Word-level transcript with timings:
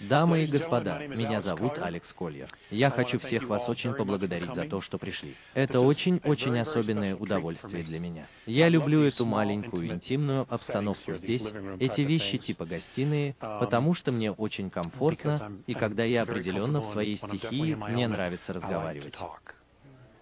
Дамы 0.00 0.44
и 0.44 0.46
господа, 0.46 0.98
меня 1.06 1.40
зовут 1.40 1.78
Алекс 1.78 2.12
Кольер. 2.12 2.50
Я 2.70 2.90
хочу 2.90 3.18
всех 3.18 3.44
вас 3.44 3.68
очень 3.68 3.94
поблагодарить 3.94 4.54
за 4.54 4.64
то, 4.64 4.80
что 4.80 4.98
пришли. 4.98 5.34
Это 5.54 5.80
очень-очень 5.80 6.58
особенное 6.58 7.16
удовольствие 7.16 7.82
для 7.82 7.98
меня. 7.98 8.26
Я 8.46 8.68
люблю 8.68 9.02
эту 9.02 9.26
маленькую 9.26 9.88
интимную 9.88 10.46
обстановку 10.48 11.14
здесь, 11.14 11.52
эти 11.80 12.02
вещи 12.02 12.38
типа 12.38 12.64
гостиные, 12.64 13.34
потому 13.40 13.94
что 13.94 14.12
мне 14.12 14.30
очень 14.30 14.70
комфортно, 14.70 15.52
и 15.66 15.74
когда 15.74 16.04
я 16.04 16.22
определенно 16.22 16.80
в 16.80 16.86
своей 16.86 17.16
стихии, 17.16 17.74
мне 17.74 18.06
нравится 18.06 18.52
разговаривать. 18.52 19.18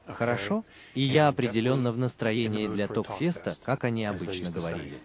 Хорошо? 0.07 0.65
И 0.95 1.01
я 1.01 1.29
определенно 1.29 1.93
в 1.93 1.99
настроении 1.99 2.69
для 2.69 2.87
ток-феста, 2.87 3.57
как 3.63 3.85
они 3.85 4.05
обычно 4.05 4.51
говорили. 4.51 4.99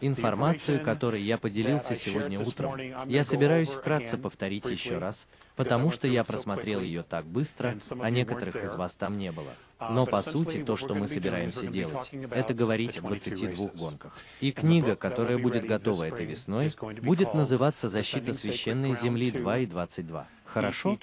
Информацию, 0.00 0.82
которой 0.82 1.22
я 1.22 1.38
поделился 1.38 1.94
сегодня 1.94 2.40
утром, 2.40 2.78
я 3.06 3.24
собираюсь 3.24 3.70
вкратце 3.70 4.16
повторить 4.16 4.66
еще 4.66 4.98
раз, 4.98 5.28
потому 5.56 5.90
что 5.90 6.06
я 6.06 6.24
просмотрел 6.24 6.80
ее 6.80 7.02
так 7.02 7.24
быстро, 7.26 7.78
а 8.00 8.10
некоторых 8.10 8.56
из 8.56 8.74
вас 8.74 8.96
там 8.96 9.18
не 9.18 9.32
было. 9.32 9.54
Но 9.80 10.06
по 10.06 10.22
сути, 10.22 10.62
то, 10.62 10.76
что 10.76 10.94
мы 10.94 11.08
собираемся 11.08 11.66
делать, 11.66 12.10
это 12.30 12.54
говорить 12.54 12.98
о 12.98 13.02
22 13.02 13.68
гонках. 13.68 14.16
И 14.40 14.52
книга, 14.52 14.96
которая 14.96 15.38
будет 15.38 15.64
готова 15.64 16.04
этой 16.04 16.26
весной, 16.26 16.74
будет 17.02 17.34
называться 17.34 17.88
«Защита 17.88 18.32
священной 18.32 18.94
земли 18.94 19.30
2 19.30 19.58
и 19.58 19.66
22». 19.66 20.24
Хорошо? 20.44 20.98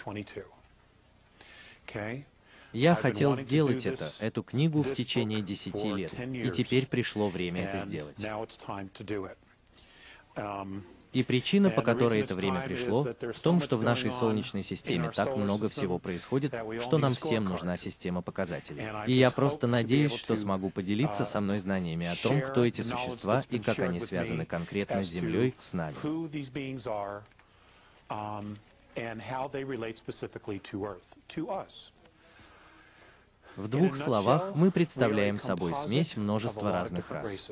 Я 2.77 2.93
хотел 2.93 3.35
сделать 3.35 3.87
это, 3.87 4.11
эту 4.19 4.43
книгу, 4.43 4.83
в 4.83 4.93
течение 4.93 5.41
десяти 5.41 5.91
лет, 5.91 6.13
и 6.19 6.51
теперь 6.51 6.85
пришло 6.85 7.27
время 7.29 7.63
это 7.63 7.79
сделать. 7.79 8.15
И 11.13 11.23
причина, 11.23 11.71
по 11.71 11.81
которой 11.81 12.21
это 12.21 12.35
время 12.35 12.61
пришло, 12.61 13.03
в 13.03 13.39
том, 13.39 13.61
что 13.61 13.77
в 13.77 13.83
нашей 13.83 14.11
Солнечной 14.11 14.61
системе 14.61 15.09
так 15.09 15.35
много 15.35 15.69
всего 15.69 15.97
происходит, 15.97 16.53
что 16.81 16.99
нам 16.99 17.15
всем 17.15 17.45
нужна 17.45 17.77
система 17.77 18.21
показателей. 18.21 18.87
И 19.07 19.13
я 19.13 19.31
просто 19.31 19.65
надеюсь, 19.65 20.13
что 20.13 20.35
смогу 20.35 20.69
поделиться 20.69 21.25
со 21.25 21.41
мной 21.41 21.57
знаниями 21.57 22.05
о 22.05 22.15
том, 22.15 22.41
кто 22.41 22.63
эти 22.63 22.81
существа 22.81 23.43
и 23.49 23.57
как 23.57 23.79
они 23.79 23.99
связаны 23.99 24.45
конкретно 24.45 25.03
с 25.03 25.07
Землей, 25.07 25.55
с 25.59 25.73
нами. 25.73 25.95
В 33.57 33.67
двух 33.67 33.97
словах 33.97 34.55
мы 34.55 34.69
представляем 34.69 35.39
собой 35.39 35.73
смесь 35.73 36.15
множества 36.15 36.71
разных 36.71 37.09
рас. 37.09 37.51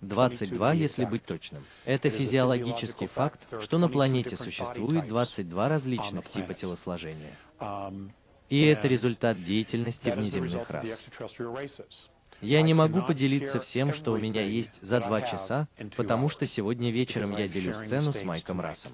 22, 0.00 0.72
если 0.74 1.04
быть 1.04 1.24
точным. 1.24 1.64
Это 1.84 2.08
физиологический 2.08 3.08
факт, 3.08 3.48
что 3.60 3.78
на 3.78 3.88
планете 3.88 4.36
существует 4.36 5.08
22 5.08 5.68
различных 5.68 6.28
типа 6.28 6.54
телосложения. 6.54 7.32
И 8.48 8.62
это 8.62 8.86
результат 8.86 9.42
деятельности 9.42 10.10
внеземных 10.10 10.70
рас. 10.70 11.02
Я 12.40 12.62
не 12.62 12.74
могу 12.74 13.02
поделиться 13.02 13.58
всем, 13.58 13.92
что 13.92 14.12
у 14.12 14.18
меня 14.18 14.42
есть 14.42 14.80
за 14.82 15.00
два 15.00 15.20
часа, 15.20 15.66
потому 15.96 16.28
что 16.28 16.46
сегодня 16.46 16.92
вечером 16.92 17.36
я 17.36 17.48
делю 17.48 17.74
сцену 17.74 18.12
с 18.12 18.22
Майком 18.22 18.60
Рассом 18.60 18.92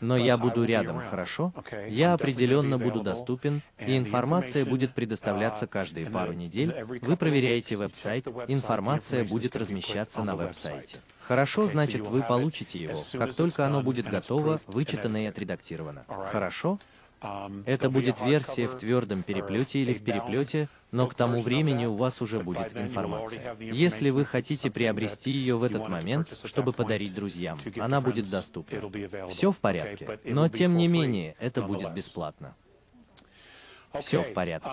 но 0.00 0.16
я 0.16 0.36
буду 0.36 0.64
рядом, 0.64 1.00
хорошо? 1.00 1.52
Я 1.88 2.14
определенно 2.14 2.78
буду 2.78 3.00
доступен, 3.00 3.62
и 3.78 3.96
информация 3.96 4.64
будет 4.64 4.94
предоставляться 4.94 5.66
каждые 5.66 6.06
пару 6.06 6.32
недель. 6.32 6.74
Вы 7.02 7.16
проверяете 7.16 7.76
веб-сайт, 7.76 8.26
информация 8.48 9.24
будет 9.24 9.56
размещаться 9.56 10.22
на 10.22 10.36
веб-сайте. 10.36 11.00
Хорошо, 11.26 11.66
значит, 11.66 12.06
вы 12.06 12.22
получите 12.22 12.78
его, 12.78 13.02
как 13.12 13.34
только 13.34 13.66
оно 13.66 13.82
будет 13.82 14.08
готово, 14.08 14.60
вычитано 14.66 15.22
и 15.22 15.26
отредактировано. 15.26 16.04
Хорошо? 16.30 16.78
Это 17.64 17.88
будет 17.88 18.20
версия 18.20 18.66
в 18.66 18.76
твердом 18.76 19.22
переплете 19.22 19.78
или 19.78 19.94
в 19.94 20.02
переплете, 20.02 20.68
но 20.94 21.08
к 21.08 21.14
тому 21.14 21.42
времени 21.42 21.86
у 21.86 21.96
вас 21.96 22.22
уже 22.22 22.38
будет 22.38 22.76
информация. 22.76 23.56
Если 23.58 24.10
вы 24.10 24.24
хотите 24.24 24.70
приобрести 24.70 25.32
ее 25.32 25.56
в 25.56 25.64
этот 25.64 25.88
момент, 25.88 26.28
чтобы 26.44 26.72
подарить 26.72 27.12
друзьям, 27.12 27.58
она 27.80 28.00
будет 28.00 28.30
доступна. 28.30 28.80
Все 29.28 29.50
в 29.50 29.58
порядке, 29.58 30.20
но 30.24 30.48
тем 30.48 30.76
не 30.76 30.86
менее, 30.86 31.34
это 31.40 31.62
будет 31.62 31.92
бесплатно. 31.92 32.54
Все 33.98 34.22
в 34.22 34.32
порядке. 34.32 34.70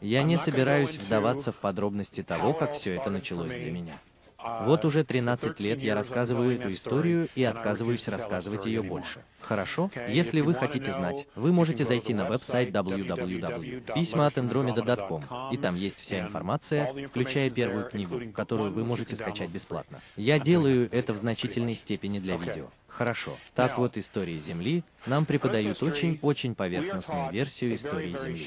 Я 0.00 0.22
не 0.22 0.36
собираюсь 0.36 0.98
вдаваться 0.98 1.50
в 1.50 1.56
подробности 1.56 2.22
того, 2.22 2.52
как 2.52 2.74
все 2.74 2.94
это 2.94 3.10
началось 3.10 3.50
для 3.50 3.72
меня. 3.72 3.98
Вот 4.42 4.84
уже 4.84 5.04
13 5.04 5.60
лет 5.60 5.80
я 5.82 5.94
рассказываю 5.94 6.58
эту 6.58 6.72
историю 6.72 7.28
и 7.34 7.44
отказываюсь 7.44 8.08
рассказывать 8.08 8.66
ее 8.66 8.82
больше. 8.82 9.22
Хорошо? 9.40 9.90
Если 10.08 10.40
вы 10.40 10.54
хотите 10.54 10.90
знать, 10.92 11.28
вы 11.34 11.52
можете 11.52 11.84
зайти 11.84 12.14
на 12.14 12.24
веб-сайт 12.24 12.70
www.письма.andromeda.com, 12.70 15.52
и 15.52 15.56
там 15.56 15.76
есть 15.76 16.00
вся 16.00 16.20
информация, 16.20 17.08
включая 17.08 17.50
первую 17.50 17.88
книгу, 17.88 18.20
которую 18.32 18.72
вы 18.72 18.84
можете 18.84 19.16
скачать 19.16 19.50
бесплатно. 19.50 20.00
Я 20.16 20.38
делаю 20.38 20.88
это 20.92 21.12
в 21.12 21.16
значительной 21.16 21.74
степени 21.74 22.18
для 22.18 22.36
видео. 22.36 22.70
Хорошо. 22.88 23.36
Так 23.54 23.78
вот, 23.78 23.96
истории 23.96 24.38
Земли 24.38 24.84
нам 25.06 25.24
преподают 25.24 25.82
очень-очень 25.82 26.54
поверхностную 26.54 27.32
версию 27.32 27.74
истории 27.74 28.14
Земли. 28.16 28.46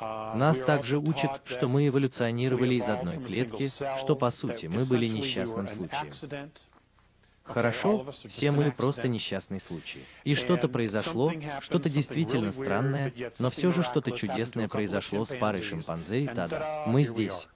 Нас 0.00 0.60
также 0.60 0.98
учат, 0.98 1.42
что 1.44 1.68
мы 1.68 1.88
эволюционировали 1.88 2.74
из 2.74 2.88
одной 2.88 3.16
клетки, 3.16 3.70
что 3.98 4.14
по 4.14 4.30
сути 4.30 4.66
мы 4.66 4.84
были 4.84 5.06
несчастным 5.06 5.68
случаем. 5.68 6.12
Хорошо, 7.42 8.06
все 8.26 8.50
мы 8.50 8.70
просто 8.70 9.08
несчастный 9.08 9.58
случай. 9.58 10.04
И 10.24 10.34
что-то 10.34 10.68
произошло, 10.68 11.32
что-то 11.60 11.88
действительно 11.88 12.52
странное, 12.52 13.12
но 13.38 13.50
все 13.50 13.72
же 13.72 13.82
что-то 13.82 14.10
чудесное 14.12 14.68
произошло 14.68 15.24
с 15.24 15.34
парой 15.34 15.62
шимпанзе 15.62 16.24
и 16.24 16.26
Тада. 16.26 16.84
Мы 16.86 17.04
здесь. 17.04 17.48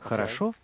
Хорошо? 0.00 0.54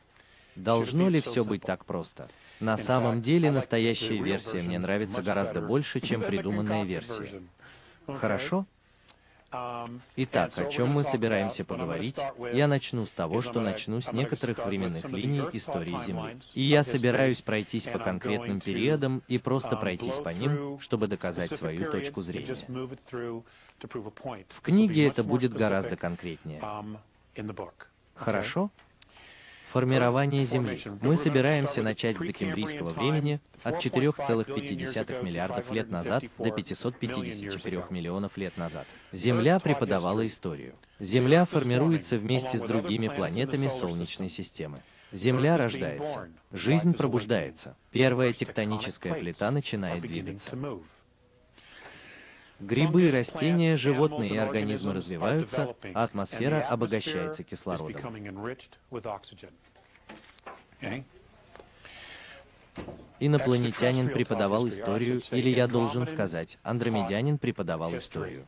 Должно 0.56 1.08
ли 1.08 1.20
все 1.20 1.44
быть 1.44 1.62
так 1.62 1.84
просто? 1.84 2.28
На 2.60 2.76
самом 2.76 3.22
деле, 3.22 3.50
настоящая 3.50 4.22
версия 4.22 4.62
мне 4.62 4.78
нравится 4.78 5.22
гораздо 5.22 5.60
больше, 5.60 6.00
чем 6.00 6.22
придуманная 6.22 6.84
версия. 6.84 7.42
Хорошо? 8.06 8.66
Итак, 10.16 10.56
о 10.58 10.64
чем 10.64 10.88
мы 10.88 11.04
собираемся 11.04 11.64
поговорить? 11.64 12.20
Я 12.52 12.68
начну 12.68 13.04
с 13.04 13.10
того, 13.12 13.42
что 13.42 13.60
начну 13.60 14.00
с 14.00 14.12
некоторых 14.12 14.64
временных 14.64 15.08
линий 15.10 15.42
истории 15.52 15.98
Земли. 16.00 16.38
И 16.54 16.62
я 16.62 16.82
собираюсь 16.82 17.42
пройтись 17.42 17.86
по 17.86 17.98
конкретным 17.98 18.60
периодам 18.60 19.22
и 19.28 19.38
просто 19.38 19.76
пройтись 19.76 20.16
по 20.16 20.30
ним, 20.30 20.78
чтобы 20.80 21.06
доказать 21.06 21.54
свою 21.54 21.90
точку 21.90 22.22
зрения. 22.22 22.56
В 24.48 24.60
книге 24.62 25.08
это 25.08 25.24
будет 25.24 25.52
гораздо 25.52 25.96
конкретнее. 25.96 26.62
Хорошо? 28.14 28.70
Формирование 29.72 30.44
Земли. 30.44 30.78
Мы 31.00 31.16
собираемся 31.16 31.82
начать 31.82 32.18
с 32.18 32.20
декембрийского 32.20 32.90
времени 32.90 33.40
от 33.62 33.82
4,5 33.82 35.24
миллиардов 35.24 35.72
лет 35.72 35.90
назад 35.90 36.24
до 36.36 36.50
554 36.50 37.86
миллионов 37.88 38.36
лет 38.36 38.58
назад. 38.58 38.86
Земля 39.12 39.58
преподавала 39.60 40.26
историю. 40.26 40.74
Земля 41.00 41.46
формируется 41.46 42.18
вместе 42.18 42.58
с 42.58 42.62
другими 42.62 43.08
планетами 43.08 43.66
Солнечной 43.68 44.28
системы. 44.28 44.82
Земля 45.10 45.56
рождается. 45.56 46.28
Жизнь 46.52 46.92
пробуждается. 46.92 47.74
Первая 47.92 48.34
тектоническая 48.34 49.14
плита 49.14 49.50
начинает 49.50 50.02
двигаться. 50.02 50.54
Грибы, 52.62 53.10
растения, 53.10 53.76
животные 53.76 54.34
и 54.34 54.36
организмы 54.36 54.94
развиваются, 54.94 55.74
а 55.94 56.04
атмосфера 56.04 56.62
обогащается 56.62 57.42
кислородом. 57.42 58.00
Инопланетянин 63.18 64.10
преподавал 64.10 64.68
историю, 64.68 65.20
или 65.32 65.48
я 65.48 65.66
должен 65.66 66.06
сказать, 66.06 66.58
андромедянин 66.62 67.38
преподавал 67.38 67.96
историю. 67.96 68.46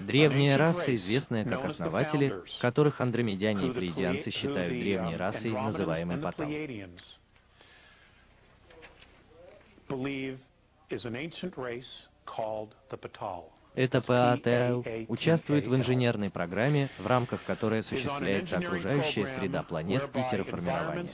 Древняя 0.00 0.58
раса, 0.58 0.92
известная 0.96 1.44
как 1.44 1.64
основатели, 1.64 2.34
которых 2.60 3.00
андромедяне 3.00 3.68
и 3.68 3.70
плеядианцы 3.70 4.32
считают 4.32 4.72
древней 4.72 5.16
расой, 5.16 5.52
называемой 5.52 6.18
Патал. 6.18 6.48
Это 13.74 14.00
ПАТЛ 14.00 14.82
участвует 15.08 15.66
в 15.66 15.74
инженерной 15.74 16.30
программе, 16.30 16.88
в 16.98 17.06
рамках 17.06 17.44
которой 17.44 17.80
осуществляется 17.80 18.58
окружающая 18.58 19.26
среда 19.26 19.62
планет 19.62 20.10
и 20.14 20.22
терраформирование. 20.30 21.08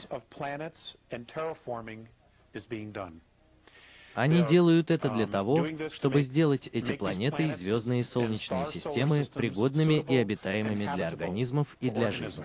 Они 4.15 4.41
делают 4.41 4.89
это 4.89 5.09
для 5.11 5.27
того, 5.27 5.67
чтобы 5.91 6.21
сделать 6.23 6.67
эти 6.73 6.93
планеты 6.93 7.49
и 7.49 7.53
звездные 7.53 8.03
солнечные 8.03 8.65
системы 8.65 9.25
пригодными 9.31 10.03
и 10.09 10.15
обитаемыми 10.15 10.91
для 10.95 11.07
организмов 11.07 11.77
и 11.79 11.91
для 11.91 12.09
жизни. 12.09 12.43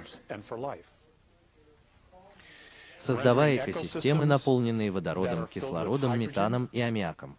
Создавая 2.99 3.57
экосистемы, 3.57 4.27
наполненные 4.27 4.91
водородом, 4.91 5.47
кислородом, 5.47 6.21
метаном 6.21 6.69
и 6.73 6.81
аммиаком. 6.83 7.39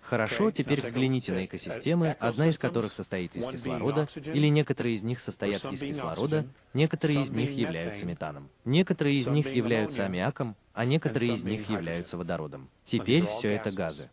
Хорошо, 0.00 0.50
теперь 0.50 0.82
взгляните 0.82 1.32
на 1.32 1.46
экосистемы, 1.46 2.10
одна 2.20 2.48
из 2.48 2.58
которых 2.58 2.92
состоит 2.92 3.34
из 3.34 3.46
кислорода, 3.46 4.06
или 4.16 4.48
некоторые 4.48 4.94
из 4.94 5.02
них 5.02 5.18
состоят 5.20 5.64
из 5.64 5.80
кислорода, 5.80 6.46
некоторые 6.74 7.22
из 7.22 7.32
них 7.32 7.50
являются 7.56 8.06
метаном, 8.06 8.50
некоторые 8.64 9.16
из 9.16 9.28
них 9.28 9.52
являются 9.54 10.04
аммиаком, 10.04 10.56
а 10.74 10.84
некоторые 10.84 11.32
из 11.32 11.44
них 11.44 11.70
являются 11.70 12.18
водородом. 12.18 12.68
Теперь 12.84 13.26
все 13.26 13.52
это 13.52 13.72
газы. 13.72 14.10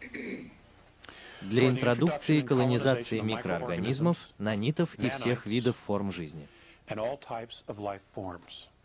Для 1.42 1.68
интродукции 1.68 2.38
и 2.38 2.42
колонизации 2.42 3.20
микроорганизмов, 3.20 4.18
нанитов 4.38 4.94
и 4.96 5.08
всех 5.10 5.46
видов 5.46 5.76
форм 5.76 6.10
жизни. 6.10 6.48
Самовоспроизводящиеся 6.88 8.75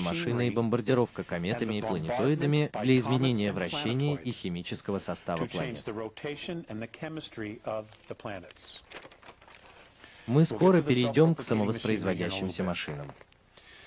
машины 0.00 0.46
и 0.46 0.50
бомбардировка 0.50 1.24
кометами 1.24 1.78
и 1.78 1.82
планетоидами 1.82 2.70
для 2.82 2.98
изменения 2.98 3.52
вращения 3.52 4.16
и 4.16 4.30
химического 4.30 4.98
состава 4.98 5.46
планет. 5.46 5.84
Мы 10.26 10.44
скоро 10.44 10.82
перейдем 10.82 11.34
к 11.34 11.42
самовоспроизводящимся 11.42 12.62
машинам. 12.62 13.08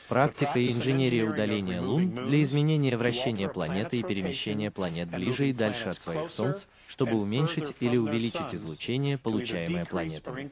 Практика 0.10 0.60
и 0.60 0.72
инженерия 0.72 1.24
удаления 1.26 1.82
Лун 1.82 2.26
для 2.26 2.44
изменения 2.44 2.98
вращения 2.98 3.48
планеты 3.48 4.00
и 4.00 4.04
перемещения 4.04 4.70
планет 4.70 5.10
ближе 5.10 5.48
и 5.50 5.54
дальше 5.54 5.90
от 5.90 6.00
своих 6.00 6.30
Солнц, 6.30 6.66
чтобы 6.88 7.14
уменьшить 7.20 7.74
или 7.80 7.96
увеличить 7.96 8.54
излучение, 8.54 9.18
получаемое 9.18 9.86
планетами. 9.86 10.52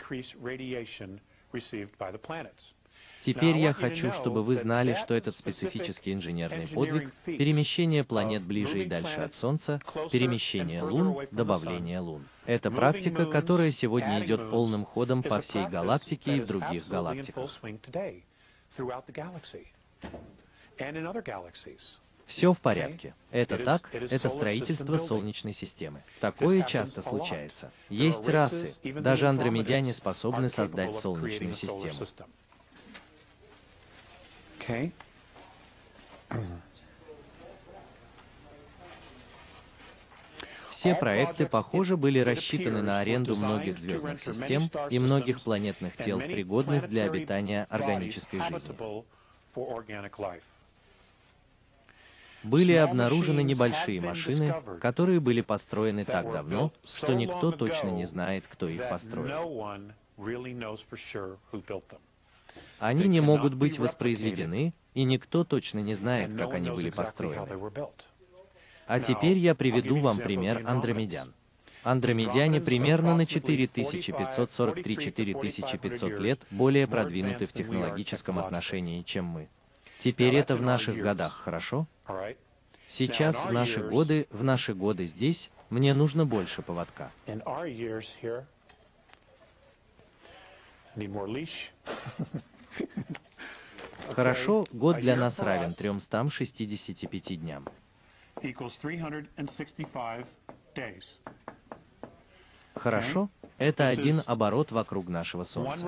Теперь 3.21 3.57
я 3.57 3.73
хочу, 3.73 4.12
чтобы 4.12 4.44
вы 4.44 4.56
знали, 4.56 4.95
что 4.95 5.13
этот 5.13 5.38
специфический 5.38 6.12
инженерный 6.12 6.68
подвиг, 6.68 7.13
перемещение 7.25 8.03
планет 8.03 8.41
ближе 8.41 8.83
и 8.83 8.85
дальше 8.85 9.19
от 9.19 9.35
Солнца, 9.35 9.79
перемещение 10.12 10.81
Лун, 10.81 11.27
добавление 11.31 12.00
Лун. 12.00 12.25
Это 12.45 12.71
практика, 12.71 13.25
которая 13.25 13.69
сегодня 13.69 14.23
идет 14.25 14.50
полным 14.50 14.85
ходом 14.85 15.21
по 15.21 15.39
всей 15.39 15.68
галактике 15.68 16.38
и 16.38 16.41
в 16.41 16.47
других 16.47 16.88
галактиках. 16.88 17.50
Все 22.25 22.53
в 22.53 22.62
порядке. 22.62 23.13
Это 23.29 23.57
так, 23.57 23.94
это 23.94 24.29
строительство 24.29 24.97
Солнечной 24.97 25.53
системы. 25.53 26.01
Такое 26.21 26.63
часто 26.63 27.01
случается. 27.01 27.71
Есть 27.89 28.27
расы, 28.29 28.73
даже 28.83 29.27
андромедяне 29.27 29.94
способны 29.94 30.47
создать 30.47 30.95
Солнечную 30.95 31.53
систему. 31.53 32.06
Okay. 34.71 34.91
Все 40.69 40.95
проекты, 40.95 41.45
похоже, 41.45 41.97
были 41.97 42.19
рассчитаны 42.19 42.81
на 42.81 43.01
аренду 43.01 43.35
многих 43.35 43.77
звездных 43.77 44.21
систем 44.21 44.63
и 44.89 44.97
многих 45.00 45.41
планетных 45.41 45.97
тел, 45.97 46.19
пригодных 46.19 46.89
для 46.89 47.03
обитания 47.03 47.68
органической 47.69 48.41
жизни. 48.41 49.03
Были 52.44 52.73
обнаружены 52.73 53.44
небольшие 53.44 54.01
машины, 54.01 54.56
которые 54.79 55.19
были 55.19 55.41
построены 55.41 56.06
так 56.06 56.31
давно, 56.31 56.71
что 56.83 57.13
никто 57.13 57.51
точно 57.51 57.89
не 57.89 58.06
знает, 58.06 58.45
кто 58.47 58.68
их 58.68 58.89
построил. 58.89 59.77
Они 62.81 63.07
не 63.07 63.22
могут 63.22 63.54
быть 63.54 63.78
воспроизведены, 63.78 64.74
и 64.95 65.04
никто 65.04 65.44
точно 65.44 65.78
не 65.80 65.94
знает, 65.94 66.36
как 66.36 66.56
они 66.56 66.72
были 66.72 66.89
построены. 66.89 67.48
А 68.88 69.00
теперь 69.00 69.38
я 69.38 69.54
приведу 69.54 70.00
вам 70.00 70.18
пример 70.18 70.63
андромедян. 70.66 71.31
Андромедяне 71.83 72.60
примерно 72.60 73.16
на 73.16 73.22
4543-4500 73.22 76.19
лет 76.19 76.39
более 76.50 76.88
продвинуты 76.88 77.45
в 77.45 77.54
технологическом 77.54 78.39
отношении, 78.39 79.04
чем 79.04 79.25
мы. 79.25 79.48
Теперь 80.00 80.33
это 80.33 80.56
в 80.56 80.63
наших 80.63 80.98
годах, 80.98 81.39
хорошо? 81.44 81.86
Сейчас, 82.88 83.45
в 83.45 83.51
наши 83.51 83.88
годы, 83.88 84.25
в 84.31 84.44
наши 84.44 84.74
годы 84.74 85.06
здесь, 85.06 85.51
мне 85.69 85.94
нужно 85.94 86.25
больше 86.25 86.63
поводка. 86.63 87.12
Хорошо, 94.16 94.66
год 94.72 94.98
для 94.98 95.16
нас 95.16 95.39
равен 95.39 95.74
365 95.74 97.39
дням. 97.39 97.68
Хорошо, 102.75 103.30
это 103.57 103.88
один 103.88 104.22
оборот 104.25 104.72
вокруг 104.72 105.07
нашего 105.07 105.44
Солнца. 105.44 105.88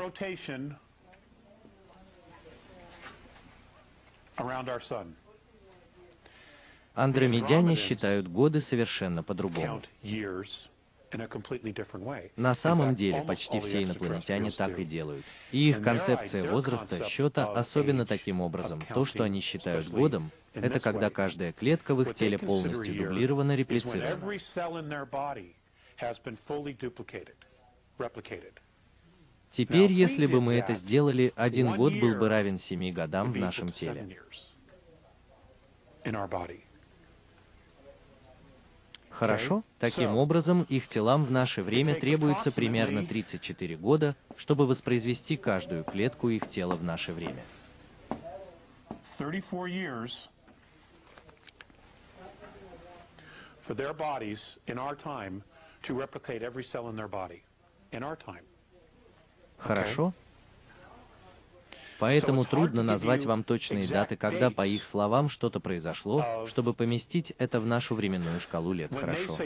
Андромедяне 6.96 7.76
считают 7.76 8.28
годы 8.28 8.60
совершенно 8.60 9.24
по-другому. 9.24 9.82
На 12.36 12.54
самом 12.54 12.96
деле, 12.96 13.22
почти 13.22 13.60
все 13.60 13.84
инопланетяне 13.84 14.52
так 14.52 14.80
и 14.80 14.84
делают. 14.84 15.26
И 15.52 15.70
их 15.70 15.82
концепция 15.82 16.50
возраста 16.50 17.04
счета 17.04 17.52
особенно 17.52 18.06
таким 18.06 18.42
образом. 18.42 18.82
То, 18.94 19.06
что 19.06 19.24
они 19.24 19.42
считают 19.42 19.88
годом, 19.90 20.32
это 20.54 20.80
когда 20.80 21.10
каждая 21.10 21.54
клетка 21.54 21.96
в 21.96 22.02
их 22.02 22.14
теле 22.14 22.38
полностью 22.38 22.96
дублирована, 22.96 23.56
реплицирована. 23.56 24.38
Теперь, 29.52 29.92
если 29.92 30.26
бы 30.26 30.42
мы 30.42 30.56
это 30.56 30.74
сделали, 30.74 31.32
один 31.36 31.76
год 31.76 31.94
был 31.94 32.16
бы 32.16 32.28
равен 32.28 32.58
семи 32.58 32.92
годам 32.92 33.32
в 33.32 33.38
нашем 33.38 33.72
теле. 33.72 34.20
Хорошо? 39.14 39.64
Таким 39.80 40.16
образом, 40.16 40.64
их 40.70 40.88
телам 40.88 41.24
в 41.24 41.32
наше 41.32 41.62
время 41.62 41.96
требуется 41.96 42.52
примерно 42.52 43.06
34 43.06 43.78
года, 43.78 44.16
чтобы 44.36 44.66
воспроизвести 44.66 45.38
каждую 45.38 45.84
клетку 45.84 46.30
их 46.30 46.48
тела 46.48 46.76
в 46.76 46.84
наше 46.84 47.14
время. 47.14 47.44
34 49.20 49.68
years 49.68 50.28
for 53.62 53.76
their 53.76 53.94
bodies 53.94 54.58
in 54.68 54.78
our 54.78 54.96
time 54.96 55.44
to 55.84 55.94
replicate 55.94 56.42
every 56.42 56.64
cell 56.64 56.90
in 56.90 56.96
their 56.96 57.08
body. 57.08 57.44
In 57.92 58.04
our 58.04 58.18
time. 58.18 58.44
Хорошо? 59.58 60.14
Поэтому 62.04 62.44
трудно 62.44 62.84
назвать 62.84 63.26
вам 63.26 63.46
точные 63.46 63.88
даты, 63.88 64.18
когда, 64.18 64.52
по 64.52 64.68
их 64.68 64.84
словам, 64.84 65.30
что-то 65.30 65.62
произошло, 65.62 66.46
чтобы 66.48 66.74
поместить 66.74 67.34
это 67.38 67.62
в 67.62 67.66
нашу 67.66 67.96
временную 67.96 68.42
шкалу 68.42 68.74
лет. 68.74 68.92
Хорошо. 68.94 69.38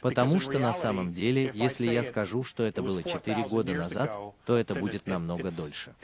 Потому 0.00 0.40
что 0.40 0.58
на 0.58 0.72
самом 0.72 1.12
деле, 1.12 1.52
если 1.54 1.86
я 1.86 2.02
скажу, 2.02 2.42
что 2.42 2.64
это 2.64 2.82
было 2.82 3.02
4 3.04 3.44
года 3.44 3.72
назад, 3.74 4.18
то 4.44 4.56
это 4.56 4.74
будет 4.74 5.06
намного 5.06 5.52
дольше. 5.52 5.94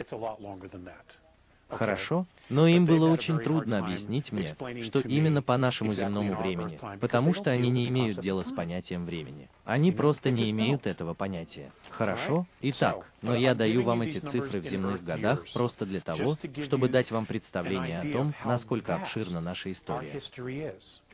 Хорошо, 1.73 2.27
но 2.49 2.67
им 2.67 2.85
было 2.85 3.11
очень 3.11 3.39
трудно 3.39 3.79
объяснить 3.79 4.31
мне, 4.31 4.55
что 4.83 5.01
именно 5.01 5.43
по 5.43 5.57
нашему 5.57 5.93
земному 5.95 6.35
времени, 6.35 6.79
потому 7.01 7.35
что 7.35 7.51
они 7.51 7.71
не 7.71 7.89
имеют 7.89 8.21
дела 8.21 8.43
с 8.43 8.53
понятием 8.53 9.07
времени. 9.07 9.49
Они 9.65 9.91
просто 9.91 10.31
не 10.31 10.51
имеют 10.51 10.87
этого 10.87 11.15
понятия. 11.15 11.73
Хорошо? 11.91 12.47
Итак, 12.61 13.07
но 13.23 13.35
я 13.35 13.55
даю 13.55 13.83
вам 13.83 14.03
эти 14.03 14.19
цифры 14.19 14.61
в 14.61 14.67
земных 14.67 15.05
годах 15.05 15.45
просто 15.53 15.87
для 15.87 16.01
того, 16.01 16.37
чтобы 16.63 16.89
дать 16.89 17.11
вам 17.11 17.27
представление 17.27 18.01
о 18.01 18.13
том, 18.13 18.35
насколько 18.45 18.95
обширна 18.95 19.41
наша 19.41 19.73
история. 19.73 20.21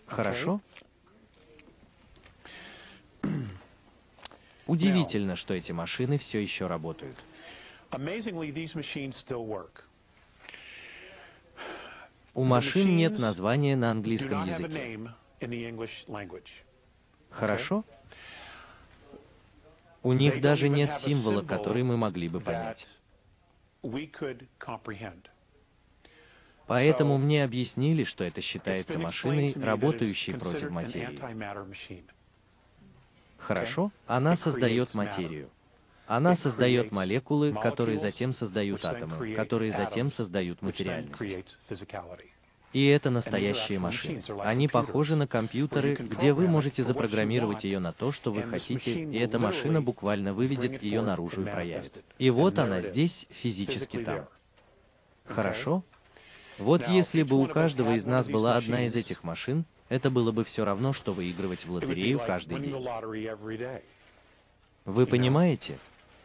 Хорошо? 0.06 0.60
Удивительно, 4.66 5.34
что 5.34 5.54
эти 5.54 5.72
машины 5.72 6.18
все 6.18 6.40
еще 6.40 6.66
работают. 6.66 7.16
У 12.38 12.44
машин 12.44 12.94
нет 12.94 13.18
названия 13.18 13.74
на 13.74 13.90
английском 13.90 14.46
языке. 14.46 15.00
Хорошо? 17.30 17.84
У 20.04 20.12
них 20.12 20.40
даже 20.40 20.68
нет 20.68 20.96
символа, 20.96 21.42
который 21.42 21.82
мы 21.82 21.96
могли 21.96 22.28
бы 22.28 22.38
понять. 22.38 22.86
Поэтому 26.68 27.18
мне 27.18 27.42
объяснили, 27.42 28.04
что 28.04 28.22
это 28.22 28.40
считается 28.40 29.00
машиной, 29.00 29.52
работающей 29.56 30.34
против 30.34 30.70
материи. 30.70 31.18
Хорошо? 33.36 33.90
Она 34.06 34.36
создает 34.36 34.94
материю. 34.94 35.50
Она 36.08 36.34
создает 36.34 36.90
молекулы, 36.90 37.52
которые 37.52 37.98
затем 37.98 38.32
создают 38.32 38.84
атомы, 38.86 39.34
которые 39.34 39.72
затем 39.72 40.08
создают 40.08 40.62
материальность. 40.62 41.36
И 42.72 42.86
это 42.86 43.10
настоящие 43.10 43.78
машины. 43.78 44.22
Они 44.40 44.68
похожи 44.68 45.16
на 45.16 45.26
компьютеры, 45.26 45.96
где 45.96 46.32
вы 46.32 46.48
можете 46.48 46.82
запрограммировать 46.82 47.64
ее 47.64 47.78
на 47.78 47.92
то, 47.92 48.10
что 48.10 48.32
вы 48.32 48.42
хотите, 48.42 49.04
и 49.04 49.18
эта 49.18 49.38
машина 49.38 49.82
буквально 49.82 50.32
выведет 50.32 50.82
ее 50.82 51.02
наружу 51.02 51.42
и 51.42 51.44
проявит. 51.44 52.02
И 52.18 52.30
вот 52.30 52.58
она 52.58 52.80
здесь, 52.80 53.26
физически 53.30 53.98
там. 53.98 54.26
Хорошо? 55.26 55.84
Вот 56.56 56.88
если 56.88 57.22
бы 57.22 57.40
у 57.40 57.46
каждого 57.46 57.94
из 57.94 58.06
нас 58.06 58.28
была 58.28 58.56
одна 58.56 58.86
из 58.86 58.96
этих 58.96 59.24
машин, 59.24 59.66
это 59.90 60.10
было 60.10 60.32
бы 60.32 60.44
все 60.44 60.64
равно, 60.64 60.92
что 60.92 61.12
выигрывать 61.12 61.66
в 61.66 61.70
лотерею 61.70 62.18
каждый 62.18 62.60
день. 62.60 62.86
Вы 64.84 65.06
понимаете? 65.06 65.78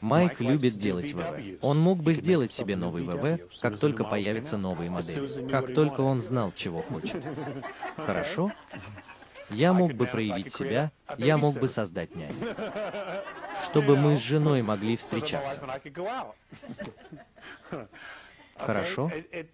Майк 0.04 0.42
любит 0.42 0.78
делать 0.78 1.14
ВВ. 1.14 1.58
Он 1.62 1.80
мог 1.80 2.04
бы 2.04 2.14
сделать 2.14 2.52
себе 2.52 2.76
новый 2.76 3.04
ВВ, 3.04 3.40
как 3.62 3.78
только 3.80 4.04
появятся 4.04 4.58
новые 4.58 4.90
модели. 4.90 5.50
Как 5.50 5.74
только 5.74 6.02
он 6.02 6.22
знал, 6.22 6.52
чего 6.54 6.82
хочет. 6.82 7.24
Хорошо? 7.96 8.52
Я 9.50 9.72
мог 9.72 9.94
бы 9.94 10.06
проявить 10.06 10.54
себя, 10.54 10.92
я 11.18 11.38
мог 11.38 11.58
бы 11.58 11.70
создать 11.70 12.16
няню. 12.16 12.36
Чтобы 13.64 13.96
мы 13.96 14.18
с 14.18 14.22
женой 14.22 14.62
могли 14.62 14.98
встречаться. 14.98 15.62
Хорошо. 18.58 19.10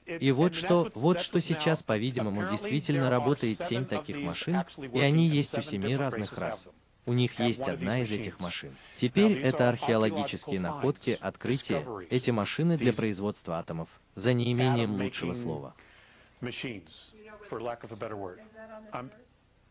И 0.08 0.32
вот 0.32 0.56
что, 0.56 0.90
вот 0.96 1.20
что 1.22 1.42
сейчас, 1.42 1.84
по-видимому, 1.84 2.50
действительно 2.50 3.12
работает 3.12 3.62
семь 3.62 3.86
таких 3.86 4.18
машин, 4.18 4.64
и 4.94 5.00
они 5.00 5.28
есть 5.28 5.56
у 5.58 5.62
семи 5.62 5.96
разных 5.96 6.36
рас. 6.40 6.70
У 7.06 7.14
них 7.14 7.40
есть 7.40 7.68
одна 7.68 8.00
из 8.00 8.12
этих 8.12 8.40
машин. 8.40 8.76
Теперь 8.96 9.40
это 9.40 9.70
археологические 9.70 10.60
находки, 10.60 11.18
открытия, 11.20 11.86
эти 12.10 12.32
машины 12.32 12.78
для 12.78 12.94
производства 12.94 13.58
атомов, 13.58 13.90
за 14.16 14.34
неимением 14.34 14.96
лучшего 15.02 15.34
слова. 15.34 15.74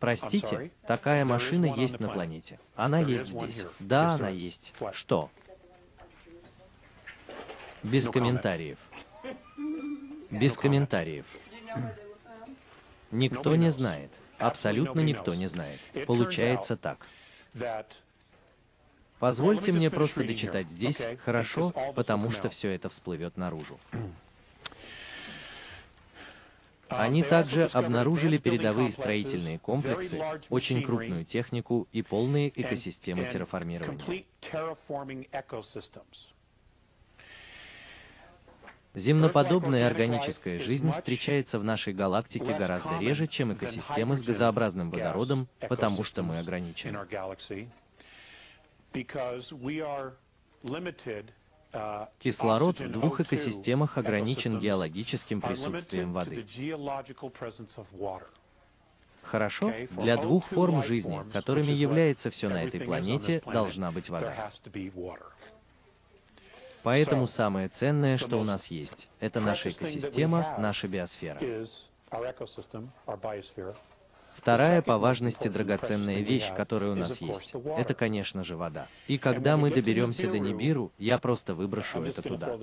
Простите, 0.00 0.70
такая 0.86 1.24
машина 1.24 1.66
есть 1.76 2.00
на 2.00 2.08
планете. 2.08 2.60
Она 2.76 3.00
есть 3.00 3.28
здесь. 3.28 3.64
Да, 3.78 4.12
она 4.12 4.28
есть. 4.28 4.72
Что? 4.92 5.30
Без 7.82 8.08
комментариев. 8.08 8.78
Без 10.30 10.56
комментариев. 10.56 11.26
Никто 13.10 13.56
не 13.56 13.70
знает. 13.70 14.10
Абсолютно 14.38 15.00
никто 15.00 15.34
не 15.34 15.46
знает. 15.46 15.80
Получается 16.06 16.76
так. 16.76 17.06
Позвольте 19.18 19.72
мне 19.72 19.90
просто 19.90 20.24
дочитать 20.24 20.68
здесь, 20.68 21.06
хорошо, 21.24 21.72
потому 21.94 22.30
что 22.30 22.48
все 22.48 22.70
это 22.70 22.88
всплывет 22.88 23.36
наружу. 23.36 23.78
Они 26.88 27.22
также 27.22 27.66
обнаружили 27.66 28.38
передовые 28.38 28.90
строительные 28.90 29.58
комплексы, 29.58 30.22
очень 30.48 30.82
крупную 30.82 31.24
технику 31.24 31.86
и 31.92 32.02
полные 32.02 32.48
экосистемы 32.60 33.26
терраформирования. 33.26 34.24
Земноподобная 38.98 39.86
органическая 39.86 40.58
жизнь 40.58 40.90
встречается 40.90 41.60
в 41.60 41.64
нашей 41.64 41.92
галактике 41.92 42.52
гораздо 42.52 42.98
реже, 42.98 43.28
чем 43.28 43.52
экосистемы 43.52 44.16
с 44.16 44.22
газообразным 44.22 44.90
водородом, 44.90 45.46
потому 45.68 46.02
что 46.02 46.24
мы 46.24 46.38
ограничены. 46.38 46.98
Кислород 52.18 52.80
в 52.80 52.90
двух 52.90 53.20
экосистемах 53.20 53.98
ограничен 53.98 54.58
геологическим 54.58 55.40
присутствием 55.40 56.12
воды. 56.12 56.44
Хорошо? 59.22 59.72
Для 59.90 60.16
двух 60.16 60.46
форм 60.46 60.82
жизни, 60.82 61.20
которыми 61.32 61.70
является 61.70 62.30
все 62.30 62.48
на 62.48 62.64
этой 62.64 62.80
планете, 62.80 63.42
должна 63.46 63.92
быть 63.92 64.10
вода. 64.10 64.50
Поэтому 66.88 67.26
самое 67.26 67.68
ценное, 67.68 68.16
что 68.16 68.40
у 68.40 68.44
нас 68.44 68.68
есть, 68.68 69.10
это 69.20 69.40
наша 69.40 69.72
экосистема, 69.72 70.56
наша 70.58 70.88
биосфера. 70.88 71.38
Вторая 74.32 74.80
по 74.80 74.96
важности 74.96 75.48
драгоценная 75.48 76.20
вещь, 76.20 76.50
которая 76.56 76.92
у 76.92 76.94
нас 76.94 77.20
есть, 77.20 77.52
это, 77.76 77.92
конечно 77.92 78.42
же, 78.42 78.56
вода. 78.56 78.88
И 79.06 79.18
когда 79.18 79.58
мы 79.58 79.70
доберемся 79.70 80.30
до 80.30 80.38
Нибиру, 80.38 80.90
я 80.96 81.18
просто 81.18 81.52
выброшу 81.52 82.02
это 82.04 82.22
туда. 82.22 82.58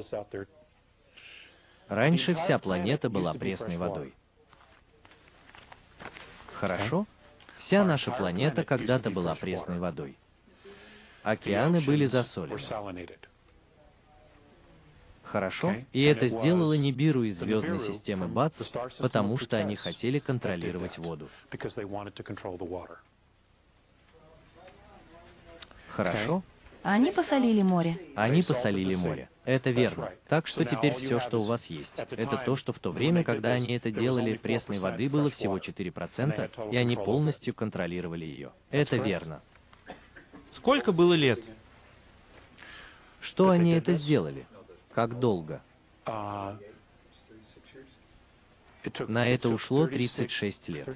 Раньше 1.88 2.34
вся 2.34 2.58
планета 2.58 3.12
была 3.12 3.32
пресной 3.36 3.77
водой. 3.77 4.12
Хорошо? 6.51 7.05
Вся 7.58 7.84
наша 7.84 8.10
планета 8.10 8.63
когда-то 8.63 9.12
была 9.12 9.36
пресной 9.36 9.77
водой. 9.77 10.17
Океаны 11.22 11.79
были 11.79 12.08
засолены. 12.08 12.58
Хорошо? 15.25 15.75
И 15.91 16.03
это 16.03 16.27
сделало 16.27 16.74
Нибиру 16.74 17.24
из 17.24 17.39
звездной 17.39 17.79
системы 17.79 18.27
БАЦ, 18.27 18.72
потому 19.00 19.38
что 19.38 19.58
они 19.58 19.75
хотели 19.75 20.20
контролировать 20.20 20.98
воду. 20.98 21.29
Хорошо? 25.89 26.44
Они 26.84 27.12
посолили 27.12 27.63
море. 27.63 27.98
Они 28.15 28.44
посолили 28.44 28.94
море. 28.94 29.27
Это 29.44 29.72
верно. 29.72 30.12
Так 30.27 30.46
что 30.46 30.63
теперь 30.65 30.94
все, 30.96 31.20
что 31.20 31.39
у 31.39 31.44
вас 31.44 31.67
есть, 31.67 32.00
это 32.00 32.38
то, 32.38 32.55
что 32.55 32.74
в 32.74 32.79
то 32.79 32.91
время, 32.91 33.24
когда 33.24 33.53
они 33.53 33.75
это 33.75 33.91
делали, 33.91 34.38
пресной 34.38 34.79
воды 34.79 35.10
было 35.10 35.29
всего 35.29 35.58
4%, 35.58 36.72
и 36.72 36.77
они 36.77 36.96
полностью 36.96 37.53
контролировали 37.53 38.25
ее. 38.25 38.51
Это 38.70 38.98
верно. 38.98 39.41
Сколько 40.51 40.91
было 40.91 41.13
лет? 41.13 41.44
Что 43.20 43.50
они 43.50 43.72
это 43.72 43.94
сделали? 43.94 44.46
Как 44.95 45.19
долго? 45.19 45.61
На 49.07 49.27
это 49.27 49.49
ушло 49.49 49.87
36 49.87 50.69
лет. 50.69 50.87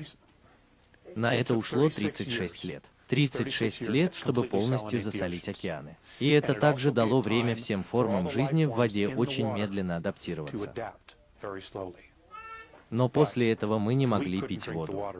На 1.16 1.36
это 1.36 1.54
ушло 1.54 1.90
36 1.90 2.64
лет. 2.64 2.86
36 3.10 3.90
лет, 3.90 4.16
чтобы 4.16 4.44
полностью 4.44 5.02
засолить 5.02 5.50
океаны. 5.50 5.98
И 6.20 6.30
это 6.30 6.54
также 6.54 6.92
дало 6.92 7.20
время 7.22 7.56
всем 7.56 7.84
формам 7.84 8.30
жизни 8.30 8.64
в 8.64 8.72
воде 8.76 9.10
очень 9.10 9.52
медленно 9.52 9.98
адаптироваться. 9.98 10.94
Но 12.90 13.10
после 13.10 13.52
этого 13.52 13.80
мы 13.80 13.96
не 13.96 14.08
могли 14.08 14.42
пить 14.42 14.70
воду. 14.70 15.14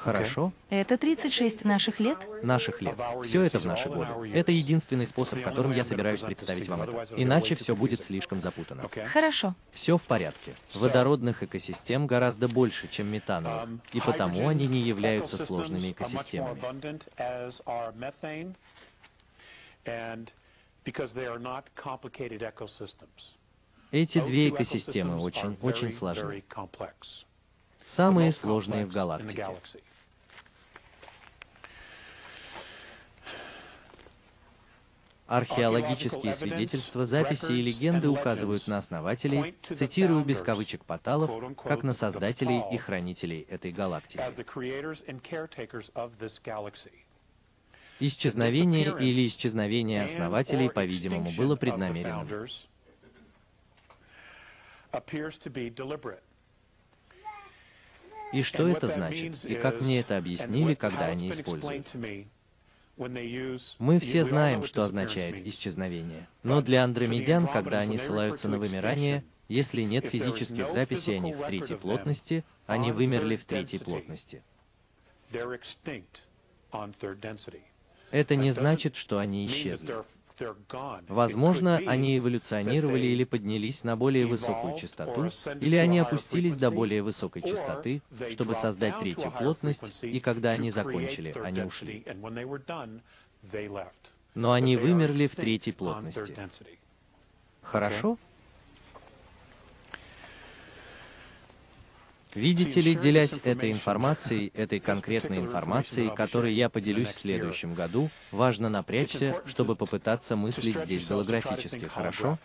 Хорошо? 0.00 0.52
Это 0.70 0.96
36 0.96 1.64
наших 1.64 2.00
лет? 2.00 2.18
Наших 2.42 2.82
лет. 2.82 2.94
Все 3.24 3.42
это 3.42 3.58
в 3.58 3.66
наши 3.66 3.88
годы. 3.88 4.30
Это 4.32 4.52
единственный 4.52 5.06
способ, 5.06 5.42
которым 5.42 5.72
я 5.72 5.84
собираюсь 5.84 6.20
представить 6.20 6.68
вам 6.68 6.82
это. 6.82 7.06
Иначе 7.16 7.54
все 7.54 7.74
будет 7.74 8.02
слишком 8.02 8.40
запутано. 8.40 8.88
Хорошо. 9.12 9.54
Все 9.72 9.96
в 9.96 10.02
порядке. 10.02 10.54
Водородных 10.74 11.42
экосистем 11.42 12.06
гораздо 12.06 12.48
больше, 12.48 12.88
чем 12.88 13.08
метановых, 13.08 13.68
и 13.92 14.00
потому 14.00 14.48
они 14.48 14.66
не 14.66 14.80
являются 14.80 15.36
сложными 15.36 15.92
экосистемами. 15.92 16.60
Эти 23.90 24.20
две 24.20 24.48
экосистемы 24.50 25.20
очень-очень 25.20 25.92
сложны. 25.92 26.44
Самые 27.84 28.30
сложные 28.32 28.84
в 28.84 28.92
галактике. 28.92 29.46
Археологические 35.28 36.34
свидетельства, 36.34 37.04
записи 37.04 37.52
и 37.52 37.62
легенды 37.62 38.08
указывают 38.08 38.66
на 38.66 38.78
основателей, 38.78 39.54
цитирую 39.62 40.24
без 40.24 40.40
кавычек 40.40 40.86
Паталов, 40.86 41.54
как 41.62 41.82
на 41.82 41.92
создателей 41.92 42.62
и 42.72 42.78
хранителей 42.78 43.46
этой 43.50 43.70
галактики. 43.70 44.22
Исчезновение 48.00 48.94
или 48.98 49.26
исчезновение 49.26 50.04
основателей, 50.04 50.70
по-видимому, 50.70 51.30
было 51.32 51.56
преднамеренным. 51.56 52.46
И 58.32 58.42
что 58.42 58.66
это 58.66 58.88
значит? 58.88 59.44
И 59.44 59.56
как 59.56 59.82
мне 59.82 60.00
это 60.00 60.16
объяснили, 60.16 60.74
когда 60.74 61.06
они 61.06 61.30
используют? 61.30 61.86
Мы 62.98 64.00
все 64.00 64.24
знаем, 64.24 64.64
что 64.64 64.82
означает 64.82 65.46
исчезновение. 65.46 66.28
Но 66.42 66.60
для 66.62 66.82
андромедян, 66.82 67.46
когда 67.46 67.78
они 67.80 67.96
ссылаются 67.96 68.48
на 68.48 68.58
вымирание, 68.58 69.24
если 69.48 69.82
нет 69.82 70.06
физических 70.06 70.70
записей 70.70 71.16
о 71.16 71.20
них 71.20 71.36
в 71.36 71.46
третьей 71.46 71.76
плотности, 71.76 72.44
они 72.66 72.92
вымерли 72.92 73.36
в 73.36 73.44
третьей 73.44 73.78
плотности. 73.78 74.42
Это 78.10 78.36
не 78.36 78.50
значит, 78.50 78.96
что 78.96 79.18
они 79.18 79.46
исчезли. 79.46 79.94
Возможно, 81.08 81.78
они 81.86 82.18
эволюционировали 82.18 83.06
или 83.06 83.24
поднялись 83.24 83.84
на 83.84 83.96
более 83.96 84.26
высокую 84.26 84.76
частоту, 84.76 85.30
или 85.60 85.76
они 85.76 85.98
опустились 85.98 86.56
до 86.56 86.70
более 86.70 87.02
высокой 87.02 87.42
частоты, 87.42 88.02
чтобы 88.30 88.54
создать 88.54 88.98
третью 88.98 89.32
плотность, 89.32 90.02
и 90.02 90.20
когда 90.20 90.50
они 90.50 90.70
закончили, 90.70 91.34
они 91.42 91.62
ушли. 91.62 92.04
Но 94.34 94.52
они 94.52 94.76
вымерли 94.76 95.26
в 95.26 95.36
третьей 95.36 95.72
плотности. 95.72 96.36
Хорошо? 97.62 98.18
Видите 102.38 102.80
ли, 102.80 102.94
делясь 102.94 103.40
этой 103.42 103.72
информацией, 103.72 104.52
этой 104.54 104.78
конкретной 104.78 105.38
информацией, 105.38 106.14
которой 106.14 106.54
я 106.54 106.68
поделюсь 106.68 107.08
в 107.08 107.18
следующем 107.18 107.74
году, 107.74 108.10
важно 108.30 108.68
напрячься, 108.68 109.42
чтобы 109.44 109.74
попытаться 109.74 110.36
мыслить 110.36 110.78
здесь 110.78 111.06
голографически, 111.06 111.86
хорошо? 111.86 112.38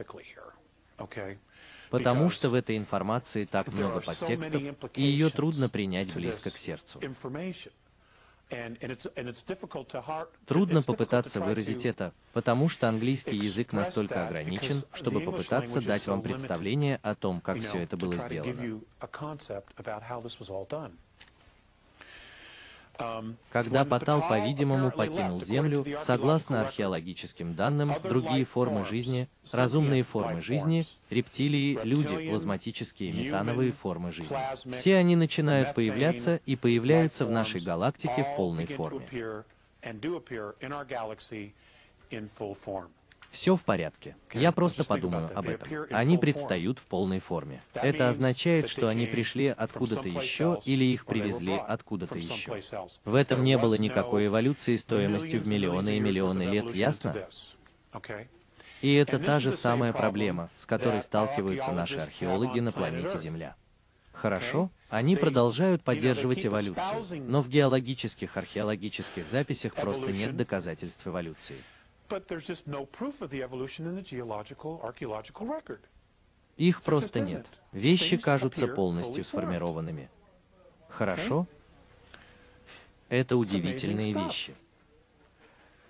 Потому 1.92 2.32
что 2.32 2.50
в 2.50 2.56
этой 2.56 2.76
информации 2.76 3.46
так 3.46 3.72
много 3.72 4.02
подтекстов, 4.02 4.64
и 4.96 5.04
ее 5.04 5.30
трудно 5.30 5.70
принять 5.70 6.12
близко 6.12 6.50
к 6.50 6.58
сердцу. 6.58 7.00
Трудно 10.46 10.82
попытаться 10.82 11.42
выразить 11.42 11.86
это, 11.86 12.14
потому 12.34 12.70
что 12.70 12.88
английский 12.88 13.36
язык 13.36 13.74
настолько 13.74 14.28
ограничен, 14.28 14.84
чтобы 14.94 15.22
попытаться 15.22 15.82
дать 15.82 16.08
вам 16.08 16.22
представление 16.22 17.00
о 17.02 17.16
том, 17.16 17.42
как 17.42 17.60
все 17.60 17.80
это 17.80 17.98
было 17.98 18.18
сделано. 18.18 18.82
Когда 23.52 23.86
Патал, 23.86 24.28
по-видимому, 24.28 24.92
покинул 24.92 25.42
Землю, 25.42 25.86
согласно 26.00 26.62
археологическим 26.62 27.56
данным, 27.56 27.94
другие 28.04 28.46
формы 28.46 28.86
жизни, 28.86 29.28
разумные 29.52 30.04
формы 30.04 30.42
жизни, 30.42 30.86
рептилии, 31.10 31.80
люди, 31.84 32.30
плазматические 32.30 33.12
метановые 33.12 33.72
формы 33.72 34.12
жизни, 34.12 34.38
все 34.72 34.98
они 34.98 35.16
начинают 35.16 35.74
появляться 35.74 36.40
и 36.46 36.56
появляются 36.56 37.26
в 37.26 37.32
нашей 37.32 37.62
галактике 37.62 38.24
в 38.24 38.36
полной 38.36 38.68
форме. 38.68 39.08
Все 43.34 43.56
в 43.56 43.64
порядке. 43.64 44.16
Я 44.32 44.52
просто 44.52 44.84
подумаю 44.84 45.32
об 45.34 45.50
этом. 45.50 45.88
Они 45.90 46.20
предстают 46.20 46.78
в 46.78 46.86
полной 46.86 47.20
форме. 47.20 47.64
Это 47.74 48.08
означает, 48.08 48.70
что 48.70 48.90
они 48.90 49.08
пришли 49.08 49.48
откуда-то 49.48 50.08
еще 50.08 50.62
или 50.66 50.84
их 50.84 51.08
привезли 51.08 51.54
откуда-то 51.54 52.20
еще. 52.20 52.62
В 53.04 53.16
этом 53.16 53.44
не 53.44 53.58
было 53.58 53.74
никакой 53.74 54.28
эволюции 54.28 54.76
стоимостью 54.76 55.42
в 55.42 55.48
миллионы 55.48 55.98
и 55.98 56.00
миллионы 56.00 56.44
лет, 56.44 56.76
ясно? 56.76 57.28
И 58.82 58.94
это 58.94 59.18
та 59.18 59.40
же 59.40 59.52
самая 59.52 59.94
проблема, 59.94 60.52
с 60.56 60.68
которой 60.68 61.02
сталкиваются 61.02 61.72
наши 61.72 61.98
археологи 61.98 62.60
на 62.60 62.72
планете 62.72 63.18
Земля. 63.18 63.56
Хорошо, 64.12 64.70
они 64.90 65.16
продолжают 65.16 65.82
поддерживать 65.82 66.46
эволюцию, 66.46 67.24
но 67.28 67.42
в 67.42 67.50
геологических 67.50 68.38
археологических 68.38 69.26
записях 69.28 69.74
просто 69.74 70.12
нет 70.12 70.38
доказательств 70.38 71.08
эволюции. 71.08 71.56
Их 76.58 76.82
просто 76.82 77.20
нет. 77.20 77.48
Вещи 77.72 78.18
кажутся 78.18 78.68
полностью 78.68 79.24
сформированными. 79.24 80.10
Хорошо? 80.90 81.48
Это 83.10 83.38
удивительные 83.38 84.14
вещи. 84.14 84.56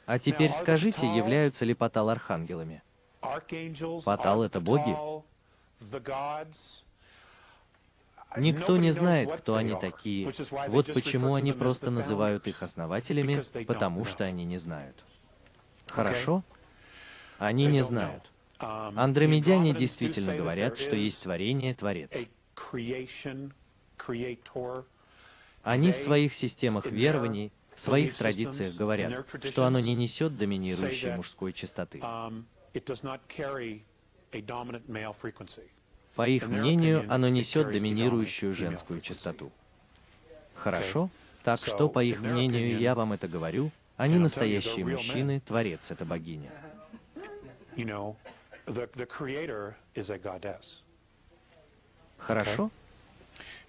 А 0.06 0.20
теперь 0.20 0.52
скажите, 0.52 1.08
являются 1.08 1.66
ли 1.66 1.74
Патал 1.74 2.10
архангелами? 2.10 2.82
Патал— 4.04 4.44
это 4.44 4.60
боги? 4.60 4.96
Никто 8.36 8.78
не 8.78 8.92
знает, 8.92 9.32
кто 9.32 9.56
они 9.56 9.76
такие. 9.80 10.32
Вот 10.68 10.88
почему 10.94 11.36
они 11.36 11.54
просто 11.54 11.92
называют 11.92 12.48
их 12.48 12.64
основателями, 12.64 13.44
потому 13.66 14.06
что 14.06 14.24
они 14.24 14.46
не 14.46 14.58
знают. 14.58 15.04
Хорошо? 15.94 16.44
Они 17.38 17.68
не 17.68 17.84
знают. 17.84 18.24
Um, 18.60 18.94
Андромедяне 18.98 19.74
действительно 19.74 20.36
говорят, 20.36 20.78
что 20.78 20.96
есть 20.96 21.22
творение, 21.22 21.74
Творец. 21.74 22.26
Они 25.64 25.92
в 25.92 25.98
своих 25.98 26.34
системах 26.34 26.86
верований, 26.86 27.52
в 27.76 27.80
своих 27.80 28.16
традициях 28.16 28.76
говорят, 28.76 29.26
что 29.44 29.66
оно 29.66 29.80
не 29.80 29.96
несет 29.96 30.38
доминирующей 30.38 31.14
мужской 31.16 31.52
частоты. 31.52 32.00
Um, 32.00 32.46
По 36.16 36.28
их 36.28 36.48
мнению, 36.48 37.06
оно 37.10 37.30
несет 37.30 37.72
доминирующую 37.72 38.54
женскую 38.54 39.02
частоту. 39.02 39.52
Хорошо? 40.56 41.10
Так 41.44 41.66
что, 41.66 41.90
по 41.90 42.02
их 42.04 42.22
мнению, 42.22 42.80
я 42.80 42.96
вам 42.96 43.12
это 43.14 43.28
говорю, 43.28 43.72
они 44.04 44.20
настоящие 44.20 44.86
мужчины, 44.86 45.40
Творец— 45.40 45.90
это 45.92 46.04
богиня. 46.04 46.52
Хорошо? 52.18 52.70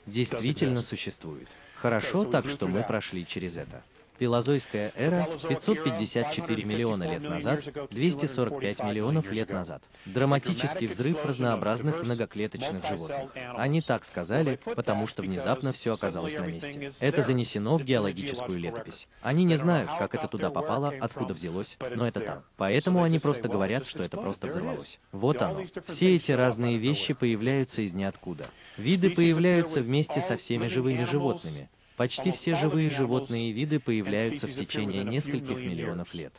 Действительно 0.06 0.82
существует. 0.82 1.48
Хорошо, 1.76 2.24
так 2.24 2.48
что 2.48 2.66
мы 2.66 2.82
прошли 2.82 3.24
через 3.24 3.56
это. 3.56 3.82
Пелозойская 4.18 4.92
эра 4.94 5.26
554 5.48 6.64
миллиона 6.64 7.10
лет 7.10 7.22
назад, 7.22 7.64
245 7.90 8.84
миллионов 8.84 9.30
лет 9.32 9.50
назад. 9.50 9.82
Драматический 10.04 10.86
взрыв 10.86 11.24
разнообразных 11.24 12.04
многоклеточных 12.04 12.86
животных. 12.86 13.30
Они 13.56 13.82
так 13.82 14.04
сказали, 14.04 14.60
потому 14.64 15.06
что 15.06 15.22
внезапно 15.22 15.72
все 15.72 15.94
оказалось 15.94 16.36
на 16.36 16.46
месте. 16.46 16.92
Это 17.00 17.22
занесено 17.22 17.76
в 17.76 17.84
геологическую 17.84 18.58
летопись. 18.58 19.08
Они 19.20 19.44
не 19.44 19.56
знают, 19.56 19.90
как 19.98 20.14
это 20.14 20.28
туда 20.28 20.50
попало, 20.50 20.92
откуда 21.00 21.34
взялось, 21.34 21.76
но 21.94 22.06
это 22.06 22.20
там. 22.20 22.44
Поэтому 22.56 23.02
они 23.02 23.18
просто 23.18 23.48
говорят, 23.48 23.86
что 23.86 24.04
это 24.04 24.16
просто 24.16 24.46
взорвалось. 24.46 25.00
Вот 25.10 25.42
оно. 25.42 25.64
Все 25.86 26.14
эти 26.16 26.32
разные 26.32 26.78
вещи 26.78 27.14
появляются 27.14 27.82
из 27.82 27.94
ниоткуда. 27.94 28.46
Виды 28.76 29.10
появляются 29.10 29.80
вместе 29.80 30.20
со 30.20 30.36
всеми 30.36 30.68
живыми 30.68 31.04
животными. 31.04 31.68
Почти 31.96 32.32
все 32.32 32.56
живые 32.56 32.90
животные 32.90 33.50
и 33.50 33.52
виды 33.52 33.78
появляются 33.78 34.46
в 34.46 34.54
течение 34.54 35.04
нескольких 35.04 35.56
миллионов 35.56 36.12
лет. 36.14 36.34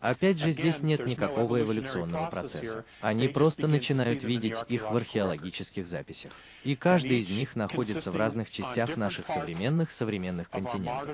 Опять 0.00 0.38
же, 0.38 0.50
здесь 0.50 0.82
нет 0.82 1.06
никакого 1.06 1.60
эволюционного 1.60 2.28
процесса. 2.28 2.84
Они 3.00 3.28
просто 3.28 3.68
начинают 3.68 4.24
видеть 4.24 4.58
их 4.68 4.90
в 4.90 4.96
археологических 4.96 5.86
записях. 5.86 6.32
И 6.64 6.74
каждый 6.74 7.20
из 7.20 7.30
них 7.30 7.54
находится 7.54 8.10
в 8.10 8.16
разных 8.16 8.50
частях 8.50 8.96
наших 8.96 9.28
современных 9.28 9.92
современных 9.92 10.50
континентов. 10.50 11.08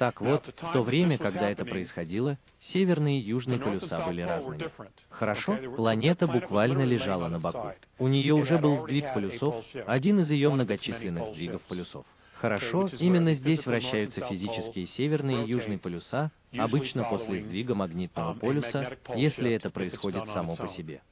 Так 0.00 0.22
вот, 0.22 0.46
в 0.62 0.72
то 0.72 0.82
время, 0.82 1.18
когда 1.18 1.50
это 1.50 1.66
происходило, 1.66 2.38
северные 2.58 3.20
и 3.20 3.22
южные 3.22 3.58
полюса 3.58 4.02
были 4.06 4.22
разными. 4.22 4.64
Хорошо? 5.10 5.58
Планета 5.76 6.26
буквально 6.26 6.86
лежала 6.86 7.28
на 7.28 7.38
боку. 7.38 7.72
У 7.98 8.08
нее 8.08 8.32
уже 8.32 8.56
был 8.56 8.78
сдвиг 8.78 9.12
полюсов, 9.12 9.62
один 9.86 10.20
из 10.20 10.30
ее 10.30 10.48
многочисленных 10.48 11.26
сдвигов 11.26 11.60
полюсов. 11.60 12.06
Хорошо, 12.32 12.88
именно 12.98 13.34
здесь 13.34 13.66
вращаются 13.66 14.24
физические 14.24 14.86
северные 14.86 15.44
и 15.44 15.50
южные 15.50 15.76
полюса, 15.78 16.30
обычно 16.56 17.04
после 17.04 17.38
сдвига 17.38 17.74
магнитного 17.74 18.32
полюса, 18.32 18.96
если 19.14 19.52
это 19.52 19.68
происходит 19.68 20.28
само 20.28 20.56
по 20.56 20.66
себе. 20.66 21.02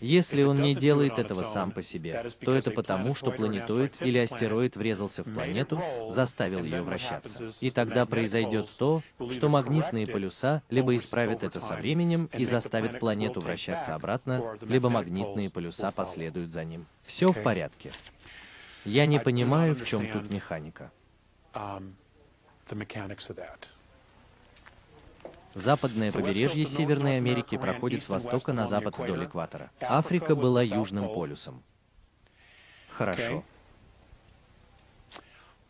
Если 0.00 0.42
он 0.42 0.60
не 0.60 0.74
делает 0.74 1.18
этого 1.18 1.42
сам 1.42 1.70
по 1.70 1.80
себе, 1.80 2.30
то 2.40 2.54
это 2.54 2.70
потому, 2.70 3.14
что 3.14 3.30
планетоид 3.30 3.94
или 4.00 4.18
астероид 4.18 4.76
врезался 4.76 5.22
в 5.24 5.32
планету, 5.32 5.82
заставил 6.10 6.62
ее 6.64 6.82
вращаться. 6.82 7.52
И 7.60 7.70
тогда 7.70 8.04
произойдет 8.04 8.68
то, 8.76 9.02
что 9.30 9.48
магнитные 9.48 10.06
полюса 10.06 10.62
либо 10.68 10.94
исправят 10.94 11.42
это 11.42 11.60
со 11.60 11.76
временем 11.76 12.28
и 12.36 12.44
заставят 12.44 13.00
планету 13.00 13.40
вращаться 13.40 13.94
обратно, 13.94 14.58
либо 14.62 14.90
магнитные 14.90 15.50
полюса 15.50 15.90
последуют 15.90 16.52
за 16.52 16.64
ним. 16.64 16.86
Все 17.04 17.32
в 17.32 17.42
порядке. 17.42 17.90
Я 18.84 19.06
не 19.06 19.18
понимаю, 19.18 19.74
в 19.74 19.84
чем 19.84 20.10
тут 20.12 20.30
механика. 20.30 20.92
Западное 25.56 26.12
побережье 26.12 26.66
Северной 26.66 27.16
Америки 27.16 27.56
проходит 27.56 28.04
с 28.04 28.10
востока 28.10 28.52
на 28.52 28.66
запад 28.66 28.98
вдоль 28.98 29.24
экватора. 29.24 29.70
Африка 29.80 30.36
была 30.36 30.62
Южным 30.62 31.08
полюсом. 31.08 31.62
Хорошо. 32.90 33.42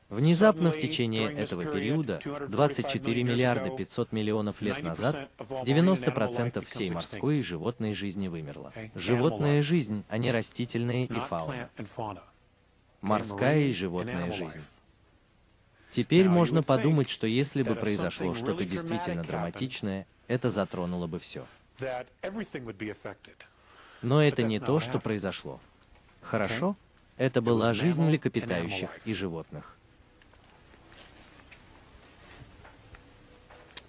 Внезапно 0.08 0.72
в 0.72 0.78
течение 0.78 1.32
этого 1.32 1.64
периода, 1.64 2.20
24 2.48 3.22
миллиарда 3.22 3.70
500 3.70 4.10
миллионов 4.10 4.60
лет 4.60 4.82
назад, 4.82 5.28
90% 5.38 6.64
всей 6.64 6.90
морской 6.90 7.38
и 7.38 7.42
животной 7.44 7.94
жизни 7.94 8.26
вымерло. 8.26 8.72
Животная 8.96 9.62
жизнь, 9.62 10.02
а 10.08 10.18
не 10.18 10.32
растительная 10.32 11.04
и 11.04 11.14
фауна. 11.14 11.70
Морская 13.02 13.60
и 13.60 13.72
животная 13.72 14.32
жизнь. 14.32 14.62
Теперь 15.96 16.28
можно 16.28 16.62
подумать, 16.62 17.08
что 17.08 17.26
если 17.26 17.62
бы 17.62 17.74
произошло 17.74 18.34
что-то 18.34 18.66
действительно 18.66 19.24
драматичное, 19.24 20.06
это 20.28 20.50
затронуло 20.50 21.06
бы 21.06 21.18
все. 21.18 21.46
Но 24.02 24.22
это 24.22 24.42
не 24.42 24.60
то, 24.60 24.78
что 24.78 25.00
произошло. 25.00 25.58
Хорошо? 26.20 26.76
Это 27.16 27.40
была 27.40 27.72
жизнь 27.72 28.02
млекопитающих 28.02 28.90
и 29.06 29.14
животных. 29.14 29.74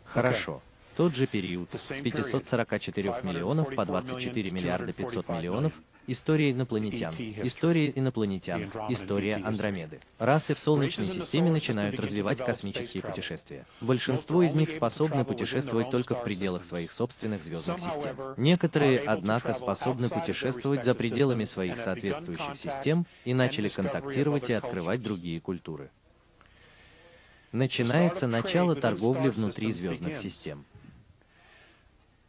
Хорошо. 0.05 0.61
Тот 0.95 1.13
же 1.13 1.27
период, 1.27 1.69
с 1.73 1.99
544 1.99 3.15
миллионов 3.23 3.75
по 3.75 3.85
24 3.85 4.49
миллиарда 4.49 4.93
500 4.93 5.27
миллионов, 5.27 5.73
история 6.07 6.51
инопланетян, 6.51 7.13
история 7.43 7.91
инопланетян, 7.93 8.71
история 8.89 9.35
Андромеды. 9.35 9.99
Расы 10.17 10.55
в 10.55 10.59
Солнечной 10.59 11.09
системе 11.09 11.51
начинают 11.51 11.99
развивать 11.99 12.39
космические 12.39 13.03
путешествия. 13.03 13.65
Большинство 13.81 14.41
из 14.41 14.55
них 14.55 14.71
способны 14.71 15.25
путешествовать 15.25 15.91
только 15.91 16.15
в 16.15 16.23
пределах 16.23 16.65
своих 16.65 16.93
собственных 16.93 17.43
звездных 17.43 17.79
систем. 17.79 18.15
Некоторые, 18.37 18.99
однако, 18.99 19.53
способны 19.53 20.09
путешествовать 20.09 20.83
за 20.83 20.95
пределами 20.95 21.43
своих 21.43 21.77
соответствующих 21.77 22.55
систем 22.55 23.05
и 23.25 23.33
начали 23.33 23.69
контактировать 23.69 24.49
и 24.49 24.53
открывать 24.53 25.01
другие 25.01 25.41
культуры. 25.41 25.89
Начинается 27.51 28.27
начало 28.27 28.75
торговли 28.75 29.29
внутри 29.29 29.71
звездных 29.71 30.17
систем. 30.17 30.65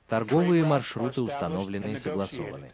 Торговые 0.08 0.64
маршруты 0.64 1.20
установлены 1.20 1.92
и 1.92 1.96
согласованы. 1.96 2.72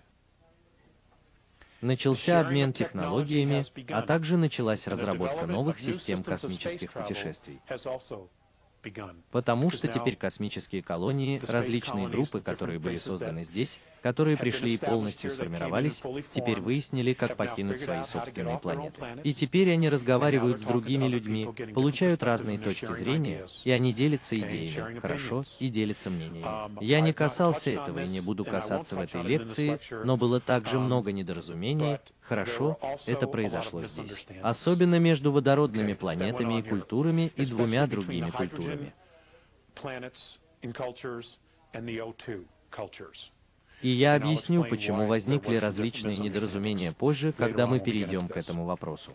Начался 1.84 2.40
обмен 2.40 2.72
технологиями, 2.72 3.62
а 3.92 4.00
также 4.00 4.38
началась 4.38 4.86
разработка 4.86 5.44
новых 5.46 5.78
систем 5.78 6.22
космических 6.22 6.90
путешествий. 6.90 7.60
Потому 9.30 9.70
что 9.70 9.88
теперь 9.88 10.16
космические 10.16 10.82
колонии, 10.82 11.40
различные 11.46 12.08
группы, 12.08 12.40
которые 12.40 12.78
были 12.78 12.96
созданы 12.96 13.44
здесь, 13.44 13.80
которые 14.02 14.36
пришли 14.36 14.74
и 14.74 14.78
полностью 14.78 15.30
сформировались, 15.30 16.02
теперь 16.32 16.60
выяснили, 16.60 17.14
как 17.14 17.36
покинуть 17.36 17.80
свои 17.80 18.02
собственные 18.02 18.58
планеты. 18.58 19.00
И 19.24 19.32
теперь 19.32 19.72
они 19.72 19.88
разговаривают 19.88 20.60
с 20.60 20.64
другими 20.64 21.06
людьми, 21.06 21.48
получают 21.74 22.22
разные 22.22 22.58
точки 22.58 22.92
зрения, 22.92 23.46
и 23.64 23.70
они 23.70 23.92
делятся 23.92 24.38
идеями, 24.38 24.98
хорошо, 25.00 25.44
и 25.58 25.68
делятся 25.68 26.10
мнениями. 26.10 26.84
Я 26.84 27.00
не 27.00 27.12
касался 27.12 27.70
этого 27.70 28.04
и 28.04 28.08
не 28.08 28.20
буду 28.20 28.44
касаться 28.44 28.96
в 28.96 29.00
этой 29.00 29.22
лекции, 29.22 29.78
но 30.04 30.16
было 30.16 30.40
также 30.40 30.78
много 30.78 31.12
недоразумений, 31.12 31.98
Хорошо, 32.28 32.78
это 33.06 33.26
произошло 33.26 33.84
здесь. 33.84 34.26
Особенно 34.42 34.98
между 34.98 35.30
водородными 35.30 35.92
планетами 35.92 36.58
и 36.58 36.62
культурами 36.62 37.32
и 37.36 37.44
двумя 37.44 37.86
другими 37.86 38.30
культурами. 38.30 38.94
И 43.82 43.88
я 43.88 44.14
объясню, 44.14 44.64
почему 44.64 45.06
возникли 45.06 45.56
различные 45.56 46.16
недоразумения 46.16 46.92
позже, 46.92 47.32
когда 47.32 47.66
мы 47.66 47.80
перейдем 47.80 48.28
к 48.28 48.36
этому 48.36 48.64
вопросу. 48.64 49.12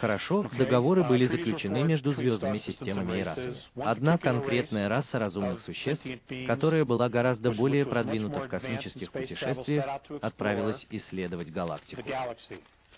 Хорошо, 0.00 0.48
договоры 0.58 1.04
были 1.04 1.26
заключены 1.26 1.82
между 1.82 2.12
звездными 2.12 2.58
системами 2.58 3.20
и 3.20 3.22
расами. 3.22 3.54
Одна 3.76 4.18
конкретная 4.18 4.88
раса 4.88 5.18
разумных 5.18 5.60
существ, 5.60 6.06
которая 6.46 6.84
была 6.84 7.08
гораздо 7.08 7.50
более 7.52 7.86
продвинута 7.86 8.40
в 8.40 8.48
космических 8.48 9.10
путешествиях, 9.10 9.84
отправилась 10.20 10.86
исследовать 10.90 11.50
галактику. 11.50 12.02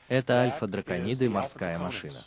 Это 0.09 0.41
альфа-дракониды 0.41 1.29
морская 1.29 1.79
машина. 1.79 2.25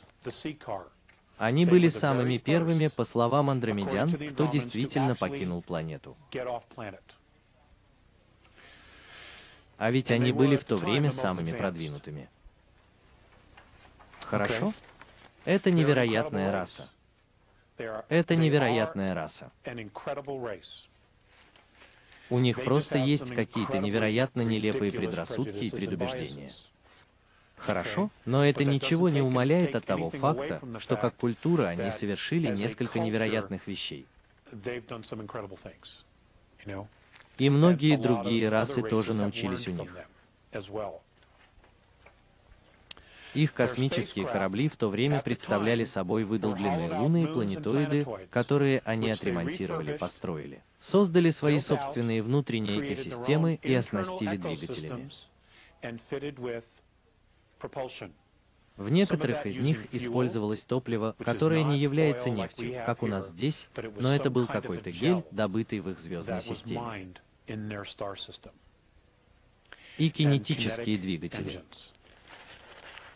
Они 1.38 1.65
были 1.65 1.88
самыми 1.88 2.38
первыми, 2.38 2.88
по 2.88 3.03
словам 3.03 3.49
андромедян, 3.49 4.12
кто 4.29 4.45
действительно 4.45 5.15
покинул 5.15 5.62
планету. 5.63 6.15
А 9.77 9.89
ведь 9.89 10.12
они 10.12 10.31
были 10.31 10.55
в 10.55 10.63
то 10.63 10.77
время 10.77 11.10
самыми 11.10 11.51
продвинутыми. 11.51 12.29
Хорошо? 14.32 14.74
Это 15.44 15.72
невероятная 15.72 16.54
раса. 16.54 16.89
Это 18.08 18.38
невероятная 18.38 19.13
раса. 19.13 19.52
У 22.30 22.39
них 22.39 22.63
просто 22.63 22.98
есть 22.98 23.36
какие-то 23.36 23.80
невероятно 23.80 24.41
нелепые 24.41 24.94
предрассудки 24.94 25.65
и 25.65 25.70
предубеждения. 25.70 26.54
Хорошо, 27.58 28.10
но 28.26 28.46
это 28.46 28.63
ничего 28.63 29.10
не 29.10 29.22
умаляет 29.22 29.76
от 29.76 29.86
того 29.86 30.10
факта, 30.10 30.62
что 30.80 30.96
как 30.96 31.13
культура 31.17 31.67
они 31.67 31.89
совершили 31.89 32.48
несколько 32.48 33.00
невероятных 33.00 33.67
вещей. 33.67 34.08
И 37.38 37.50
многие 37.50 37.98
другие 37.98 38.48
расы 38.48 38.82
тоже 38.82 39.13
научились 39.13 39.67
у 39.67 39.72
них. 39.72 39.94
Их 43.34 43.54
космические 43.54 44.26
корабли 44.26 44.67
в 44.67 44.76
то 44.76 44.89
время 44.89 45.22
представляли 45.22 45.84
собой 45.86 46.24
выдолбленные 46.26 46.91
луны 47.00 47.24
и 47.24 47.28
планетоиды, 47.28 48.06
которые 48.30 48.82
они 48.86 49.10
отремонтировали, 49.10 49.98
построили. 49.98 50.62
Создали 50.80 51.30
свои 51.32 51.60
собственные 51.60 52.24
внутренние 52.24 52.86
экосистемы 52.86 53.60
и 53.62 53.74
оснастили 53.74 54.38
двигателями. 54.38 55.10
В 58.78 58.89
некоторых 58.89 59.46
из 59.46 59.60
них 59.60 59.86
использовалось 59.94 60.65
топливо, 60.65 61.15
которое 61.24 61.63
не 61.63 61.78
является 61.78 62.30
нефтью, 62.30 62.84
как 62.86 63.04
у 63.04 63.08
нас 63.08 63.30
здесь, 63.30 63.67
но 64.00 64.13
это 64.13 64.30
был 64.30 64.48
какой-то 64.48 64.91
гель, 64.91 65.24
добытый 65.32 65.80
в 65.80 65.89
их 65.89 66.00
звездной 66.00 66.41
системе. 66.41 67.13
И 69.98 70.10
кинетические 70.10 70.98
двигатели. 70.98 71.62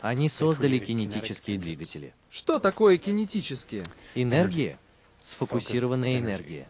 Они 0.06 0.28
создали 0.28 0.78
кинетические 0.78 1.58
двигатели. 1.58 2.14
Что 2.30 2.60
такое 2.60 2.96
кинетические? 2.96 3.82
Энергия. 4.14 4.78
Сфокусированная 5.24 6.20
энергия. 6.20 6.68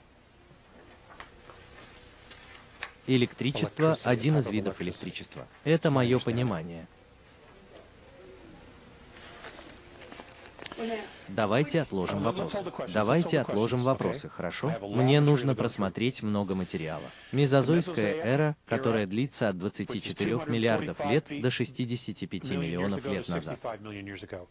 Электричество– 3.06 3.98
один 4.04 4.38
из 4.38 4.48
видов 4.48 4.80
электричества. 4.80 5.46
Это 5.64 5.90
мое 5.90 6.18
понимание. 6.18 6.86
Давайте 11.28 11.82
отложим 11.82 12.22
вопрос. 12.22 12.62
Давайте 12.92 13.40
отложим 13.40 13.82
вопросы, 13.82 14.28
хорошо? 14.28 14.72
Мне 14.82 15.20
нужно 15.20 15.54
просмотреть 15.54 16.22
много 16.22 16.54
материала. 16.54 17.04
Мезозойская 17.32 18.14
эра, 18.14 18.56
которая 18.66 19.06
длится 19.06 19.48
от 19.48 19.58
24 19.58 20.40
миллиардов 20.46 21.04
лет 21.06 21.26
до 21.28 21.50
65 21.50 22.50
миллионов 22.50 23.04
лет 23.06 23.28
назад. 23.28 23.58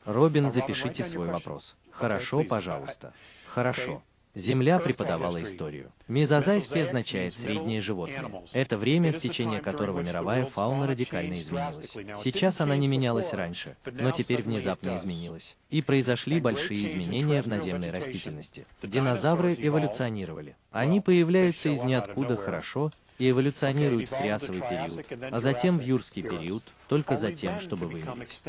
Робин, 0.05 0.51
запишите 0.51 1.03
свой 1.03 1.27
вопрос. 1.27 1.75
Хорошо, 1.91 2.43
пожалуйста. 2.43 3.13
Хорошо. 3.47 4.01
Земля 4.35 4.79
преподавала 4.79 5.41
историю. 5.41 5.91
Мезозайский 6.09 6.83
означает 6.83 7.37
«средние 7.37 7.79
животные». 7.79 8.43
Это 8.51 8.77
время, 8.77 9.13
в 9.13 9.19
течение 9.19 9.61
которого 9.61 10.01
мировая 10.01 10.45
фауна 10.45 10.87
радикально 10.87 11.39
изменилась. 11.39 11.97
Сейчас 12.17 12.59
она 12.59 12.75
не 12.75 12.89
менялась 12.89 13.33
раньше, 13.33 13.77
но 13.85 14.11
теперь 14.11 14.43
внезапно 14.43 14.97
изменилась. 14.97 15.55
И 15.69 15.81
произошли 15.81 16.41
большие 16.41 16.85
изменения 16.85 17.41
в 17.41 17.47
наземной 17.47 17.91
растительности. 17.91 18.65
Динозавры 18.83 19.55
эволюционировали. 19.57 20.55
Они 20.71 20.99
появляются 20.99 21.69
из 21.69 21.81
ниоткуда 21.81 22.35
хорошо, 22.35 22.91
и 23.17 23.29
эволюционируют 23.29 24.09
в 24.09 24.17
триасовый 24.17 24.61
период, 24.61 25.05
а 25.31 25.39
затем 25.39 25.79
в 25.79 25.81
юрский 25.81 26.21
период, 26.21 26.63
только 26.89 27.15
за 27.15 27.31
тем, 27.31 27.59
чтобы 27.59 27.87
вымереть. 27.87 28.41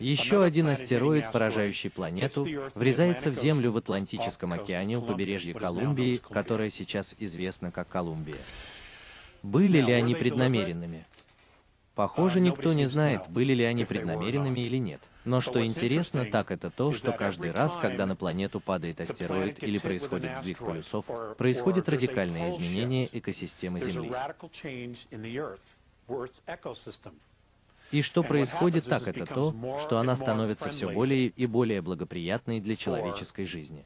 Еще 0.00 0.44
один 0.44 0.68
астероид, 0.68 1.32
поражающий 1.32 1.90
планету, 1.90 2.46
врезается 2.74 3.30
в 3.30 3.34
Землю 3.34 3.72
в 3.72 3.76
Атлантическом 3.76 4.52
океане 4.52 4.98
у 4.98 5.02
побережья 5.02 5.54
Колумбии, 5.54 6.20
которая 6.30 6.70
сейчас 6.70 7.16
известна 7.18 7.72
как 7.72 7.88
Колумбия. 7.88 8.38
Были 9.42 9.80
ли 9.80 9.92
они 9.92 10.14
преднамеренными? 10.14 11.04
Похоже, 11.94 12.38
никто 12.38 12.72
не 12.72 12.86
знает, 12.86 13.22
были 13.28 13.52
ли 13.54 13.64
они 13.64 13.84
преднамеренными 13.84 14.60
или 14.60 14.76
нет. 14.76 15.00
Но 15.24 15.40
что 15.40 15.64
интересно, 15.66 16.24
так 16.24 16.52
это 16.52 16.70
то, 16.70 16.92
что 16.92 17.10
каждый 17.10 17.50
раз, 17.50 17.76
когда 17.76 18.06
на 18.06 18.14
планету 18.14 18.60
падает 18.60 19.00
астероид 19.00 19.62
или 19.64 19.78
происходит 19.78 20.36
сдвиг 20.36 20.58
полюсов, 20.58 21.04
происходит 21.36 21.88
радикальное 21.88 22.50
изменение 22.50 23.08
экосистемы 23.12 23.80
Земли. 23.80 24.12
И 27.90 28.02
что 28.02 28.22
происходит 28.22 28.84
так, 28.84 29.08
это 29.08 29.24
то, 29.24 29.78
что 29.80 29.98
она 29.98 30.14
становится 30.16 30.68
все 30.70 30.90
более 30.90 31.28
и 31.28 31.46
более 31.46 31.80
благоприятной 31.80 32.60
для 32.60 32.76
человеческой 32.76 33.46
жизни. 33.46 33.84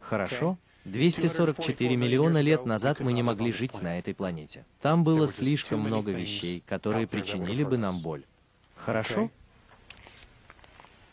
Хорошо? 0.00 0.56
244 0.84 1.96
миллиона 1.96 2.40
лет 2.40 2.64
назад 2.64 3.00
мы 3.00 3.12
не 3.12 3.22
могли 3.22 3.52
жить 3.52 3.82
на 3.82 3.98
этой 3.98 4.14
планете. 4.14 4.64
Там 4.80 5.04
было 5.04 5.28
слишком 5.28 5.80
много 5.80 6.10
вещей, 6.10 6.62
которые 6.66 7.06
причинили 7.06 7.64
бы 7.64 7.76
нам 7.76 8.00
боль. 8.00 8.24
Хорошо? 8.76 9.30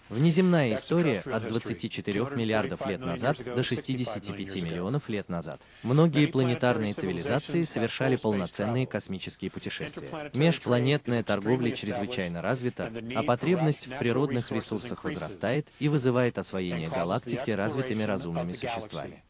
Внеземная 0.09 0.73
история 0.75 1.19
от 1.19 1.47
24 1.47 2.29
миллиардов 2.35 2.85
лет 2.85 3.01
назад 3.01 3.37
до 3.43 3.61
65 3.61 4.55
миллионов 4.57 5.09
лет 5.09 5.27
назад. 5.27 5.61
Многие 5.83 6.27
планетарные 6.27 6.93
цивилизации 6.93 7.63
совершали 7.63 8.15
полноценные 8.15 8.87
космические 8.87 9.51
путешествия. 9.51 10.31
Межпланетная 10.33 11.23
торговля 11.23 11.71
чрезвычайно 11.71 12.41
развита, 12.41 12.91
а 13.15 13.23
потребность 13.23 13.87
в 13.87 13.97
природных 13.97 14.51
ресурсах 14.51 15.03
возрастает 15.03 15.67
и 15.79 15.89
вызывает 15.89 16.37
освоение 16.37 16.89
галактики 16.89 17.51
развитыми 17.51 18.03
разумными 18.03 18.53
существами. 18.53 19.23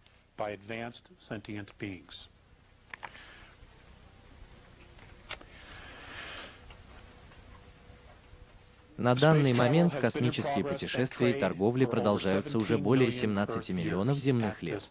На 8.98 9.14
данный 9.14 9.54
момент 9.54 9.96
космические 9.96 10.66
путешествия 10.66 11.32
и 11.32 11.40
торговли 11.40 11.86
продолжаются 11.86 12.58
уже 12.58 12.80
более 12.80 13.12
17 13.12 13.70
миллионов 13.70 14.18
земных 14.18 14.64
лет. 14.64 14.84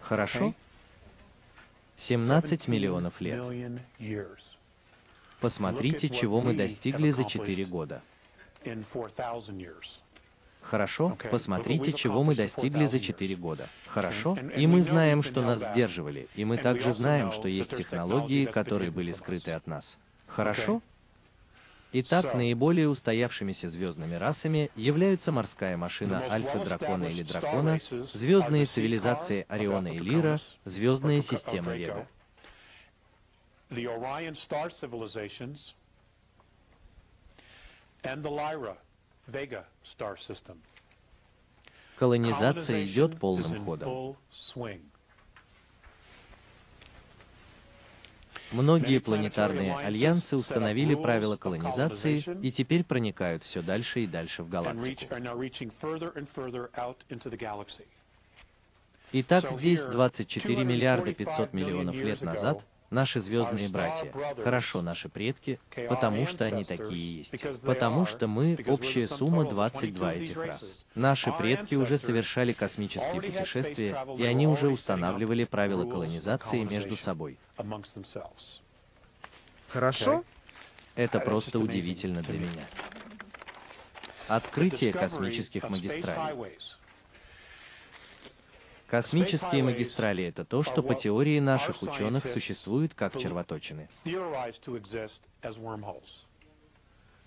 Хорошо? 0.00 0.54
17 1.96 2.68
миллионов 2.68 3.20
лет. 3.20 3.44
Посмотрите, 5.40 6.08
чего 6.08 6.40
мы 6.40 6.54
достигли 6.54 7.10
за 7.10 7.24
4 7.24 7.64
года. 7.66 8.02
Хорошо? 10.62 11.16
Посмотрите, 11.30 11.92
чего 11.92 12.24
мы 12.24 12.34
достигли 12.34 12.86
за 12.86 13.00
4 13.00 13.36
года. 13.36 13.68
Хорошо? 13.86 14.38
И 14.56 14.66
мы 14.66 14.82
знаем, 14.82 15.22
что 15.22 15.42
нас 15.42 15.62
сдерживали, 15.70 16.28
и 16.34 16.44
мы 16.44 16.56
также 16.56 16.92
знаем, 16.92 17.32
что 17.32 17.48
есть 17.48 17.76
технологии, 17.76 18.46
которые 18.46 18.90
были 18.90 19.12
скрыты 19.12 19.52
от 19.52 19.66
нас. 19.66 19.98
Хорошо? 20.26 20.80
Итак, 21.92 22.34
наиболее 22.34 22.88
устоявшимися 22.88 23.68
звездными 23.68 24.14
расами 24.16 24.70
являются 24.76 25.32
морская 25.32 25.76
машина 25.76 26.22
Альфа-Дракона 26.30 27.04
или 27.06 27.22
Дракона, 27.22 27.80
звездные 28.12 28.66
цивилизации 28.66 29.46
Ориона 29.48 29.88
и 29.88 29.98
Лира, 29.98 30.38
звездная 30.64 31.20
система 31.22 31.74
Вега. 31.74 32.06
Колонизация 41.98 42.84
идет 42.84 43.18
полным 43.18 43.64
ходом. 43.64 44.16
Многие 48.52 48.98
планетарные 48.98 49.74
альянсы 49.76 50.36
установили 50.36 50.94
правила 50.94 51.36
колонизации 51.36 52.24
и 52.42 52.50
теперь 52.50 52.84
проникают 52.84 53.42
все 53.44 53.62
дальше 53.62 54.00
и 54.00 54.06
дальше 54.06 54.42
в 54.42 54.48
галактику. 54.48 55.14
Итак, 59.12 59.50
здесь 59.50 59.84
24 59.84 60.64
миллиарда 60.64 61.14
500 61.14 61.52
миллионов 61.52 61.96
лет 61.96 62.20
назад 62.20 62.64
наши 62.90 63.20
звездные 63.20 63.68
братья, 63.68 64.12
хорошо, 64.42 64.82
наши 64.82 65.08
предки, 65.08 65.60
потому 65.88 66.26
что 66.26 66.44
они 66.44 66.64
такие 66.64 67.18
есть. 67.18 67.34
Потому 67.62 68.06
что 68.06 68.26
мы— 68.26 68.58
общая 68.66 69.06
сумма 69.06 69.44
22 69.44 70.14
этих 70.14 70.36
раз. 70.36 70.84
Наши 70.94 71.32
предки 71.32 71.74
уже 71.74 71.98
совершали 71.98 72.52
космические 72.52 73.20
путешествия, 73.20 74.04
и 74.18 74.24
они 74.24 74.46
уже 74.46 74.68
устанавливали 74.68 75.44
правила 75.44 75.88
колонизации 75.88 76.64
между 76.64 76.96
собой. 76.96 77.38
Хорошо? 79.68 80.24
Это 80.94 81.20
просто 81.20 81.58
удивительно 81.58 82.22
для 82.22 82.38
меня. 82.38 82.66
Открытие 84.26 84.92
космических 84.92 85.68
магистралей. 85.70 86.58
Космические 88.88 89.62
магистрали— 89.62 90.24
это 90.28 90.46
то, 90.46 90.62
что 90.62 90.82
по 90.82 90.94
теории 90.94 91.38
наших 91.40 91.82
ученых 91.82 92.26
существует 92.26 92.94
как 92.94 93.18
червоточины. 93.18 93.88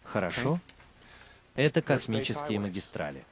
Хорошо? 0.04 0.60
Это 1.56 1.84
космические 1.84 2.60
магистрали. 2.60 3.24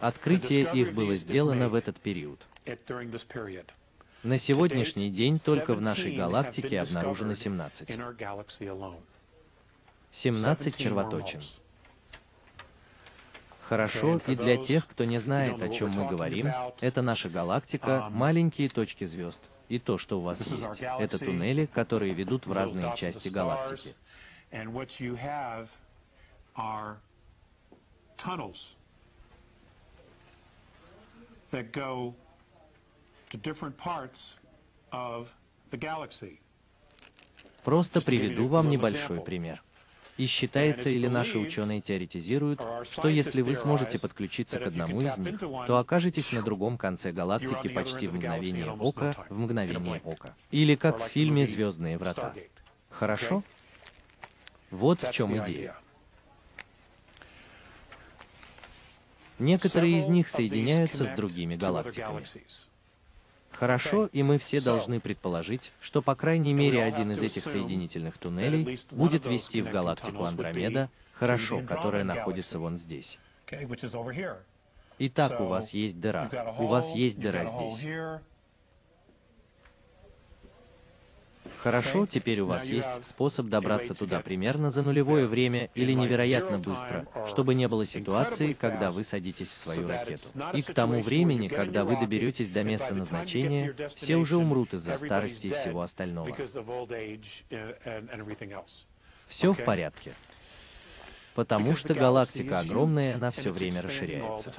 Открытие 0.00 0.70
их 0.74 0.92
было 0.92 1.16
сделано 1.16 1.70
в 1.70 1.74
этот 1.74 1.98
период. 1.98 2.38
На 4.22 4.36
сегодняшний 4.36 5.10
день 5.10 5.38
только 5.38 5.74
в 5.74 5.80
нашей 5.80 6.14
галактике 6.14 6.80
обнаружено 6.80 7.32
17. 7.32 7.96
17 10.10 10.76
червоточин. 10.76 11.40
Хорошо, 13.68 14.20
и 14.26 14.36
для 14.36 14.56
тех, 14.56 14.86
кто 14.86 15.04
не 15.04 15.18
знает, 15.18 15.60
о 15.60 15.68
чем 15.68 15.90
мы 15.90 16.08
говорим, 16.08 16.52
это 16.80 17.02
наша 17.02 17.28
галактика, 17.28 18.08
маленькие 18.10 18.68
точки 18.68 19.04
звезд. 19.04 19.42
И 19.68 19.80
то, 19.80 19.98
что 19.98 20.20
у 20.20 20.22
вас 20.22 20.46
есть, 20.46 20.80
это 20.80 21.18
туннели, 21.18 21.66
которые 21.66 22.14
ведут 22.14 22.46
в 22.46 22.52
разные 22.52 22.94
части 22.96 23.28
галактики. 23.28 23.96
Просто 37.64 38.00
приведу 38.00 38.46
вам 38.46 38.70
небольшой 38.70 39.20
пример. 39.20 39.62
И 40.16 40.26
считается, 40.26 40.88
или 40.88 41.08
наши 41.08 41.38
ученые 41.38 41.80
теоретизируют, 41.82 42.60
что 42.90 43.08
если 43.08 43.42
вы 43.42 43.54
сможете 43.54 43.98
подключиться 43.98 44.58
к 44.58 44.66
одному 44.66 45.02
из 45.02 45.18
них, 45.18 45.38
то 45.38 45.76
окажетесь 45.76 46.32
на 46.32 46.42
другом 46.42 46.78
конце 46.78 47.12
галактики 47.12 47.68
почти 47.68 48.06
в 48.06 48.14
мгновение 48.14 48.70
ока, 48.70 49.14
в 49.28 49.38
мгновение 49.38 50.00
ока. 50.04 50.34
Или 50.50 50.74
как 50.74 51.00
в 51.00 51.08
фильме 51.08 51.46
«Звездные 51.46 51.98
врата». 51.98 52.34
Хорошо? 52.88 53.42
Вот 54.70 55.02
в 55.02 55.12
чем 55.12 55.36
идея. 55.38 55.76
Некоторые 59.38 59.98
из 59.98 60.08
них 60.08 60.30
соединяются 60.30 61.04
с 61.04 61.10
другими 61.10 61.56
галактиками. 61.56 62.24
Хорошо, 63.58 64.08
и 64.12 64.22
мы 64.22 64.38
все 64.38 64.60
должны 64.60 65.00
предположить, 65.00 65.72
что 65.80 66.02
по 66.02 66.14
крайней 66.14 66.52
мере 66.52 66.82
один 66.84 67.12
из 67.12 67.22
этих 67.22 67.46
соединительных 67.46 68.18
туннелей 68.18 68.78
будет 68.90 69.26
вести 69.26 69.62
в 69.62 69.70
галактику 69.70 70.24
Андромеда, 70.24 70.90
хорошо, 71.14 71.62
которая 71.66 72.04
находится 72.04 72.58
вон 72.58 72.76
здесь. 72.76 73.18
Итак, 74.98 75.40
у 75.40 75.44
вас 75.44 75.74
есть 75.74 76.00
дыра. 76.00 76.30
У 76.58 76.66
вас 76.66 76.94
есть 76.94 77.20
дыра 77.20 77.44
здесь. 77.44 77.84
Хорошо, 81.66 82.06
теперь 82.06 82.38
у 82.42 82.46
вас 82.46 82.66
есть 82.70 83.02
способ 83.02 83.46
добраться 83.46 83.92
туда 83.92 84.20
примерно 84.20 84.70
за 84.70 84.84
нулевое 84.84 85.26
время 85.26 85.68
или 85.74 85.94
невероятно 85.94 86.60
быстро, 86.60 87.08
чтобы 87.26 87.56
не 87.56 87.66
было 87.66 87.84
ситуации, 87.84 88.52
когда 88.52 88.92
вы 88.92 89.02
садитесь 89.02 89.52
в 89.52 89.58
свою 89.58 89.88
ракету. 89.88 90.28
И 90.54 90.62
к 90.62 90.72
тому 90.72 91.02
времени, 91.02 91.48
когда 91.48 91.84
вы 91.84 91.98
доберетесь 91.98 92.50
до 92.50 92.62
места 92.62 92.94
назначения, 92.94 93.74
все 93.96 94.14
уже 94.14 94.36
умрут 94.36 94.74
из-за 94.74 94.96
старости 94.96 95.48
и 95.48 95.54
всего 95.54 95.80
остального. 95.82 96.36
Все 99.26 99.52
в 99.52 99.64
порядке. 99.64 100.12
Потому 101.34 101.74
что 101.74 101.94
галактика 101.94 102.60
огромная, 102.60 103.16
она 103.16 103.32
все 103.32 103.50
время 103.50 103.82
расширяется. 103.82 104.52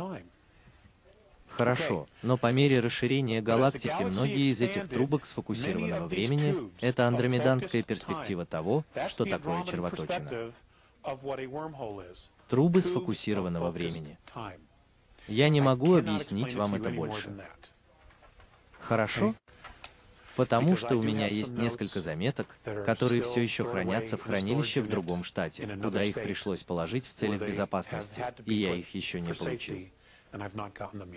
Хорошо, 1.58 2.08
но 2.22 2.38
по 2.38 2.52
мере 2.52 2.80
расширения 2.80 3.42
галактики 3.42 4.04
многие 4.04 4.52
из 4.52 4.62
этих 4.62 4.88
трубок 4.88 5.26
сфокусированного 5.26 6.08
времени— 6.08 6.72
это 6.82 7.08
андромеданская 7.08 7.82
перспектива 7.82 8.46
того, 8.46 8.86
что 9.10 9.26
такое 9.26 9.64
червоточина. 9.64 10.52
Трубы 12.48 12.82
сфокусированного 12.82 13.72
времени. 13.72 14.18
Я 15.28 15.50
не 15.50 15.60
могу 15.60 15.96
объяснить 15.96 16.54
вам 16.54 16.76
это 16.76 16.90
больше. 16.90 17.36
Хорошо? 18.80 19.34
Потому 20.36 20.78
что 20.78 20.96
у 20.96 21.02
меня 21.02 21.28
есть 21.28 21.54
несколько 21.54 22.00
заметок, 22.00 22.48
которые 22.86 23.24
все 23.24 23.42
еще 23.42 23.66
хранятся 23.66 24.18
в 24.18 24.22
хранилище 24.22 24.82
в 24.82 24.88
другом 24.88 25.24
штате, 25.24 25.68
куда 25.82 26.04
их 26.04 26.14
пришлось 26.14 26.62
положить 26.62 27.08
в 27.08 27.14
целях 27.14 27.42
безопасности, 27.42 28.24
и 28.46 28.54
я 28.54 28.76
их 28.76 28.94
еще 28.94 29.20
не 29.20 29.34
получил. 29.34 29.90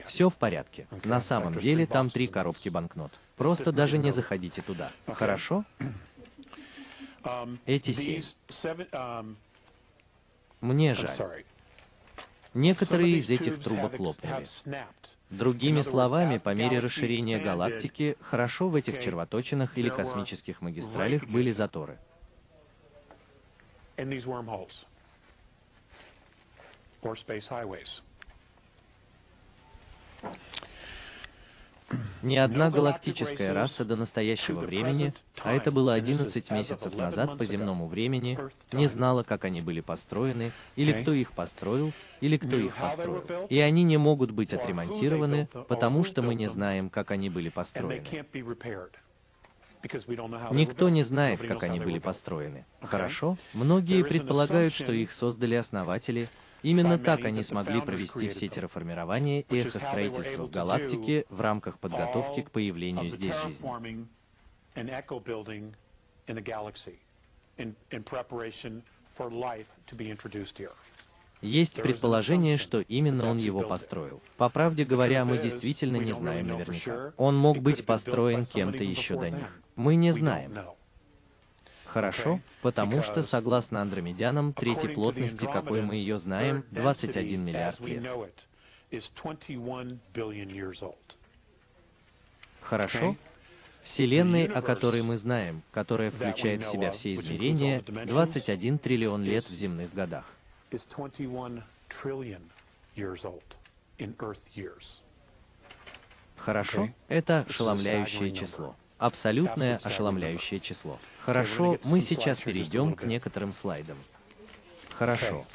Все 0.06 0.28
в 0.28 0.36
порядке. 0.36 0.86
На 1.04 1.20
самом 1.20 1.54
деле 1.54 1.86
там 1.86 2.10
три 2.10 2.26
коробки 2.26 2.68
банкнот. 2.68 3.12
Просто 3.36 3.72
даже 3.72 3.98
не 3.98 4.10
заходите 4.10 4.62
туда. 4.62 4.92
Хорошо? 5.06 5.64
Эти 7.66 7.92
семь. 7.92 8.22
Мне 10.60 10.94
жаль. 10.94 11.44
Некоторые 12.54 13.16
из 13.16 13.30
этих 13.30 13.62
трубок 13.62 13.98
лопнули. 13.98 14.46
Другими 15.30 15.82
словами, 15.82 16.38
по 16.38 16.52
мере 16.54 16.80
расширения 16.80 17.38
галактики, 17.38 18.16
хорошо 18.20 18.68
в 18.68 18.74
этих 18.74 19.00
червоточинах 19.00 19.78
или 19.78 19.88
космических 19.88 20.60
магистралях 20.60 21.24
были 21.24 21.52
заторы. 21.52 21.98
Ни 32.22 32.36
одна 32.36 32.70
галактическая 32.70 33.54
раса 33.54 33.84
до 33.84 33.96
настоящего 33.96 34.60
времени, 34.60 35.14
а 35.42 35.52
это 35.52 35.72
было 35.72 35.94
11 35.94 36.50
месяцев 36.50 36.94
назад 36.94 37.38
по 37.38 37.44
земному 37.44 37.88
времени, 37.88 38.38
не 38.72 38.86
знала, 38.86 39.22
как 39.22 39.44
они 39.44 39.62
были 39.62 39.80
построены, 39.80 40.52
или 40.76 40.92
кто 40.92 41.12
их 41.12 41.32
построил, 41.32 41.92
или 42.20 42.36
кто 42.36 42.56
их 42.56 42.76
построил. 42.76 43.46
И 43.48 43.58
они 43.58 43.82
не 43.84 43.96
могут 43.96 44.30
быть 44.32 44.52
отремонтированы, 44.52 45.48
потому 45.68 46.04
что 46.04 46.22
мы 46.22 46.34
не 46.34 46.48
знаем, 46.48 46.90
как 46.90 47.10
они 47.10 47.30
были 47.30 47.48
построены. 47.48 48.04
Никто 50.50 50.90
не 50.90 51.02
знает, 51.02 51.40
как 51.40 51.62
они 51.62 51.80
были 51.80 51.98
построены. 51.98 52.66
Хорошо? 52.82 53.38
Многие 53.54 54.04
предполагают, 54.04 54.74
что 54.74 54.92
их 54.92 55.10
создали 55.10 55.54
основатели, 55.54 56.28
Именно 56.62 56.98
так 56.98 57.24
они 57.24 57.42
смогли 57.42 57.80
провести 57.80 58.28
все 58.28 58.48
терраформирование 58.48 59.42
и 59.42 59.58
эхостроительство 59.58 60.44
в 60.44 60.50
галактике 60.50 61.24
в 61.28 61.40
рамках 61.40 61.78
подготовки 61.78 62.42
к 62.42 62.50
появлению 62.50 63.10
здесь 63.10 63.34
жизни. 63.42 64.06
Есть 71.42 71.82
предположение, 71.82 72.58
что 72.58 72.80
именно 72.80 73.30
он 73.30 73.38
его 73.38 73.62
построил. 73.62 74.20
По 74.36 74.50
правде 74.50 74.84
говоря, 74.84 75.24
мы 75.24 75.38
действительно 75.38 75.96
не 75.96 76.12
знаем 76.12 76.48
наверняка. 76.48 77.12
Он 77.16 77.36
мог 77.36 77.58
быть 77.58 77.86
построен 77.86 78.44
кем-то 78.44 78.84
еще 78.84 79.18
до 79.18 79.30
них. 79.30 79.60
Мы 79.76 79.94
не 79.94 80.12
знаем. 80.12 80.52
Хорошо, 81.92 82.40
потому 82.62 83.02
что, 83.02 83.22
согласно 83.22 83.82
андромедянам, 83.82 84.52
третьей 84.52 84.94
плотности, 84.94 85.46
какой 85.46 85.82
мы 85.82 85.96
ее 85.96 86.18
знаем, 86.18 86.64
21 86.70 87.44
миллиард 87.44 87.80
лет. 87.80 88.04
Хорошо? 92.60 93.16
Вселенной, 93.82 94.46
о 94.46 94.62
которой 94.62 95.02
мы 95.02 95.16
знаем, 95.16 95.62
которая 95.72 96.10
включает 96.10 96.62
в 96.62 96.68
себя 96.68 96.92
все 96.92 97.14
измерения, 97.14 97.80
21 97.80 98.78
триллион 98.78 99.24
лет 99.24 99.48
в 99.48 99.54
земных 99.54 99.92
годах. 99.92 100.26
Хорошо? 106.36 106.88
Это 107.08 107.44
ошеломляющее 107.48 108.30
число. 108.30 108.76
Абсолютное 109.00 109.80
ошеломляющее 109.82 110.60
число. 110.60 110.98
Хорошо, 111.24 111.78
мы 111.84 112.02
сейчас 112.02 112.42
перейдем 112.42 112.94
к 112.94 113.04
некоторым 113.04 113.50
слайдам. 113.50 113.96
Хорошо. 114.90 115.46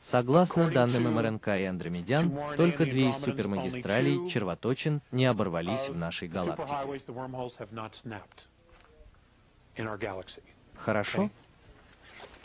Согласно 0.00 0.70
данным 0.70 1.14
МРНК 1.14 1.48
и 1.48 1.64
Андромедян, 1.64 2.32
только 2.56 2.86
две 2.86 3.10
из 3.10 3.18
супермагистралей, 3.18 4.28
червоточин, 4.30 5.02
не 5.10 5.26
оборвались 5.26 5.90
в 5.90 5.96
нашей 5.96 6.28
галактике. 6.28 6.72
Хорошо? 10.74 11.30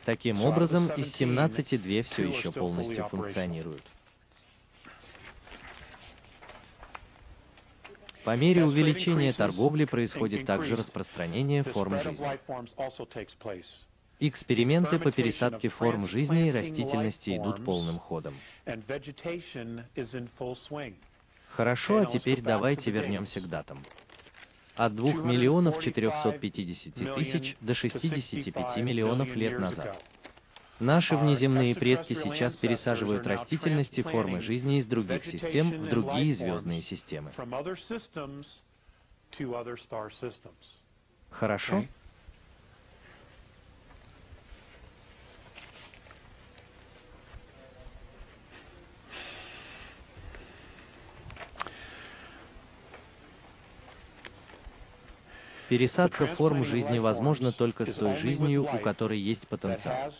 Таким 0.03 0.43
образом, 0.43 0.89
из 0.97 1.13
17 1.13 1.81
две 1.81 2.03
все 2.03 2.27
еще 2.27 2.51
полностью 2.51 3.05
функционируют. 3.05 3.83
По 8.23 8.35
мере 8.37 8.63
увеличения 8.63 9.33
торговли 9.33 9.85
происходит 9.85 10.45
также 10.45 10.75
распространение 10.75 11.63
форм 11.63 11.99
жизни. 12.01 12.27
Эксперименты 14.19 14.99
по 14.99 15.11
пересадке 15.11 15.67
форм 15.67 16.07
жизни 16.07 16.47
и 16.47 16.51
растительности 16.51 17.35
идут 17.35 17.65
полным 17.65 17.99
ходом. 17.99 18.35
Хорошо, 21.49 21.97
а 21.99 22.05
теперь 22.05 22.41
давайте 22.41 22.91
вернемся 22.91 23.41
к 23.41 23.49
датам. 23.49 23.83
От 24.75 24.95
2 24.95 25.13
миллионов 25.13 25.79
450 25.79 27.15
тысяч 27.15 27.57
до 27.61 27.75
65 27.75 28.77
миллионов 28.77 29.35
лет 29.35 29.59
назад. 29.59 30.01
Наши 30.79 31.15
внеземные 31.15 31.75
предки 31.75 32.13
сейчас 32.13 32.55
пересаживают 32.55 33.27
растительности 33.27 34.01
формы 34.01 34.39
жизни 34.39 34.79
из 34.79 34.87
других 34.87 35.25
систем 35.25 35.71
в 35.71 35.87
другие 35.87 36.33
звездные 36.33 36.81
системы. 36.81 37.31
Хорошо? 41.29 41.85
Пересадка 55.69 56.27
форм 56.27 56.63
жизни 56.63 56.99
возможна 56.99 57.51
только 57.51 57.83
с 57.85 57.93
той 57.93 58.15
жизнью, 58.15 58.63
у 58.63 58.77
которой 58.77 59.17
есть 59.17 59.47
потенциал. 59.47 60.13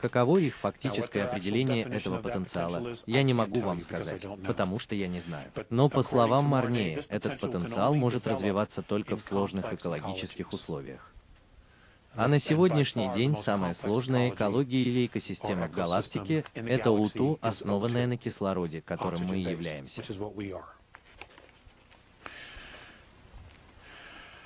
Каково 0.00 0.38
их 0.38 0.56
фактическое 0.56 1.24
определение 1.24 1.84
этого 1.84 2.22
потенциала, 2.22 2.94
я 3.06 3.22
не 3.22 3.34
могу 3.34 3.60
вам 3.60 3.80
сказать, 3.80 4.26
потому 4.46 4.78
что 4.78 4.94
я 4.94 5.08
не 5.08 5.20
знаю. 5.20 5.52
Но 5.68 5.90
по 5.90 6.02
словам 6.02 6.46
Марнея, 6.46 7.04
этот 7.08 7.38
потенциал 7.38 7.94
может 7.94 8.26
развиваться 8.26 8.82
только 8.82 9.16
в 9.16 9.20
сложных 9.20 9.72
экологических 9.72 10.52
условиях. 10.52 11.12
А 12.14 12.26
на 12.26 12.38
сегодняшний 12.38 13.12
день 13.12 13.36
самая 13.36 13.72
сложная 13.72 14.30
экология 14.30 14.82
или 14.82 15.06
экосистема 15.06 15.68
в 15.68 15.72
галактике— 15.72 16.44
это 16.54 16.90
УТУ, 16.90 17.38
основанная 17.40 18.06
на 18.06 18.16
кислороде, 18.16 18.80
которым 18.80 19.26
мы 19.26 19.38
и 19.38 19.42
являемся. 19.42 20.02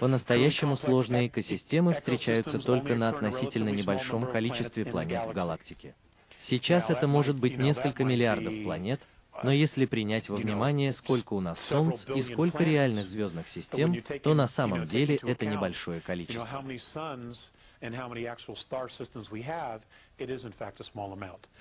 По-настоящему 0.05 0.77
сложные 0.77 1.29
экосистемы 1.29 1.95
встречаются 1.95 2.59
только 2.59 2.95
на 2.95 3.09
относительно 3.09 3.71
небольшом 3.71 4.31
количестве 4.31 4.85
планет 4.85 5.25
в 5.25 5.33
галактике. 5.33 5.95
Сейчас 6.37 6.91
это 6.91 7.09
может 7.09 7.37
быть 7.37 7.57
несколько 7.57 8.05
миллиардов 8.05 8.53
планет, 8.65 9.01
но 9.43 9.51
если 9.51 9.87
принять 9.87 10.29
во 10.29 10.37
внимание, 10.37 10.93
сколько 10.93 11.33
у 11.33 11.41
нас 11.41 11.59
Солнц 11.59 12.05
и 12.15 12.21
сколько 12.21 12.63
реальных 12.63 13.09
звездных 13.09 13.49
систем, 13.49 14.03
то 14.23 14.35
на 14.35 14.47
самом 14.47 14.87
деле 14.87 15.19
это 15.23 15.47
небольшое 15.47 16.03
количество. 16.03 16.63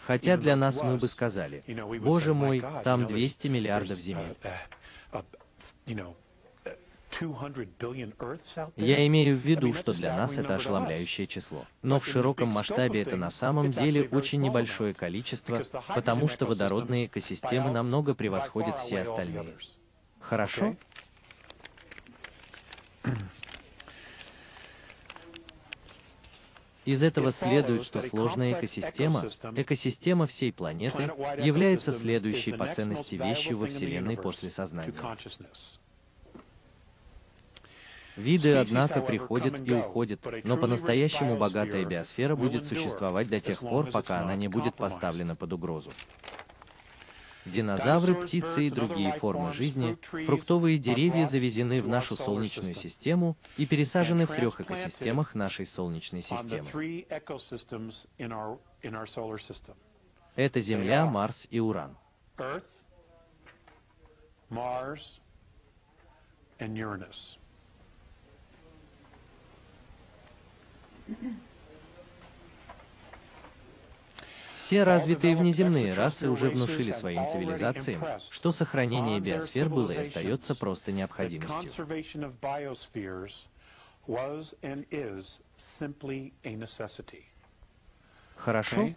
Хотя 0.05 0.35
для 0.35 0.57
нас 0.57 0.83
мы 0.83 0.97
бы 0.97 1.07
сказали, 1.07 1.63
«Боже 2.01 2.33
мой, 2.33 2.61
там 2.83 3.07
200 3.07 3.47
миллиардов 3.47 3.99
Земель». 3.99 4.35
Я 8.75 9.07
имею 9.07 9.37
в 9.37 9.39
виду, 9.39 9.73
что 9.73 9.93
для 9.93 10.15
нас 10.15 10.37
это 10.37 10.55
ошеломляющее 10.55 11.27
число. 11.27 11.65
Но 11.81 11.99
в 11.99 12.05
широком 12.05 12.49
масштабе 12.49 13.01
это 13.01 13.15
на 13.15 13.31
самом 13.31 13.71
деле 13.71 14.07
очень 14.11 14.41
небольшое 14.41 14.93
количество, 14.93 15.63
потому 15.93 16.27
что 16.27 16.45
водородные 16.45 17.07
экосистемы 17.07 17.71
намного 17.71 18.15
превосходят 18.15 18.77
все 18.77 18.99
остальные. 18.99 19.53
Хорошо? 20.19 20.75
Из 26.85 27.01
этого 27.01 27.31
следует, 27.31 27.85
что 27.85 28.01
сложная 28.01 28.53
экосистема, 28.53 29.25
экосистема 29.55 30.27
всей 30.27 30.51
планеты, 30.51 31.11
является 31.41 31.93
следующей 31.93 32.51
по 32.53 32.67
ценности 32.67 33.15
вещью 33.15 33.57
во 33.57 33.67
Вселенной 33.67 34.17
после 34.17 34.49
сознания. 34.49 34.93
Виды, 38.15 38.55
однако, 38.55 39.01
приходят 39.01 39.59
и 39.67 39.73
уходят, 39.73 40.25
но 40.43 40.57
по-настоящему 40.57 41.35
богатая 41.37 41.83
биосфера 41.85 42.35
будет 42.35 42.67
существовать 42.67 43.29
до 43.29 43.39
тех 43.39 43.59
пор, 43.59 43.89
пока 43.89 44.19
она 44.19 44.35
не 44.35 44.47
будет 44.47 44.75
поставлена 44.75 45.35
под 45.35 45.53
угрозу. 45.53 45.91
Динозавры, 47.45 48.15
птицы 48.15 48.67
и 48.67 48.69
другие 48.69 49.11
формы 49.13 49.51
жизни, 49.51 49.97
фруктовые 50.25 50.77
деревья 50.77 51.25
завезены 51.25 51.81
в 51.81 51.87
нашу 51.89 52.15
Солнечную 52.15 52.73
систему 52.73 53.35
и 53.57 53.65
пересажены 53.65 54.25
в 54.25 54.33
трех 54.33 54.61
экосистемах 54.61 55.35
нашей 55.35 55.65
Солнечной 55.65 56.21
системы. 56.21 57.05
Это 60.35 60.61
Земля, 60.61 61.05
Марс 61.05 61.47
и 61.51 61.59
Уран. 61.59 61.97
Все 74.55 74.83
развитые 74.83 75.35
внеземные 75.35 75.93
расы 75.93 76.29
уже 76.29 76.49
внушили 76.49 76.91
своим 76.91 77.27
цивилизациям, 77.27 78.01
что 78.31 78.51
сохранение 78.51 79.19
биосфер 79.19 79.67
было 79.67 79.91
и 79.91 79.97
остается 79.97 80.55
просто 80.55 80.91
необходимостью. 80.91 81.69
Хорошо? 88.37 88.93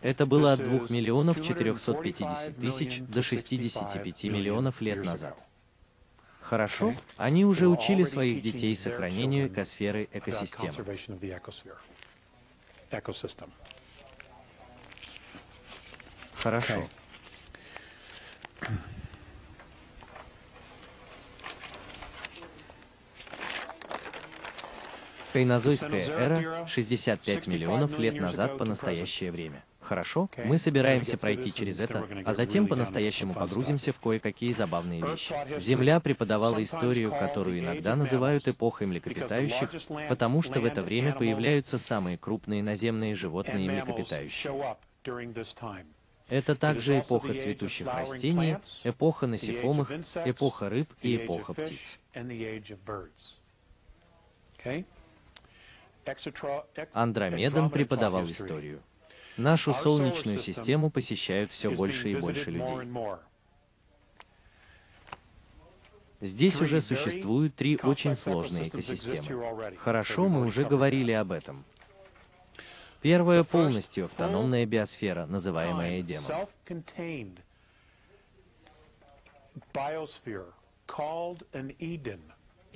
Это 0.00 0.26
было 0.26 0.52
от 0.52 0.62
2 0.62 0.86
миллионов 0.90 1.42
450 1.42 2.56
тысяч 2.56 3.00
до 3.00 3.22
65 3.22 4.24
миллионов 4.24 4.80
лет 4.80 5.04
назад. 5.04 5.45
Хорошо? 6.48 6.94
Они 7.16 7.44
уже 7.44 7.66
учили 7.66 8.04
своих 8.04 8.40
детей 8.40 8.76
сохранению 8.76 9.48
экосферы 9.48 10.08
экосистемы. 10.12 10.72
Хорошо. 16.34 16.86
Кайнозойская 25.32 26.08
эра— 26.08 26.66
65 26.68 27.46
миллионов 27.48 27.98
лет 27.98 28.20
назад 28.20 28.56
по 28.56 28.64
настоящее 28.64 29.32
время. 29.32 29.64
Хорошо, 29.86 30.28
мы 30.44 30.58
собираемся 30.58 31.16
пройти 31.16 31.52
через 31.52 31.78
это, 31.78 32.08
а 32.24 32.34
затем 32.34 32.66
по-настоящему 32.66 33.34
погрузимся 33.34 33.92
в 33.92 34.00
кое-какие 34.00 34.52
забавные 34.52 35.00
вещи. 35.00 35.34
Земля 35.58 36.00
преподавала 36.00 36.60
историю, 36.62 37.12
которую 37.12 37.60
иногда 37.60 37.94
называют 37.94 38.48
эпохой 38.48 38.88
млекопитающих, 38.88 39.70
потому 40.08 40.42
что 40.42 40.60
в 40.60 40.64
это 40.64 40.82
время 40.82 41.12
появляются 41.12 41.78
самые 41.78 42.18
крупные 42.18 42.64
наземные 42.64 43.14
животные 43.14 43.66
и 43.66 43.68
млекопитающие. 43.68 44.76
Это 46.28 46.56
также 46.56 46.98
эпоха 46.98 47.34
цветущих 47.34 47.86
растений, 47.86 48.56
эпоха 48.82 49.28
насекомых, 49.28 49.92
эпоха 50.24 50.68
рыб 50.68 50.92
и 51.00 51.16
эпоха 51.16 51.54
птиц. 51.54 52.00
Андромедан 56.92 57.70
преподавал 57.70 58.24
историю. 58.24 58.82
Нашу 59.36 59.74
Солнечную 59.74 60.38
систему 60.38 60.90
посещают 60.90 61.52
все 61.52 61.70
больше 61.70 62.10
и 62.10 62.16
больше 62.16 62.50
людей. 62.50 62.88
Здесь 66.20 66.60
уже 66.60 66.80
существуют 66.80 67.54
три 67.54 67.78
очень 67.82 68.14
сложные 68.16 68.68
экосистемы. 68.68 69.76
Хорошо, 69.76 70.28
мы 70.28 70.46
уже 70.46 70.64
говорили 70.64 71.12
об 71.12 71.32
этом. 71.32 71.64
Первая 73.02 73.44
полностью 73.44 74.06
автономная 74.06 74.64
биосфера, 74.64 75.26
называемая 75.26 76.00
Эдемом. 76.00 76.48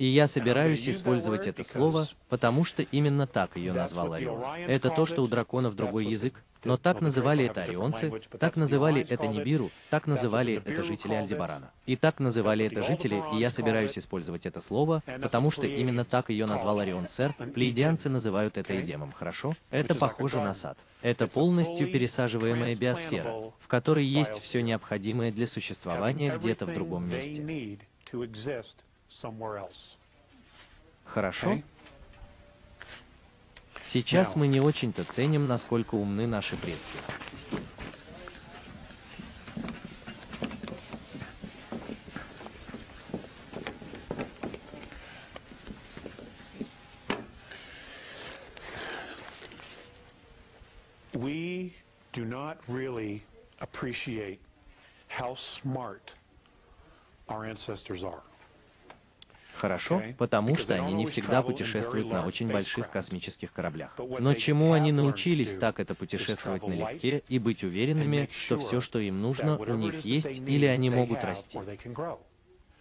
И 0.01 0.05
я 0.05 0.25
собираюсь 0.25 0.89
использовать 0.89 1.45
это 1.45 1.63
слово, 1.63 2.07
потому 2.27 2.63
что 2.63 2.81
именно 2.81 3.27
так 3.27 3.55
ее 3.55 3.71
назвал 3.71 4.13
Орион. 4.13 4.43
Это 4.67 4.89
то, 4.89 5.05
что 5.05 5.21
у 5.21 5.27
драконов 5.27 5.75
другой 5.75 6.07
язык, 6.07 6.43
но 6.63 6.75
так 6.75 7.01
называли 7.01 7.45
это 7.45 7.61
орионцы, 7.61 8.11
так 8.39 8.55
называли 8.55 9.05
это 9.07 9.27
Нибиру, 9.27 9.69
так 9.91 10.07
называли 10.07 10.55
это 10.55 10.81
жители 10.81 11.13
Альдебарана. 11.13 11.69
И 11.85 11.95
так 11.95 12.19
называли 12.19 12.65
это 12.65 12.81
жители, 12.81 13.21
и 13.31 13.37
я 13.37 13.51
собираюсь 13.51 13.95
использовать 13.95 14.47
это 14.47 14.59
слово, 14.59 15.03
потому 15.21 15.51
что 15.51 15.67
именно 15.67 16.03
так 16.03 16.31
ее 16.31 16.47
назвал 16.47 16.79
Орион 16.79 17.07
Сэр. 17.07 17.33
Плеядианцы 17.53 18.09
называют 18.09 18.57
это 18.57 18.81
Эдемом, 18.81 19.11
хорошо? 19.11 19.55
Это 19.69 19.93
похоже 19.93 20.37
на 20.37 20.51
сад. 20.51 20.79
Это 21.03 21.27
полностью 21.27 21.91
пересаживаемая 21.91 22.73
биосфера, 22.73 23.51
в 23.59 23.67
которой 23.67 24.05
есть 24.05 24.41
все 24.41 24.63
необходимое 24.63 25.31
для 25.31 25.45
существования 25.45 26.35
где-то 26.35 26.65
в 26.65 26.73
другом 26.73 27.07
месте. 27.07 27.77
Хорошо? 31.05 31.61
Сейчас 33.83 34.35
мы 34.35 34.47
не 34.47 34.61
очень-то 34.61 35.03
ценим, 35.03 35.47
насколько 35.47 35.95
умны 35.95 36.27
наши 36.27 36.55
предки. 36.55 36.79
We 51.13 51.73
do 52.13 52.23
not 52.23 52.57
really 52.67 53.23
appreciate 53.59 54.39
how 55.07 55.35
smart 55.35 56.13
our 57.27 57.45
ancestors 57.45 58.03
are. 58.03 58.23
Хорошо, 59.61 60.01
потому 60.17 60.55
что 60.55 60.73
они 60.73 60.91
не 60.93 61.05
всегда 61.05 61.43
путешествуют 61.43 62.09
на 62.09 62.25
очень 62.25 62.51
больших 62.51 62.89
космических 62.89 63.53
кораблях. 63.53 63.95
Но 64.19 64.33
чему 64.33 64.73
они 64.73 64.91
научились 64.91 65.55
так 65.55 65.79
это 65.79 65.93
путешествовать 65.93 66.67
налегке 66.67 67.21
и 67.27 67.37
быть 67.37 67.63
уверенными, 67.63 68.27
что 68.35 68.57
все, 68.57 68.81
что 68.81 68.97
им 68.97 69.21
нужно, 69.21 69.59
у 69.59 69.75
них 69.75 70.03
есть 70.03 70.39
или 70.39 70.65
они 70.65 70.89
могут 70.89 71.23
расти. 71.23 71.59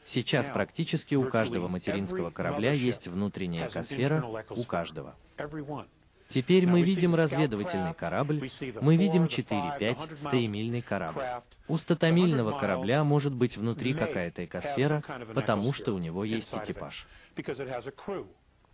Сейчас 0.07 0.49
практически 0.49 1.15
у 1.15 1.29
каждого 1.29 1.69
материнского 1.69 2.31
корабля 2.31 2.73
есть 2.73 3.09
внутренняя 3.09 3.69
экосфера, 3.69 4.25
у 4.49 4.65
каждого. 4.65 5.15
Теперь 6.31 6.67
мы 6.67 6.81
видим 6.81 7.15
разведывательный 7.15 7.93
корабль, 7.93 8.51
мы 8.81 8.97
видим 8.97 9.25
4-5 9.25 10.17
стаемильный 10.17 10.81
корабль. 10.81 11.25
У 11.71 11.79
статомильного 11.79 12.59
корабля 12.59 13.05
может 13.05 13.33
быть 13.33 13.57
внутри 13.57 13.95
какая-то 13.95 14.45
экосфера, 14.45 15.05
потому 15.35 15.73
что 15.73 15.95
у 15.95 15.99
него 15.99 16.25
есть 16.25 16.57
экипаж. 16.57 17.07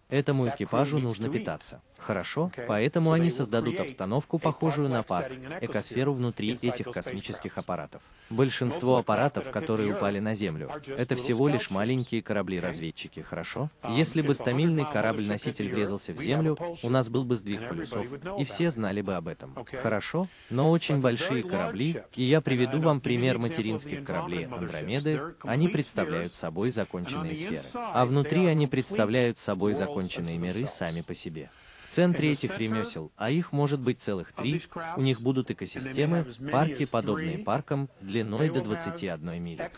Этому 0.08 0.48
экипажу 0.48 0.98
нужно 0.98 1.28
питаться. 1.28 1.80
Хорошо, 1.98 2.52
поэтому 2.68 3.12
они 3.12 3.30
создадут 3.30 3.80
обстановку, 3.80 4.38
похожую 4.38 4.88
на 4.88 5.02
парк, 5.02 5.32
экосферу 5.60 6.12
внутри 6.12 6.56
этих 6.62 6.90
космических 6.90 7.58
аппаратов. 7.58 8.00
Большинство 8.30 8.98
аппаратов, 8.98 9.50
которые 9.50 9.94
упали 9.94 10.18
на 10.20 10.34
Землю, 10.34 10.70
это 10.86 11.16
всего 11.16 11.48
лишь 11.48 11.70
маленькие 11.70 12.22
корабли-разведчики, 12.22 13.20
хорошо? 13.20 13.70
Если 13.88 14.22
бы 14.22 14.34
стамильный 14.34 14.84
корабль-носитель 14.84 15.72
врезался 15.72 16.12
в 16.12 16.18
Землю, 16.18 16.56
у 16.82 16.90
нас 16.90 17.08
был 17.08 17.24
бы 17.24 17.34
сдвиг 17.34 17.68
полюсов, 17.68 18.06
и 18.38 18.44
все 18.44 18.70
знали 18.70 19.00
бы 19.00 19.14
об 19.14 19.26
этом. 19.26 19.54
Хорошо? 19.82 20.28
Но 20.50 20.70
очень 20.70 21.00
большие 21.00 21.42
корабли, 21.42 22.02
и 22.14 22.22
я 22.22 22.40
приведу 22.40 22.80
вам 22.80 23.00
пример 23.00 23.38
материнских 23.38 24.04
кораблей 24.04 24.46
Андромеды, 24.46 25.34
они 25.42 25.68
представляют 25.68 26.34
собой 26.34 26.70
законченные 26.70 27.34
сферы. 27.34 27.62
А 27.74 28.06
внутри 28.06 28.46
они 28.46 28.66
представляют 28.66 29.38
собой 29.38 29.72
законченные 29.72 29.95
миры 30.38 30.66
сами 30.66 31.00
по 31.00 31.14
себе. 31.14 31.50
В 31.82 31.88
центре 31.88 32.32
этих 32.32 32.58
ремесел, 32.58 33.12
а 33.16 33.30
их 33.30 33.52
может 33.52 33.80
быть 33.80 34.00
целых 34.00 34.32
три, 34.32 34.60
у 34.96 35.02
них 35.02 35.20
будут 35.20 35.50
экосистемы, 35.50 36.26
парки, 36.50 36.84
подобные 36.84 37.38
паркам, 37.38 37.88
длиной 38.00 38.50
до 38.50 38.60
21 38.60 39.42
мили. 39.42 39.70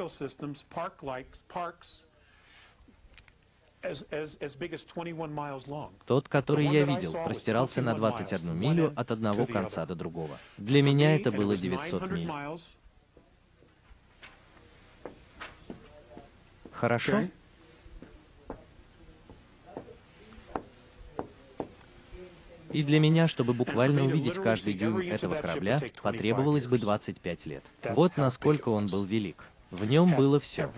Тот, 6.07 6.29
который 6.29 6.67
я 6.67 6.85
видел, 6.85 7.13
простирался 7.13 7.83
на 7.83 7.95
21 7.95 8.57
милю 8.57 8.93
от 8.97 9.11
одного 9.11 9.47
конца 9.47 9.87
до 9.87 9.95
другого. 9.95 10.39
Для 10.57 10.83
меня 10.83 11.15
это 11.15 11.31
было 11.31 11.57
900 11.57 12.11
миль. 12.11 12.31
Хорошо? 16.73 17.29
И 22.73 22.83
для 22.83 23.01
меня, 23.01 23.29
чтобы 23.29 23.55
буквально 23.55 24.05
увидеть 24.05 24.37
каждый 24.37 24.75
дюйм 24.75 24.99
этого 24.99 25.37
корабля, 25.37 25.81
потребовалось 26.03 26.67
бы 26.67 26.79
25 26.79 27.47
лет. 27.47 27.65
Вот 27.91 28.17
насколько 28.17 28.69
он 28.69 28.89
был 28.89 29.05
велик. 29.05 29.45
В 29.71 29.85
нем 29.85 30.15
было 30.15 30.41
все. 30.41 30.71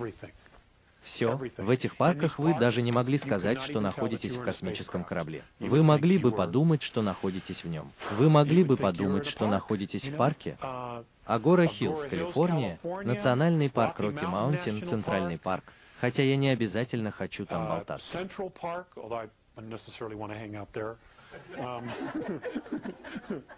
Все. 1.02 1.40
В 1.56 1.70
этих 1.70 1.96
парках 1.96 2.38
вы 2.38 2.58
даже 2.58 2.82
не 2.82 2.92
могли 2.92 3.16
сказать, 3.16 3.60
что 3.62 3.80
находитесь 3.80 4.36
в 4.36 4.42
космическом 4.42 5.02
корабле. 5.04 5.42
Вы 5.58 5.82
могли 5.82 6.18
бы 6.18 6.30
подумать, 6.30 6.82
что 6.82 7.02
находитесь 7.02 7.64
в 7.64 7.68
нем. 7.68 7.90
Вы 8.12 8.28
могли 8.28 8.64
бы 8.64 8.76
подумать, 8.76 9.26
что 9.26 9.46
находитесь 9.46 10.08
в 10.08 10.16
парке, 10.16 10.58
Агора 11.24 11.66
Хиллз, 11.66 12.04
Калифорния, 12.04 12.78
Национальный 12.82 13.70
парк 13.70 13.98
Рокки 14.00 14.24
Маунтин, 14.24 14.84
Центральный 14.84 15.38
парк, 15.38 15.64
хотя 16.00 16.22
я 16.22 16.36
не 16.36 16.48
обязательно 16.50 17.12
хочу 17.12 17.46
там 17.46 17.62
uh, 17.62 17.68
болтаться. 17.68 18.18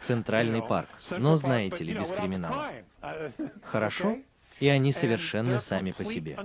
Центральный 0.01 0.63
парк, 0.63 0.89
но 1.19 1.37
знаете 1.37 1.85
ли, 1.85 1.95
без 1.95 2.11
криминала. 2.11 2.71
Uh, 3.01 3.51
Хорошо? 3.65 4.19
И 4.61 4.69
они 4.69 4.93
совершенно 4.93 5.59
сами 5.59 5.91
по 5.91 6.05
себе. 6.05 6.39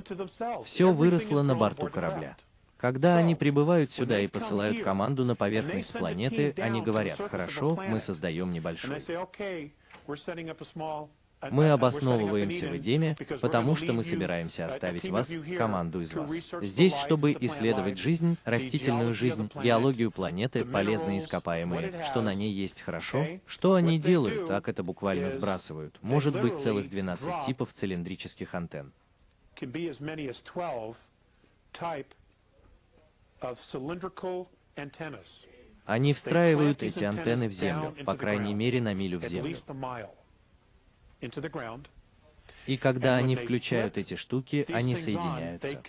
Все 0.64 0.92
выросло 0.92 1.44
на 1.44 1.56
борту 1.56 1.88
корабля. 1.88 2.36
Когда 2.78 3.18
они 3.18 3.36
прибывают 3.36 3.92
сюда 3.92 4.20
и 4.20 4.28
посылают 4.28 4.84
команду 4.84 5.26
на 5.26 5.36
поверхность 5.36 5.94
планеты, 5.94 6.54
они 6.58 6.82
говорят, 6.82 7.20
хорошо, 7.20 7.76
мы 7.88 8.00
создаем 8.00 8.52
небольшой. 8.52 9.02
Мы 11.52 11.70
обосновываемся 11.70 12.68
в 12.68 12.78
Эдеме, 12.78 13.16
потому 13.42 13.76
что 13.76 13.94
мы 13.94 14.04
собираемся 14.04 14.66
оставить 14.66 15.10
вас, 15.10 15.36
команду 15.58 16.02
из 16.02 16.14
вас, 16.14 16.32
здесь, 16.62 16.96
чтобы 16.96 17.36
исследовать 17.40 17.98
жизнь, 17.98 18.38
растительную 18.44 19.14
жизнь, 19.14 19.50
геологию 19.62 20.12
планеты, 20.12 20.66
полезные 20.66 21.20
ископаемые, 21.20 22.02
что 22.04 22.22
на 22.22 22.34
ней 22.34 22.52
есть 22.52 22.82
хорошо. 22.82 23.26
Что 23.46 23.76
они 23.76 24.00
делают, 24.00 24.48
так 24.48 24.68
это 24.68 24.84
буквально 24.84 25.30
сбрасывают. 25.30 25.98
Может 26.02 26.40
быть 26.42 26.60
целых 26.60 26.90
12 26.90 27.28
drop 27.28 27.46
типов 27.46 27.74
цилиндрических 27.74 28.54
антенн. 28.56 28.92
can 29.58 29.72
be 29.72 29.88
as 29.88 30.00
many 30.00 30.28
as 30.28 30.42
12 30.42 30.96
type 31.74 32.14
of 33.42 33.60
cylindrical 33.60 34.48
antennas. 34.76 35.46
Они 35.86 36.14
встраивают 36.14 36.84
эти 36.84 37.04
антенны 37.06 37.48
в 37.48 37.54
землю, 37.54 37.96
по 38.06 38.16
крайней 38.16 38.54
мере 38.54 38.82
на 38.82 38.94
милю 38.94 39.20
в 39.20 39.26
землю. 39.26 39.58
И 42.66 42.78
когда 42.78 43.16
они 43.16 43.36
включают 43.36 43.98
эти 43.98 44.16
штуки, 44.16 44.66
они 44.70 44.96
соединяются. 44.96 45.82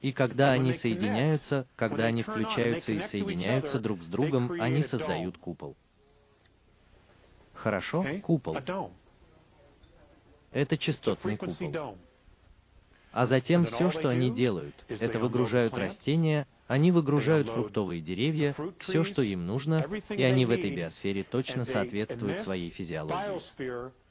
И 0.00 0.12
когда 0.12 0.50
они 0.50 0.72
соединяются, 0.72 1.66
когда 1.76 2.06
они 2.06 2.22
включаются 2.22 2.92
и 2.92 3.00
соединяются 3.00 3.78
друг 3.78 4.02
с 4.02 4.06
другом, 4.06 4.60
они 4.60 4.82
создают 4.82 5.38
купол. 5.38 5.76
Хорошо? 7.54 8.04
Купол. 8.22 8.58
Это 10.50 10.76
частотный 10.76 11.36
купол. 11.36 11.96
А 13.12 13.26
затем 13.26 13.64
все, 13.64 13.90
что 13.90 14.08
они 14.08 14.30
делают, 14.30 14.74
это 14.88 15.18
выгружают 15.18 15.78
растения, 15.78 16.48
они 16.66 16.90
выгружают 16.90 17.48
фруктовые 17.48 18.00
деревья, 18.00 18.54
все, 18.78 19.04
что 19.04 19.22
им 19.22 19.46
нужно, 19.46 19.86
и 20.08 20.22
они 20.22 20.46
в 20.46 20.50
этой 20.50 20.74
биосфере 20.74 21.22
точно 21.22 21.64
соответствуют 21.64 22.40
своей 22.40 22.70
физиологии. 22.70 24.01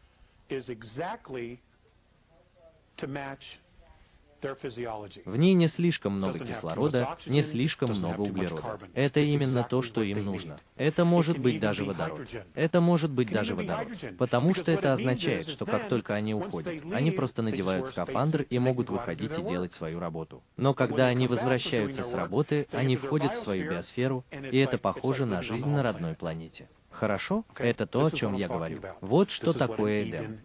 В 5.25 5.37
ней 5.37 5.53
не 5.53 5.67
слишком 5.67 6.13
много 6.13 6.39
кислорода, 6.39 7.17
не 7.27 7.41
слишком 7.41 7.91
много 7.91 8.21
углерода. 8.21 8.79
Это 8.93 9.19
именно 9.19 9.63
то, 9.63 9.81
что 9.81 10.01
им 10.01 10.25
нужно. 10.25 10.59
Это 10.75 11.05
может 11.05 11.37
быть 11.37 11.59
даже 11.59 11.85
водород. 11.85 12.27
Это 12.55 12.81
может 12.81 13.11
быть 13.11 13.31
даже 13.31 13.55
водород. 13.55 13.87
Потому 14.17 14.55
что 14.55 14.71
это 14.71 14.93
означает, 14.93 15.47
что 15.47 15.65
как 15.65 15.87
только 15.87 16.15
они 16.15 16.33
уходят, 16.33 16.83
они 16.91 17.11
просто 17.11 17.41
надевают 17.41 17.89
скафандр 17.89 18.45
и 18.49 18.57
могут 18.57 18.89
выходить 18.89 19.37
и 19.37 19.43
делать 19.43 19.73
свою 19.73 19.99
работу. 19.99 20.41
Но 20.57 20.73
когда 20.73 21.07
они 21.07 21.27
возвращаются 21.27 22.03
с 22.03 22.13
работы, 22.13 22.67
они 22.71 22.97
входят 22.97 23.35
в 23.35 23.39
свою 23.39 23.69
биосферу, 23.69 24.25
и 24.31 24.57
это 24.57 24.77
похоже 24.77 25.25
на 25.25 25.41
жизнь 25.41 25.69
на 25.69 25.83
родной 25.83 26.15
планете. 26.15 26.67
Хорошо? 26.91 27.45
Это 27.57 27.87
то, 27.87 28.05
о 28.05 28.11
чем 28.11 28.35
я 28.35 28.47
говорю. 28.47 28.81
Вот 29.01 29.31
что 29.31 29.53
такое 29.53 30.03
Эдем. 30.03 30.41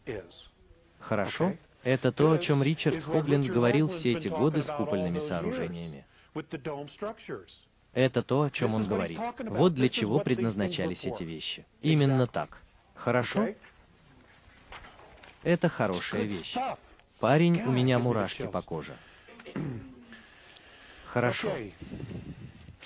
Хорошо? 0.99 1.55
Это 1.83 2.11
то, 2.11 2.33
о 2.33 2.39
чем 2.39 2.63
Ричард 2.63 3.05
Хоглин 3.05 3.43
Richard 3.43 3.53
говорил 3.53 3.89
все 3.89 4.13
эти 4.13 4.29
годы 4.29 4.63
с 4.63 4.71
купольными 4.71 5.19
сооружениями. 5.19 6.05
Это 7.93 8.23
то, 8.23 8.43
о 8.43 8.51
чем 8.51 8.75
он 8.75 8.87
говорит. 8.87 9.21
Вот 9.39 9.75
для 9.75 9.89
чего 9.89 10.19
предназначались 10.19 11.07
эти 11.07 11.23
вещи. 11.23 11.65
Именно 11.83 12.27
так. 12.27 12.61
Хорошо? 12.95 13.49
Это 15.43 15.69
хорошая 15.69 16.23
вещь. 16.23 16.57
Парень, 17.21 17.63
у 17.63 17.71
меня 17.71 17.99
мурашки 17.99 18.47
по 18.47 18.63
коже. 18.63 18.97
Хорошо. 21.07 21.51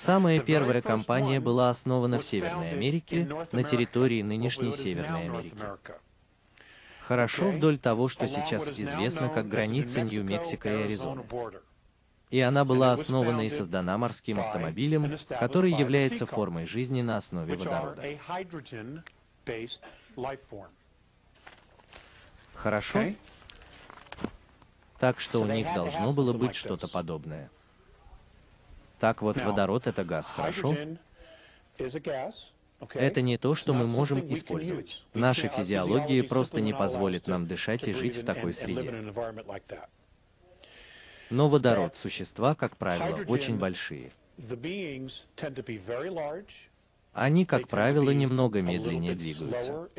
Самая 0.01 0.39
первая 0.39 0.81
компания 0.81 1.39
была 1.39 1.69
основана 1.69 2.17
в 2.17 2.25
Северной 2.25 2.71
Америке, 2.71 3.29
на 3.51 3.61
территории 3.61 4.23
нынешней 4.23 4.73
Северной 4.73 5.25
Америки. 5.25 5.55
Хорошо 7.07 7.51
вдоль 7.51 7.77
того, 7.77 8.07
что 8.07 8.27
сейчас 8.27 8.67
известно 8.79 9.29
как 9.29 9.47
граница 9.47 10.01
Нью-Мексико 10.01 10.69
и 10.69 10.83
Аризоны. 10.85 11.23
И 12.31 12.39
она 12.39 12.65
была 12.65 12.93
основана 12.93 13.41
и 13.41 13.49
создана 13.49 13.95
морским 13.99 14.39
автомобилем, 14.39 15.17
который 15.39 15.71
является 15.71 16.25
формой 16.25 16.65
жизни 16.65 17.03
на 17.03 17.17
основе 17.17 17.55
водорода. 17.55 18.03
Хорошо? 22.55 23.13
Так 24.97 25.19
что 25.19 25.41
у 25.41 25.45
них 25.45 25.67
должно 25.75 26.11
было 26.11 26.33
быть 26.33 26.55
что-то 26.55 26.87
подобное. 26.87 27.51
Так 29.01 29.23
вот, 29.23 29.41
водород— 29.41 29.87
это 29.87 30.03
газ, 30.03 30.29
хорошо? 30.29 30.77
Это 32.93 33.21
не 33.21 33.37
то, 33.39 33.55
что 33.55 33.73
мы 33.73 33.87
можем 33.87 34.31
использовать. 34.31 35.03
Наша 35.15 35.47
физиология 35.47 36.23
просто 36.23 36.61
не 36.61 36.71
позволит 36.71 37.25
нам 37.25 37.47
дышать 37.47 37.87
и 37.87 37.93
жить 37.93 38.15
в 38.17 38.23
такой 38.23 38.53
среде. 38.53 39.11
Но 41.31 41.49
водород— 41.49 41.95
существа, 41.97 42.53
как 42.53 42.77
правило, 42.77 43.23
очень 43.27 43.57
большие. 43.57 44.11
Они, 47.13 47.45
как 47.45 47.67
правило, 47.67 48.11
немного 48.11 48.61
медленнее 48.61 49.15
двигаются. 49.15 49.89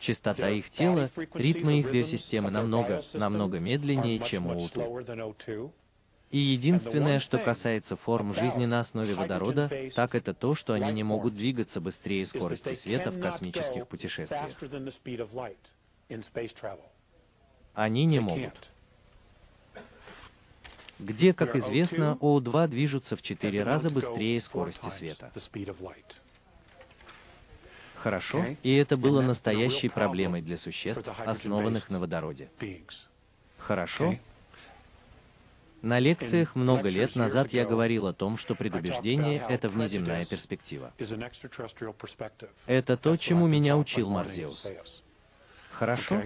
Частота 0.00 0.50
их 0.50 0.70
тела, 0.70 1.08
ритмы 1.34 1.78
их 1.78 1.92
биосистемы 1.92 2.50
намного, 2.50 3.04
намного 3.12 3.60
медленнее, 3.60 4.18
чем 4.18 4.48
у 4.48 4.54
much 4.54 4.64
УТУ. 4.66 4.80
slower 4.80 5.06
than 5.06 5.20
O2. 5.20 5.70
И 6.34 6.38
единственное, 6.38 7.20
что 7.20 7.38
касается 7.38 7.94
форм 7.94 8.34
жизни 8.34 8.66
на 8.66 8.80
основе 8.80 9.14
водорода, 9.14 9.70
так 9.94 10.16
это 10.16 10.34
то, 10.34 10.56
что 10.56 10.72
они 10.72 10.90
не 10.90 11.04
могут 11.04 11.36
двигаться 11.36 11.80
быстрее 11.80 12.26
скорости 12.26 12.74
света 12.74 13.12
в 13.12 13.20
космических 13.20 13.86
путешествиях. 13.86 14.50
Они 17.74 18.04
не 18.04 18.18
могут. 18.18 18.68
Где, 20.98 21.32
как 21.32 21.54
известно, 21.54 22.18
O2 22.20 22.42
О2 22.42 22.66
движутся 22.66 23.14
в 23.14 23.20
Have 23.20 23.22
четыре 23.22 23.60
been 23.60 23.62
known 23.62 23.66
раза 23.66 23.88
to 23.90 23.92
go 23.92 23.94
быстрее 23.94 24.40
скорости 24.40 24.88
света. 24.88 25.30
Хорошо? 27.94 28.44
И 28.64 28.74
это 28.74 28.96
было 28.96 29.22
настоящей 29.22 29.88
проблемой 29.88 30.42
для 30.42 30.58
существ, 30.58 31.08
основанных 31.24 31.90
на 31.90 32.00
водороде. 32.00 32.50
Хорошо? 33.56 34.16
На 35.84 35.98
лекциях 35.98 36.54
много 36.54 36.88
лет 36.88 37.14
назад 37.14 37.52
я 37.52 37.66
говорил 37.66 38.06
о 38.06 38.14
том, 38.14 38.38
что 38.38 38.54
предубеждение 38.54 39.44
это 39.50 39.68
внеземная 39.68 40.24
перспектива. 40.24 40.94
Это 42.66 42.96
то, 42.96 43.16
чему 43.18 43.46
меня 43.46 43.76
учил 43.76 44.08
Марзеус. 44.08 44.72
Хорошо? 45.72 46.22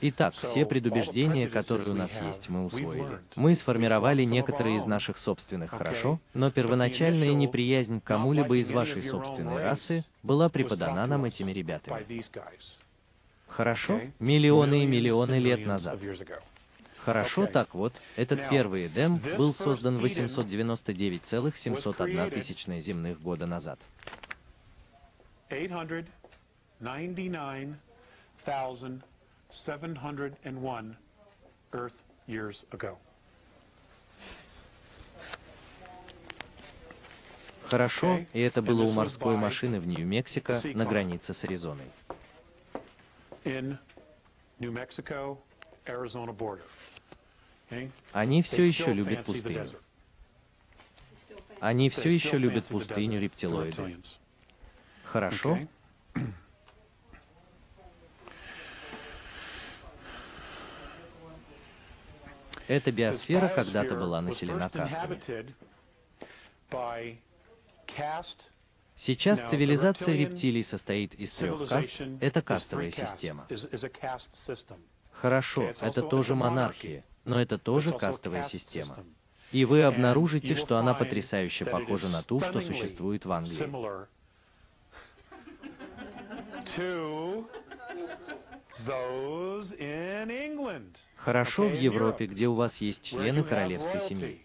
Итак, 0.00 0.34
все 0.34 0.66
предубеждения, 0.66 1.48
которые 1.48 1.90
у 1.90 1.94
нас 1.94 2.20
есть, 2.20 2.48
мы 2.48 2.64
усвоили. 2.64 3.20
Мы 3.36 3.54
сформировали 3.54 4.24
некоторые 4.24 4.78
из 4.78 4.86
наших 4.86 5.16
собственных, 5.16 5.70
хорошо? 5.70 6.18
Но 6.34 6.50
первоначальная 6.50 7.34
неприязнь 7.34 8.00
к 8.00 8.04
кому-либо 8.04 8.56
из 8.56 8.72
вашей 8.72 9.04
собственной 9.04 9.62
расы 9.62 10.04
была 10.24 10.48
преподана 10.48 11.06
нам 11.06 11.24
этими 11.24 11.52
ребятами. 11.52 12.04
Хорошо? 13.46 14.00
Миллионы 14.18 14.82
и 14.82 14.86
миллионы 14.86 15.38
лет 15.38 15.66
назад. 15.66 16.00
Хорошо, 17.04 17.46
так 17.46 17.74
вот, 17.74 18.00
этот 18.16 18.48
первый 18.48 18.86
Эдем 18.86 19.16
был 19.36 19.52
создан 19.54 19.98
Eden 19.98 20.28
899,701 20.28 21.74
was 21.74 21.96
created 21.96 22.30
тысячная 22.34 22.80
земных 22.80 23.20
года 23.20 23.46
назад. 23.46 23.80
899,701 30.02 30.96
Earth 31.72 31.94
years 32.26 32.64
ago. 32.70 32.98
Хорошо, 37.66 38.06
Okay. 38.18 38.26
и 38.34 38.40
это 38.40 38.60
было 38.60 38.82
у 38.82 38.90
морской 38.92 39.36
машины 39.36 39.80
в 39.80 39.86
Нью-Мексико 39.86 40.60
на 40.74 40.84
границе 40.84 41.32
с 41.34 41.44
Аризоной. 41.44 41.86
in 43.44 43.76
New 44.60 44.70
Mexico, 44.70 45.38
Arizona 45.86 46.32
border. 46.32 46.62
Они 48.12 48.42
все 48.42 48.62
еще 48.62 48.92
любят 48.92 49.24
пустыню. 49.24 49.68
Они 51.60 51.88
все 51.88 52.10
еще 52.10 52.38
любят 52.38 52.66
пустыню 52.66 53.20
рептилоиды. 53.20 53.98
Хорошо? 55.04 55.58
Эта 62.68 62.90
биосфера 62.90 63.48
когда-то 63.48 63.94
была 63.96 64.20
населена 64.20 64.70
кастами. 64.70 65.20
Сейчас 68.94 69.40
цивилизация 69.50 70.14
рептилий 70.16 70.64
состоит 70.64 71.14
из 71.14 71.32
трех 71.32 71.68
каст. 71.68 72.00
Это 72.20 72.40
кастовая 72.42 72.90
система. 72.90 73.46
Хорошо, 75.12 75.72
это 75.80 76.02
тоже 76.02 76.34
монархия 76.34 77.04
но 77.24 77.40
это 77.40 77.58
тоже 77.58 77.92
кастовая 77.92 78.44
система. 78.44 78.96
И 79.52 79.64
вы 79.64 79.82
обнаружите, 79.82 80.54
что 80.54 80.78
она 80.78 80.94
потрясающе 80.94 81.66
похожа 81.66 82.08
на 82.08 82.22
ту, 82.22 82.40
что 82.40 82.60
существует 82.60 83.26
в 83.26 83.32
Англии. 83.32 83.68
Хорошо 91.16 91.68
в 91.68 91.74
Европе, 91.74 92.26
где 92.26 92.48
у 92.48 92.54
вас 92.54 92.80
есть 92.80 93.04
члены 93.04 93.44
королевской 93.44 94.00
семьи. 94.00 94.42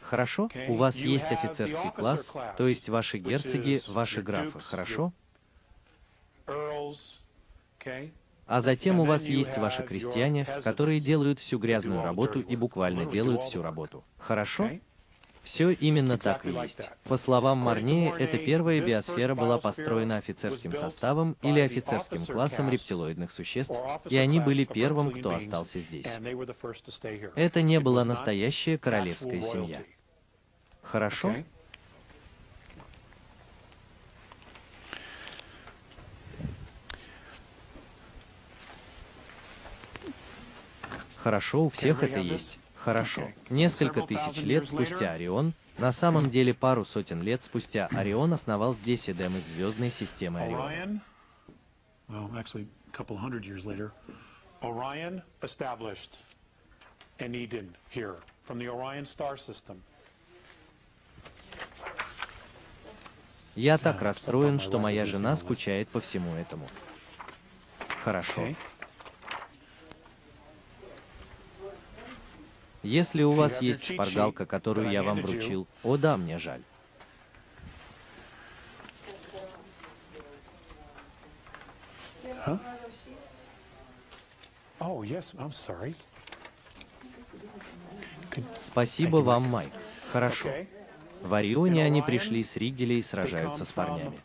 Хорошо, 0.00 0.48
у 0.68 0.74
вас 0.74 0.96
есть 0.96 1.30
офицерский 1.30 1.90
класс, 1.90 2.32
то 2.56 2.66
есть 2.66 2.88
ваши 2.88 3.18
герцоги, 3.18 3.82
ваши 3.86 4.22
графы. 4.22 4.58
Хорошо? 4.58 5.12
А 8.48 8.62
затем 8.62 8.98
у 8.98 9.04
вас 9.04 9.28
есть 9.28 9.58
ваши 9.58 9.82
крестьяне, 9.82 10.46
которые 10.64 11.00
делают 11.00 11.38
всю 11.38 11.58
грязную 11.58 12.02
работу 12.02 12.40
и 12.40 12.56
буквально 12.56 13.04
делают 13.04 13.44
всю 13.44 13.62
работу. 13.62 14.02
Хорошо? 14.18 14.70
Все 15.42 15.70
именно 15.70 16.18
так 16.18 16.44
и 16.46 16.50
есть. 16.50 16.90
По 17.04 17.16
словам 17.18 17.58
Марнея, 17.58 18.14
эта 18.14 18.38
первая 18.38 18.80
биосфера 18.80 19.34
была 19.34 19.58
построена 19.58 20.16
офицерским 20.16 20.74
составом 20.74 21.36
или 21.42 21.60
офицерским 21.60 22.24
классом 22.24 22.70
рептилоидных 22.70 23.32
существ, 23.32 23.76
и 24.08 24.16
они 24.16 24.40
были 24.40 24.64
первым, 24.64 25.10
кто 25.10 25.34
остался 25.34 25.80
здесь. 25.80 26.16
Это 27.34 27.62
не 27.62 27.80
была 27.80 28.04
настоящая 28.04 28.78
королевская 28.78 29.40
семья. 29.40 29.82
Хорошо? 30.82 31.34
Хорошо, 41.28 41.64
у 41.64 41.68
всех 41.68 42.02
это 42.02 42.20
есть. 42.20 42.58
Хорошо. 42.74 43.30
Несколько 43.50 44.00
тысяч 44.00 44.40
лет 44.44 44.66
спустя 44.66 45.12
Орион, 45.12 45.52
на 45.76 45.92
самом 45.92 46.30
деле 46.30 46.54
пару 46.54 46.86
сотен 46.86 47.20
лет 47.20 47.42
спустя 47.42 47.86
Орион 47.88 48.32
основал 48.32 48.74
здесь 48.74 49.10
Эдем 49.10 49.36
из 49.36 49.48
звездной 49.48 49.90
системы 49.90 50.40
later, 50.40 51.00
Orion 54.62 55.22
established 55.42 56.22
an 57.18 57.34
Eden 57.34 57.74
here 57.94 58.16
from 58.48 58.58
the 58.58 58.68
Orion 58.68 59.04
star 59.04 59.36
system. 59.36 59.82
Я 63.54 63.76
так 63.76 64.00
расстроен, 64.00 64.58
что 64.58 64.78
моя 64.78 65.04
жена 65.04 65.36
скучает 65.36 65.90
по 65.90 66.00
всему 66.00 66.32
этому. 66.36 66.66
Хорошо. 68.02 68.54
Если 72.82 73.22
у 73.22 73.32
вас 73.32 73.60
есть 73.60 73.84
шпаргалка, 73.84 74.46
которую 74.46 74.90
я 74.90 75.02
вам 75.02 75.20
вручил, 75.20 75.66
о 75.82 75.96
да, 75.96 76.16
мне 76.16 76.38
жаль. 76.38 76.62
Oh, 84.80 85.02
I'm 85.02 85.52
sorry. 85.52 85.94
Спасибо 88.60 89.16
вам, 89.16 89.42
Майк. 89.44 89.72
Хорошо. 90.12 90.48
В 91.20 91.34
Орионе 91.34 91.84
они 91.84 92.00
пришли 92.00 92.42
с 92.42 92.56
Ригеля 92.56 92.94
и 92.94 93.02
сражаются 93.02 93.64
с 93.64 93.72
парнями. 93.72 94.18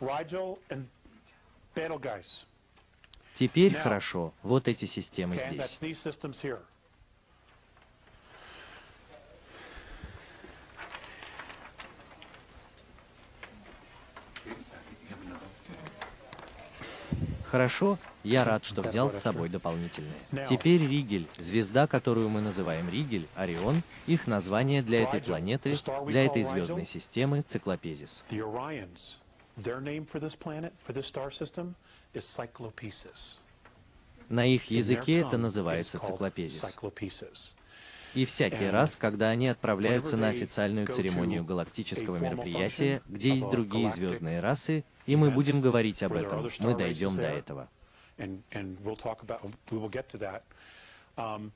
Теперь 3.34 3.74
хорошо, 3.74 4.32
вот 4.44 4.68
эти 4.68 4.86
системы 4.86 5.38
здесь. 5.38 5.60
that's 5.60 5.80
these 5.80 5.98
systems 5.98 6.40
here. 6.42 6.60
Хорошо, 17.54 18.00
я 18.24 18.46
рад, 18.46 18.66
что 18.66 18.82
взял 18.82 19.12
с 19.12 19.20
собой 19.20 19.48
дополнительные. 19.48 20.16
Теперь 20.50 20.82
Ригель, 20.82 21.28
звезда, 21.38 21.86
которую 21.86 22.28
мы 22.28 22.42
называем 22.42 22.90
Ригель, 22.90 23.28
Орион, 23.36 23.84
их 24.08 24.26
название 24.26 24.82
для 24.82 25.04
этой 25.04 25.22
планеты, 25.22 25.76
для 26.08 26.26
этой 26.26 26.42
звездной 26.42 26.88
системы 26.88 27.44
Циклопезис. 27.44 28.24
На 34.30 34.46
их 34.48 34.72
языке 34.72 35.20
это 35.20 35.38
называется 35.38 36.00
Циклопезис. 36.00 36.76
И 38.14 38.26
всякий 38.26 38.70
раз, 38.70 38.96
когда 38.96 39.30
они 39.30 39.48
отправляются 39.48 40.18
на 40.18 40.30
официальную 40.30 40.88
церемонию 40.88 41.44
галактического 41.44 42.18
мероприятия, 42.18 43.02
где 43.08 43.34
есть 43.34 43.50
другие 43.50 43.90
звездные 43.90 44.40
расы, 44.40 44.84
и 45.06 45.16
мы 45.16 45.32
будем 45.32 45.62
говорить 45.62 46.04
об 46.04 46.14
этом, 46.14 46.50
мы 46.60 46.76
дойдем 46.76 47.16
до 47.16 47.24
этого. 47.24 47.70
Um, 51.16 51.52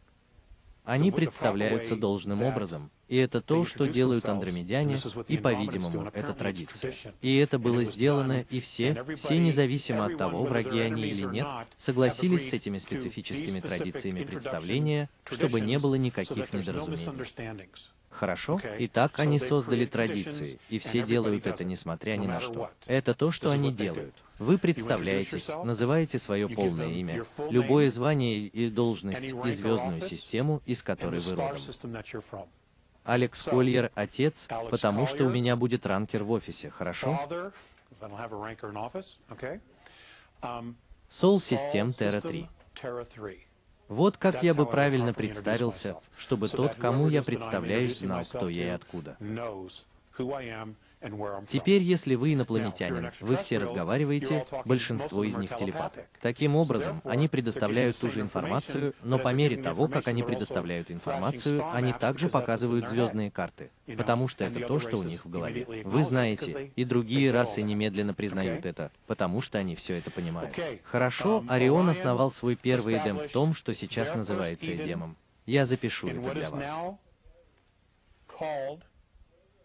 Они 0.83 1.11
представляются 1.11 1.95
должным 1.95 2.43
образом, 2.43 2.91
и 3.07 3.17
это 3.17 3.41
то, 3.41 3.65
что 3.65 3.87
делают 3.87 4.25
андромедяне, 4.25 4.99
и, 5.27 5.37
по-видимому, 5.37 6.11
это 6.13 6.33
традиция. 6.33 6.93
И 7.21 7.37
это 7.37 7.59
было 7.59 7.83
сделано, 7.83 8.45
и 8.49 8.59
все, 8.59 9.03
все 9.15 9.37
независимо 9.37 10.05
от 10.05 10.17
того, 10.17 10.43
враги 10.45 10.79
они 10.79 11.03
или 11.03 11.25
нет, 11.25 11.47
согласились 11.77 12.49
с 12.49 12.53
этими 12.53 12.77
специфическими 12.77 13.59
традициями 13.59 14.23
представления, 14.23 15.09
чтобы 15.25 15.61
не 15.61 15.79
было 15.79 15.95
никаких 15.95 16.53
недоразумений. 16.53 17.69
Хорошо? 18.09 18.59
Итак, 18.79 19.19
они 19.19 19.37
создали 19.37 19.85
традиции, 19.85 20.59
и 20.69 20.79
все 20.79 21.03
делают 21.03 21.45
это 21.45 21.63
несмотря 21.63 22.17
ни 22.17 22.25
на 22.25 22.39
что. 22.39 22.71
Это 22.87 23.13
то, 23.13 23.31
что 23.31 23.51
они 23.51 23.71
делают. 23.71 24.15
Вы 24.39 24.57
представляетесь, 24.57 25.49
называете 25.63 26.19
свое 26.19 26.47
полное 26.47 26.89
имя, 26.89 27.25
любое 27.49 27.89
звание 27.89 28.39
и 28.39 28.69
должность 28.69 29.23
и 29.23 29.51
звездную 29.51 30.01
систему, 30.01 30.61
из 30.65 30.83
которой 30.83 31.21
вы 31.21 31.31
родом. 31.31 31.57
Алекс 33.07 33.41
Кольер– 33.41 33.89
отец, 33.95 34.49
потому 34.69 35.07
что 35.07 35.23
у 35.23 35.29
меня 35.29 35.55
будет 35.55 35.85
ранкер 35.85 36.23
в 36.23 36.31
офисе, 36.31 36.69
хорошо? 36.69 37.17
Um, 40.39 40.75
Сол 41.09 41.39
систем 41.39 41.93
Терра 41.93 42.17
system, 42.17 42.29
3. 42.29 42.49
Terra 42.75 43.05
3. 43.05 43.47
Вот 43.87 44.17
как 44.17 44.43
я 44.43 44.53
бы 44.53 44.67
правильно 44.67 45.13
представился, 45.13 45.95
чтобы 46.15 46.47
тот, 46.49 46.75
кому 46.75 47.07
я 47.09 47.23
представляюсь, 47.23 47.99
знал, 47.99 48.23
кто 48.23 48.49
я 48.49 48.65
и 48.65 48.69
откуда. 48.69 49.17
Теперь, 51.47 51.81
если 51.81 52.15
вы 52.15 52.33
инопланетянин, 52.33 53.11
вы 53.21 53.37
все 53.37 53.59
разговариваете, 53.59 54.45
большинство 54.65 55.23
из 55.23 55.37
них 55.37 55.55
телепаты. 55.55 56.05
Таким 56.21 56.55
образом, 56.55 57.01
они 57.05 57.27
предоставляют 57.27 57.97
ту 57.97 58.09
же 58.09 58.21
информацию, 58.21 58.93
но 59.03 59.19
по 59.19 59.33
мере 59.33 59.57
того, 59.57 59.87
как 59.87 60.07
они 60.07 60.23
предоставляют 60.23 60.91
информацию, 60.91 61.63
они 61.73 61.93
также 61.93 62.29
показывают 62.29 62.89
звездные 62.89 63.31
карты, 63.31 63.69
потому 63.95 64.27
что 64.27 64.43
это 64.43 64.59
то, 64.61 64.79
что 64.79 64.97
у 64.97 65.03
них 65.03 65.25
в 65.25 65.29
голове. 65.29 65.65
Вы 65.85 66.03
знаете, 66.03 66.71
и 66.75 66.83
другие 66.83 67.31
расы 67.31 67.61
немедленно 67.61 68.13
признают 68.13 68.65
это, 68.65 68.91
потому 69.05 69.41
что 69.41 69.59
они 69.59 69.75
все 69.75 69.97
это 69.97 70.11
понимают. 70.11 70.55
Хорошо, 70.83 71.37
Um, 71.37 71.45
Орион 71.49 71.89
основал 71.89 72.31
свой 72.31 72.55
первый 72.55 72.97
Эдем 72.97 73.19
в 73.19 73.27
том, 73.27 73.53
что 73.53 73.73
сейчас 73.73 74.15
называется 74.15 74.73
Эдемом. 74.75 75.15
Я 75.45 75.65
запишу 75.65 76.07
это 76.09 76.33
для 76.33 76.49
вас. 76.49 76.77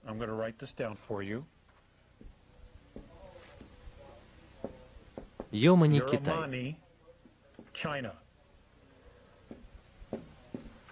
I'm 0.07 0.17
going 0.19 0.29
to 0.29 0.35
write 0.35 0.59
this 0.59 0.73
down 0.73 0.97
for 0.97 1.23
you, 1.23 1.45
Йомани, 5.53 6.01
Китай. 6.11 6.77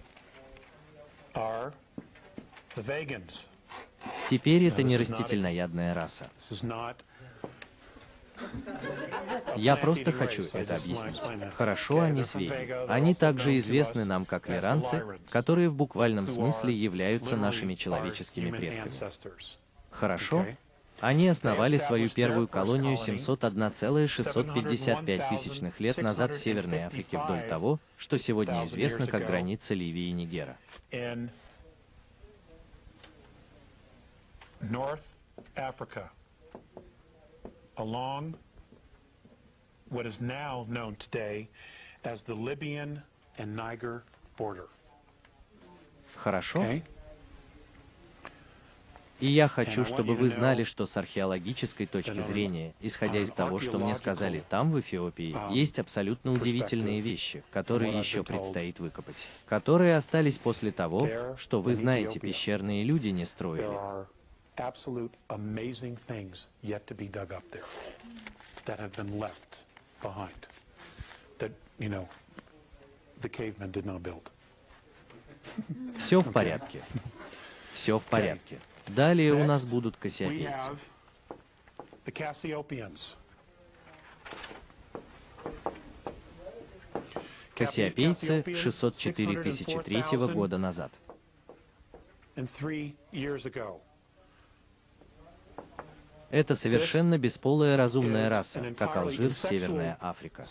Теперь 4.29 4.65
это 4.65 4.83
не 4.83 4.97
растительноядная 4.97 5.95
раса. 5.95 6.29
Я 9.57 9.77
просто 9.77 10.13
хочу 10.13 10.45
это 10.53 10.77
объяснить. 10.77 11.23
Хорошо, 11.57 12.01
они 12.01 12.23
свеи. 12.23 12.87
Они 12.89 13.15
также 13.15 13.57
известны 13.59 14.05
нам 14.05 14.27
как 14.27 14.49
лиранцы, 14.49 15.05
которые 15.31 15.71
в 15.71 15.75
буквальном 15.75 16.27
смысле 16.27 16.75
являются 16.75 17.37
нашими 17.37 17.75
человеческими 17.75 18.51
предками. 18.51 18.93
Хорошо? 19.91 20.45
Они 21.01 21.29
основали 21.29 21.77
свою 21.77 22.09
первую 22.09 22.49
колонию 22.49 22.97
701,655 22.97 25.29
тысячных 25.29 25.79
лет 25.79 25.99
назад 25.99 26.35
в 26.35 26.39
Северной 26.39 26.83
Африке 26.83 27.19
вдоль 27.19 27.47
того, 27.49 27.79
что 27.97 28.19
сегодня 28.19 28.65
известно 28.65 29.07
как 29.07 29.25
граница 29.27 29.75
Ливии 29.75 30.09
и 30.09 30.13
Нигера. 30.13 30.57
in 30.91 31.29
North 34.61 35.17
Africa 35.57 36.11
along 37.77 38.35
what 39.91 40.07
is 40.07 40.21
now 40.21 40.67
known 40.69 40.97
today 40.97 41.49
as 42.05 42.23
the 42.23 42.35
Libyan 42.35 43.03
and 43.39 43.57
Niger 43.57 44.03
border. 44.37 44.69
Хорошо? 46.17 46.61
Okay? 46.61 46.83
И 49.21 49.27
я 49.27 49.49
хочу, 49.49 49.85
чтобы 49.85 50.15
вы 50.15 50.29
знали, 50.29 50.63
что 50.63 50.87
с 50.87 50.97
археологической 50.97 51.87
точки 51.87 52.21
зрения, 52.21 52.73
исходя 52.81 53.19
из 53.19 53.33
того, 53.33 53.59
что 53.59 53.79
мне 53.79 53.95
сказали 53.95 54.45
там, 54.49 54.71
в 54.71 54.79
Эфиопии, 54.79 55.37
есть 55.53 55.81
абсолютно 55.81 56.33
удивительные 56.33 57.01
вещи, 57.01 57.43
которые 57.51 57.99
еще 57.99 58.23
предстоит 58.23 58.79
выкопать, 58.79 59.27
которые 59.47 59.97
остались 59.97 60.39
после 60.39 60.71
того, 60.71 61.09
что 61.37 61.61
вы 61.61 61.75
знаете, 61.75 62.21
пещерные 62.21 62.85
люди 62.85 63.09
не 63.09 63.25
строили. 63.25 64.07
Absolute 64.61 65.15
amazing 65.31 65.97
things 65.97 66.49
yet 66.63 66.87
to 66.87 66.95
be 66.95 67.07
dug 67.07 67.33
up 67.33 67.45
there 67.51 67.65
that 68.65 68.79
have 68.79 68.93
been 68.93 69.19
left 69.19 69.65
behind. 70.03 70.49
That, 71.39 71.53
you 71.79 71.89
know, 71.89 72.09
the 73.21 73.29
cavemen 73.29 73.71
did 73.71 73.87
not 73.87 74.03
build. 74.03 74.31
Все 75.99 76.21
в 76.21 76.33
порядке. 76.33 76.83
Все 77.73 77.99
в 77.99 78.05
порядке. 78.05 78.59
Далее 78.87 79.35
у 79.35 79.45
нас 79.45 79.65
будут 79.65 79.97
кассиопейцы. 79.97 80.77
Кассиопейцы 87.55 88.45
604 88.55 89.43
тысячи 89.43 90.33
года 90.33 90.59
назад. 90.59 90.93
And 92.37 92.49
three 92.49 92.95
years 93.13 93.47
ago. 93.47 93.81
Это 96.31 96.55
совершенно 96.55 97.17
бесполая 97.17 97.77
разумная 97.77 98.29
раса, 98.29 98.75
как 98.77 98.97
Алжир, 98.97 99.33
Северная 99.33 99.97
Африка. 100.01 100.45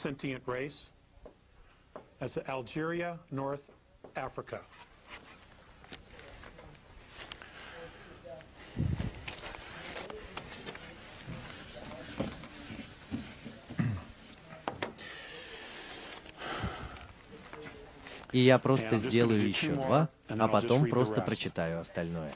И 18.31 18.39
я 18.39 18.59
просто 18.59 18.97
сделаю 18.97 19.47
еще 19.47 19.71
два, 19.71 20.09
а 20.27 20.47
потом 20.47 20.89
просто 20.89 21.21
прочитаю 21.21 21.79
остальное. 21.79 22.33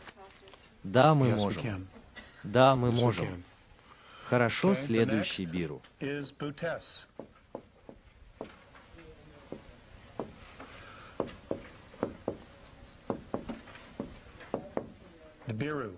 Да, 0.83 1.13
мы 1.13 1.29
можем. 1.35 1.87
Да, 2.43 2.75
мы 2.75 2.91
можем. 2.91 3.43
Хорошо, 4.29 4.75
следующий 4.75 5.45
Биру. 5.45 5.81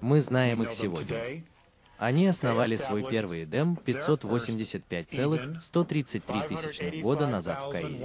Мы 0.01 0.21
знаем 0.21 0.63
их 0.63 0.73
сегодня. 0.73 1.43
Они 1.97 2.27
основали 2.27 2.75
свой 2.75 3.09
первый 3.09 3.45
Эдем 3.45 3.77
585,133 3.77 6.41
тысячных 6.49 7.01
года 7.01 7.27
назад 7.27 7.61
в 7.61 7.69
Каире. 7.69 7.97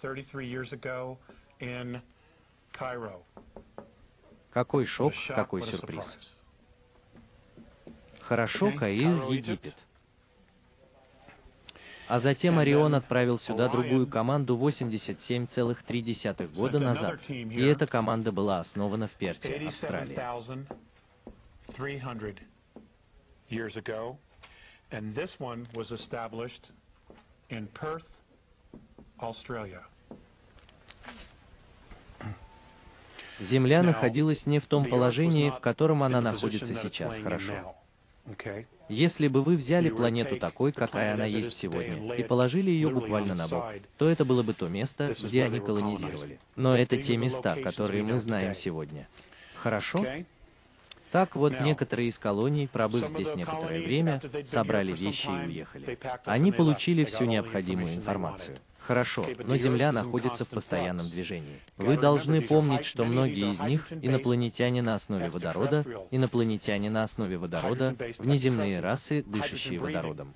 585,133 0.00 0.46
years 0.46 0.72
ago 0.72 1.18
in 1.58 2.00
Cairo. 2.72 3.22
Какой 4.52 4.86
шок, 4.86 5.12
какой 5.28 5.62
сюрприз. 5.62 6.35
Хорошо, 8.28 8.72
Каир, 8.72 9.22
Египет. 9.30 9.74
А 12.08 12.18
затем 12.18 12.58
Орион 12.58 12.94
отправил 12.94 13.38
сюда 13.38 13.68
другую 13.68 14.06
команду 14.06 14.56
87,3 14.56 16.54
года 16.54 16.78
назад. 16.80 17.20
И 17.28 17.62
эта 17.62 17.86
команда 17.86 18.32
была 18.32 18.60
основана 18.60 19.06
в 19.06 19.12
Перте, 19.12 19.66
Австралия. 19.66 20.16
87,300 21.76 22.40
years 23.50 23.76
ago. 23.76 24.18
And 24.90 25.14
this 25.14 25.38
one 25.40 25.66
was 25.74 25.90
established 25.90 26.70
in 27.50 27.68
Perth, 27.68 28.06
Australia. 29.20 29.82
Земля 33.38 33.82
находилась 33.82 34.46
не 34.46 34.60
в 34.60 34.66
том 34.66 34.84
положении, 34.84 35.50
в 35.50 35.60
котором 35.60 36.02
она 36.02 36.20
находится 36.20 36.74
сейчас, 36.74 37.18
хорошо. 37.18 37.75
Если 38.88 39.28
бы 39.28 39.42
вы 39.42 39.56
взяли 39.56 39.90
планету 39.90 40.36
такой, 40.36 40.72
какая 40.72 41.14
она 41.14 41.24
есть 41.24 41.54
сегодня, 41.54 42.14
и 42.14 42.22
положили 42.22 42.70
ее 42.70 42.90
буквально 42.90 43.34
на 43.34 43.48
бок, 43.48 43.64
то 43.98 44.08
это 44.08 44.24
было 44.24 44.42
бы 44.42 44.54
то 44.54 44.68
место, 44.68 45.14
где 45.20 45.44
они 45.44 45.60
колонизировали. 45.60 46.38
Но 46.54 46.76
это 46.76 46.96
те 46.96 47.16
места, 47.16 47.56
которые 47.56 48.02
мы 48.02 48.18
знаем 48.18 48.54
сегодня. 48.54 49.08
Хорошо? 49.56 50.04
Так 51.12 51.34
вот, 51.36 51.60
некоторые 51.60 52.08
из 52.08 52.18
колоний, 52.18 52.68
пробыв 52.68 53.08
здесь 53.08 53.34
некоторое 53.34 53.80
время, 53.80 54.20
собрали 54.44 54.92
вещи 54.92 55.28
и 55.28 55.46
уехали. 55.46 55.98
Они 56.24 56.52
получили 56.52 57.04
всю 57.04 57.24
необходимую 57.24 57.94
информацию. 57.94 58.58
Хорошо, 58.86 59.26
но 59.44 59.56
Земля 59.56 59.90
находится 59.90 60.44
в 60.44 60.48
постоянном 60.48 61.08
движении. 61.10 61.60
Вы 61.76 61.96
должны 61.96 62.40
помнить, 62.40 62.84
что 62.84 63.04
многие 63.04 63.50
из 63.50 63.60
них 63.60 63.92
инопланетяне 63.92 64.80
на 64.80 64.94
основе 64.94 65.28
водорода, 65.28 65.84
инопланетяне 66.10 66.88
на 66.88 67.02
основе 67.02 67.36
водорода, 67.36 67.96
внеземные 68.18 68.80
расы, 68.80 69.24
дышащие 69.24 69.80
водородом. 69.80 70.34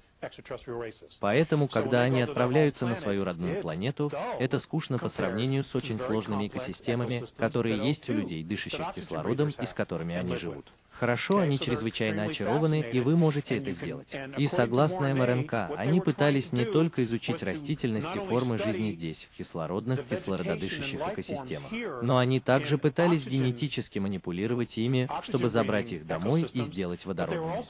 Поэтому, 1.20 1.68
когда 1.68 2.02
они 2.02 2.20
отправляются 2.20 2.86
на 2.86 2.94
свою 2.94 3.24
родную 3.24 3.62
планету, 3.62 4.10
это 4.38 4.58
скучно 4.58 4.98
по 4.98 5.08
сравнению 5.08 5.64
с 5.64 5.74
очень 5.74 5.98
сложными 5.98 6.48
экосистемами, 6.48 7.24
которые 7.36 7.78
есть 7.78 8.10
у 8.10 8.12
O2 8.12 8.16
людей, 8.16 8.44
дышащих 8.44 8.94
кислородом 8.94 9.54
и 9.58 9.64
с 9.64 9.72
которыми 9.72 10.14
они 10.16 10.36
живут. 10.36 10.70
Хорошо, 11.00 11.38
они 11.38 11.58
чрезвычайно 11.58 12.24
очарованы, 12.24 12.84
и 12.92 13.00
вы 13.00 13.16
можете 13.16 13.56
это 13.56 13.70
сделать. 13.70 14.14
И 14.36 14.46
согласно 14.46 15.14
МРНК, 15.14 15.70
они 15.74 15.98
пытались 16.02 16.52
не 16.52 16.66
только 16.66 17.04
изучить 17.04 17.42
растительность 17.42 18.14
и 18.14 18.18
формы 18.18 18.58
жизни 18.58 18.90
здесь, 18.90 19.26
в 19.32 19.38
кислородных, 19.38 20.06
кислорододышащих 20.06 21.00
экосистемах, 21.00 21.72
но 22.02 22.18
они 22.18 22.38
также 22.38 22.76
пытались 22.76 23.26
генетически 23.26 23.98
манипулировать 23.98 24.76
ими, 24.76 25.08
чтобы 25.22 25.48
забрать 25.48 25.90
их 25.94 26.06
домой 26.06 26.42
и 26.52 26.60
сделать 26.60 27.06
водородными. 27.06 27.64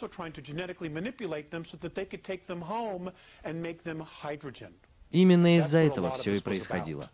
Именно 5.12 5.59
из-за 5.59 5.78
этого 5.78 6.11
все 6.11 6.35
и 6.35 6.41
происходило. 6.41 7.09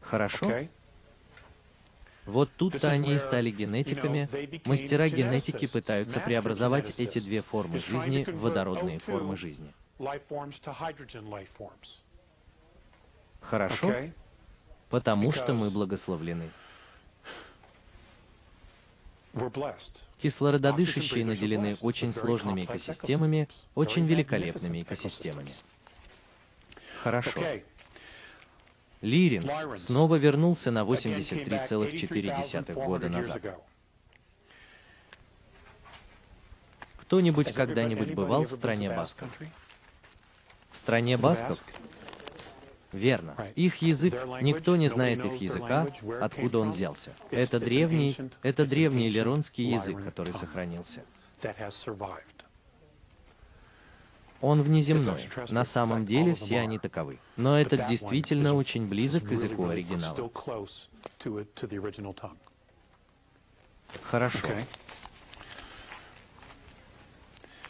Хорошо? 0.00 0.50
Вот 2.28 2.50
тут-то 2.58 2.90
они 2.90 3.14
и 3.14 3.18
стали 3.18 3.50
генетиками. 3.50 4.28
Мастера 4.66 5.08
генетики 5.08 5.66
пытаются 5.66 6.20
преобразовать 6.20 7.00
эти 7.00 7.20
две 7.20 7.40
формы 7.40 7.78
жизни 7.78 8.24
в 8.24 8.40
водородные 8.40 8.98
формы 8.98 9.34
жизни. 9.34 9.72
Хорошо? 13.40 13.94
Потому 14.90 15.32
что 15.32 15.54
мы 15.54 15.70
благословлены. 15.70 16.50
Кислорододышащие 20.20 21.24
наделены 21.24 21.78
очень 21.80 22.12
сложными 22.12 22.66
экосистемами, 22.66 23.48
очень 23.74 24.04
великолепными 24.06 24.82
экосистемами. 24.82 25.52
Хорошо. 27.02 27.40
Лиринс 29.00 29.52
снова 29.76 30.16
вернулся 30.16 30.70
на 30.70 30.82
83,4 30.82 32.74
года 32.74 33.08
назад. 33.08 33.60
Кто-нибудь 36.98 37.52
когда-нибудь 37.52 38.12
бывал 38.12 38.44
в 38.44 38.52
стране 38.52 38.90
басков? 38.90 39.30
В 40.70 40.76
стране 40.76 41.16
басков? 41.16 41.58
Верно. 42.92 43.36
Их 43.54 43.76
язык, 43.82 44.14
никто 44.40 44.76
не 44.76 44.88
знает 44.88 45.24
их 45.24 45.40
языка, 45.40 45.86
откуда 46.20 46.58
он 46.58 46.72
взялся. 46.72 47.14
Это 47.30 47.60
древний, 47.60 48.16
это 48.42 48.66
древний 48.66 49.08
леронский 49.08 49.64
язык, 49.64 50.02
который 50.04 50.32
сохранился. 50.32 51.04
Он 54.40 54.62
внеземной. 54.62 55.28
На 55.50 55.64
самом 55.64 56.06
деле 56.06 56.34
все 56.34 56.60
они 56.60 56.78
таковы. 56.78 57.18
Но 57.36 57.58
этот 57.58 57.86
действительно 57.86 58.54
очень 58.54 58.86
близок 58.86 59.24
к 59.24 59.32
языку 59.32 59.66
оригинала. 59.66 60.30
Хорошо. 64.02 64.48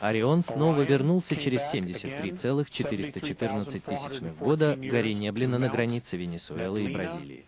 Орион 0.01 0.43
снова 0.43 0.83
вернулся 0.83 1.37
через 1.37 1.71
73,414 1.73 3.85
тысячных 3.85 4.37
года 4.39 4.77
горе 4.77 5.15
Неблина 5.15 5.59
на 5.59 5.69
границе 5.69 6.17
Венесуэлы 6.17 6.85
и 6.85 6.95
Бразилии. 6.95 7.47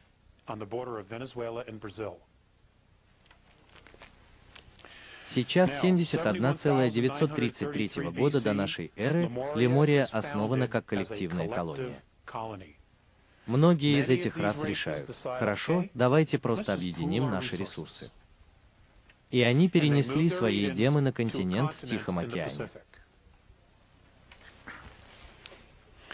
Сейчас 5.32 5.80
71,933 5.80 8.10
года 8.10 8.40
до 8.40 8.52
нашей 8.52 8.90
эры 8.96 9.30
Лемория 9.54 10.08
основана 10.10 10.66
как 10.66 10.86
коллективная 10.86 11.46
колония. 11.46 12.02
Многие 13.46 14.00
из 14.00 14.10
этих 14.10 14.36
рас 14.36 14.64
решают, 14.64 15.16
хорошо, 15.22 15.84
давайте 15.94 16.40
просто 16.40 16.74
объединим 16.74 17.30
наши 17.30 17.56
ресурсы. 17.56 18.10
И 19.30 19.40
они 19.42 19.68
перенесли 19.68 20.28
свои 20.28 20.68
демы 20.72 21.00
на 21.00 21.12
континент 21.12 21.74
в 21.74 21.86
Тихом 21.86 22.18
океане. 22.18 22.68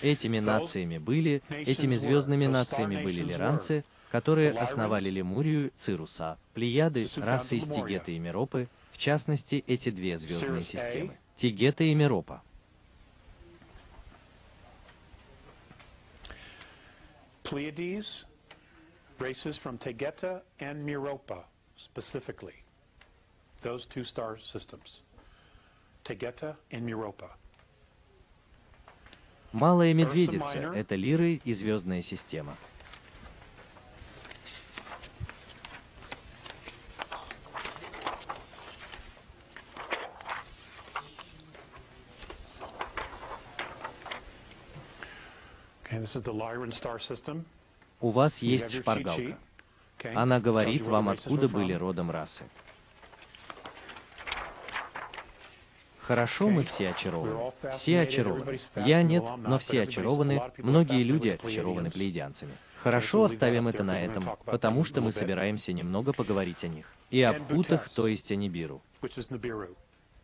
Этими 0.02 0.40
нациями 0.40 0.98
были, 0.98 1.42
этими 1.48 1.96
звездными 1.96 2.44
нациями 2.44 3.02
были 3.02 3.22
лиранцы, 3.22 3.82
которые 4.10 4.52
основали 4.52 5.08
Лемурию, 5.08 5.72
Цируса, 5.74 6.36
Плеяды, 6.52 7.08
расы 7.16 7.56
из 7.56 7.66
Тигета 7.66 8.10
и 8.10 8.18
Миропы, 8.18 8.68
в 8.96 8.98
частности, 8.98 9.62
эти 9.66 9.90
две 9.90 10.16
звездные 10.16 10.62
системы— 10.62 11.18
Тигета 11.36 11.84
и 11.84 11.94
Миропа. 11.94 12.42
Pleiades, 17.44 18.24
races 19.18 19.58
from 19.58 19.76
Tegeta 19.76 20.40
and 20.58 20.82
Miropa 20.82 21.44
specifically. 21.76 22.54
Those 23.60 23.84
two 23.84 24.02
star 24.02 24.38
systems. 24.38 25.02
Tegeta 26.02 26.56
and 26.70 26.86
Miropa. 26.86 27.32
Малая 29.52 29.92
Медведица— 29.92 30.72
это 30.74 30.94
Лиры 30.94 31.42
и 31.44 31.52
звездная 31.52 32.00
система. 32.00 32.56
У 48.00 48.10
вас 48.10 48.42
есть 48.42 48.72
шпаргалка. 48.72 49.38
Она 50.14 50.40
говорит 50.40 50.86
вам, 50.86 51.08
откуда 51.08 51.48
были 51.48 51.72
родом 51.72 52.10
расы. 52.10 52.44
Хорошо, 56.00 56.48
мы 56.48 56.62
все 56.62 56.90
очарованы. 56.90 57.52
Все 57.72 58.00
очарованы. 58.00 58.60
Я 58.76 59.02
нет, 59.02 59.24
но 59.38 59.58
все 59.58 59.82
очарованы. 59.82 60.40
Многие 60.58 61.02
люди 61.02 61.38
очарованы 61.42 61.90
плеядянцами. 61.90 62.52
Хорошо, 62.82 63.24
оставим 63.24 63.66
это 63.66 63.82
на 63.82 64.00
этом, 64.00 64.36
потому 64.44 64.84
что 64.84 65.00
мы 65.00 65.10
собираемся 65.10 65.72
немного 65.72 66.12
поговорить 66.12 66.62
о 66.62 66.68
них. 66.68 66.86
И 67.10 67.20
об 67.22 67.42
хутах, 67.48 67.88
то 67.88 68.06
есть 68.06 68.30
о 68.30 68.36
Нибиру. 68.36 68.80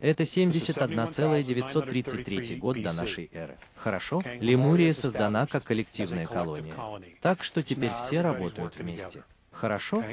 Это 0.02 0.24
71,933 0.24 2.56
год 2.56 2.82
до 2.82 2.92
нашей 2.92 3.30
эры. 3.32 3.56
Хорошо? 3.76 4.20
Лемурия 4.40 4.92
создана 4.92 5.46
как 5.46 5.62
коллективная 5.62 6.26
колония. 6.26 6.74
Так 7.20 7.44
что 7.44 7.62
теперь 7.62 7.94
все 7.94 8.20
работают 8.20 8.76
вместе. 8.76 9.22
Хорошо? 9.52 10.04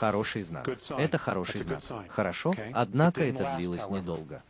Хороший 0.00 0.42
знак. 0.42 0.68
Это 0.98 1.18
хороший 1.18 1.60
знак. 1.60 1.84
Хорошо? 2.08 2.52
Однако 2.74 3.22
это 3.22 3.54
длилось 3.56 3.88
недолго. 3.90 4.42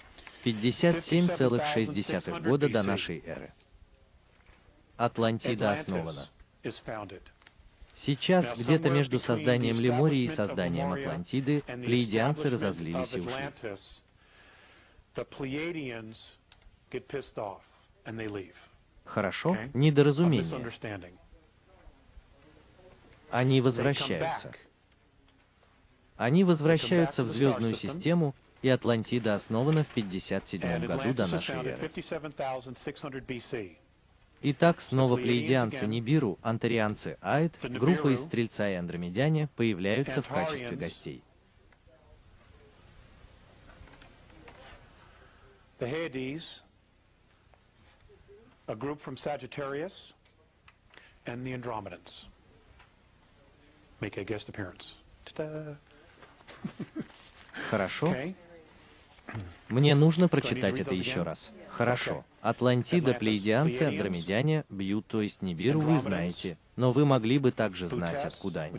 57,6 0.44 2.40
года 2.40 2.70
до 2.70 2.82
нашей 2.82 3.22
эры. 3.26 3.52
Атлантида 4.96 5.72
основана. 5.72 6.30
Сейчас, 7.94 8.56
где-то 8.56 8.90
между 8.90 9.18
созданием 9.18 9.78
Лемории 9.78 10.20
и 10.20 10.28
созданием 10.28 10.92
Атлантиды, 10.92 11.60
плеядианцы 11.60 12.48
разозлились 12.48 13.14
и 13.14 13.20
ушли. 13.20 13.52
Хорошо? 19.04 19.56
Недоразумение. 19.74 20.72
Они 23.30 23.60
возвращаются. 23.60 24.52
Они 26.16 26.44
возвращаются 26.44 27.22
в 27.22 27.26
звездную 27.26 27.74
систему, 27.74 28.34
и 28.62 28.68
Атлантида 28.68 29.34
основана 29.34 29.82
в 29.82 29.88
57 29.88 30.86
году 30.86 31.14
до 31.14 31.26
нашей 31.26 31.56
эры. 31.56 31.90
Итак, 34.44 34.80
снова 34.80 35.16
плеядианцы 35.16 35.86
Нибиру, 35.86 36.38
антарианцы 36.42 37.16
Аид, 37.20 37.56
группа 37.62 38.12
из 38.12 38.20
Стрельца 38.22 38.68
и 38.68 38.74
Андромедяне 38.74 39.48
появляются 39.54 40.20
в 40.20 40.28
качестве 40.28 40.76
гостей. 40.76 41.22
The 45.78 45.88
Hyades, 45.88 46.62
a 48.68 48.74
group 48.74 49.00
from 49.00 49.16
Sagittarius, 49.16 50.12
and 51.26 51.44
the 51.44 51.52
Andromedans 51.52 52.26
make 54.00 54.16
a 54.16 54.24
guest 54.24 54.48
appearance. 54.48 54.96
Хорошо. 57.70 58.14
Мне 59.68 59.94
нужно 59.94 60.28
прочитать 60.28 60.80
это 60.80 60.94
еще 60.94 61.22
раз. 61.22 61.52
Хорошо. 61.70 62.24
Атлантида, 62.42 63.14
плеядианцы, 63.14 63.84
андромедяне, 63.84 64.64
бьют, 64.68 65.06
то 65.06 65.22
есть 65.22 65.42
Нибиру, 65.42 65.80
вы 65.80 65.98
знаете. 65.98 66.58
Но 66.76 66.92
вы 66.92 67.06
могли 67.06 67.38
бы 67.38 67.52
также 67.52 67.88
знать, 67.88 68.24
откуда 68.24 68.62
они. 68.62 68.78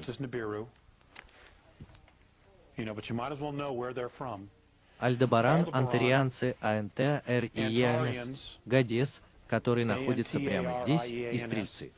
Альдебаран, 5.00 5.68
антарианцы, 5.72 6.56
АНТ, 6.62 7.00
Р 7.00 7.46
и 7.54 7.62
Янес, 7.62 8.60
Гадес, 8.66 9.24
который 9.48 9.86
находится 9.86 10.39
прямо 10.39 10.74
здесь, 10.74 11.12
и 11.12 11.38
стрельцы. 11.38 11.91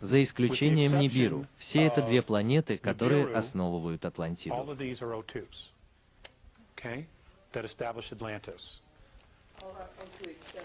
За 0.00 0.22
исключением 0.22 0.98
Нибиру. 0.98 1.46
Все 1.56 1.84
это 1.84 2.02
две 2.02 2.22
планеты, 2.22 2.76
которые 2.78 3.34
основывают 3.34 4.04
Атлантиду. 4.04 4.76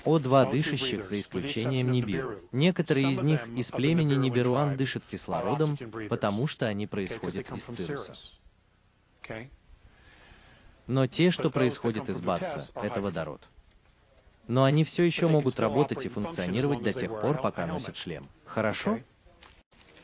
О2 0.06 0.52
дышащих, 0.52 1.06
за 1.06 1.20
исключением 1.20 1.92
Нибиру. 1.92 2.40
Некоторые 2.52 3.12
из 3.12 3.22
них 3.22 3.46
из 3.56 3.72
племени 3.72 4.16
Нибируан 4.16 4.76
дышат 4.76 5.04
кислородом, 5.10 5.78
потому 6.10 6.48
что 6.48 6.68
они 6.68 6.88
происходят 6.88 7.52
из 7.52 7.66
Цируса. 7.66 8.16
Но 10.88 11.06
те, 11.06 11.30
что 11.30 11.52
происходят 11.52 12.10
из 12.10 12.22
Батса, 12.22 12.68
это 12.76 13.00
водород. 13.00 13.48
Но 14.48 14.64
они 14.64 14.84
все 14.84 15.04
еще 15.04 15.28
могут 15.28 15.60
работать 15.60 16.04
и 16.06 16.10
функционировать 16.10 16.82
до 16.82 16.92
тех 16.92 17.12
пор, 17.22 17.40
пока 17.40 17.68
носят 17.68 17.96
шлем. 17.96 18.28
Хорошо? 18.46 19.00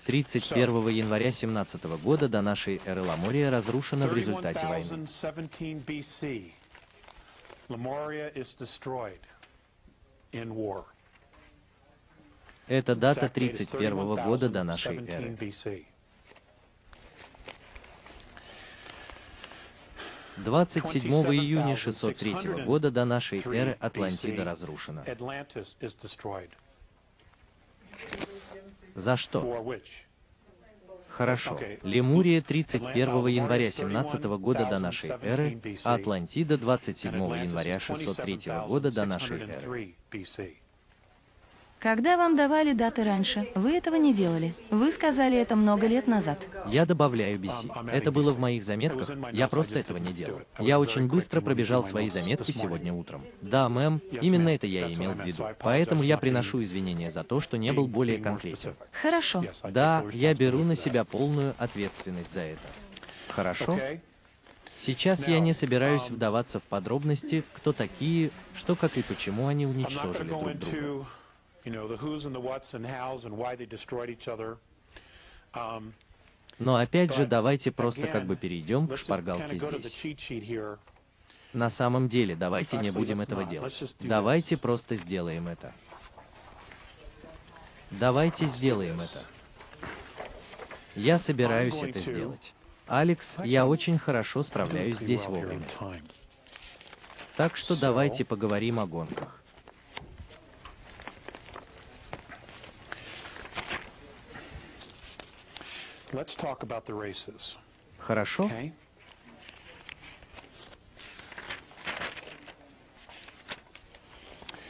31 0.06 0.88
января 0.90 1.32
17 1.32 1.84
года 2.04 2.30
до 2.30 2.44
нашей 2.44 2.80
эры 2.86 3.02
Ламория 3.02 3.50
разрушена 3.50 4.08
в 4.08 4.16
результате 4.16 4.68
войны. 4.68 5.08
31,017 5.08 5.84
BC, 5.84 6.52
Lemuria 7.70 8.32
is 8.36 8.56
destroyed 8.56 9.20
in 10.32 10.54
war. 10.54 10.84
Это 12.68 12.96
дата 12.96 13.26
Exactly, 13.26 13.50
it's 13.50 13.66
31 13.66 14.16
года 14.24 14.50
до 14.50 14.64
нашей 14.64 14.98
31,017 14.98 15.10
эры. 15.10 15.34
BC. 15.34 15.86
27 20.38 21.12
июня 21.34 21.76
603 21.76 22.64
года 22.66 22.92
до 22.92 23.06
нашей 23.06 23.42
эры 23.42 23.76
Атлантида 23.80 24.44
разрушена. 24.44 25.04
За 28.96 29.18
что? 29.18 29.76
Хорошо. 31.10 31.60
Лемурия 31.84 32.42
31 32.42 33.28
января 33.28 33.72
17 33.72 34.24
года 34.24 34.66
до 34.66 34.80
нашей 34.80 35.12
эры, 35.22 35.62
а 35.84 35.96
Атлантида 35.96 36.58
27 36.58 37.14
января 37.14 37.80
603 37.80 38.40
года 38.68 38.92
до 38.92 39.06
нашей 39.06 39.42
эры. 39.42 39.96
27,603 41.86 41.92
BC. 41.94 41.94
Когда 41.94 42.18
вам 42.18 42.36
давали 42.36 42.74
даты 42.74 43.04
раньше, 43.04 43.48
вы 43.54 43.78
этого 43.78 43.96
не 43.96 44.12
делали. 44.12 44.56
Вы 44.72 44.92
сказали 44.92 45.38
это 45.38 45.56
много 45.56 45.86
лет 45.86 46.08
назад. 46.08 46.40
Я 46.68 46.84
добавляю 46.88 47.38
BC. 47.40 47.92
Это 47.92 48.12
было 48.12 48.34
в 48.34 48.40
моих 48.40 48.64
заметках, 48.64 49.12
я 49.32 49.48
просто 49.48 49.78
этого 49.78 49.98
не 49.98 50.12
делал. 50.12 50.42
Я 50.58 50.80
очень 50.80 51.08
быстро 51.08 51.42
пробежал 51.42 51.84
свои 51.84 52.10
заметки 52.10 52.50
сегодня 52.52 52.92
утром. 52.92 53.24
Да, 53.42 53.70
мэм, 53.70 54.02
именно 54.10 54.50
это 54.50 54.66
я 54.66 54.88
и 54.88 54.96
имел 54.96 55.12
в 55.12 55.24
виду. 55.24 55.46
Поэтому 55.60 56.02
я 56.02 56.18
приношу 56.18 56.64
извинения 56.64 57.12
за 57.12 57.24
то, 57.24 57.40
что 57.40 57.58
не 57.58 57.72
был 57.72 57.88
более 57.88 58.18
конкретен. 58.18 58.74
Хорошо. 58.92 59.44
Да, 59.64 60.04
я 60.12 60.34
беру 60.34 60.64
на 60.64 60.76
себя 60.76 61.04
полную 61.04 61.54
ответственность 61.60 62.34
за 62.34 62.42
это. 62.42 62.68
Хорошо? 63.30 63.80
Сейчас 64.78 65.28
я 65.28 65.40
не 65.40 65.54
собираюсь 65.54 66.10
вдаваться 66.10 66.60
в 66.60 66.64
подробности, 66.64 67.44
кто 67.54 67.74
такие, 67.74 68.32
что, 68.56 68.76
как 68.76 68.98
и 68.98 69.04
почему 69.04 69.48
они 69.48 69.68
уничтожили 69.68 70.28
друг 70.28 70.58
друга. 70.58 71.06
You 71.66 71.72
know, 71.72 71.88
the 71.88 71.98
who's 71.98 72.26
and 72.26 72.34
the 72.34 72.40
what's 72.40 72.74
and 72.74 72.86
how's 72.86 73.26
and 73.26 73.36
why 73.36 73.56
they 73.56 73.66
destroyed 73.66 74.10
each 74.10 74.28
other. 74.28 74.58
Um, 75.54 75.94
Но 76.60 76.78
опять 76.78 77.14
же, 77.14 77.26
давайте 77.26 77.72
просто 77.72 78.08
как 78.08 78.26
бы 78.26 78.36
перейдем 78.36 78.88
к 78.88 78.96
шпаргалке 78.96 79.58
здесь. 79.58 80.56
На 81.54 81.70
самом 81.70 82.08
деле, 82.08 82.36
давайте 82.36 82.78
не 82.78 82.92
будем 82.92 83.22
этого 83.22 83.44
делать. 83.44 83.96
Давайте 84.00 84.58
просто 84.58 84.96
сделаем 84.96 85.48
это. 85.48 85.74
Давайте 87.92 88.46
сделаем 88.46 89.02
это. 89.02 89.24
Я 90.96 91.18
собираюсь 91.18 91.82
это 91.82 92.00
сделать. 92.00 92.54
Алекс, 92.88 93.38
я 93.44 93.66
очень 93.66 93.98
хорошо 93.98 94.44
справляюсь 94.44 95.00
здесь 95.00 95.26
вовремя. 95.26 95.66
Так 97.36 97.58
что 97.58 97.76
давайте 97.76 98.24
поговорим 98.24 98.80
о 98.80 98.86
гонках. 98.86 99.18
Let's 99.18 99.26
talk 99.26 99.26
about 99.26 99.26
the 99.26 99.36
races. 99.36 99.46
Хорошо? 108.00 108.50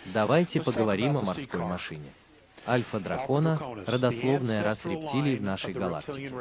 Давайте 0.06 0.62
поговорим 0.62 1.18
о 1.18 1.22
морской 1.22 1.60
машине. 1.60 2.12
Альфа 2.68 2.98
Alpha 2.98 3.04
дракона 3.04 3.60
Draconis,– 3.62 3.84
родословная 3.92 4.64
рас 4.64 4.86
рептилий 4.86 5.38
в 5.38 5.42
нашей 5.44 5.74
галактике. 5.74 6.32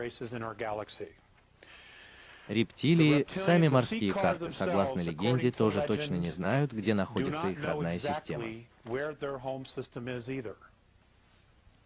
Рептилии, 2.48 3.26
сами 3.32 3.68
морские 3.68 4.12
карты, 4.12 4.50
согласно 4.50 5.00
легенде, 5.00 5.50
тоже 5.50 5.82
точно 5.86 6.14
не 6.16 6.30
знают, 6.30 6.72
где 6.72 6.94
находится 6.94 7.48
их 7.48 7.62
родная 7.62 7.98
система. 7.98 8.44
exactly 8.44 8.66
where 8.84 9.14
their 9.18 9.38
home 9.38 9.64
system 9.64 10.08
is 10.08 10.28
either. 10.28 10.56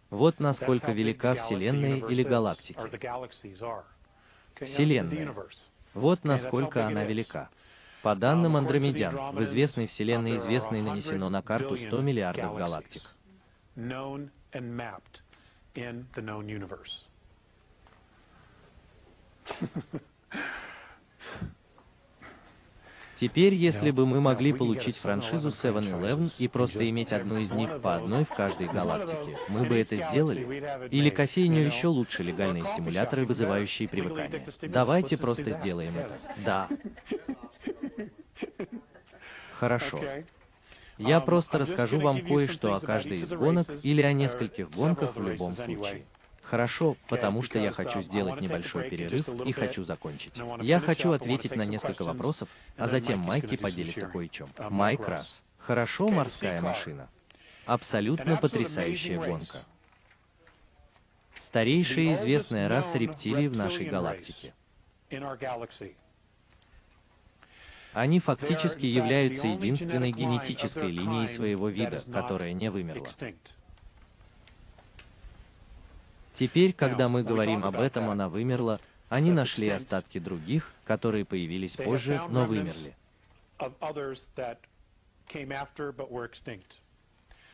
Вот 0.09 0.39
насколько 0.39 0.91
велика 0.91 1.35
Вселенная 1.35 1.97
или 1.97 2.23
галактики. 2.23 2.79
Вселенная. 4.59 5.33
Вот 5.93 6.23
насколько 6.23 6.85
она 6.85 7.03
велика. 7.03 7.49
По 8.01 8.15
данным 8.15 8.55
Um, 8.55 8.59
Андромедян, 8.59 9.35
в 9.35 9.43
известной 9.43 9.87
Вселенной 9.87 10.37
известной 10.37 10.81
нанесено 10.81 11.29
на 11.29 11.41
карту 11.41 11.75
100 11.75 11.87
100 11.87 12.01
миллиардов 12.01 12.55
галактик. 12.55 13.03
Known 13.75 14.29
and 14.53 14.77
mapped 14.77 15.21
in 15.75 16.05
the 16.15 16.21
known 16.21 16.47
universe. 16.47 17.03
Теперь, 23.19 23.53
если 23.53 23.91
бы 23.91 24.05
мы 24.05 24.21
могли 24.21 24.53
получить 24.53 24.95
франшизу 24.95 25.49
7-Eleven 25.49 25.99
7-Eleven 25.99 26.31
и 26.37 26.47
просто 26.47 26.89
иметь 26.89 27.11
одну 27.11 27.37
из 27.37 27.51
них 27.51 27.81
по 27.81 27.95
одной 27.95 28.23
в 28.23 28.29
каждой 28.29 28.67
галактике, 28.67 29.37
мы 29.49 29.65
бы 29.65 29.77
это 29.77 29.97
сделали. 29.97 30.87
Или 30.89 31.09
кофейню 31.09 31.59
еще 31.59 31.87
лучше, 31.87 32.23
легальные 32.23 32.63
стимуляторы, 32.63 33.25
вызывающие 33.25 33.89
привыкание. 33.89 34.45
Давайте 34.61 35.17
просто 35.17 35.51
сделаем 35.51 35.97
это. 35.97 36.13
Да. 36.45 36.69
Хорошо. 39.59 40.01
Я 40.97 41.17
Um, 41.17 41.25
просто 41.25 41.57
расскажу 41.57 41.99
вам 41.99 42.21
кое-что 42.21 42.73
о 42.73 42.79
каждой 42.79 43.19
из 43.19 43.31
гонок 43.33 43.67
или 43.83 44.01
о 44.01 44.13
нескольких 44.13 44.69
гонках 44.69 45.15
в 45.15 45.21
любом 45.21 45.55
случае. 45.55 46.05
Хорошо, 46.49 46.97
потому 47.07 47.43
что 47.43 47.59
я 47.59 47.71
хочу 47.71 47.99
I 47.99 48.03
сделать 48.03 48.41
небольшой 48.41 48.89
перерыв 48.89 49.29
и 49.45 49.51
хочу 49.51 49.83
закончить. 49.83 50.41
Я 50.61 50.79
хочу 50.79 51.11
ответить 51.11 51.55
на 51.55 51.63
несколько 51.63 52.03
вопросов, 52.03 52.49
а 52.75 52.87
затем 52.87 53.19
Майки 53.19 53.55
поделится 53.55 54.07
кое-чем. 54.07 54.49
Uh, 54.55 54.69
Майк 54.71 55.07
раз. 55.07 55.43
Хорошо, 55.59 56.09
морская 56.09 56.59
машина. 56.59 57.07
Абсолютно 57.67 58.35
потрясающая 58.35 59.19
гонка. 59.19 59.59
Старейшая 61.37 62.15
известная 62.15 62.67
раса 62.67 62.97
рептилий 62.97 63.47
в 63.47 63.55
нашей 63.55 63.85
галактике. 63.85 64.53
Они 67.93 68.19
фактически 68.19 68.87
являются 68.87 69.47
единственной 69.47 70.11
генетической 70.11 70.89
линией 70.89 71.27
своего 71.27 71.69
вида, 71.69 72.01
которая 72.11 72.53
не 72.53 72.71
вымерла. 72.71 73.07
Теперь, 76.33 76.73
когда 76.73 77.09
мы 77.09 77.23
говорим 77.23 77.63
об 77.63 77.79
этом, 77.79 78.09
она 78.09 78.29
вымерла, 78.29 78.79
они 79.09 79.31
нашли 79.31 79.69
остатки 79.69 80.19
других, 80.19 80.71
которые 80.85 81.25
появились 81.25 81.75
позже, 81.75 82.21
но 82.29 82.45
вымерли. 82.45 82.95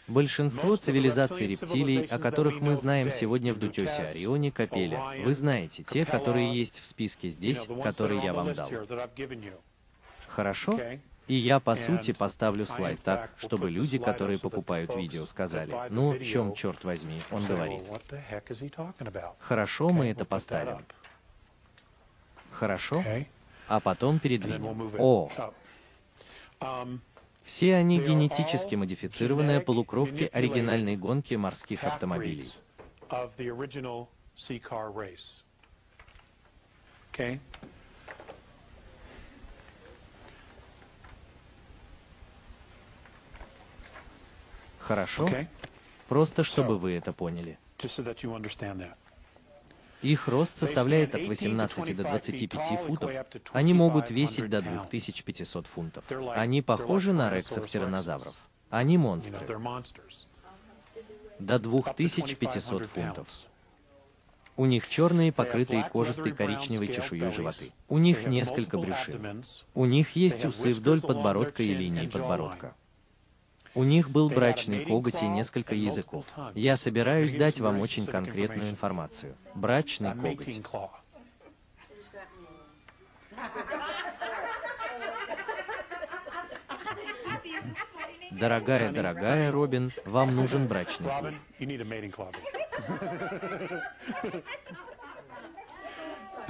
Большинство 0.08 0.76
цивилизаций 0.76 1.48
рептилий, 1.48 2.06
о 2.06 2.20
которых 2.20 2.62
мы 2.62 2.76
знаем 2.76 3.10
сегодня 3.10 3.54
в 3.54 3.60
Дутесе, 3.60 4.04
Орионе, 4.04 4.52
Капеле, 4.52 5.02
вы 5.24 5.34
знаете, 5.34 5.84
те, 5.84 6.06
которые 6.06 6.56
есть 6.56 6.80
в 6.80 6.86
списке 6.86 7.30
здесь, 7.30 7.68
которые 7.84 8.24
я 8.24 8.34
вам 8.34 8.54
дал. 8.54 8.70
Хорошо? 10.28 10.80
И 11.28 11.34
я, 11.34 11.60
по 11.60 11.76
сути, 11.76 12.14
поставлю 12.14 12.66
слайд 12.66 13.02
так, 13.02 13.32
чтобы 13.38 13.72
люди, 13.72 13.98
которые 13.98 14.38
покупают 14.38 14.96
видео, 14.96 15.26
сказали, 15.26 15.76
ну, 15.90 16.14
video 16.14 16.24
чем, 16.24 16.54
черт 16.54 16.84
возьми, 16.84 17.22
он 17.32 17.46
говорит. 17.46 17.82
Хорошо, 19.40 19.90
мы 19.90 20.10
это 20.10 20.26
поставим. 20.26 20.86
Хорошо? 22.52 23.04
А 23.68 23.80
потом 23.80 24.20
передвинем. 24.20 24.92
О. 25.00 25.30
Um, 26.62 27.00
все 27.44 27.76
они 27.76 28.00
генетически 28.00 28.76
модифицированные 28.76 29.60
полукровки 29.60 30.30
оригинальной 30.32 30.96
гонки 30.96 31.34
морских 31.34 31.84
автомобилей. 31.84 32.52
Okay? 37.12 37.40
Хорошо? 44.88 45.30
Просто 46.08 46.44
чтобы 46.44 46.78
вы 46.78 46.94
это 46.94 47.12
поняли. 47.12 47.58
Их 50.02 50.28
рост 50.28 50.58
составляет 50.58 51.16
от 51.16 51.26
18 51.26 51.98
до 51.98 52.04
25 52.04 52.80
футов. 52.86 53.12
Они 53.54 53.74
могут 53.74 54.12
весить 54.12 54.50
до 54.50 54.62
2500 54.62 55.66
фунтов. 55.66 56.04
Они 56.36 56.62
похожи 56.62 57.12
на 57.12 57.32
рексов-тираннозавров. 57.32 58.36
Они 58.70 58.96
You 58.96 59.00
know, 59.00 59.58
монстры. 59.58 60.04
До 61.40 61.56
Up 61.56 61.62
to 61.62 61.70
2500 61.70 61.98
2500 61.98 62.86
фунтов. 62.86 63.28
У 64.58 64.66
них 64.66 64.88
черные, 64.88 65.32
покрытые 65.34 65.84
кожистой 65.92 66.32
коричневой 66.32 66.88
чешуей 66.88 67.32
животы. 67.32 67.72
У 67.90 67.98
них 67.98 68.28
несколько 68.28 68.78
брюшин. 68.78 69.44
У 69.74 69.86
них 69.86 70.16
есть 70.16 70.46
усы 70.46 70.74
вдоль 70.74 71.02
подбородка 71.02 71.64
и 71.64 71.74
линии 71.74 72.08
подбородка. 72.08 72.76
У 73.76 73.84
них 73.84 74.10
был 74.10 74.30
брачный 74.30 74.86
коготь 74.86 75.22
и 75.22 75.28
несколько 75.28 75.76
языков. 75.76 76.26
Я 76.54 76.78
собираюсь 76.78 77.34
дать 77.34 77.60
вам 77.60 77.82
очень 77.82 78.06
конкретную 78.06 78.70
информацию. 78.70 79.36
Брачный 79.54 80.14
коготь. 80.14 80.62
Дорогая, 88.32 88.92
дорогая 88.92 89.52
Робин, 89.52 89.92
вам 90.06 90.36
нужен 90.36 90.68
брачный 90.68 91.10
клуб. 91.20 91.34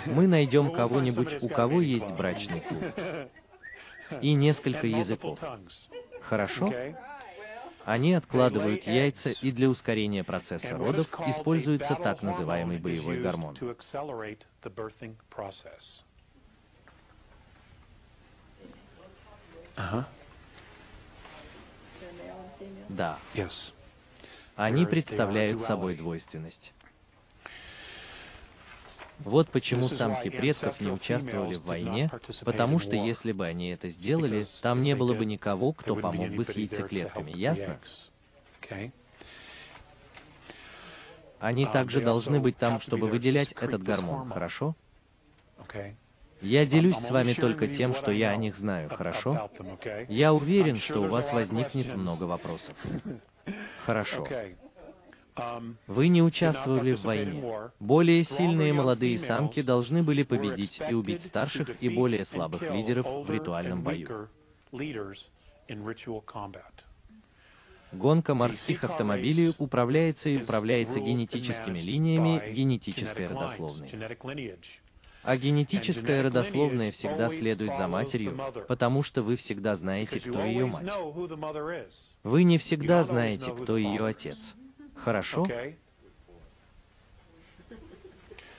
Мы 0.05 0.27
найдем 0.27 0.71
кого-нибудь, 0.71 1.41
у 1.41 1.49
кого 1.49 1.81
есть 1.81 2.11
брачный 2.11 2.59
клуб. 2.67 2.83
И 4.21 4.33
несколько 4.33 4.85
языков. 4.87 5.39
Хорошо? 6.21 6.73
Они 7.85 8.13
откладывают 8.15 8.87
яйца, 8.87 9.29
и 9.29 9.51
для 9.51 9.69
ускорения 9.69 10.23
процесса 10.23 10.75
родов 10.75 11.07
используется 11.27 11.95
так 11.95 12.23
называемый 12.23 12.79
боевой 12.79 13.21
гормон. 13.21 13.55
process. 15.29 16.01
Да, 22.89 23.19
они 24.55 24.85
представляют 24.85 25.61
собой 25.61 25.95
двойственность. 25.95 26.73
Вот 29.19 29.49
почему 29.49 29.87
самки 29.87 30.29
предков 30.29 30.81
не 30.81 30.91
участвовали 30.91 31.55
в 31.55 31.65
войне, 31.65 32.11
потому 32.43 32.79
что 32.79 32.95
если 32.95 33.31
бы 33.31 33.45
они 33.45 33.69
это 33.69 33.89
сделали, 33.89 34.45
там 34.61 34.81
не 34.81 34.95
было 34.95 35.13
бы 35.13 35.25
никого, 35.25 35.73
кто 35.73 35.95
помог 35.95 36.29
бы 36.29 36.43
с 36.43 36.55
яйцеклетками, 36.55 37.31
ясно? 37.31 37.79
Они 41.39 41.65
также 41.65 42.01
должны 42.01 42.39
быть 42.39 42.57
там, 42.57 42.79
чтобы 42.79 43.07
выделять 43.07 43.53
этот 43.53 43.83
гормон, 43.83 44.29
хорошо? 44.31 44.75
Я 46.41 46.65
делюсь 46.65 46.97
с 46.97 47.11
вами 47.11 47.33
только 47.33 47.67
тем, 47.67 47.93
что 47.93 48.11
я 48.11 48.31
о 48.31 48.35
них 48.35 48.55
знаю, 48.55 48.89
хорошо? 48.89 49.49
Я 50.09 50.33
уверен, 50.33 50.79
что 50.79 51.01
у 51.01 51.07
вас 51.07 51.33
возникнет 51.33 51.95
много 51.95 52.23
вопросов. 52.23 52.75
Хорошо. 53.85 54.27
Вы 55.87 56.07
не 56.07 56.21
участвовали 56.21 56.93
в 56.93 57.03
войне. 57.03 57.43
Более 57.79 58.23
сильные 58.23 58.73
молодые 58.73 59.17
самки 59.17 59.61
должны 59.61 60.01
были 60.03 60.23
победить 60.23 60.81
и 60.89 60.93
убить 60.93 61.21
старших 61.21 61.81
и 61.81 61.89
более 61.89 62.25
слабых 62.25 62.61
лидеров 62.61 63.05
в 63.05 63.29
ритуальном 63.29 63.83
бою. 63.83 64.29
Гонка 67.91 68.33
морских 68.33 68.83
автомобилей 68.83 69.53
управляется 69.57 70.29
и 70.29 70.41
управляется 70.41 70.99
генетическими 70.99 71.79
линиями 71.79 72.53
генетической 72.53 73.27
родословной. 73.27 73.89
А 75.23 75.37
генетическая 75.37 76.21
родословная 76.21 76.91
всегда 76.91 77.29
следует 77.29 77.75
за 77.77 77.87
матерью, 77.87 78.39
потому 78.67 79.01
что 79.01 79.23
вы 79.23 79.35
всегда 79.35 79.75
знаете, 79.75 80.19
кто 80.19 80.43
ее 80.43 80.67
мать. 80.67 80.93
Вы 82.23 82.43
не 82.43 82.57
всегда 82.57 83.03
знаете, 83.03 83.51
кто 83.51 83.75
ее 83.75 84.05
отец. 84.05 84.55
Хорошо? 85.05 85.47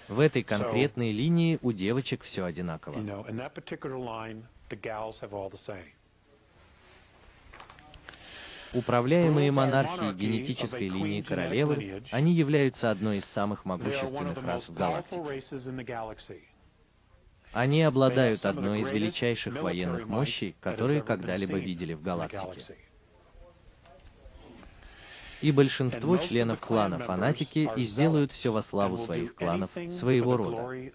В 0.07 0.21
этой 0.21 0.45
конкретной 0.45 1.11
линии 1.11 1.59
у 1.61 1.73
девочек 1.73 2.23
все 2.23 2.45
одинаково. 2.45 2.97
Управляемые 8.73 9.51
монархии 9.51 10.13
генетической 10.13 10.89
линии 10.89 11.23
королевы, 11.23 12.05
они 12.13 12.33
являются 12.33 12.93
одной 12.93 13.19
из 13.19 13.25
самых 13.25 13.65
могущественных 13.65 14.41
рас 14.45 14.69
в 14.69 14.75
галактике. 14.75 15.43
Они 17.53 17.83
обладают 17.83 18.47
одной 18.47 18.83
из 18.83 18.91
величайших 18.91 19.61
военных 19.61 20.07
мощей, 20.07 20.55
которые 20.61 21.03
когда-либо 21.03 21.59
видели 21.59 21.95
в 21.95 22.03
галактике. 22.03 22.77
И 25.43 25.53
большинство 25.53 26.17
членов 26.17 26.61
клана 26.61 26.99
фанатики 26.99 27.71
и 27.77 27.85
сделают 27.85 28.33
все 28.33 28.51
во 28.51 28.63
славу 28.63 28.97
своих 28.97 29.35
кланов, 29.35 29.71
своего 29.91 30.37
рода. 30.37 30.93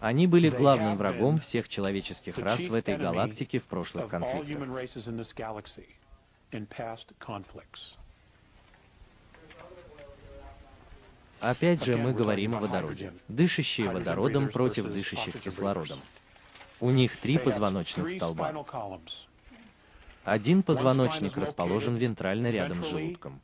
Они 0.00 0.26
были 0.26 0.50
главным 0.50 0.98
врагом 0.98 1.38
всех 1.38 1.66
человеческих 1.66 2.36
рас 2.36 2.68
в 2.68 2.74
этой 2.74 2.98
галактике 2.98 3.58
в 3.58 3.64
прошлых 3.64 4.08
конфликтах. 4.08 4.54
Опять 11.44 11.84
же, 11.84 11.98
мы 11.98 12.14
говорим 12.14 12.54
о 12.54 12.60
водороде. 12.60 13.12
Дышащие 13.28 13.90
водородом 13.90 14.48
против 14.48 14.86
дышащих 14.86 15.38
кислородом. 15.40 16.00
У 16.80 16.90
них 16.90 17.18
три 17.18 17.36
позвоночных 17.36 18.10
столба. 18.10 18.64
Один 20.24 20.62
позвоночник 20.62 21.36
расположен 21.36 21.96
вентрально 21.96 22.50
рядом 22.50 22.82
с 22.82 22.88
желудком. 22.88 23.40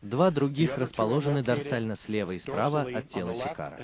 Два 0.00 0.30
других 0.30 0.78
расположены 0.78 1.42
дорсально 1.42 1.96
слева 1.96 2.30
и 2.30 2.38
справа 2.38 2.82
от 2.82 3.06
тела 3.06 3.34
Сикара. 3.34 3.76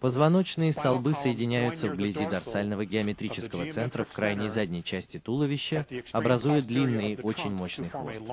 Позвоночные 0.00 0.72
столбы 0.74 1.14
соединяются 1.14 1.88
вблизи 1.88 2.26
дорсального 2.26 2.84
геометрического 2.84 3.70
центра 3.70 4.04
в 4.04 4.12
крайней 4.12 4.50
задней 4.50 4.84
части 4.84 5.18
туловища, 5.18 5.86
образуя 6.12 6.60
длинный, 6.60 7.18
очень 7.22 7.52
мощный 7.52 7.88
хвост. 7.88 8.24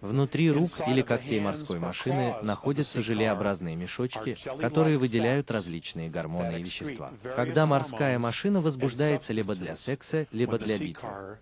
Внутри 0.00 0.50
рук 0.50 0.70
или 0.86 1.02
когтей 1.02 1.40
морской 1.40 1.80
машины 1.80 2.36
находятся 2.42 3.02
желеобразные 3.02 3.74
мешочки, 3.74 4.36
которые 4.60 4.96
выделяют 4.96 5.50
различные 5.50 6.08
гормоны 6.08 6.60
и 6.60 6.62
вещества. 6.62 7.12
Когда 7.34 7.66
морская 7.66 8.18
машина 8.18 8.60
возбуждается 8.60 9.32
либо 9.32 9.56
для 9.56 9.74
секса, 9.74 10.26
либо 10.30 10.58
для 10.58 10.78
битвы. 10.78 11.38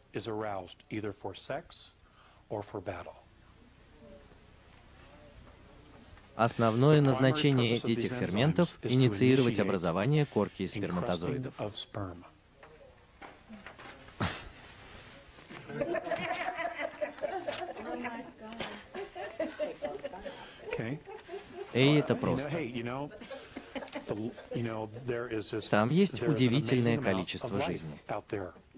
Основное 6.36 7.00
назначение 7.00 7.78
этих 7.78 8.12
ферментов– 8.12 8.68
инициировать 8.82 9.58
образование 9.58 10.26
корки 10.26 10.62
из 10.62 10.72
сперматозоидов. 10.72 11.54
Эй, 21.72 21.98
это 21.98 22.14
просто. 22.14 22.50
Там 25.70 25.90
есть 25.90 26.22
удивительное 26.22 26.98
количество 26.98 27.60
жизни. 27.62 27.98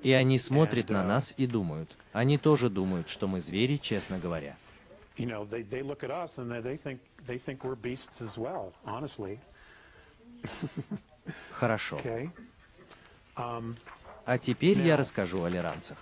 И 0.03 0.13
они 0.13 0.39
смотрят 0.39 0.91
на 0.91 1.03
нас 1.05 1.35
и 1.37 1.47
думают. 1.47 1.97
Они 2.13 2.39
тоже 2.39 2.71
думают, 2.71 3.09
что 3.09 3.27
мы 3.27 3.41
звери, 3.41 3.77
честно 3.77 4.19
говоря. 4.19 4.57
Хорошо. 11.53 12.01
А 14.25 14.37
теперь 14.37 14.79
я 14.81 14.97
расскажу 14.97 15.43
о 15.45 15.49
лиранцах. 15.49 15.97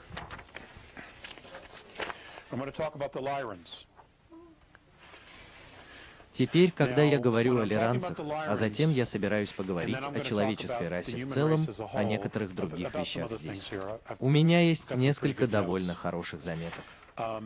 Теперь, 6.33 6.71
когда 6.71 7.03
я 7.03 7.19
говорю 7.19 7.61
о 7.61 7.65
лиранцах, 7.65 8.19
а 8.19 8.57
затем 8.57 8.91
я 8.91 9.07
собираюсь 9.07 9.53
поговорить 9.53 9.97
о 9.97 10.21
человеческой 10.21 10.89
расе 10.89 11.25
в 11.25 11.33
целом, 11.33 11.67
о 11.95 12.05
некоторых 12.05 12.55
других 12.55 12.95
вещах 12.95 13.33
здесь. 13.33 13.71
У 14.19 14.29
меня 14.29 14.61
есть 14.61 14.95
несколько 14.95 15.47
довольно 15.47 15.95
хороших 15.95 16.41
заметок. 16.41 16.85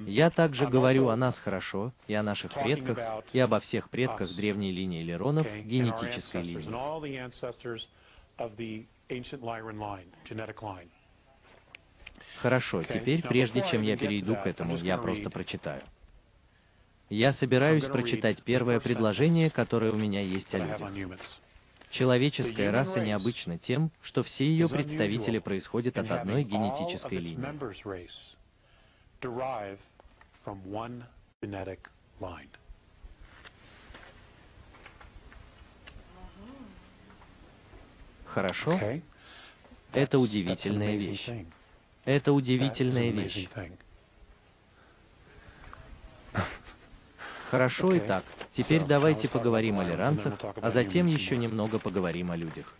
Я 0.06 0.30
также 0.30 0.66
говорю 0.66 1.08
о 1.08 1.16
нас 1.16 1.38
хорошо, 1.38 1.92
и 2.08 2.14
о 2.14 2.22
наших 2.22 2.54
предках, 2.54 3.24
и 3.32 3.38
обо 3.38 3.60
всех 3.60 3.88
предках 3.88 4.34
древней 4.34 4.72
линии 4.72 5.02
Леронов, 5.02 5.46
генетической 5.54 6.42
линии. 6.42 6.64
Хорошо, 12.38 12.82
теперь, 12.82 13.22
прежде 13.22 13.62
чем 13.62 13.82
я 13.82 13.96
перейду 13.96 14.34
к 14.34 14.46
этому, 14.46 14.76
я 14.76 14.98
просто 14.98 15.30
прочитаю. 15.30 15.82
Я 17.10 17.32
собираюсь 17.32 17.84
прочитать 17.84 18.42
первое 18.42 18.80
предложение, 18.80 19.50
которое 19.50 19.92
у 19.92 19.96
меня 19.96 20.20
есть 20.20 20.54
о 20.54 20.58
людях. 20.58 21.18
Человеческая 21.90 22.70
раса 22.70 23.00
необычна 23.00 23.58
тем, 23.58 23.90
что 24.00 24.22
все 24.22 24.44
ее 24.46 24.68
представители 24.68 25.38
происходят 25.38 25.98
от 25.98 26.10
одной 26.12 26.44
генетической 26.44 27.18
линии. 27.18 28.39
Хорошо? 38.24 38.78
Это 39.92 40.18
удивительная 40.18 40.96
вещь. 40.96 41.30
Это 42.04 42.32
удивительная 42.32 43.10
вещь. 43.10 43.48
Хорошо 47.50 47.92
и 47.92 47.98
так. 47.98 48.24
Теперь 48.52 48.84
давайте 48.84 49.28
поговорим 49.28 49.80
о 49.80 49.84
лиранцах, 49.84 50.34
а 50.62 50.70
затем 50.70 51.06
еще 51.06 51.36
немного 51.36 51.78
поговорим 51.78 52.30
о 52.30 52.36
людях. 52.36 52.72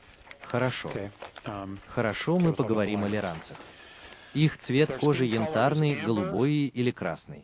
Хорошо. 0.43 0.93
Хорошо, 1.89 2.39
мы 2.39 2.53
поговорим 2.53 3.05
о 3.05 3.09
лиранцах. 3.09 3.57
Их 4.35 4.59
цвет 4.59 4.99
кожи 4.99 5.25
янтарный, 5.25 6.01
голубой 6.01 6.67
или 6.67 6.91
красный. 6.91 7.43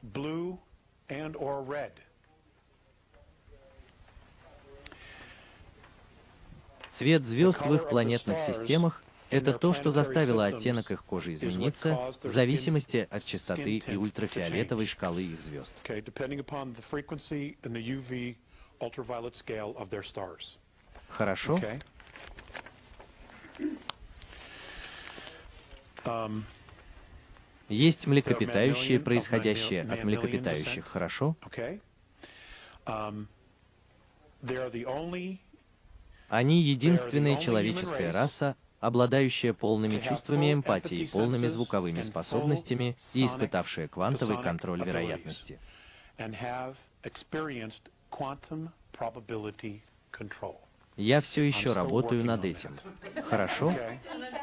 Цвет 6.91 7.27
звезд 7.27 7.67
в 7.67 7.75
их 7.75 7.89
планетных 7.89 8.41
системах— 8.41 9.03
это 9.31 9.53
то, 9.53 9.75
что 9.75 9.91
заставило 9.91 10.47
оттенок 10.47 10.91
их 10.91 11.05
кожи 11.05 11.35
измениться 11.35 12.15
в 12.23 12.31
зависимости 12.31 13.09
от 13.11 13.25
частоты 13.25 13.79
и 13.79 13.97
ультрафиолетовой 13.97 14.87
шкалы 14.87 15.23
их 15.25 15.41
звезд. 15.41 15.77
Хорошо? 21.09 21.61
Есть 27.69 28.07
млекопитающие, 28.07 29.01
происходящие 29.01 29.83
от 29.83 30.05
млекопитающих, 30.05 30.87
хорошо? 30.87 31.37
Они 36.29 36.61
единственная 36.61 37.37
человеческая 37.37 38.13
раса, 38.13 38.57
обладающая 38.81 39.53
полными 39.53 40.01
чувствами 40.01 40.53
эмпатии, 40.53 41.09
полными 41.11 41.47
звуковыми 41.47 42.03
способностями 42.03 42.97
и 43.15 43.25
испытавшая 43.25 43.89
квантовый 43.89 44.43
контроль 44.43 44.85
вероятности. 44.85 45.59
Я 50.97 51.21
все 51.21 51.43
еще 51.43 51.73
работаю 51.75 52.25
над 52.25 52.45
этим. 52.45 52.77
Хорошо? 53.29 53.75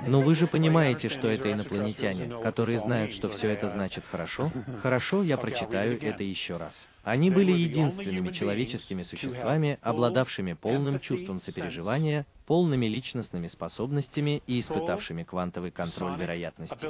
Но 0.06 0.22
вы 0.22 0.36
же 0.36 0.46
понимаете, 0.46 1.10
что 1.10 1.28
это 1.28 1.52
инопланетяне, 1.52 2.28
которые 2.44 2.78
знают, 2.78 3.12
что 3.12 3.30
все 3.30 3.50
это 3.50 3.68
значит 3.68 4.04
хорошо? 4.06 4.52
Хорошо, 4.84 5.24
я 5.24 5.38
прочитаю 5.38 6.00
это 6.02 6.24
еще 6.24 6.58
раз. 6.58 6.88
Они 7.04 7.32
были 7.32 7.52
единственными 7.52 8.32
человеческими 8.32 9.04
существами, 9.04 9.80
обладавшими 9.82 10.54
полным 10.54 11.00
чувством 11.00 11.40
сопереживания, 11.40 12.26
полными 12.46 12.86
личностными 12.86 13.48
способностями 13.48 14.44
и 14.46 14.60
испытавшими 14.60 15.24
квантовый 15.24 15.72
контроль 15.72 16.20
вероятности. 16.20 16.88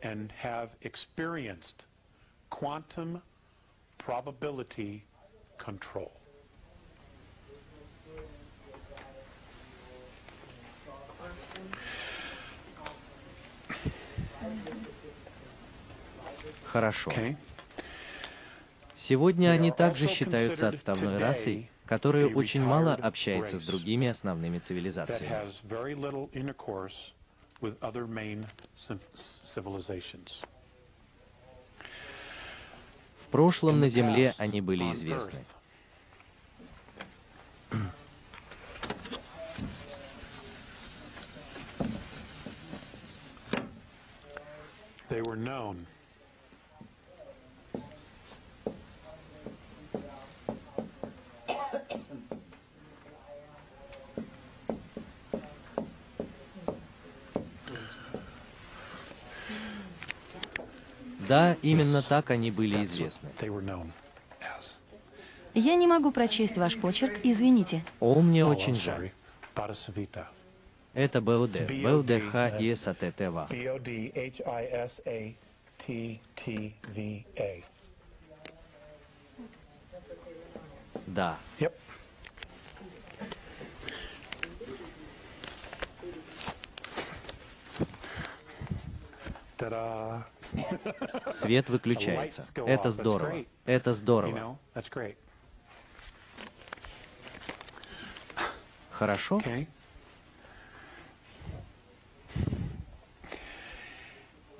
and 0.00 0.30
have 0.30 0.76
experienced 0.82 1.86
quantum 2.50 3.20
probability 3.98 5.02
control. 5.58 6.10
Хорошо. 16.64 17.12
Сегодня 18.94 19.50
они 19.50 19.70
также 19.70 20.06
считаются 20.06 20.68
отставной 20.68 21.18
расой, 21.18 21.70
которая 21.86 22.26
очень 22.26 22.62
мало 22.62 22.94
общается 22.94 23.58
с 23.58 23.62
другими 23.62 24.08
основными 24.08 24.58
цивилизациями. 24.58 25.50
В 33.28 33.30
прошлом 33.30 33.78
на 33.78 33.88
Земле 33.88 34.34
они 34.38 34.62
были 34.62 34.90
известны. 34.90 35.44
They 45.10 45.20
were 45.20 45.36
known 45.36 45.86
Да, 61.28 61.56
именно 61.62 62.02
так 62.02 62.30
они 62.30 62.50
были 62.50 62.82
известны. 62.82 63.28
Я 65.54 65.74
не 65.74 65.86
могу 65.86 66.10
прочесть 66.12 66.56
ваш 66.56 66.78
почерк, 66.78 67.20
извините. 67.22 67.84
О, 68.00 68.20
мне 68.20 68.44
очень 68.44 68.76
жаль. 68.76 69.10
Это 70.94 71.20
БУД, 71.20 71.66
БУДХ 71.82 72.60
и 72.60 72.74
САТТВА. 72.74 73.48
Да. 81.06 81.38
Та-да! 89.56 90.37
Свет 91.32 91.68
выключается. 91.68 92.46
Это 92.54 92.90
здорово. 92.90 93.44
Это 93.64 93.92
здорово. 93.92 94.58
Хорошо? 98.90 99.40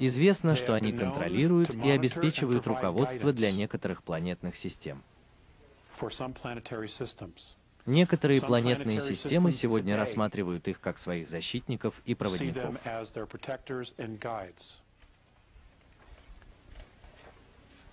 Известно, 0.00 0.54
что 0.54 0.74
они 0.74 0.92
контролируют 0.92 1.74
и 1.74 1.90
обеспечивают 1.90 2.66
руководство 2.66 3.32
для 3.32 3.50
некоторых 3.50 4.04
планетных 4.04 4.56
систем. 4.56 5.02
Некоторые 7.84 8.40
планетные 8.40 9.00
системы 9.00 9.50
сегодня 9.50 9.96
рассматривают 9.96 10.68
их 10.68 10.80
как 10.80 10.98
своих 10.98 11.28
защитников 11.28 12.00
и 12.04 12.14
проводников. 12.14 12.76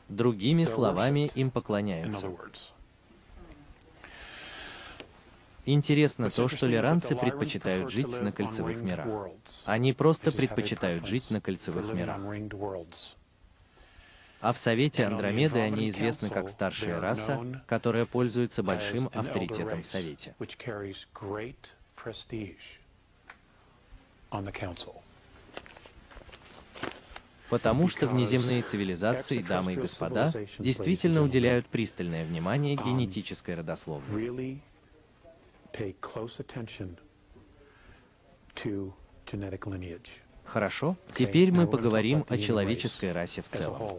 Другими 0.10 0.64
словами, 0.64 1.32
им 1.36 1.50
поклоняются. 1.52 2.32
Интересно 5.68 6.30
то, 6.30 6.48
что 6.48 6.68
лиранцы 6.68 7.16
предпочитают 7.16 7.90
жить 7.90 8.22
на 8.22 8.32
кольцевых 8.32 8.78
мирах. 8.78 9.30
Они 9.66 9.94
просто 9.94 10.32
предпочитают 10.32 11.08
жить 11.08 11.32
на 11.32 11.42
кольцевых 11.42 11.94
мирах. 11.96 12.20
А 14.42 14.54
в 14.54 14.60
Совете 14.60 15.06
Андромеды 15.06 15.60
они 15.60 15.90
известны 15.90 16.30
как 16.30 16.50
старшая 16.50 17.00
раса, 17.00 17.64
которая 17.66 18.06
пользуется 18.06 18.62
большим 18.62 19.10
авторитетом 19.12 19.82
в 19.82 19.88
Совете. 19.88 20.36
Потому 27.50 27.88
что 27.88 28.08
внеземные 28.08 28.64
цивилизации, 28.64 29.40
дамы 29.42 29.74
и 29.74 29.76
господа, 29.76 30.34
действительно 30.58 31.22
уделяют 31.22 31.68
пристальное 31.68 32.26
внимание 32.26 32.76
генетической 32.76 33.56
родословной. 33.56 34.62
Хорошо, 40.46 40.96
теперь 41.14 41.52
мы 41.52 41.68
поговорим 41.68 42.26
о 42.30 42.38
человеческой 42.38 43.12
расе 43.12 43.42
в 43.42 43.50
целом. 43.50 43.98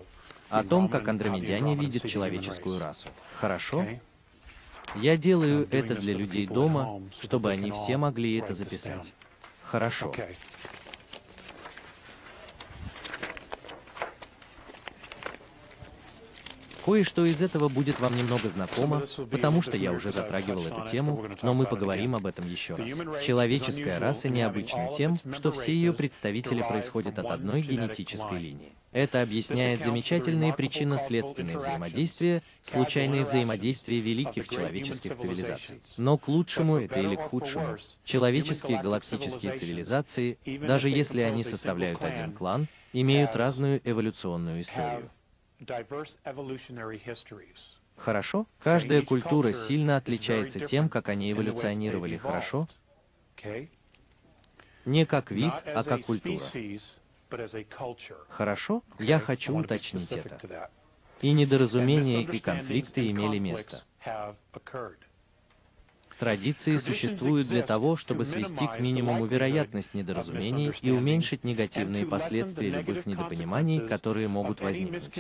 О 0.48 0.62
том, 0.62 0.88
как 0.88 1.08
андромедяне 1.08 1.74
видят 1.74 2.06
человеческую 2.06 2.78
расу. 2.78 3.08
Хорошо? 3.38 3.84
Я 4.94 5.16
делаю 5.16 5.68
это 5.70 5.96
для 5.96 6.14
людей 6.14 6.46
дома, 6.46 7.02
чтобы 7.20 7.50
они 7.50 7.72
все 7.72 7.96
могли 7.96 8.38
это 8.38 8.54
записать. 8.54 9.12
Хорошо. 9.64 10.14
Кое-что 16.86 17.26
из 17.26 17.42
этого 17.42 17.68
будет 17.68 17.98
вам 17.98 18.16
немного 18.16 18.48
знакомо, 18.48 19.02
потому 19.28 19.60
что 19.60 19.76
я 19.76 19.90
уже 19.90 20.12
затрагивал 20.12 20.66
эту 20.66 20.86
тему, 20.88 21.26
но 21.42 21.52
мы 21.52 21.66
поговорим 21.66 22.14
об 22.14 22.26
этом 22.26 22.48
еще 22.48 22.76
раз. 22.76 22.92
Человеческая 23.24 23.98
раса 23.98 24.28
необычна 24.28 24.88
тем, 24.96 25.18
что 25.32 25.50
все 25.50 25.72
ее 25.72 25.92
представители 25.92 26.62
происходят 26.62 27.18
от 27.18 27.26
одной 27.26 27.62
генетической 27.62 28.38
линии. 28.38 28.72
Это 28.92 29.20
объясняет 29.20 29.82
замечательные 29.82 30.52
причинно-следственные 30.54 31.58
взаимодействия, 31.58 32.44
случайные 32.62 33.24
взаимодействия 33.24 33.98
великих 33.98 34.48
человеческих 34.48 35.16
цивилизаций. 35.16 35.80
Но 35.96 36.16
к 36.16 36.28
лучшему 36.28 36.76
это 36.76 37.00
или 37.00 37.16
к 37.16 37.22
худшему. 37.22 37.78
Человеческие 38.04 38.80
галактические 38.80 39.56
цивилизации, 39.56 40.38
даже 40.64 40.88
если 40.88 41.22
они 41.22 41.42
составляют 41.42 42.04
один 42.04 42.30
клан, 42.32 42.68
имеют 42.92 43.34
разную 43.34 43.80
эволюционную 43.84 44.62
историю. 44.62 45.10
Хорошо? 47.96 48.46
Каждая 48.62 49.02
культура 49.02 49.52
сильно 49.52 49.96
отличается 49.96 50.60
тем, 50.60 50.88
как 50.88 51.08
они 51.08 51.32
эволюционировали, 51.32 52.16
хорошо? 52.16 52.68
Не 54.84 55.06
как 55.06 55.30
вид, 55.30 55.52
а 55.64 55.82
как 55.82 56.02
культура. 56.02 56.42
Хорошо? 58.28 58.82
Я 58.98 59.18
хочу 59.18 59.56
уточнить 59.56 60.12
это. 60.12 60.70
И 61.22 61.32
недоразумения 61.32 62.22
и 62.22 62.38
конфликты 62.38 63.10
имели 63.10 63.38
место. 63.38 63.82
Традиции 66.18 66.76
существуют 66.76 67.48
для 67.48 67.62
того, 67.62 67.96
чтобы 67.96 68.24
свести 68.24 68.66
к 68.66 68.80
минимуму 68.80 69.26
вероятность 69.26 69.94
недоразумений 69.94 70.72
и 70.80 70.90
уменьшить 70.90 71.44
негативные 71.44 72.06
последствия 72.06 72.70
любых 72.70 73.06
недопониманий, 73.06 73.80
которые 73.80 74.28
могут 74.28 74.60
возникнуть. 74.60 75.10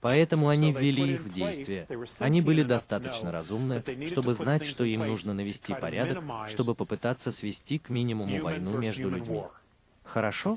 Поэтому 0.00 0.48
они 0.48 0.70
ввели 0.72 1.14
их 1.14 1.20
в 1.22 1.32
действие. 1.32 1.86
Они 2.18 2.42
были 2.42 2.62
достаточно 2.62 3.32
разумны, 3.32 3.82
чтобы 4.06 4.34
знать, 4.34 4.64
что 4.64 4.84
им 4.84 5.06
нужно 5.06 5.32
навести 5.32 5.74
порядок, 5.74 6.22
чтобы 6.48 6.74
попытаться 6.74 7.32
свести 7.32 7.78
к 7.78 7.88
минимуму 7.88 8.42
войну 8.42 8.76
между 8.78 9.08
людьми. 9.08 9.42
Хорошо? 10.04 10.56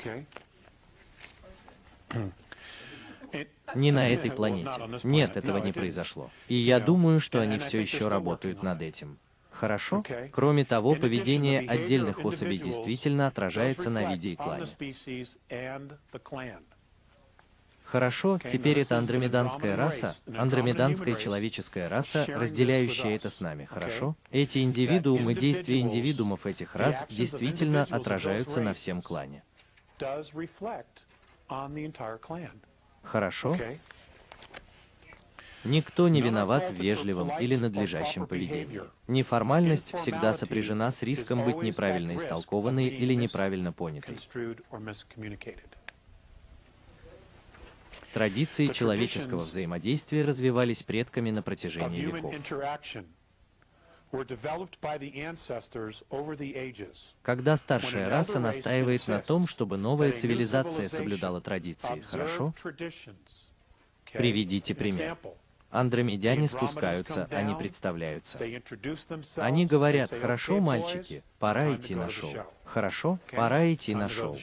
Не 3.75 3.91
на 3.91 4.09
этой 4.09 4.31
планете. 4.31 4.71
Нет, 5.03 5.37
этого 5.37 5.57
не 5.57 5.73
произошло. 5.73 6.31
И 6.47 6.55
я 6.55 6.79
думаю, 6.79 7.19
что 7.19 7.41
они 7.41 7.59
все 7.59 7.81
еще 7.81 8.07
работают 8.07 8.63
над 8.63 8.81
этим. 8.81 9.17
Хорошо? 9.51 10.03
Кроме 10.31 10.65
того, 10.65 10.95
поведение 10.95 11.61
отдельных 11.67 12.23
особей 12.23 12.59
действительно 12.59 13.27
отражается 13.27 13.89
на 13.89 14.11
виде 14.11 14.29
и 14.29 14.35
клане. 14.35 14.67
Хорошо, 17.83 18.37
теперь 18.37 18.79
это 18.79 18.97
андромеданская 18.97 19.77
раса, 19.77 20.15
андромеданская 20.35 21.15
человеческая 21.15 21.87
раса, 21.87 22.25
разделяющая 22.27 23.15
это 23.15 23.29
с 23.29 23.39
нами, 23.39 23.63
хорошо? 23.63 24.15
Эти 24.29 24.59
индивидуумы, 24.59 25.33
действия 25.33 25.79
индивидуумов 25.79 26.45
этих 26.45 26.75
рас 26.75 27.05
действительно 27.09 27.87
отражаются 27.89 28.61
на 28.61 28.73
всем 28.73 29.01
клане. 29.01 29.41
Хорошо? 33.03 33.57
Никто 35.63 36.07
не 36.07 36.21
виноват 36.21 36.69
в 36.69 36.73
вежливом 36.73 37.31
или 37.39 37.55
надлежащем 37.55 38.25
поведении. 38.25 38.81
Неформальность 39.07 39.95
всегда 39.97 40.33
сопряжена 40.33 40.91
с 40.91 41.03
риском 41.03 41.43
быть 41.43 41.61
неправильно 41.61 42.15
истолкованной 42.15 42.87
или 42.87 43.13
неправильно 43.13 43.73
понятой. 43.73 44.17
Традиции 48.13 48.67
человеческого 48.67 49.43
взаимодействия 49.43 50.23
развивались 50.23 50.83
предками 50.83 51.31
на 51.31 51.41
протяжении 51.41 52.01
веков. 52.01 52.33
Когда 57.23 57.57
старшая 57.57 58.09
раса 58.09 58.39
настаивает 58.39 59.07
на 59.07 59.19
том, 59.19 59.47
чтобы 59.47 59.77
новая 59.77 60.11
цивилизация 60.11 60.87
соблюдала 60.87 61.41
традиции, 61.41 62.01
хорошо? 62.01 62.53
Приведите 64.13 64.73
пример. 64.73 65.17
Андромедяне 65.69 66.47
спускаются, 66.47 67.27
они 67.29 67.53
представляются. 67.55 68.39
Они 69.35 69.65
говорят, 69.65 70.11
хорошо, 70.11 70.59
мальчики, 70.59 71.23
пора 71.39 71.75
идти 71.75 71.95
на 71.95 72.09
шоу. 72.09 72.33
Хорошо, 72.63 73.19
пора 73.31 73.73
идти 73.73 73.93
на 73.93 74.07
шоу. 74.07 74.37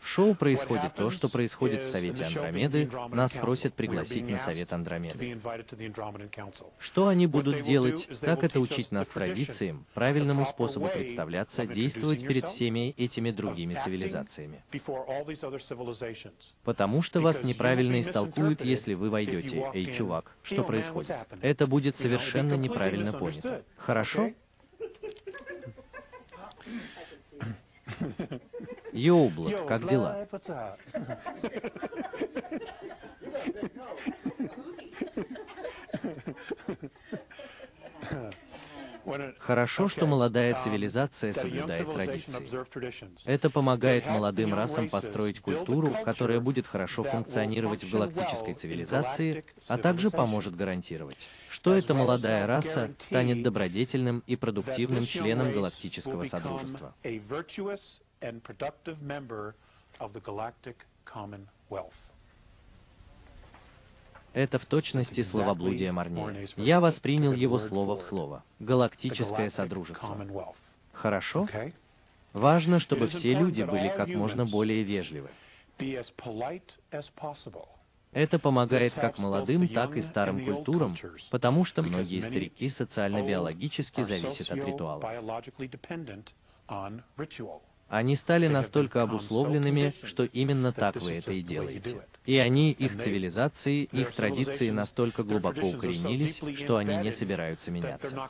В 0.00 0.08
шоу 0.08 0.34
происходит 0.34 0.94
то, 0.94 1.10
что 1.10 1.28
происходит 1.28 1.82
в 1.82 1.88
Совете 1.88 2.24
Андромеды, 2.24 2.90
нас 3.10 3.34
просят 3.34 3.74
пригласить 3.74 4.28
на 4.28 4.38
Совет 4.38 4.72
Андромеды. 4.72 5.38
Что 6.78 7.08
они 7.08 7.26
будут 7.26 7.60
делать, 7.60 8.08
как 8.20 8.42
это 8.42 8.60
учить 8.60 8.90
нас 8.92 9.08
традициям, 9.10 9.86
правильному 9.94 10.46
способу 10.46 10.88
представляться, 10.88 11.66
действовать 11.66 12.26
перед 12.26 12.48
всеми 12.48 12.94
этими 12.96 13.30
другими 13.30 13.78
цивилизациями. 13.82 14.64
Потому 16.64 17.02
что 17.02 17.20
вас 17.20 17.44
неправильно 17.44 18.00
истолкуют, 18.00 18.64
если 18.64 18.94
вы 18.94 19.10
войдете. 19.10 19.70
Эй, 19.74 19.92
чувак, 19.92 20.34
что 20.42 20.64
происходит? 20.64 21.14
Это 21.42 21.66
будет 21.66 21.96
совершенно 21.96 22.54
неправильно 22.54 23.12
понято. 23.12 23.62
Хорошо? 23.76 24.32
Йоублот, 28.92 29.66
как 29.66 29.86
дела? 29.86 30.26
Хорошо, 39.38 39.88
что 39.88 40.06
молодая 40.06 40.54
цивилизация 40.54 41.32
соблюдает 41.32 41.92
традиции. 41.92 43.28
Это 43.28 43.50
помогает 43.50 44.06
молодым 44.06 44.54
расам 44.54 44.88
построить 44.88 45.40
культуру, 45.40 45.94
которая 46.04 46.40
будет 46.40 46.66
хорошо 46.66 47.04
функционировать 47.04 47.84
в 47.84 47.90
галактической 47.92 48.54
цивилизации, 48.54 49.44
а 49.68 49.78
также 49.78 50.10
поможет 50.10 50.56
гарантировать, 50.56 51.28
что 51.48 51.74
эта 51.74 51.94
молодая 51.94 52.46
раса 52.46 52.90
станет 52.98 53.42
добродетельным 53.42 54.22
и 54.26 54.36
продуктивным 54.36 55.06
членом 55.06 55.52
галактического 55.52 56.24
содружества. 56.24 56.94
Это 64.32 64.58
в 64.58 64.66
точности 64.66 65.22
словоблудие 65.22 65.92
Марнея. 65.92 66.46
Я 66.56 66.80
воспринял 66.80 67.32
его 67.32 67.58
слово 67.58 67.96
в 67.96 68.02
слово. 68.02 68.44
Галактическое 68.60 69.48
содружество. 69.48 70.16
Хорошо? 70.92 71.48
Важно, 72.32 72.78
чтобы 72.78 73.08
все 73.08 73.34
люди 73.34 73.62
были 73.62 73.88
как 73.88 74.08
можно 74.08 74.46
более 74.46 74.82
вежливы. 74.82 75.30
Это 78.12 78.38
помогает 78.40 78.94
как 78.94 79.18
молодым, 79.18 79.68
так 79.68 79.96
и 79.96 80.00
старым 80.00 80.44
культурам, 80.44 80.96
потому 81.30 81.64
что 81.64 81.82
многие 81.82 82.20
старики 82.20 82.68
социально-биологически 82.68 84.02
зависят 84.02 84.50
от 84.50 84.64
ритуалов. 84.64 85.04
Они 87.88 88.14
стали 88.14 88.46
настолько 88.46 89.02
обусловленными, 89.02 89.92
что 90.04 90.24
именно 90.24 90.72
так 90.72 90.96
вы 90.96 91.14
это 91.14 91.32
и 91.32 91.42
делаете. 91.42 92.02
И 92.26 92.36
они, 92.36 92.72
их 92.72 92.96
цивилизации, 92.98 93.84
их 93.84 94.12
традиции 94.12 94.70
настолько 94.70 95.22
глубоко 95.22 95.68
укоренились, 95.68 96.42
что 96.56 96.76
они 96.76 96.96
не 96.96 97.12
собираются 97.12 97.70
меняться. 97.70 98.28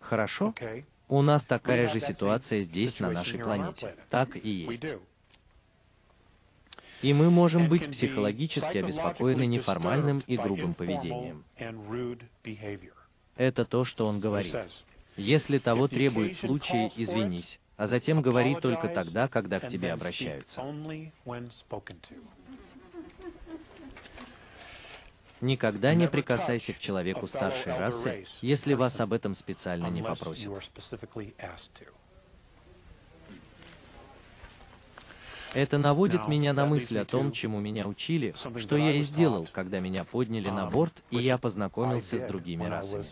Хорошо? 0.00 0.54
У 1.08 1.22
нас 1.22 1.44
такая 1.44 1.88
же 1.88 2.00
ситуация 2.00 2.62
здесь, 2.62 3.00
на 3.00 3.10
нашей 3.10 3.38
планете. 3.38 3.94
Так 4.08 4.36
и 4.36 4.48
есть. 4.48 4.94
И 7.02 7.12
мы 7.14 7.30
можем 7.30 7.68
быть 7.68 7.90
психологически 7.90 8.78
обеспокоены 8.78 9.46
неформальным 9.46 10.22
и 10.26 10.36
грубым 10.36 10.74
поведением. 10.74 11.44
Это 13.36 13.64
то, 13.64 13.84
что 13.84 14.06
он 14.06 14.20
говорит. 14.20 14.56
Если 15.16 15.58
того 15.58 15.88
требует 15.88 16.36
случай, 16.36 16.90
извинись 16.96 17.60
а 17.80 17.86
затем 17.86 18.20
говори 18.20 18.56
только 18.56 18.88
тогда, 18.88 19.26
когда 19.26 19.58
к 19.58 19.66
тебе 19.66 19.94
обращаются. 19.94 20.62
Никогда 25.40 25.94
не 25.94 26.08
прикасайся 26.08 26.72
к 26.72 26.78
человеку 26.78 27.26
старшей 27.26 27.76
расы, 27.76 28.26
если 28.42 28.74
вас 28.74 29.00
об 29.00 29.12
этом 29.12 29.34
специально 29.34 29.86
не 29.86 30.02
попросят. 30.02 30.50
Это 35.52 35.78
наводит 35.78 36.28
меня 36.28 36.52
на 36.52 36.66
мысль 36.66 36.98
о 36.98 37.04
том, 37.04 37.32
чему 37.32 37.60
меня 37.60 37.86
учили, 37.86 38.34
что 38.58 38.76
я 38.76 38.92
и 38.92 39.00
сделал, 39.00 39.48
когда 39.52 39.80
меня 39.80 40.04
подняли 40.04 40.48
на 40.48 40.66
борт, 40.66 41.02
и 41.10 41.18
я 41.18 41.38
познакомился 41.38 42.18
с 42.18 42.22
другими 42.22 42.64
расами. 42.64 43.06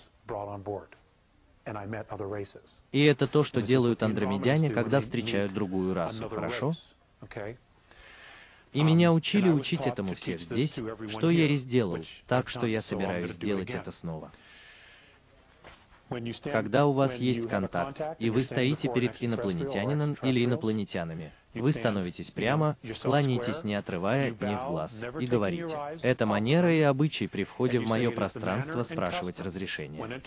И 2.93 3.05
это 3.05 3.27
то, 3.27 3.45
что 3.45 3.61
делают 3.61 4.03
андромедяне, 4.03 4.71
когда 4.71 5.01
встречают 5.01 5.53
другую 5.53 5.95
расу, 5.95 6.29
хорошо? 6.29 6.73
И 8.73 8.83
меня 8.83 9.13
учили 9.13 9.49
учить 9.49 9.87
этому 9.87 10.15
всех 10.15 10.41
здесь, 10.41 10.81
что 11.09 11.31
я 11.31 11.47
и 11.47 11.57
сделал, 11.57 12.05
так 12.27 12.49
что 12.49 12.67
я 12.67 12.83
собираюсь 12.83 13.33
сделать 13.33 13.71
это 13.71 13.91
снова. 13.91 14.33
Когда 16.45 16.87
у 16.87 16.93
вас 16.93 17.19
есть 17.19 17.49
контакт, 17.49 18.01
и 18.19 18.31
вы 18.31 18.43
стоите 18.43 18.89
перед 18.93 19.23
инопланетянином 19.23 20.17
или 20.23 20.45
инопланетянами, 20.45 21.33
вы 21.55 21.73
становитесь 21.73 22.31
прямо, 22.31 22.77
кланяетесь, 23.03 23.65
не 23.65 23.75
отрывая 23.75 24.33
от 24.33 24.41
них 24.41 24.59
глаз, 24.69 25.03
и 25.21 25.27
говорите. 25.27 25.77
Это 26.03 26.25
манера 26.27 26.73
и 26.73 26.81
обычай 26.81 27.27
при 27.27 27.45
входе 27.45 27.81
в 27.81 27.87
мое 27.87 28.11
пространство 28.11 28.83
спрашивать 28.83 29.41
разрешение. 29.41 30.23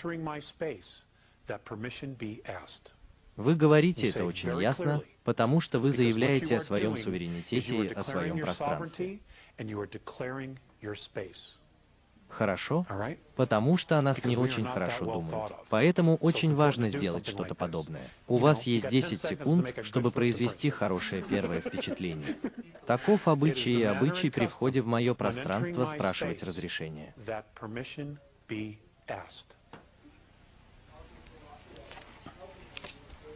Вы 3.37 3.55
говорите 3.55 4.09
это 4.09 4.25
очень 4.25 4.61
ясно, 4.61 5.01
потому 5.23 5.59
что 5.59 5.79
вы 5.79 5.91
заявляете 5.91 6.57
о 6.57 6.59
своем 6.59 6.95
суверенитете 6.95 7.85
и 7.85 7.93
о 7.93 8.03
своем 8.03 8.39
пространстве. 8.39 9.19
Хорошо? 12.31 12.85
Потому 13.35 13.77
что 13.77 13.99
о 13.99 14.01
нас 14.01 14.23
не 14.23 14.37
очень 14.37 14.65
хорошо 14.65 15.05
думают. 15.05 15.53
Поэтому 15.69 16.15
очень 16.15 16.55
важно 16.55 16.87
сделать 16.87 17.27
что-то 17.27 17.55
подобное. 17.55 18.09
У 18.27 18.37
вас 18.37 18.63
есть 18.63 18.87
10 18.87 19.21
секунд, 19.21 19.73
чтобы 19.83 20.11
произвести 20.11 20.69
хорошее 20.69 21.23
первое 21.23 21.59
впечатление. 21.59 22.37
Таков 22.85 23.27
обычай 23.27 23.81
и 23.81 23.83
обычай 23.83 24.29
при 24.29 24.47
входе 24.47 24.81
в 24.81 24.87
мое 24.87 25.13
пространство 25.13 25.85
спрашивать 25.85 26.41
разрешение. 26.43 27.13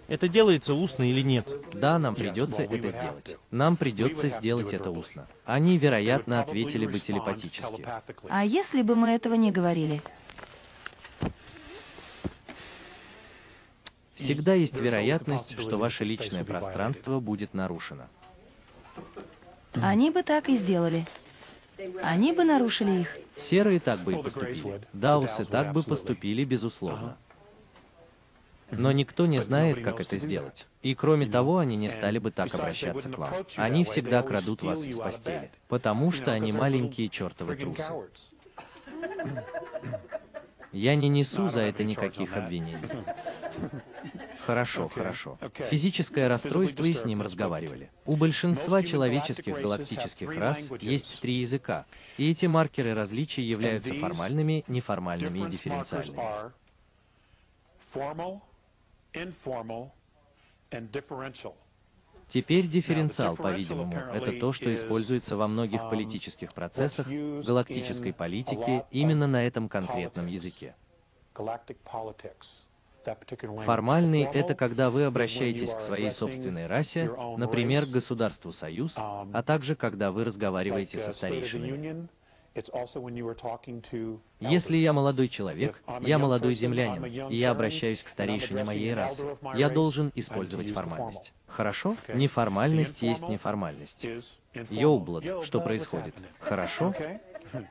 Это 0.08 0.28
делается 0.28 0.76
устно 0.76 1.10
или 1.10 1.22
нет? 1.22 1.52
Да, 1.74 1.98
нам 1.98 2.16
придется 2.16 2.64
это 2.64 2.90
сделать. 2.90 3.38
Нам 3.50 3.76
придется 3.76 4.30
сделать 4.30 4.74
это 4.74 4.92
устно. 4.92 5.28
Они, 5.46 5.78
вероятно, 5.78 6.42
ответили 6.42 6.86
бы 6.86 7.00
телепатически. 7.00 7.86
А 8.30 8.46
если 8.46 8.84
бы 8.84 8.96
мы 8.96 9.10
этого 9.10 9.34
не 9.34 9.52
говорили? 9.52 10.02
Всегда 14.14 14.54
есть 14.54 14.80
вероятность, 14.80 15.60
что 15.60 15.78
ваше 15.78 16.04
личное 16.04 16.46
пространство 16.46 17.20
будет 17.20 17.54
нарушено. 17.54 18.08
Они 19.74 20.10
бы 20.10 20.24
так 20.24 20.50
и 20.50 20.56
сделали. 20.56 21.06
Они 22.02 22.32
бы 22.32 22.46
нарушили 22.46 23.02
их. 23.02 23.18
Серые 23.36 23.80
так 23.80 24.00
бы 24.00 24.14
и 24.14 24.24
поступили. 24.24 24.82
Даусы 24.94 25.44
так 25.44 25.74
бы 25.74 25.84
поступили, 25.84 26.46
безусловно. 26.46 27.18
Но 28.72 28.92
никто 28.92 29.26
не 29.26 29.42
знает, 29.42 29.84
как 29.84 30.00
это 30.00 30.18
сделать. 30.18 30.68
И 30.82 30.96
кроме 30.96 31.28
того, 31.28 31.60
они 31.60 31.76
не 31.76 31.90
стали 31.90 32.18
бы 32.20 32.32
так 32.32 32.54
обращаться 32.56 33.10
к 33.10 33.18
вам. 33.18 33.34
Они 33.56 33.84
всегда 33.84 34.24
крадут 34.24 34.64
вас 34.64 34.86
из 34.86 34.98
постели, 34.98 35.52
потому 35.68 36.12
что 36.12 36.32
они 36.32 36.52
маленькие 36.52 37.10
чертовы 37.10 37.56
трусы. 37.56 37.92
Я 40.72 40.96
не 40.96 41.08
несу 41.08 41.48
за 41.48 41.62
это 41.62 41.86
никаких 41.86 42.36
обвинений. 42.36 42.78
Хорошо, 44.46 44.90
хорошо. 44.90 45.40
Физическое 45.72 46.28
расстройство 46.28 46.84
и 46.84 46.94
с 46.94 47.06
ним 47.06 47.22
разговаривали. 47.22 47.90
У 48.06 48.16
большинства 48.16 48.84
человеческих 48.84 49.60
галактических 49.60 50.30
рас 50.38 50.72
есть 50.82 51.22
три 51.22 51.36
языка, 51.36 51.86
и 52.18 52.30
эти 52.30 52.46
маркеры 52.46 52.94
различий 52.94 53.44
являются 53.44 53.94
формальными, 53.94 54.66
неформальными 54.68 55.40
и 55.40 55.50
дифференциальными. 55.50 56.52
Теперь 62.28 62.68
дифференциал, 62.68 63.36
по-видимому, 63.36 63.96
это 63.96 64.32
то, 64.40 64.52
что 64.52 64.74
используется 64.74 65.38
во 65.38 65.48
многих 65.48 65.80
um, 65.80 65.90
политических 65.90 66.54
процессах, 66.54 67.08
галактической 67.08 68.14
политике, 68.14 68.86
именно 68.92 69.28
на 69.28 69.46
этом 69.46 69.70
конкретном 69.70 70.26
языке. 70.26 70.76
Формальный— 73.66 74.24
это 74.34 74.56
когда 74.56 74.90
вы 74.90 75.04
обращаетесь 75.04 75.74
к 75.74 75.82
своей 75.82 76.10
собственной 76.10 76.66
расе, 76.66 77.12
например, 77.38 77.86
к 77.86 77.90
государству 77.90 78.52
Союз, 78.52 78.98
um, 78.98 79.30
а 79.32 79.44
также 79.44 79.76
когда 79.76 80.12
вы 80.12 80.24
разговариваете 80.24 80.98
со 80.98 81.12
старейшинами. 81.12 82.08
Если 84.40 84.78
я 84.78 84.94
молодой 84.94 85.28
человек, 85.28 85.82
я 86.02 86.18
молодой 86.18 86.54
землянин, 86.54 87.30
и 87.30 87.36
я 87.36 87.52
обращаюсь 87.52 88.04
к 88.04 88.08
старейшине 88.08 88.64
моей 88.64 88.94
расы, 88.94 89.38
я 89.56 89.70
должен 89.70 90.12
использовать 90.16 90.72
формальность. 90.72 91.34
Хорошо? 91.48 91.98
Неформальность 92.14 93.02
есть 93.02 93.28
неформальность. 93.28 94.08
Йоублад, 94.70 95.44
что 95.44 95.60
происходит? 95.60 96.16
Хорошо? 96.40 96.94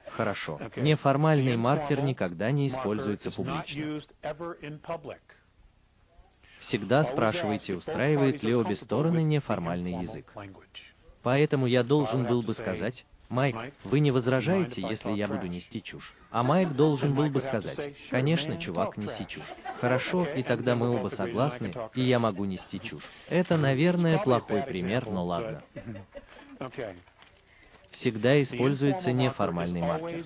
Хорошо. 0.07 0.61
Неформальный 0.77 1.57
маркер 1.57 2.03
никогда 2.03 2.51
не 2.51 2.69
используется 2.69 3.31
публично. 3.31 4.01
Всегда 6.59 7.05
спрашивайте, 7.05 7.75
устраивает 7.75 8.43
ли 8.43 8.55
обе 8.55 8.77
стороны 8.77 9.23
неформальный 9.23 10.01
язык. 10.01 10.33
Поэтому 11.23 11.67
я 11.67 11.83
должен 11.83 12.25
был 12.25 12.43
бы 12.43 12.53
сказать, 12.55 13.07
Майк, 13.29 13.57
вы 13.85 14.01
не 14.01 14.11
возражаете, 14.11 14.83
если 14.83 15.11
я 15.11 15.29
буду 15.29 15.47
нести 15.47 15.83
чушь? 15.83 16.15
А 16.31 16.43
Майк 16.43 16.73
должен 16.73 17.15
был 17.15 17.29
бы 17.29 17.41
сказать, 17.41 17.95
конечно, 18.11 18.57
чувак, 18.59 18.97
неси 18.97 19.27
чушь. 19.27 19.53
Хорошо, 19.81 20.25
и 20.25 20.43
тогда 20.43 20.77
мы 20.77 20.91
оба 20.91 21.09
согласны, 21.09 21.73
и 21.95 22.03
я 22.03 22.19
могу 22.19 22.45
нести 22.45 22.81
чушь. 22.81 23.05
Это, 23.29 23.57
наверное, 23.57 24.19
плохой 24.19 24.63
пример, 24.63 25.07
но 25.07 25.25
ладно. 25.25 25.63
Всегда 27.91 28.43
используется 28.43 29.13
неформальный 29.13 29.81
маркер. 29.81 30.25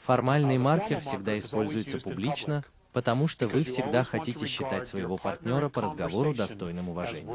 Формальный 0.00 0.58
маркер 0.58 1.00
всегда 1.00 1.38
используется 1.38 1.98
публично, 1.98 2.62
потому 2.92 3.26
что 3.26 3.48
вы 3.48 3.64
всегда 3.64 4.04
хотите 4.04 4.44
считать 4.44 4.86
своего 4.86 5.16
партнера 5.16 5.70
по 5.70 5.80
разговору 5.80 6.34
достойным 6.34 6.90
уважения. 6.90 7.26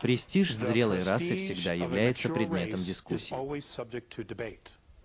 Престиж 0.00 0.54
зрелой 0.54 1.02
расы 1.02 1.36
всегда 1.36 1.72
является 1.72 2.28
предметом 2.28 2.82
дискуссий. 2.84 3.34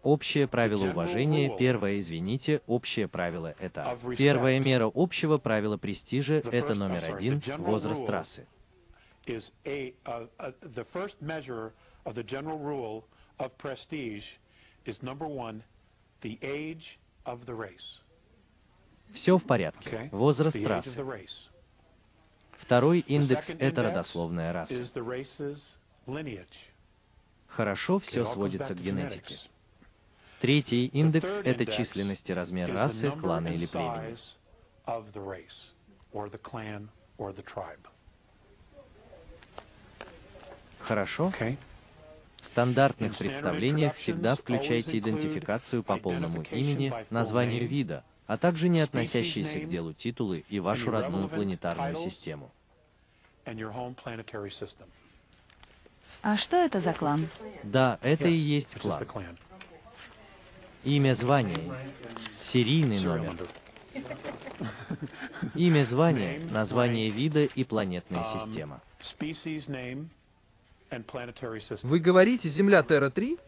Общее 0.02 0.48
правило 0.48 0.86
уважения, 0.86 1.56
первое, 1.58 2.00
извините, 2.00 2.62
общее 2.68 3.08
правило— 3.08 3.54
это. 3.60 3.98
Первая 4.18 4.60
мера 4.60 4.90
общего 4.94 5.38
правила 5.38 5.78
престижа— 5.78 6.36
это 6.52 6.74
номер 6.74 7.14
один— 7.14 7.42
возраст 7.58 8.08
расы. 8.10 8.48
Все 19.14 19.38
в 19.38 19.44
порядке. 19.46 20.10
Возраст 20.12 20.58
расы. 20.66 21.04
Второй 22.60 23.00
индекс— 23.00 23.56
это 23.60 23.84
родословная 23.84 24.54
раса. 24.54 24.84
Хорошо, 27.48 28.00
все 28.00 28.26
сводится 28.26 28.76
к 28.76 28.82
генетике. 28.82 29.38
Третий 30.40 30.86
индекс— 30.88 31.40
это 31.44 31.66
численность 31.66 32.30
и 32.30 32.34
размер 32.34 32.72
расы, 32.74 33.12
клана 33.12 33.48
или 33.48 33.66
племени. 33.66 34.18
Хорошо? 40.80 41.34
В 42.42 42.46
стандартных 42.46 43.18
представлениях 43.18 43.96
всегда 43.96 44.36
включайте 44.36 45.00
идентификацию 45.00 45.82
по 45.82 45.98
полному 45.98 46.44
имени, 46.52 46.94
названию 47.10 47.68
вида, 47.68 48.04
а 48.30 48.38
также 48.38 48.70
не 48.70 48.80
относящиеся 48.82 49.60
к 49.60 49.68
делу 49.68 49.92
титулы 49.92 50.46
и 50.50 50.60
вашу 50.60 50.92
родную 50.92 51.28
планетарную 51.28 51.96
систему. 51.96 52.52
А 56.22 56.36
что 56.38 56.58
это 56.58 56.80
за 56.80 56.94
клан? 56.94 57.28
Да, 57.64 57.98
это 58.04 58.28
и 58.28 58.34
есть 58.34 58.80
клан. 58.80 59.04
Имя, 60.84 61.16
звание, 61.16 61.60
серийный 62.40 63.00
номер. 63.00 63.36
Имя, 65.56 65.84
звание, 65.84 66.40
название 66.52 67.10
вида 67.10 67.46
и 67.46 67.64
планетная 67.64 68.22
um, 68.22 68.32
система. 68.32 68.80
Вы 71.82 72.00
говорите 72.00 72.48
Земля 72.48 72.84
Терра-3? 72.84 73.40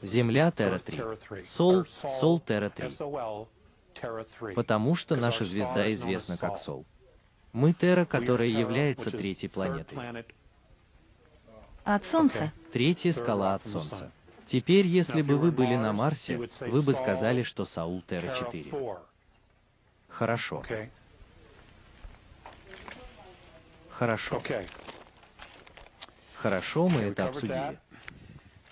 Земля 0.00 0.50
Терра-3. 0.50 1.44
Сол, 1.44 1.84
Сол 1.84 2.40
Терра-3 2.40 3.46
потому 4.54 4.94
что 4.94 5.16
наша 5.16 5.44
звезда 5.44 5.92
известна 5.92 6.36
как 6.36 6.58
Сол. 6.58 6.84
Мы 7.52 7.72
Терра, 7.72 8.04
которая 8.04 8.48
является 8.48 9.10
третьей 9.10 9.48
планетой. 9.48 10.24
От 11.84 12.04
Солнца? 12.04 12.52
Третья 12.72 13.12
скала 13.12 13.54
от 13.54 13.66
Солнца. 13.66 14.10
Теперь, 14.46 14.86
если 14.86 15.22
бы 15.22 15.36
вы 15.36 15.52
были 15.52 15.76
на 15.76 15.92
Марсе, 15.92 16.36
вы 16.60 16.82
бы 16.82 16.92
сказали, 16.92 17.42
что 17.42 17.64
Саул 17.64 18.02
Терра-4. 18.08 18.98
Хорошо. 20.08 20.62
Хорошо. 23.90 24.42
Хорошо, 26.36 26.88
мы 26.88 27.02
это 27.02 27.28
обсудили. 27.28 27.78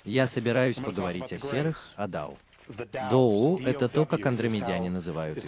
Я 0.05 0.27
собираюсь 0.27 0.78
поговорить 0.78 1.32
о 1.32 1.39
серых, 1.39 1.93
о 1.97 2.09
Дау. 2.09 2.36
Доу— 3.11 3.59
это 3.65 3.89
то, 3.89 4.07
как 4.07 4.24
андромедяне 4.27 4.90
называют 4.90 5.39
их. 5.39 5.44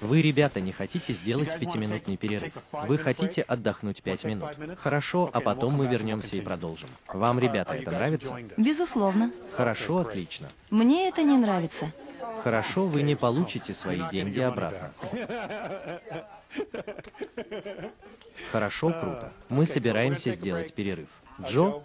Вы, 0.00 0.20
ребята, 0.20 0.60
не 0.60 0.72
хотите 0.72 1.12
сделать 1.14 1.58
пятиминутный 1.58 2.16
перерыв? 2.16 2.52
Вы 2.72 2.98
хотите 2.98 3.42
отдохнуть 3.42 4.02
пять 4.02 4.24
минут? 4.24 4.50
Хорошо, 4.78 5.30
а 5.32 5.40
потом 5.40 5.74
мы 5.74 5.86
вернемся 5.86 6.36
и 6.36 6.40
продолжим. 6.40 6.90
Вам, 7.08 7.38
ребята, 7.38 7.74
Are 7.74 7.78
you 7.78 7.82
это 7.82 7.90
нравится? 7.92 8.36
Безусловно. 8.58 9.32
Хорошо, 9.56 9.98
отлично. 9.98 10.48
Мне 10.70 11.08
это 11.08 11.22
не 11.22 11.38
нравится. 11.38 11.90
Хорошо, 12.42 12.86
вы 12.86 13.02
не 13.02 13.16
получите 13.16 13.72
свои 13.72 14.02
деньги 14.10 14.40
обратно. 14.40 14.92
Хорошо, 18.52 18.90
круто. 18.90 19.32
Мы 19.48 19.66
собираемся 19.66 20.30
сделать 20.30 20.74
перерыв. 20.74 21.08
Джо? 21.42 21.82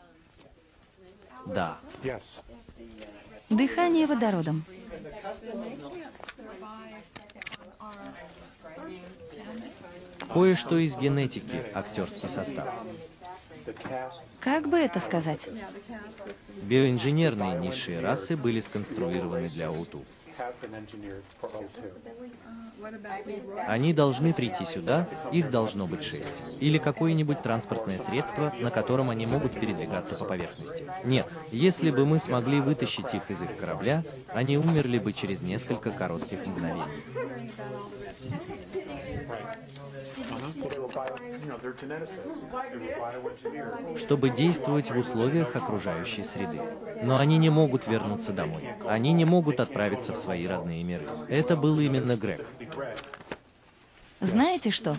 Да. 1.46 1.78
Дыхание 3.50 4.06
водородом. 4.06 4.64
Кое-что 10.34 10.78
из 10.78 10.96
генетики, 10.98 11.66
актерский 11.74 12.30
состав. 12.30 12.68
Как 14.40 14.68
бы 14.68 14.78
это 14.78 15.00
сказать? 15.00 15.50
Биоинженерные 16.64 17.60
низшие 17.60 18.00
расы 18.00 18.38
были 18.38 18.60
сконструированы 18.62 19.50
для 19.50 19.70
ОУТУ. 19.70 20.04
Have 20.38 20.56
been 20.62 20.74
engineered 20.74 21.24
for 21.40 21.52
O2. 21.52 21.92
Они 23.68 23.94
должны 23.94 24.34
прийти 24.34 24.66
сюда, 24.66 25.08
их 25.32 25.52
должно 25.52 25.88
быть 25.88 26.04
шесть. 26.04 26.32
Или 26.60 26.78
какое-нибудь 26.78 27.42
транспортное 27.42 28.00
средство, 28.00 28.54
на 28.60 28.72
котором 28.72 29.10
они 29.10 29.26
могут 29.26 29.54
передвигаться 29.54 30.16
по 30.16 30.26
поверхности. 30.26 30.86
Нет, 31.04 31.32
если 31.52 31.92
бы 31.92 32.06
мы 32.06 32.20
смогли 32.20 32.60
вытащить 32.60 33.14
их 33.14 33.30
из 33.30 33.44
их 33.44 33.56
корабля, 33.58 34.04
они 34.34 34.58
умерли 34.58 35.00
бы 35.00 35.14
через 35.14 35.42
несколько 35.42 35.92
коротких 35.92 36.46
мгновений. 36.46 36.82
You 37.52 37.68
know, 37.68 37.90
they're 38.00 38.16
geneticists. 38.22 38.72
They 38.74 38.86
were 38.86 39.26
bioengineered. 39.28 40.82
Чтобы 43.98 44.30
действовать 44.30 44.92
в 44.92 44.98
условиях 44.98 45.56
окружающей 45.56 46.24
среды. 46.24 46.62
Но 47.04 47.18
они 47.18 47.38
не 47.38 47.50
могут 47.50 47.88
вернуться 47.88 48.32
домой. 48.32 48.70
Они 48.88 49.14
не 49.14 49.26
могут 49.26 49.60
отправиться 49.60 50.14
в 50.14 50.18
свои 50.18 50.46
родные 50.46 50.84
миры. 50.84 51.06
Это 51.30 51.56
был 51.56 51.80
именно 51.80 52.16
Грег. 52.16 52.46
Знаете 54.20 54.70
что? 54.70 54.96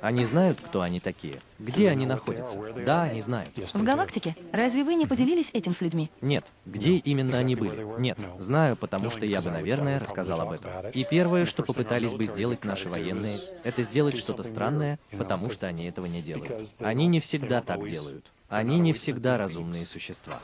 Они 0.00 0.24
знают, 0.24 0.60
кто 0.60 0.82
они 0.82 1.00
такие, 1.00 1.40
где 1.58 1.90
они 1.90 2.06
находятся. 2.06 2.60
Да, 2.86 3.02
они 3.02 3.20
знают. 3.20 3.50
В 3.74 3.82
галактике? 3.82 4.36
Разве 4.52 4.84
вы 4.84 4.94
не 4.94 5.06
поделились 5.06 5.50
этим 5.52 5.74
с 5.74 5.80
людьми? 5.80 6.10
Нет, 6.20 6.44
где 6.66 6.96
именно 6.96 7.38
они 7.38 7.56
были? 7.56 7.84
Нет, 8.00 8.18
знаю, 8.38 8.76
потому 8.76 9.10
что 9.10 9.26
я 9.26 9.40
бы, 9.40 9.50
наверное, 9.50 9.98
рассказал 9.98 10.40
об 10.40 10.52
этом. 10.52 10.70
И 10.92 11.04
первое, 11.04 11.46
что 11.46 11.62
попытались 11.62 12.14
бы 12.14 12.26
сделать 12.26 12.64
наши 12.64 12.88
военные, 12.88 13.40
это 13.64 13.82
сделать 13.82 14.16
что-то 14.16 14.42
странное, 14.42 14.98
потому 15.10 15.50
что 15.50 15.66
они 15.66 15.86
этого 15.86 16.06
не 16.06 16.22
делают. 16.22 16.70
Они 16.78 17.06
не 17.06 17.20
всегда 17.20 17.60
так 17.60 17.86
делают. 17.88 18.24
Они 18.48 18.78
не 18.78 18.92
всегда 18.92 19.36
разумные 19.36 19.84
существа. 19.84 20.40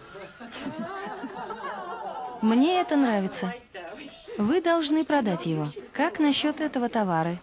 Мне 2.43 2.81
это 2.81 2.97
нравится. 2.97 3.55
Вы 4.36 4.60
должны 4.60 5.05
продать 5.05 5.47
его. 5.47 5.68
Как 5.93 6.18
насчет 6.18 6.60
этого 6.60 6.89
товара? 6.89 7.39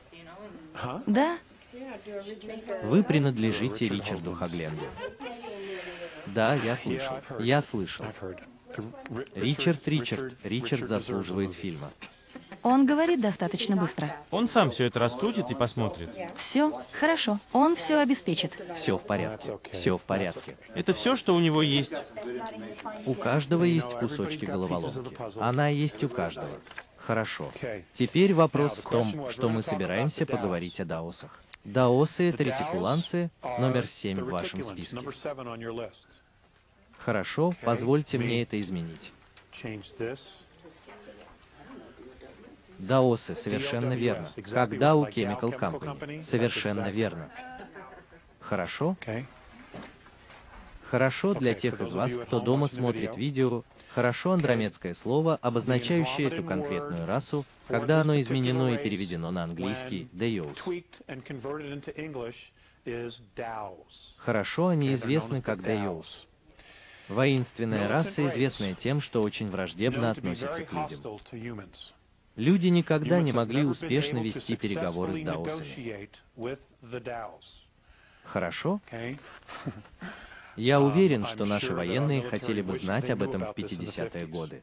Да, 1.08 1.38
Вы 2.84 3.04
принадлежите 3.04 3.88
Ричарду 3.88 4.34
Хагленду. 4.34 4.86
Да, 6.28 6.56
я 6.56 6.76
слышал. 6.76 7.16
Я 7.40 7.62
слышал. 7.62 8.06
Ричард, 9.36 9.88
Ричард, 9.88 10.36
Ричард 10.44 10.88
заслуживает 10.88 11.54
фильма. 11.54 11.92
он 12.64 12.86
говорит 12.86 13.20
достаточно 13.20 13.76
быстро. 13.76 14.16
Он 14.30 14.48
сам 14.48 14.70
все 14.70 14.86
это 14.86 15.00
раскрутит 15.00 15.52
и 15.52 15.56
посмотрит. 15.56 16.10
Все, 16.38 16.82
хорошо, 16.92 17.40
он 17.52 17.76
все 17.76 17.98
обеспечит. 17.98 18.62
Все 18.76 18.98
в 18.98 19.06
порядке. 19.06 19.60
Все 19.72 19.98
в 19.98 20.04
порядке. 20.04 20.58
Это 20.74 20.94
все, 20.94 21.16
что 21.16 21.36
у 21.36 21.40
него 21.40 21.62
есть. 21.62 21.94
У 23.06 23.14
каждого 23.14 23.64
есть 23.64 23.94
кусочки 23.96 24.46
головоломки. 24.46 25.18
Она 25.40 25.68
есть 25.68 26.04
у 26.04 26.10
каждого. 26.10 26.50
Хорошо. 26.98 27.52
Теперь 27.94 28.34
вопрос 28.34 28.78
в 28.78 28.90
том, 28.90 29.30
что 29.30 29.50
мы 29.50 29.62
собираемся 29.64 30.26
поговорить 30.26 30.80
о 30.80 30.86
даосах. 30.86 31.41
Даосы— 31.64 32.30
это 32.30 32.44
ретикуланцы, 32.44 33.30
номер 33.44 33.88
семь 33.88 34.20
в 34.20 34.30
вашем 34.30 34.64
списке. 34.64 35.00
Хорошо, 36.98 37.56
позвольте 37.64 38.18
мне 38.18 38.44
это 38.44 38.60
изменить. 38.60 39.14
Даосы, 42.80 43.36
совершенно 43.36 43.94
верно. 43.94 44.30
Когда 44.52 44.96
у 44.96 45.06
Chemical 45.06 45.58
Company. 45.58 46.24
Совершенно 46.24 46.90
верно. 46.90 47.30
Хорошо? 48.40 48.98
Хорошо 50.90 51.34
для 51.34 51.54
тех 51.54 51.80
из 51.80 51.94
вас, 51.94 52.18
кто 52.18 52.40
дома 52.40 52.68
смотрит 52.68 53.16
видео. 53.16 53.64
Хорошо 53.94 54.32
андромедское 54.32 54.94
слово, 54.94 55.36
обозначающее 55.42 56.28
эту 56.28 56.44
конкретную 56.44 57.06
расу, 57.06 57.46
когда 57.68 58.02
оно 58.02 58.20
изменено 58.22 58.74
и 58.74 58.78
переведено 58.78 59.32
на 59.32 59.44
английский 59.44 60.08
«Deus». 60.14 60.58
Хорошо 64.18 64.68
они 64.68 64.94
известны 64.94 65.42
как 65.42 65.60
Deus. 65.60 66.26
Воинственная 67.10 67.90
раса, 67.90 68.26
известная 68.28 68.74
тем, 68.76 69.02
что 69.02 69.22
очень 69.22 69.50
враждебно 69.50 70.12
относится 70.12 70.64
к 70.64 70.72
людям. 70.72 71.70
Люди 72.38 72.68
никогда 72.68 73.22
не 73.22 73.34
могли 73.34 73.66
успешно 73.66 74.20
вести 74.20 74.56
переговоры 74.56 75.18
с 75.18 75.22
даосами. 75.22 76.10
Хорошо? 78.24 78.80
Я 80.58 80.76
Um, 80.78 80.92
уверен, 80.92 81.26
что 81.26 81.46
наши 81.46 81.74
военные 81.74 82.22
хотели 82.22 82.62
бы 82.62 82.76
знать 82.76 83.10
об 83.10 83.24
этом 83.24 83.42
в 83.42 83.44
about 83.52 83.56
this 83.56 83.66
in 83.66 83.80
the 83.80 83.86
50-е 83.86 84.24
50s. 84.24 84.28
годы. 84.28 84.62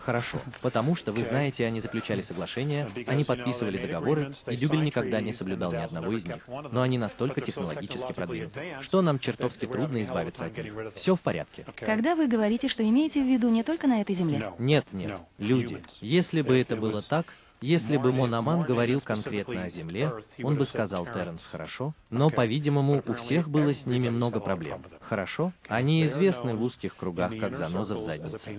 Хорошо, 0.00 0.38
потому 0.62 0.96
что 0.96 1.12
вы 1.12 1.22
знаете, 1.22 1.66
они 1.66 1.78
заключали 1.80 2.22
соглашения, 2.22 2.90
они 3.06 3.22
подписывали 3.22 3.76
договоры, 3.76 4.32
и 4.48 4.56
Дюбель 4.56 4.82
никогда 4.82 5.20
не 5.20 5.32
соблюдал 5.32 5.72
ни 5.72 5.76
одного 5.76 6.12
из 6.12 6.26
них. 6.26 6.38
Но 6.48 6.80
они 6.80 6.96
настолько 6.96 7.40
технологически 7.42 8.12
продвинуты, 8.12 8.78
что 8.80 9.02
нам 9.02 9.18
чертовски 9.18 9.66
трудно 9.66 10.02
избавиться 10.02 10.46
от 10.46 10.56
них. 10.56 10.72
Все 10.94 11.14
в 11.14 11.20
порядке. 11.20 11.66
Когда 11.76 12.16
вы 12.16 12.28
говорите, 12.28 12.68
что 12.68 12.82
имеете 12.82 13.22
в 13.22 13.26
виду 13.26 13.50
не 13.50 13.62
только 13.62 13.86
на 13.86 14.00
этой 14.00 14.14
земле. 14.14 14.52
Нет, 14.58 14.86
нет, 14.92 15.20
люди. 15.38 15.82
Если 16.00 16.40
бы 16.42 16.58
это 16.58 16.76
было 16.76 17.02
так, 17.02 17.26
если 17.60 17.96
бы 17.96 18.12
Мономан 18.12 18.62
говорил 18.62 19.00
конкретно 19.00 19.64
о 19.64 19.68
Земле, 19.68 20.12
он 20.42 20.56
бы 20.56 20.64
сказал. 20.64 21.06
Терренс 21.06 21.46
хорошо, 21.46 21.94
но, 22.08 22.30
по-видимому, 22.30 23.02
у 23.06 23.12
всех 23.14 23.48
было 23.48 23.72
с 23.74 23.86
ними 23.86 24.08
много 24.08 24.40
проблем. 24.40 24.84
Хорошо? 25.00 25.52
Они 25.68 26.04
известны 26.04 26.54
в 26.54 26.62
узких 26.62 26.96
кругах 26.96 27.32
как 27.38 27.56
заноза 27.56 27.96
в 27.96 28.00
заднице. 28.00 28.56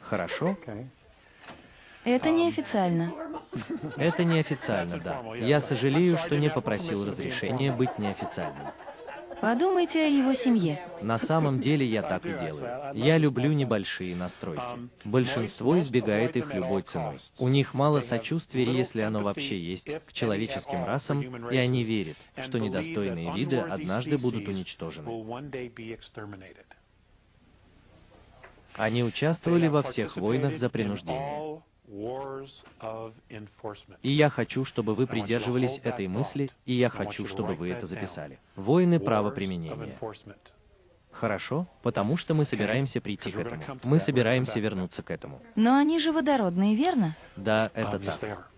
Хорошо? 0.00 0.56
Это 2.04 2.30
неофициально. 2.30 3.12
Это 3.96 4.22
неофициально, 4.22 4.98
да. 4.98 5.22
Я 5.34 5.60
сожалею, 5.60 6.16
что 6.18 6.36
не 6.38 6.48
попросил 6.48 7.04
разрешения 7.04 7.72
быть 7.72 7.98
неофициальным. 7.98 8.68
Подумайте 9.40 10.04
о 10.04 10.08
его 10.08 10.34
семье. 10.34 10.80
На 11.02 11.18
самом 11.18 11.60
деле 11.60 11.84
я 11.86 12.02
так 12.02 12.24
и 12.24 12.30
делаю. 12.30 12.94
Я 12.94 13.18
люблю 13.18 13.52
небольшие 13.52 14.16
настройки. 14.16 14.62
Большинство 15.04 15.78
избегает 15.78 16.36
их 16.36 16.54
любой 16.54 16.82
ценой. 16.82 17.18
У 17.38 17.48
них 17.48 17.74
мало 17.74 18.00
сочувствия, 18.00 18.64
если 18.64 19.02
оно 19.02 19.22
вообще 19.22 19.58
есть, 19.58 19.94
к 20.06 20.12
человеческим 20.12 20.84
расам, 20.84 21.48
и 21.48 21.56
они 21.56 21.84
верят, 21.84 22.16
что 22.42 22.58
недостойные 22.58 23.32
виды 23.34 23.58
однажды 23.58 24.18
будут 24.18 24.48
уничтожены. 24.48 25.10
Они 28.74 29.02
участвовали 29.02 29.68
во 29.68 29.82
всех 29.82 30.16
войнах 30.16 30.56
за 30.56 30.68
принуждение. 30.68 31.62
И 34.02 34.10
я 34.10 34.30
хочу, 34.30 34.64
чтобы 34.64 34.94
вы 34.94 35.06
придерживались 35.06 35.80
этой 35.84 36.08
мысли, 36.08 36.50
и 36.64 36.72
я 36.72 36.88
хочу, 36.88 37.26
чтобы 37.26 37.54
вы 37.54 37.70
это 37.70 37.86
записали. 37.86 38.38
Войны 38.56 38.98
правоприменения. 39.00 39.94
Хорошо? 41.12 41.66
Потому 41.82 42.18
что 42.18 42.34
мы 42.34 42.44
собираемся 42.44 43.00
прийти 43.00 43.30
к 43.30 43.36
этому. 43.36 43.62
Мы 43.84 43.98
собираемся 43.98 44.60
вернуться 44.60 45.02
к 45.02 45.10
этому. 45.10 45.40
Но 45.54 45.76
они 45.76 45.98
же 45.98 46.12
водородные, 46.12 46.74
верно? 46.74 47.16
Да, 47.36 47.70
это 47.74 47.98
так. 47.98 48.50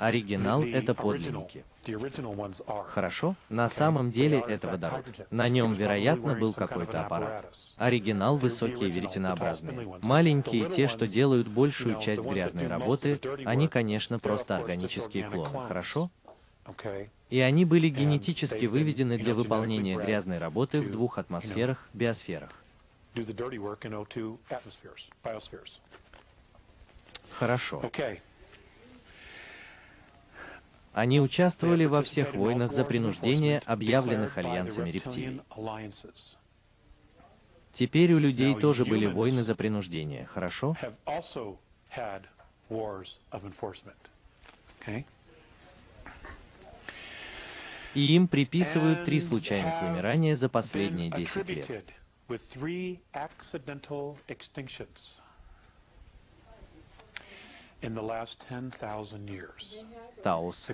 Оригинал— 0.00 0.62
это 0.64 0.94
подлинники. 0.94 1.62
Хорошо? 2.88 3.36
На 3.50 3.68
самом 3.68 4.08
деле 4.08 4.42
это 4.48 4.66
водород. 4.68 5.04
На 5.30 5.48
нем, 5.50 5.74
вероятно, 5.74 6.34
был 6.34 6.54
какой-то 6.54 7.04
аппарат. 7.04 7.54
Оригинал— 7.76 8.36
высокие 8.38 8.88
веретенообразные. 8.88 9.98
Маленькие, 10.00 10.70
те, 10.70 10.88
что 10.88 11.06
делают 11.06 11.48
большую 11.48 12.00
часть 12.00 12.24
грязной 12.24 12.66
работы, 12.66 13.20
они, 13.44 13.68
конечно, 13.68 14.18
просто 14.18 14.56
органические 14.56 15.28
клоны. 15.28 15.66
Хорошо? 15.68 16.10
И 17.28 17.40
они 17.40 17.66
были 17.66 17.88
генетически 17.88 18.64
выведены 18.66 19.18
для 19.18 19.34
выполнения 19.34 19.96
грязной 19.96 20.38
работы 20.38 20.80
в 20.80 20.90
двух 20.90 21.18
атмосферах, 21.18 21.78
биосферах. 21.92 22.50
Хорошо. 27.38 27.80
Они 30.92 31.20
участвовали 31.20 31.84
во 31.84 32.02
всех 32.02 32.34
войнах 32.34 32.72
за 32.72 32.84
принуждение, 32.84 33.62
объявленных 33.64 34.36
альянсами 34.36 34.90
рептилий. 34.90 35.40
Теперь 37.72 38.12
у 38.12 38.18
людей 38.18 38.54
тоже 38.56 38.84
были 38.84 39.06
войны 39.06 39.42
за 39.44 39.54
принуждение, 39.54 40.26
хорошо? 40.26 40.76
И 47.94 48.14
им 48.14 48.28
приписывают 48.28 49.04
три 49.04 49.20
случайных 49.20 49.82
вымирания 49.82 50.36
за 50.36 50.48
последние 50.48 51.10
10 51.10 51.48
лет. 51.48 51.84
Таос. 60.22 60.64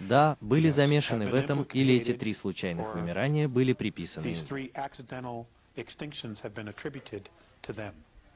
Да, 0.00 0.36
были 0.40 0.70
замешаны 0.70 1.28
в 1.28 1.34
этом, 1.34 1.62
или 1.74 1.94
эти 1.94 2.12
три 2.12 2.32
случайных 2.34 2.94
вымирания 2.94 3.48
были 3.48 3.72
приписаны 3.74 4.26
им. 4.26 4.46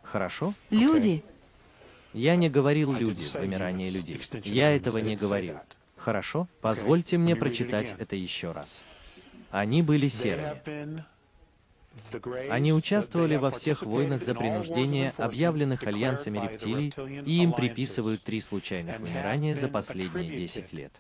Хорошо? 0.03 0.55
Люди. 0.71 1.25
Я 2.13 2.37
не 2.37 2.49
говорил 2.51 2.93
люди, 2.93 3.25
вымирание 3.35 3.91
людей. 3.91 4.21
Я 4.45 4.77
этого 4.77 4.99
не 4.99 5.17
говорил. 5.17 5.59
Хорошо? 5.97 6.49
Позвольте 6.61 7.17
мне 7.19 7.35
прочитать 7.35 7.95
это 7.99 8.15
еще 8.15 8.53
раз. 8.53 8.83
Они 9.51 9.83
были 9.83 10.09
серыми. 10.09 10.61
Они 12.51 12.73
участвовали 12.73 13.37
во 13.37 13.51
всех 13.51 13.83
войнах 13.83 14.23
за 14.23 14.35
принуждение, 14.35 15.13
объявленных 15.17 15.83
альянсами 15.85 16.39
рептилий, 16.39 16.93
и 17.25 17.43
им 17.43 17.53
приписывают 17.53 18.23
три 18.23 18.41
случайных 18.41 18.99
вымирания 18.99 19.55
за 19.55 19.69
последние 19.69 20.37
10 20.37 20.73
лет. 20.73 20.93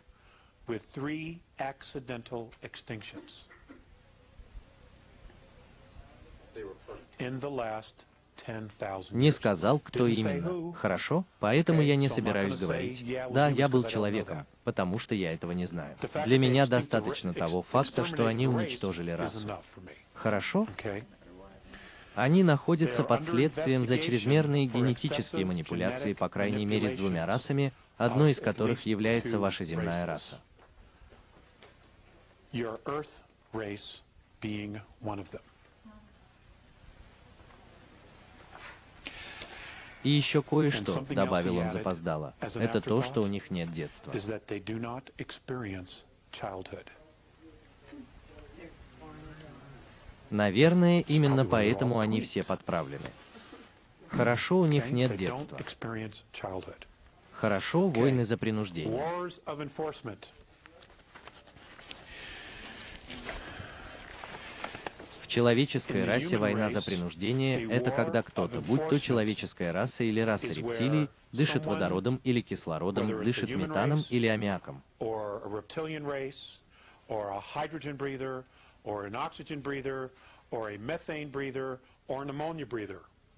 Не 9.10 9.30
сказал, 9.30 9.78
кто 9.78 10.06
именно. 10.06 10.72
Хорошо? 10.74 11.24
Поэтому 11.40 11.82
я 11.82 11.96
не 11.96 12.08
собираюсь 12.08 12.56
говорить. 12.56 13.04
Да, 13.30 13.48
я 13.48 13.68
был 13.68 13.84
человеком, 13.84 14.46
потому 14.64 14.98
что 14.98 15.14
я 15.14 15.32
этого 15.32 15.52
не 15.52 15.66
знаю. 15.66 15.96
Для 16.24 16.38
меня 16.38 16.66
достаточно 16.66 17.32
того 17.32 17.62
факта, 17.62 18.04
что 18.04 18.26
они 18.26 18.46
уничтожили 18.48 19.10
расу. 19.12 19.48
Хорошо? 20.14 20.66
Они 22.14 22.44
находятся 22.44 23.02
под 23.02 23.24
следствием 23.24 23.86
за 23.86 23.98
чрезмерные 23.98 24.66
генетические 24.66 25.44
манипуляции, 25.44 26.12
по 26.12 26.28
крайней 26.28 26.64
мере, 26.64 26.88
с 26.88 26.94
двумя 26.94 27.26
расами, 27.26 27.72
одной 27.96 28.30
из 28.32 28.40
которых 28.40 28.86
является 28.86 29.38
ваша 29.38 29.64
земная 29.64 30.06
раса. 30.06 30.40
И 40.04 40.10
еще 40.10 40.42
кое-что, 40.42 41.00
добавил 41.00 41.56
он 41.56 41.70
запоздало, 41.70 42.34
это 42.40 42.80
то, 42.80 43.02
что 43.02 43.22
у 43.22 43.26
них 43.26 43.50
нет 43.50 43.72
детства. 43.72 44.12
Наверное, 50.34 51.04
именно 51.06 51.44
поэтому 51.44 52.00
они 52.00 52.20
все 52.20 52.42
подправлены. 52.42 53.08
Хорошо, 54.08 54.58
у 54.58 54.66
них 54.66 54.90
нет 54.90 55.16
детства. 55.16 55.56
Хорошо, 57.34 57.86
войны 57.86 58.24
за 58.24 58.36
принуждение. 58.36 59.00
В 65.20 65.26
человеческой 65.28 66.04
расе 66.04 66.36
война 66.36 66.68
за 66.68 66.82
принуждение— 66.82 67.68
это 67.70 67.92
когда 67.92 68.24
кто-то, 68.24 68.60
будь 68.60 68.88
то 68.88 68.98
человеческая 68.98 69.70
раса 69.72 70.02
или 70.02 70.18
раса 70.18 70.52
рептилий, 70.52 71.08
дышит 71.30 71.64
водородом 71.64 72.20
или 72.24 72.40
кислородом, 72.40 73.22
дышит 73.22 73.50
метаном 73.50 74.02
или 74.10 74.26
аммиаком. 74.26 74.82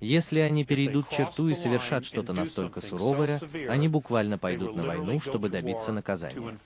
Если 0.01 0.41
они 0.41 0.65
перейдут 0.65 1.09
черту 1.09 1.49
и 1.49 1.55
совершат 1.55 2.05
что-то 2.05 2.33
настолько 2.33 2.81
суровое, 2.81 3.41
они 3.69 3.89
буквально 3.89 4.37
пойдут 4.37 4.77
на 4.77 4.85
войну, 4.85 5.21
чтобы 5.21 5.49
добиться 5.49 5.93
наказания. 5.93 6.59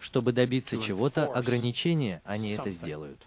Чтобы 0.00 0.32
добиться 0.32 0.78
чего-то, 0.78 1.32
ограничения, 1.32 2.22
они 2.24 2.52
это 2.52 2.70
сделают. 2.70 3.20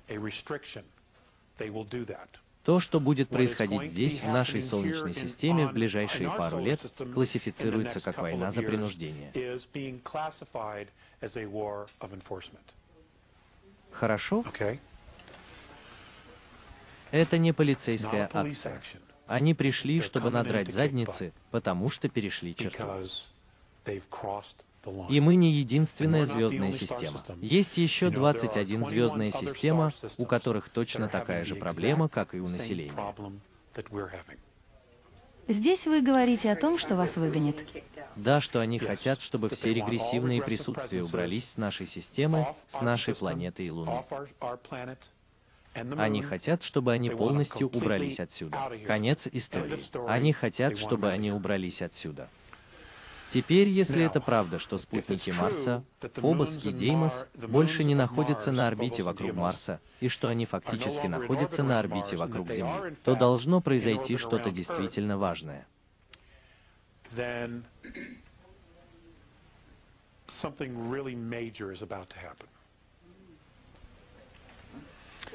То, 2.63 2.79
что 2.79 2.99
будет 2.99 3.29
происходить 3.29 3.89
здесь, 3.89 4.21
в 4.21 4.27
нашей 4.27 4.61
Солнечной 4.61 5.13
системе, 5.13 5.67
в 5.67 5.73
ближайшие 5.73 6.29
пару 6.29 6.59
лет, 6.59 6.79
классифицируется 7.13 8.01
как 8.01 8.19
война 8.19 8.51
за 8.51 8.61
принуждение. 8.61 9.31
Хорошо? 13.91 14.43
Это 17.11 17.37
не 17.37 17.53
полицейская 17.53 18.29
акция. 18.33 18.81
Они 19.27 19.53
пришли, 19.53 20.01
чтобы 20.01 20.31
надрать 20.31 20.73
задницы, 20.73 21.31
потому 21.51 21.89
что 21.89 22.09
перешли 22.09 22.55
черту. 22.55 22.83
И 25.09 25.19
мы 25.19 25.35
не 25.35 25.51
единственная 25.51 26.25
звездная 26.25 26.71
система. 26.71 27.23
Есть 27.39 27.77
еще 27.77 28.09
21 28.09 28.85
звездная 28.85 29.31
система, 29.31 29.91
у 30.17 30.25
которых 30.25 30.69
точно 30.69 31.07
такая 31.07 31.43
же 31.45 31.55
проблема, 31.55 32.09
как 32.09 32.33
и 32.33 32.39
у 32.39 32.47
населения. 32.47 33.13
Здесь 35.47 35.87
вы 35.87 36.01
говорите 36.01 36.51
о 36.51 36.55
том, 36.55 36.77
что 36.77 36.95
вас 36.95 37.17
выгонят. 37.17 37.65
Да, 38.15 38.41
что 38.41 38.59
они 38.59 38.77
хотят, 38.79 39.21
чтобы 39.21 39.49
все 39.49 39.73
регрессивные 39.73 40.41
присутствия 40.41 41.03
убрались 41.03 41.51
с 41.51 41.57
нашей 41.57 41.87
системы, 41.87 42.47
с 42.67 42.81
нашей 42.81 43.15
планеты 43.15 43.65
и 43.65 43.71
Луны. 43.71 44.03
Они 45.73 46.21
хотят, 46.21 46.63
чтобы 46.63 46.91
они 46.91 47.09
полностью 47.09 47.69
убрались 47.69 48.19
отсюда. 48.19 48.57
Конец 48.85 49.27
истории. 49.31 49.79
Они 50.07 50.33
хотят, 50.33 50.77
чтобы 50.77 51.09
они 51.09 51.31
убрались 51.31 51.81
отсюда. 51.81 52.27
Теперь, 53.31 53.69
если 53.69 54.03
это 54.03 54.19
правда, 54.19 54.59
что 54.59 54.77
спутники 54.77 55.31
Марса, 55.31 55.85
Фобос 56.15 56.65
и 56.65 56.71
Деймос, 56.73 57.27
больше 57.33 57.85
не 57.85 57.95
находятся 57.95 58.51
на 58.51 58.67
орбите 58.67 59.03
вокруг 59.03 59.33
Марса, 59.33 59.79
и 60.01 60.09
что 60.09 60.27
они 60.27 60.45
фактически 60.45 61.07
находятся 61.07 61.63
на 61.63 61.79
орбите 61.79 62.17
вокруг 62.17 62.51
Земли, 62.51 62.93
то 63.05 63.15
должно 63.15 63.61
произойти 63.61 64.17
что-то 64.17 64.51
действительно 64.51 65.17
важное. 65.17 65.65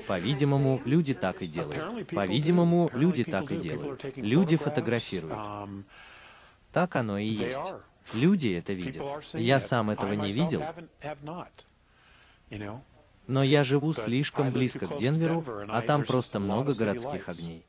По-видимому, 0.06 0.82
люди 0.85 1.14
так 1.14 1.40
и 1.40 1.47
делают. 1.47 2.09
По-видимому, 2.09 2.90
люди 2.93 3.24
так 3.24 3.51
и 3.51 3.56
делают. 3.56 4.05
Люди 4.16 4.59
фотографируют. 4.59 5.39
Так 6.76 6.94
оно 6.94 7.16
и 7.16 7.24
есть. 7.24 7.72
Люди 8.12 8.48
это 8.48 8.74
видят. 8.74 9.02
Я 9.32 9.60
сам 9.60 9.88
этого 9.88 10.12
не 10.12 10.30
видел. 10.30 10.62
Но 13.26 13.42
я 13.42 13.64
живу 13.64 13.94
слишком 13.94 14.52
близко 14.52 14.86
к 14.86 14.98
Денверу, 14.98 15.42
а 15.68 15.80
там 15.80 16.04
просто 16.04 16.38
много 16.38 16.74
городских 16.74 17.30
огней. 17.30 17.64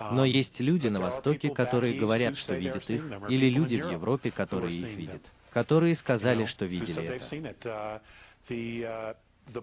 Но 0.00 0.24
есть 0.24 0.58
люди 0.58 0.88
на 0.88 0.98
Востоке, 0.98 1.50
которые 1.50 1.94
говорят, 1.94 2.36
что 2.36 2.54
видят 2.54 2.90
их, 2.90 3.04
или 3.28 3.48
люди 3.48 3.76
в 3.76 3.88
Европе, 3.88 4.32
которые 4.32 4.76
их 4.76 4.96
видят, 4.96 5.22
которые 5.52 5.94
сказали, 5.94 6.46
что 6.46 6.64
видели 6.64 7.20
это. 7.20 8.02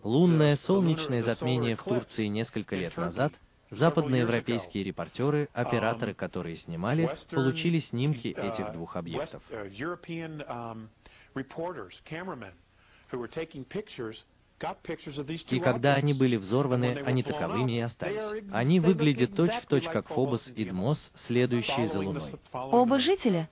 Лунное 0.03 0.55
солнечное 0.55 1.21
затмение 1.21 1.75
в 1.75 1.83
Турции 1.83 2.27
несколько 2.27 2.77
лет 2.77 2.95
назад 2.95 3.33
Западноевропейские 3.71 4.83
репортеры, 4.83 5.49
операторы, 5.53 6.13
которые 6.13 6.55
снимали, 6.55 7.09
получили 7.31 7.79
снимки 7.79 8.27
этих 8.27 8.71
двух 8.73 8.97
объектов. 8.97 9.41
И 15.49 15.59
когда 15.59 15.95
они 15.95 16.13
были 16.13 16.35
взорваны, 16.35 17.01
они 17.05 17.23
таковыми 17.23 17.71
и 17.71 17.79
остались. 17.79 18.31
Они 18.51 18.79
выглядят 18.79 19.35
точь-в-точь, 19.35 19.85
как 19.85 20.07
Фобос 20.09 20.51
и 20.55 20.65
Дмос, 20.65 21.11
следующие 21.15 21.87
за 21.87 22.01
Луной. 22.01 22.21
Оба 22.53 22.99
жителя? 22.99 23.49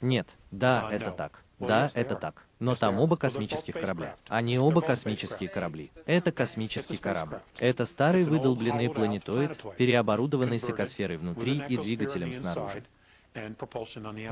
Нет, 0.00 0.28
да, 0.50 0.88
это 0.90 1.10
так. 1.12 1.44
Да, 1.58 1.90
это 1.94 2.16
так. 2.16 2.43
Но 2.60 2.74
там 2.74 3.00
оба 3.00 3.16
космических 3.16 3.74
корабля. 3.74 4.16
Они 4.28 4.58
оба 4.58 4.80
космические 4.80 5.48
корабли. 5.48 5.90
Это 6.06 6.32
космический 6.32 6.96
корабль. 6.96 7.38
Это 7.58 7.84
старый 7.84 8.24
выдолбленный 8.24 8.90
планетоид, 8.90 9.60
переоборудованный 9.76 10.58
с 10.58 10.70
экосферой 10.70 11.16
внутри 11.16 11.62
и 11.68 11.76
двигателем 11.76 12.32
снаружи. 12.32 12.84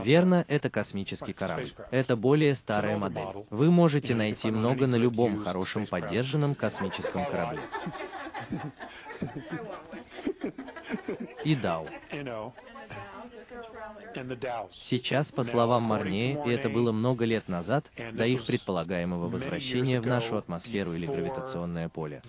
Верно, 0.04 0.44
это 0.46 0.70
космический 0.70 1.32
корабль. 1.32 1.70
Это 1.90 2.16
более 2.16 2.54
старая 2.54 2.96
модель. 2.96 3.44
Вы 3.50 3.70
можете 3.70 4.14
найти 4.14 4.50
много 4.50 4.86
на 4.86 4.96
любом 4.96 5.42
хорошем 5.42 5.86
поддержанном 5.86 6.54
космическом 6.54 7.26
корабле. 7.26 7.60
И 11.44 11.56
Дау. 11.56 11.88
Сейчас, 14.72 15.32
по 15.32 15.42
словам 15.42 15.82
Марнея, 15.84 16.42
и 16.44 16.50
это 16.50 16.68
было 16.68 16.92
много 16.92 17.24
лет 17.24 17.48
назад, 17.48 17.90
до 18.12 18.26
их 18.26 18.44
предполагаемого 18.46 19.28
возвращения 19.28 20.00
в 20.00 20.06
нашу 20.06 20.36
атмосферу 20.36 20.94
или 20.94 21.06
гравитационное 21.06 21.88
поле. 21.88 22.22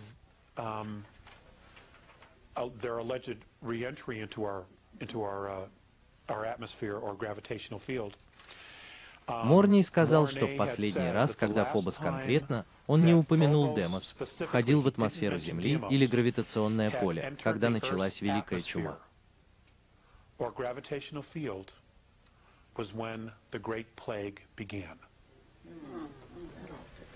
Морний 9.28 9.84
сказал, 9.84 10.28
что 10.28 10.48
в 10.48 10.58
последний 10.58 11.12
раз, 11.12 11.36
когда 11.36 11.66
Фобос 11.66 11.98
конкретно, 11.98 12.66
он 12.88 13.06
не 13.06 13.14
упомянул 13.14 13.74
Демос, 13.74 14.16
входил 14.40 14.82
в 14.82 14.88
атмосферу 14.88 15.38
Земли 15.38 15.82
или 15.90 16.06
гравитационное 16.06 16.92
поле, 16.92 17.36
когда 17.42 17.70
началась 17.70 18.22
Великая 18.22 18.62
Чума. 18.62 19.00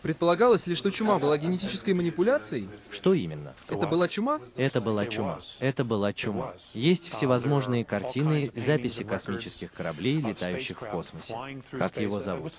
Предполагалось 0.01 0.67
ли, 0.67 0.75
что 0.75 0.91
чума 0.91 1.17
была 1.17 1.37
генетической 1.37 1.93
манипуляцией? 1.93 2.69
Что 2.91 3.13
именно? 3.13 3.55
Это 3.67 3.87
была 3.87 4.07
чума? 4.07 4.39
Это 4.55 4.79
была 4.79 5.05
чума. 5.07 5.39
Это 5.59 5.83
была 5.83 6.13
чума. 6.13 6.53
Есть 6.73 7.11
всевозможные 7.11 7.83
картины, 7.83 8.51
записи 8.55 9.03
космических 9.03 9.73
кораблей, 9.73 10.21
летающих 10.21 10.81
в 10.81 10.89
космосе. 10.89 11.35
Как 11.71 11.97
его 11.97 12.19
зовут? 12.19 12.53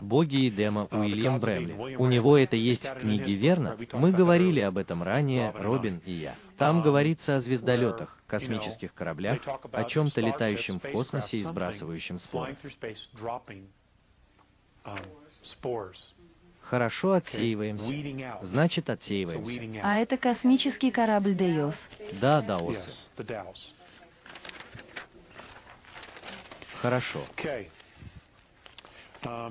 Боги 0.00 0.46
и 0.46 0.50
Дема 0.50 0.88
Уильям 0.90 1.38
Бремли. 1.38 1.96
У 1.96 2.06
него 2.06 2.38
это 2.38 2.56
есть 2.56 2.88
в 2.88 2.94
книге, 2.98 3.34
верно? 3.34 3.76
Мы 3.92 4.12
говорили 4.12 4.60
об 4.60 4.78
этом 4.78 5.02
ранее, 5.02 5.52
Робин 5.52 6.00
и 6.06 6.12
я. 6.12 6.34
Там 6.56 6.82
говорится 6.82 7.36
о 7.36 7.40
звездолетах, 7.40 8.18
космических 8.30 8.94
кораблях, 8.94 9.40
о 9.72 9.84
чем-то 9.84 10.20
летающем 10.20 10.78
в 10.78 10.90
космосе 10.90 11.38
и 11.38 11.42
сбрасывающем 11.42 12.18
споры. 12.18 12.56
Хорошо 16.62 17.12
отсеиваемся. 17.12 17.92
Значит, 18.42 18.90
отсеиваемся. 18.90 19.60
А 19.82 19.96
это 19.96 20.16
космический 20.16 20.92
корабль 20.92 21.34
Деос. 21.34 21.90
Да, 22.12 22.40
Даосы. 22.42 22.92
Хорошо. 26.80 27.20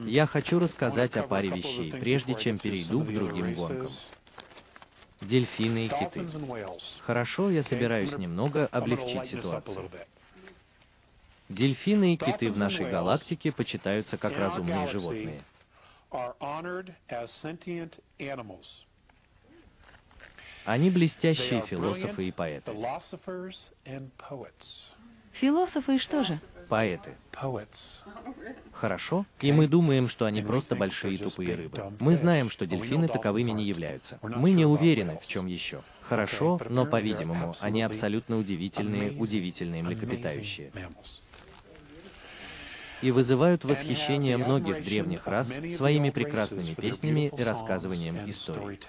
Я 0.05 0.25
хочу 0.25 0.59
рассказать 0.59 1.17
о 1.17 1.23
паре 1.23 1.49
вещей, 1.49 1.91
прежде 1.91 2.33
чем 2.33 2.57
перейду 2.57 3.03
к 3.03 3.13
другим 3.13 3.53
гонкам. 3.53 3.91
Дельфины 5.21 5.85
и 5.85 5.89
киты. 5.89 6.25
Хорошо, 7.05 7.49
я 7.49 7.63
собираюсь 7.63 8.17
немного 8.17 8.67
облегчить 8.67 9.25
ситуацию. 9.25 9.89
Дельфины 11.49 12.13
и 12.13 12.17
киты 12.17 12.51
в 12.51 12.57
нашей 12.57 12.89
галактике 12.89 13.51
почитаются 13.51 14.17
как 14.17 14.37
разумные 14.37 14.87
животные. 14.87 15.41
Они 20.65 20.89
блестящие 20.89 21.61
философы 21.61 22.27
и 22.27 22.31
поэты. 22.31 22.71
Философы 25.31 25.95
и 25.95 25.97
что 25.97 26.23
же? 26.23 26.39
Поэты. 26.69 27.15
Хорошо. 28.73 29.25
И 29.41 29.51
мы 29.51 29.67
думаем, 29.67 30.07
что 30.07 30.25
они 30.25 30.41
просто 30.41 30.75
большие 30.75 31.17
тупые 31.17 31.55
рыбы. 31.55 31.91
Мы 31.99 32.15
знаем, 32.15 32.49
что 32.49 32.65
дельфины 32.65 33.07
таковыми 33.07 33.51
не 33.51 33.65
являются. 33.65 34.19
Мы 34.21 34.51
не 34.51 34.65
уверены, 34.65 35.19
в 35.21 35.27
чем 35.27 35.47
еще. 35.47 35.81
Хорошо, 36.07 36.59
но, 36.69 36.85
по-видимому, 36.85 37.55
они 37.59 37.83
абсолютно 37.83 38.37
удивительные, 38.37 39.11
удивительные 39.11 39.83
млекопитающие 39.83 40.71
и 43.01 43.11
вызывают 43.11 43.63
восхищение 43.63 44.37
многих 44.37 44.83
древних 44.83 45.27
рас 45.27 45.59
своими 45.69 46.09
прекрасными 46.09 46.73
песнями 46.73 47.31
и 47.37 47.43
рассказыванием 47.43 48.17
историй. 48.29 48.79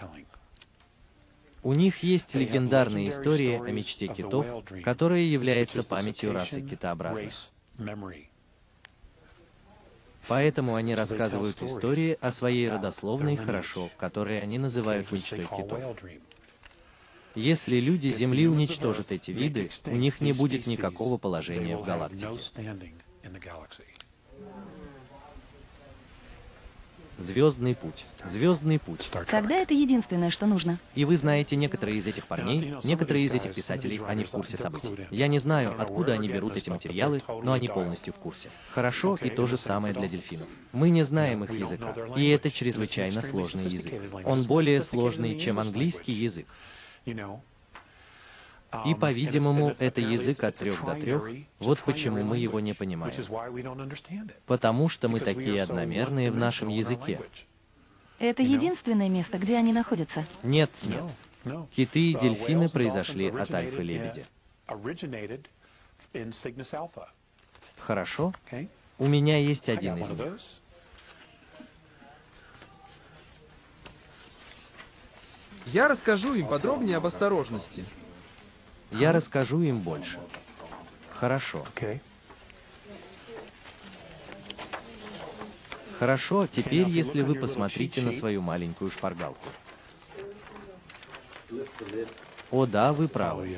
У 1.63 1.75
них 1.75 2.03
есть 2.03 2.35
легендарная 2.35 3.09
история 3.09 3.61
о 3.61 3.71
мечте 3.71 4.09
китов, 4.09 4.47
которая 4.83 5.21
является 5.21 5.83
памятью 5.83 6.33
расы 6.33 6.63
китообразных. 6.63 7.35
Поэтому 10.29 10.75
они 10.75 10.95
рассказывают 10.95 11.61
истории 11.63 12.17
о 12.21 12.31
своей 12.31 12.69
родословной 12.69 13.37
хорошо, 13.37 13.91
которые 13.99 14.41
они 14.43 14.59
называют 14.59 15.11
мечтой 15.11 15.41
китов. 15.41 15.81
Если 17.35 17.77
люди 17.77 18.09
Земли 18.09 18.49
уничтожат 18.49 19.13
эти 19.13 19.31
виды, 19.31 19.71
у 19.87 19.97
них 19.97 20.21
не 20.21 20.33
будет 20.33 20.67
никакого 20.67 21.17
положения 21.17 21.77
в 21.77 21.85
галактике. 21.85 22.29
Звездный 27.21 27.75
путь. 27.75 28.07
Звездный 28.25 28.79
путь. 28.79 29.11
Тогда 29.31 29.55
это 29.57 29.75
единственное, 29.75 30.31
что 30.31 30.47
нужно. 30.47 30.79
И 30.95 31.05
вы 31.05 31.19
знаете 31.19 31.55
некоторые 31.55 31.99
из 31.99 32.07
этих 32.07 32.27
парней, 32.27 32.75
некоторые 32.83 33.27
из 33.27 33.35
этих 33.35 33.55
писателей, 33.55 34.01
они 34.09 34.25
в 34.25 34.31
курсе 34.31 34.57
событий. 34.57 35.07
Я 35.11 35.29
не 35.29 35.39
знаю, 35.39 35.75
откуда 35.79 36.15
они 36.15 36.29
берут 36.29 36.57
эти 36.57 36.71
материалы, 36.71 37.23
но 37.29 37.53
они 37.53 37.69
полностью 37.69 38.15
в 38.15 38.17
курсе. 38.17 38.49
Хорошо, 38.73 39.19
и 39.21 39.29
то 39.29 39.47
же 39.47 39.59
самое 39.59 39.93
для 39.93 40.09
дельфинов. 40.09 40.49
Мы 40.73 40.89
не 40.89 41.03
знаем 41.03 41.45
их 41.45 41.51
языка, 41.53 41.95
и 42.17 42.29
это 42.29 42.51
чрезвычайно 42.51 43.21
сложный 43.21 43.69
язык. 43.69 43.95
Он 44.25 44.43
более 44.45 44.81
сложный, 44.81 45.39
чем 45.39 45.59
английский 45.59 46.13
язык. 46.13 46.47
И, 48.87 48.95
по-видимому, 48.95 49.75
это 49.79 50.01
язык 50.01 50.45
от 50.45 50.57
трех 50.57 50.85
до 50.85 50.95
трех. 50.95 51.29
Вот 51.59 51.81
почему 51.81 52.23
мы 52.23 52.39
его 52.39 52.61
не 52.61 52.73
понимаем. 52.73 53.15
Потому 54.47 54.89
что 54.89 55.09
мы 55.09 55.21
такие 55.21 55.63
одномерные 55.63 56.31
в 56.31 56.37
нашем 56.37 56.69
языке. 56.69 57.21
Это 58.19 58.43
единственное 58.43 59.09
место, 59.09 59.39
где 59.39 59.57
они 59.57 59.73
находятся? 59.73 60.25
Нет, 60.43 60.71
нет. 60.83 61.05
Киты 61.75 62.11
и 62.11 62.15
дельфины 62.15 62.69
произошли 62.69 63.29
от 63.31 63.53
альфа-лебедя. 63.53 64.27
Хорошо. 67.79 68.35
У 68.99 69.07
меня 69.07 69.39
есть 69.39 69.69
один 69.69 69.97
из 69.97 70.11
них. 70.11 70.39
Я 75.67 75.89
расскажу 75.89 76.35
им 76.35 76.49
подробнее 76.49 76.97
об 76.97 77.07
осторожности. 77.07 77.85
Я 78.91 79.13
расскажу 79.13 79.63
им 79.63 79.81
больше. 79.81 80.19
Хорошо. 81.13 81.65
Хорошо, 85.99 86.47
теперь 86.47 86.89
если 86.89 87.21
вы 87.21 87.35
посмотрите 87.35 88.01
на 88.01 88.11
свою 88.11 88.41
маленькую 88.41 88.91
шпаргалку. 88.91 89.47
О 92.51 92.67
да, 92.67 92.93
вы 92.93 93.07
правы. 93.07 93.57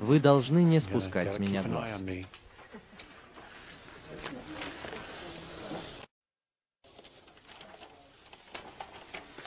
Вы 0.00 0.18
должны 0.18 0.64
не 0.64 0.80
спускать 0.80 1.32
с 1.32 1.38
меня 1.38 1.62
глаз. 1.62 2.02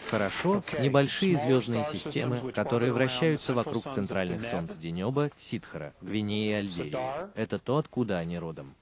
Хорошо, 0.09 0.63
небольшие 0.79 1.37
звездные 1.37 1.83
системы, 1.83 2.51
которые 2.51 2.93
вращаются 2.93 3.53
вокруг 3.53 3.83
центральных 3.93 4.45
солнц 4.45 4.75
Денеба, 4.75 5.31
Сидхара, 5.37 5.93
Гвинеи 6.01 6.49
и 6.49 6.53
Альберии. 6.53 7.31
Это 7.35 7.59
то, 7.59 7.77
откуда 7.77 8.19
они 8.19 8.37
родом. 8.37 8.75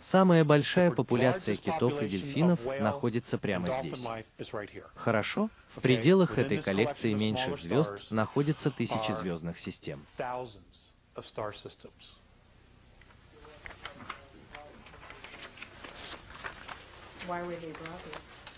Самая 0.00 0.44
большая 0.44 0.90
популяция 0.92 1.56
китов 1.56 2.02
и 2.02 2.08
дельфинов 2.08 2.64
находится 2.64 3.36
прямо 3.38 3.68
здесь. 3.70 4.06
Хорошо? 4.94 5.50
В 5.68 5.80
пределах 5.80 6.38
этой 6.38 6.58
коллекции 6.58 7.12
меньших 7.12 7.60
звезд 7.60 8.10
находятся 8.10 8.70
тысячи 8.70 9.12
звездных 9.12 9.58
систем. 9.58 10.04
Thousands 10.16 10.94
of 11.16 11.24
star 11.24 11.52
systems. 11.52 12.18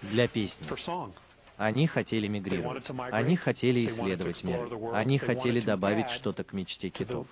Для 0.02 0.28
песни. 0.28 0.66
Они 1.56 1.86
хотели 1.86 2.26
мигрировать. 2.26 2.88
Они 3.12 3.36
хотели 3.36 3.84
исследовать 3.84 4.44
мир. 4.44 4.66
Они 4.94 5.18
хотели 5.18 5.60
добавить 5.60 6.10
что-то 6.10 6.42
к 6.42 6.52
мечте 6.52 6.88
китов. 6.88 7.26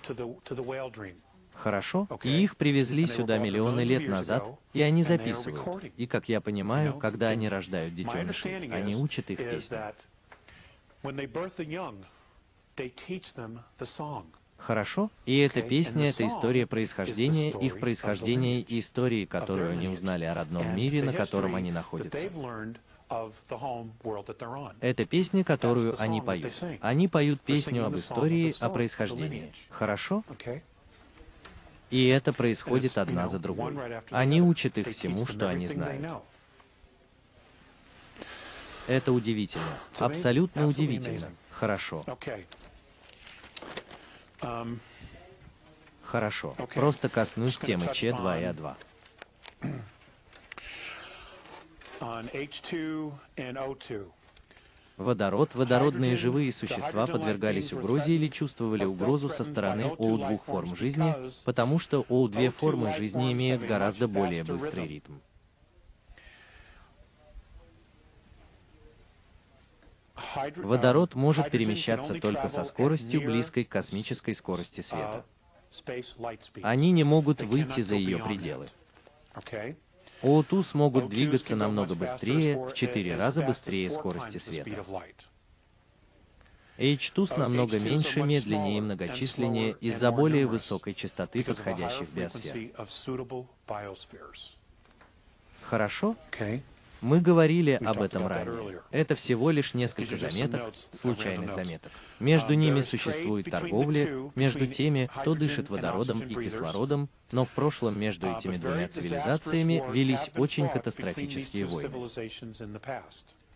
Хорошо? 1.53 2.07
И 2.23 2.43
их 2.43 2.55
привезли 2.55 3.05
сюда 3.07 3.37
миллионы 3.37 3.81
лет 3.81 4.07
назад, 4.07 4.49
и 4.73 4.81
они 4.81 5.03
записывают. 5.03 5.91
И, 5.97 6.07
как 6.07 6.29
я 6.29 6.41
понимаю, 6.41 6.97
когда 6.97 7.29
они 7.29 7.49
рождают 7.49 7.95
детенышей, 7.95 8.71
они 8.71 8.95
учат 8.95 9.29
их 9.29 9.37
песни. 9.39 9.77
Хорошо? 14.59 15.09
И 15.25 15.37
эта 15.39 15.61
песня— 15.61 16.09
это 16.11 16.27
история 16.27 16.67
происхождения, 16.67 17.51
их 17.51 17.79
происхождения 17.79 18.61
и 18.61 18.79
истории, 18.79 19.25
которую 19.25 19.71
они 19.71 19.87
узнали 19.87 20.25
о 20.25 20.33
родном 20.33 20.75
мире, 20.75 21.03
на 21.03 21.13
котором 21.13 21.55
они 21.55 21.71
находятся. 21.71 22.29
Это 24.81 25.05
песня, 25.05 25.43
которую 25.43 25.99
они 25.99 26.21
поют. 26.21 26.53
Они 26.81 27.07
поют 27.07 27.41
песню 27.41 27.85
об 27.85 27.95
истории, 27.95 28.53
о 28.59 28.69
происхождении. 28.69 29.51
Хорошо? 29.69 30.23
И 31.89 32.07
это 32.07 32.33
происходит 32.33 32.97
одна 32.99 33.27
за 33.27 33.39
другой. 33.39 33.73
Они 34.11 34.41
учат 34.41 34.77
их 34.77 34.89
всему, 34.89 35.25
что 35.25 35.49
они 35.49 35.67
знают. 35.67 36.21
Это 38.87 39.11
удивительно. 39.11 39.65
Абсолютно 39.97 40.67
удивительно. 40.67 41.31
Хорошо. 41.51 42.03
Хорошо. 46.03 46.55
Просто 46.73 47.09
коснусь 47.09 47.57
темы 47.57 47.85
touch 47.85 47.91
Ч2 47.93 48.41
и 48.41 48.45
on- 48.45 48.55
А2. 48.55 48.75
on 51.99 52.31
H2 52.33 53.11
and 53.37 53.57
O2. 53.57 54.05
Водород, 54.97 55.55
водородные 55.55 56.15
живые 56.17 56.51
существа 56.51 57.07
подвергались 57.07 57.71
угрозе 57.71 58.13
или 58.15 58.27
чувствовали 58.27 58.83
угрозу 58.83 59.29
со 59.29 59.45
стороны 59.45 59.83
O2 59.83 59.97
О2 59.97 60.19
life 60.19 60.41
форм 60.45 60.75
жизни, 60.75 61.13
потому 61.45 61.79
что 61.79 62.01
О2 62.09 62.29
O2 62.31 62.49
формы 62.51 62.93
жизни 62.93 63.31
имеют 63.31 63.61
гораздо 63.61 64.07
более 64.09 64.43
быстрый 64.43 64.87
ритм. 64.87 65.13
Водород 70.55 71.15
может 71.15 71.51
перемещаться 71.51 72.13
только 72.15 72.47
со 72.47 72.63
скоростью, 72.63 73.21
близкой 73.21 73.63
к 73.63 73.69
космической 73.69 74.33
скорости 74.33 74.81
света. 74.81 75.25
Они 76.63 76.91
не 76.91 77.03
могут 77.03 77.43
выйти 77.43 77.81
за 77.81 77.95
ее 77.95 78.17
пределы. 78.19 78.67
that. 79.35 79.43
Okay? 79.43 79.75
О2 80.21 80.63
смогут 80.63 81.05
O2s 81.05 81.09
двигаться 81.09 81.55
намного 81.55 81.95
быстрее, 81.95 82.57
в 82.57 82.73
4 82.73 83.11
far- 83.11 83.17
раза 83.17 83.43
быстрее 83.43 83.89
скорости 83.89 84.37
света. 84.37 84.69
of 84.71 84.87
light. 84.89 85.27
H2 86.77 87.13
Uh, 87.13 87.39
намного 87.39 87.75
H2s 87.75 87.79
are 87.81 87.83
меньше, 87.83 88.23
медленнее 88.23 88.77
и 88.77 88.81
многочисленнее 88.81 89.75
из-за 89.81 90.11
более 90.11 90.47
высокой 90.47 90.93
частоты 90.93 91.43
подходящих 91.43 92.09
биосфер. 92.13 92.71
Хорошо? 95.61 96.15
Мы 97.01 97.21
говорили 97.21 97.79
об 97.83 98.01
этом 98.01 98.27
ранее. 98.27 98.81
Это 98.91 99.15
всего 99.15 99.51
лишь 99.51 99.73
несколько 99.73 100.17
заметок, 100.17 100.61
uh, 100.61 100.97
случайных 100.97 101.51
заметок. 101.51 101.91
Между 102.19 102.53
Um, 102.53 102.57
ними 102.57 102.81
существует 102.81 103.49
торговля 103.49 104.31
между 104.35 104.67
теми, 104.67 105.09
кто 105.15 105.35
дышит 105.35 105.69
водородом 105.69 106.19
и 106.19 106.35
кислородом, 106.35 107.09
но 107.31 107.45
в 107.45 107.49
прошлом 107.49 107.99
между 107.99 108.27
Uh, 108.27 108.37
этими 108.37 108.57
двумя 108.57 108.87
цивилизациями 108.87 109.83
велись 109.93 110.29
очень 110.35 110.67
катастрофические 110.67 111.65
войны. 111.65 112.09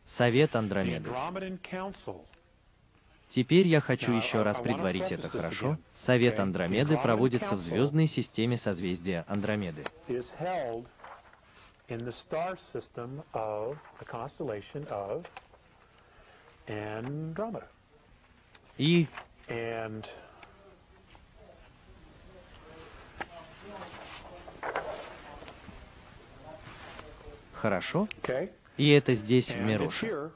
Совет 0.05 0.55
Андромеды. 0.55 1.09
Теперь 3.33 3.67
я 3.67 3.81
хочу 3.81 4.11
еще 4.11 4.43
раз 4.43 4.59
предварить 4.59 5.11
это 5.11 5.27
хорошо. 5.27 5.79
Совет? 5.95 6.39
Андромеды 6.39 6.97
проводится 6.97 7.55
в 7.55 7.61
звездной 7.61 8.05
системе 8.05 8.57
созвездия 8.57 9.25
Андромеды. 9.27 9.85
In 11.89 11.99
the 11.99 12.11
star 12.11 12.55
system 12.55 13.21
of 13.33 13.77
the 13.99 14.05
constellation 14.05 14.85
of 14.89 15.25
Andromeda. 16.67 17.67
И 18.77 19.07
And 19.49 20.07
хорошо, 27.53 28.07
okay, 28.21 28.51
и 28.77 28.89
это 28.89 29.13
здесь, 29.13 29.51
в 29.51 29.57
Mirosh. 29.57 30.31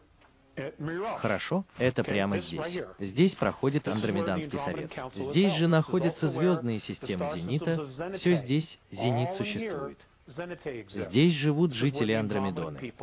Хорошо, 1.19 1.65
это 1.78 2.03
прямо 2.03 2.38
здесь. 2.40 2.80
Здесь 2.99 3.36
проходит 3.36 3.88
Андромеданский 3.88 4.57
совет. 4.57 4.91
Здесь 5.14 5.53
же 5.53 5.68
находятся 5.68 6.28
звездные 6.28 6.80
системы 6.80 7.30
Зенита. 7.30 7.88
Все 8.14 8.36
здесь 8.36 8.80
Зенит 8.91 9.34
существует. 9.34 9.99
Здесь 10.28 11.34
живут 11.34 11.74
жители 11.74 12.12
Андромедоны. 12.14 12.94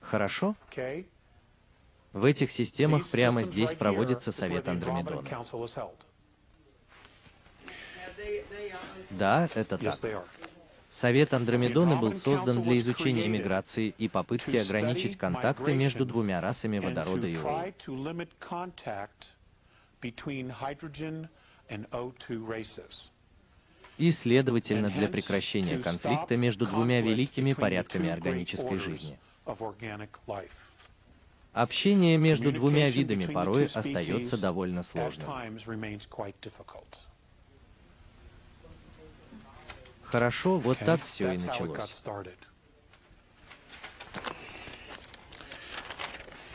Хорошо? 0.00 0.54
В 2.12 2.24
этих 2.24 2.50
системах 2.50 3.08
прямо 3.08 3.42
здесь 3.42 3.74
проводится 3.74 4.32
совет 4.32 4.68
Андромедоны. 4.68 5.28
Да, 9.10 9.48
это 9.54 9.76
так. 9.78 9.98
Совет 10.88 11.34
Андромедоны 11.34 11.96
был 11.96 12.14
создан 12.14 12.62
для 12.62 12.78
изучения 12.78 13.28
миграции 13.28 13.94
и 13.98 14.08
попытки 14.08 14.56
ограничить 14.56 15.18
контакты 15.18 15.74
между 15.74 16.06
двумя 16.06 16.40
расами 16.40 16.78
водорода 16.78 17.26
и 17.26 17.36
О. 17.36 17.72
И, 23.98 24.10
следовательно, 24.10 24.90
для 24.90 25.08
прекращения 25.08 25.78
конфликта 25.78 26.36
между 26.36 26.66
двумя 26.66 27.00
великими 27.00 27.54
порядками 27.54 28.10
органической 28.10 28.78
жизни. 28.78 29.18
Общение 31.52 32.18
между 32.18 32.52
двумя 32.52 32.90
видами 32.90 33.26
порой 33.26 33.66
остается 33.66 34.36
довольно 34.36 34.82
сложным. 34.82 35.30
Хорошо, 40.02 40.58
вот 40.58 40.78
так 40.78 41.02
все 41.04 41.32
и 41.32 41.38
началось. 41.38 42.02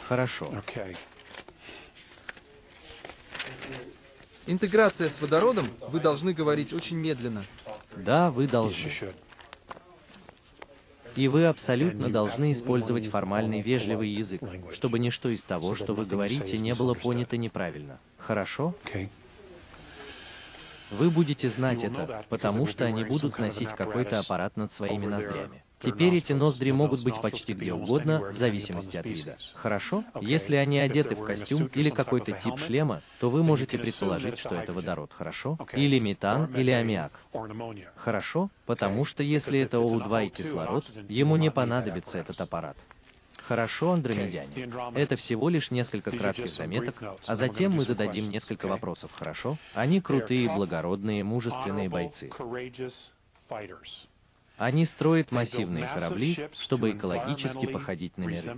Хорошо. 0.07 0.53
Интеграция 4.47 5.07
с 5.07 5.21
водородом 5.21 5.69
вы 5.89 5.99
должны 5.99 6.33
говорить 6.33 6.73
очень 6.73 6.97
медленно. 6.97 7.43
Да, 7.95 8.31
вы 8.31 8.47
должны. 8.47 8.91
И 11.15 11.27
вы 11.27 11.45
абсолютно 11.45 12.09
должны 12.09 12.51
использовать 12.53 13.07
формальный 13.07 13.61
вежливый 13.61 14.09
язык, 14.09 14.41
чтобы 14.71 14.97
ничто 14.97 15.29
из 15.29 15.43
того, 15.43 15.75
что 15.75 15.93
вы 15.93 16.05
говорите, 16.05 16.57
не 16.57 16.73
было 16.73 16.93
понято 16.93 17.37
неправильно. 17.37 17.99
Хорошо? 18.17 18.73
Вы 20.89 21.09
будете 21.09 21.47
знать 21.49 21.83
will 21.83 21.91
know 21.91 22.03
это, 22.03 22.25
потому 22.27 22.65
что 22.67 22.85
они 22.85 23.03
будут 23.03 23.39
носить 23.39 23.69
какой-то 23.69 24.19
аппарат 24.19 24.57
над 24.57 24.71
своими 24.71 25.05
ноздрями. 25.05 25.63
Теперь 25.81 26.15
эти 26.15 26.33
ноздри 26.33 26.71
могут 26.71 27.03
быть 27.03 27.19
почти 27.19 27.53
где 27.53 27.73
угодно, 27.73 28.31
в 28.31 28.35
зависимости 28.35 28.97
от 28.97 29.05
вида. 29.05 29.37
Хорошо? 29.55 30.03
Если 30.21 30.55
они 30.55 30.79
одеты 30.79 31.15
в 31.15 31.23
костюм 31.23 31.65
или 31.73 31.89
какой-то 31.89 32.31
тип 32.33 32.57
шлема, 32.57 33.01
то 33.19 33.29
вы 33.29 33.43
можете 33.43 33.77
предположить, 33.77 34.37
что 34.37 34.55
это 34.55 34.73
водород, 34.73 35.11
хорошо? 35.17 35.57
Или 35.73 35.99
метан, 35.99 36.53
или 36.55 36.71
аммиак. 36.71 37.11
Хорошо? 37.95 38.49
Потому 38.65 39.05
что 39.05 39.23
если 39.23 39.59
это 39.59 39.77
if 39.77 39.83
it's 39.83 39.91
an 39.91 40.07
О2 40.07 40.25
и 40.25 40.27
O2 40.27 40.29
кислород, 40.29 40.85
ему 41.09 41.35
не 41.35 41.49
понадобится 41.49 42.19
этот 42.19 42.39
аппарат. 42.41 42.77
Хорошо, 43.47 43.91
андромедяне. 43.91 44.71
Это 44.95 45.15
всего 45.15 45.49
лишь 45.49 45.71
несколько 45.71 46.11
кратких 46.11 46.49
заметок, 46.49 46.95
а 47.25 47.35
затем 47.35 47.73
мы 47.73 47.85
зададим 47.85 48.29
несколько 48.29 48.67
вопросов, 48.67 49.11
хорошо? 49.13 49.57
Они 49.73 49.99
крутые, 49.99 50.49
благородные, 50.49 51.23
мужественные 51.23 51.89
бойцы. 51.89 52.29
Они 54.61 54.85
строят 54.85 55.31
массивные 55.31 55.87
корабли, 55.87 56.37
чтобы 56.53 56.91
экологически 56.91 57.65
походить 57.65 58.15
на 58.19 58.25
миры. 58.25 58.55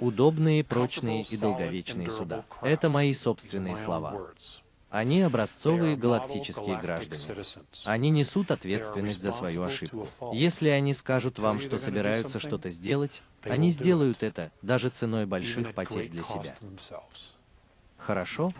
Удобные, 0.00 0.64
прочные 0.64 1.22
и 1.22 1.36
долговечные 1.36 2.10
суда. 2.10 2.44
Это 2.60 2.88
мои 2.88 3.12
собственные 3.12 3.76
слова. 3.76 4.32
Они 4.90 5.22
образцовые 5.22 5.94
галактические 5.94 6.80
граждане. 6.80 7.44
Они 7.84 8.10
несут 8.10 8.50
ответственность 8.50 9.22
за 9.22 9.30
свою 9.30 9.62
ошибку. 9.62 10.08
Если 10.32 10.68
они 10.68 10.94
скажут 10.94 11.38
вам, 11.38 11.60
что 11.60 11.76
собираются 11.76 12.40
что-то 12.40 12.70
сделать, 12.70 13.22
они 13.44 13.70
сделают 13.70 14.24
это 14.24 14.50
даже 14.62 14.88
ценой 14.88 15.26
больших 15.26 15.76
потерь 15.76 16.08
для 16.08 16.24
себя. 16.24 16.56
Хорошо? 17.98 18.52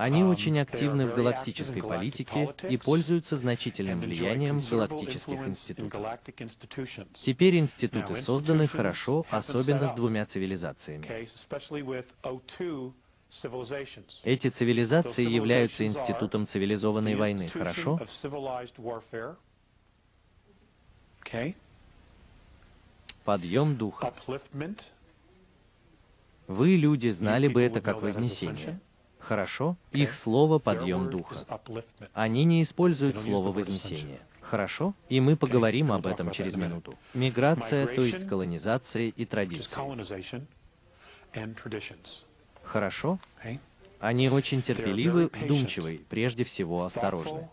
Они 0.00 0.24
очень 0.24 0.58
активны 0.58 1.06
в 1.06 1.14
галактической 1.14 1.82
политике 1.82 2.54
и 2.70 2.78
пользуются 2.78 3.36
значительным 3.36 4.00
влиянием 4.00 4.58
галактических 4.58 5.46
институтах. 5.46 6.18
Теперь 7.12 7.58
институты 7.58 8.16
созданы 8.16 8.66
хорошо, 8.66 9.26
особенно 9.28 9.88
с 9.88 9.92
двумя 9.92 10.24
цивилизациями. 10.24 11.06
Эти 14.24 14.48
цивилизации 14.48 15.28
являются 15.28 15.86
институтом 15.86 16.46
цивилизованной 16.46 17.16
войны, 17.16 17.48
хорошо? 17.48 18.00
Подъем 23.24 23.76
духа. 23.76 24.14
Вы, 26.46 26.68
люди, 26.76 27.10
знали 27.10 27.48
бы 27.48 27.60
это 27.60 27.82
как 27.82 28.00
вознесение. 28.00 28.80
Хорошо? 29.20 29.76
Их 29.92 30.14
слово— 30.14 30.58
подъем 30.58 31.10
духа. 31.10 31.36
Они 32.14 32.44
не 32.44 32.62
используют 32.62 33.18
слово 33.18 33.52
«вознесение». 33.52 34.20
Хорошо? 34.40 34.94
И 35.08 35.20
мы 35.20 35.36
поговорим 35.36 35.92
об 35.92 36.06
этом 36.06 36.30
через 36.30 36.56
минуту. 36.56 36.98
Миграция, 37.14 37.86
то 37.86 38.02
есть 38.02 38.26
колонизация 38.26 39.08
и 39.08 39.24
традиции. 39.24 39.80
Хорошо? 42.62 43.18
Они 44.00 44.28
очень 44.30 44.62
терпеливы, 44.62 45.30
вдумчивы, 45.32 46.00
прежде 46.08 46.44
всего 46.44 46.84
осторожны. 46.84 47.48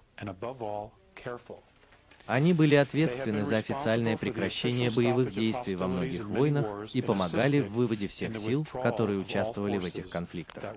Они 2.28 2.52
были 2.52 2.76
ответственны 2.76 3.46
за 3.46 3.58
официальное 3.58 4.18
прекращение 4.18 4.92
боевых 4.92 5.34
действий 5.34 5.76
во 5.76 5.88
многих 5.88 6.26
войнах 6.26 6.94
и 6.94 7.02
помогали 7.02 7.62
в 7.62 7.72
выводе 7.72 8.08
всех 8.10 8.38
сил, 8.38 8.68
которые 8.84 9.20
участвовали 9.20 9.78
в 9.78 9.86
этих 9.86 10.10
конфликтах. 10.10 10.76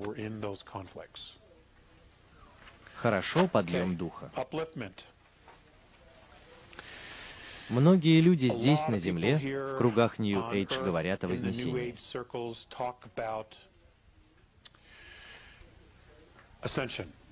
Хорошо, 2.94 3.48
подъем 3.48 3.96
духа. 3.96 4.30
Многие 7.68 8.20
люди 8.20 8.48
здесь, 8.48 8.88
на 8.88 8.98
Земле, 8.98 9.38
в 9.38 9.78
кругах 9.78 10.18
New 10.18 10.52
Age 10.52 10.84
говорят 10.84 11.24
о 11.24 11.28
Вознесении. 11.28 11.96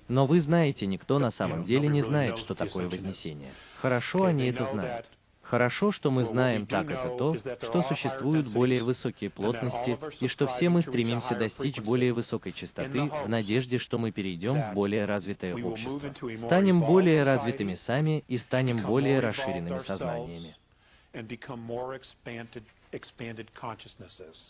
Но 0.09 0.25
вы 0.25 0.41
знаете, 0.41 0.87
никто 0.87 1.19
на 1.19 1.31
самом 1.31 1.63
деле 1.63 1.87
не 1.87 2.01
знает, 2.01 2.37
что 2.37 2.55
такое 2.55 2.89
Вознесение. 2.89 3.53
Хорошо 3.79 4.25
они 4.25 4.47
это 4.47 4.65
знают. 4.65 5.05
Хорошо, 5.41 5.91
что 5.91 6.11
мы 6.11 6.25
знаем 6.25 6.67
так 6.67 6.91
это 6.91 7.09
то, 7.09 7.35
что 7.35 7.81
существуют 7.81 8.47
более 8.49 8.83
высокие 8.83 9.31
плотности, 9.31 9.97
и 10.19 10.27
что 10.27 10.45
все 10.45 10.69
мы 10.69 10.83
стремимся 10.83 11.35
достичь 11.35 11.79
более 11.79 12.13
высокой 12.13 12.51
частоты 12.51 13.01
в 13.01 13.27
надежде, 13.27 13.79
что 13.79 13.97
мы 13.97 14.11
перейдем 14.11 14.61
в 14.61 14.73
более 14.73 15.05
развитое 15.05 15.55
общество. 15.55 16.11
Станем 16.35 16.81
более 16.81 17.23
развитыми 17.23 17.73
сами 17.73 18.23
и 18.27 18.37
станем 18.37 18.77
более 18.77 19.19
расширенными 19.19 19.79
сознаниями. 19.79 20.55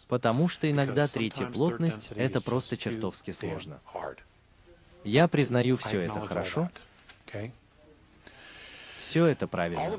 Потому 0.07 0.47
что 0.47 0.71
иногда 0.71 1.07
третья 1.07 1.45
плотность— 1.45 2.11
это 2.15 2.41
просто 2.41 2.75
чертовски 2.75 3.31
сложно. 3.31 3.79
Я 5.03 5.27
признаю 5.27 5.77
все 5.77 6.01
это, 6.01 6.25
хорошо? 6.25 6.69
Все 8.99 9.25
это 9.25 9.47
правильно. 9.47 9.97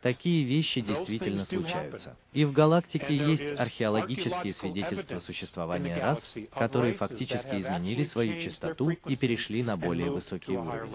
Такие 0.00 0.44
вещи 0.44 0.80
действительно 0.80 1.44
случаются. 1.44 2.16
И 2.32 2.44
в 2.44 2.52
галактике 2.52 3.16
есть 3.16 3.58
археологические 3.58 4.54
свидетельства 4.54 5.18
существования 5.18 5.96
рас, 6.00 6.32
которые 6.54 6.94
фактически 6.94 7.60
изменили 7.60 8.04
свою 8.04 8.38
частоту 8.38 8.90
и 8.90 9.16
перешли 9.16 9.62
на 9.62 9.76
более 9.76 10.10
высокий 10.10 10.56
уровень. 10.56 10.94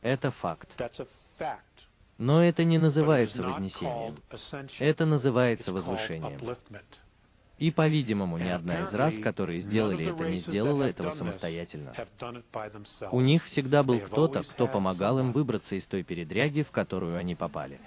Это 0.00 0.30
факт. 0.30 0.68
Но 2.18 2.44
это 2.44 2.64
не 2.64 2.78
называется 2.78 3.42
вознесением. 3.42 4.16
Это 4.78 5.06
называется 5.06 5.72
возвышением. 5.72 6.56
И, 7.60 7.70
по-видимому, 7.70 8.38
ни 8.38 8.48
одна 8.48 8.80
из 8.80 8.94
рас, 8.94 9.18
которые 9.18 9.60
сделали 9.60 10.10
это, 10.10 10.28
не 10.28 10.38
сделала 10.38 10.84
этого 10.84 11.10
самостоятельно. 11.10 11.92
У 13.12 13.20
них 13.20 13.44
всегда 13.44 13.82
был 13.82 14.00
кто-то, 14.00 14.42
кто 14.42 14.66
помогал 14.66 15.18
им 15.18 15.32
выбраться 15.32 15.76
из 15.76 15.86
той 15.86 16.02
передряги, 16.02 16.62
в 16.62 16.70
которую 16.70 17.18
они 17.18 17.34
попали. 17.34 17.78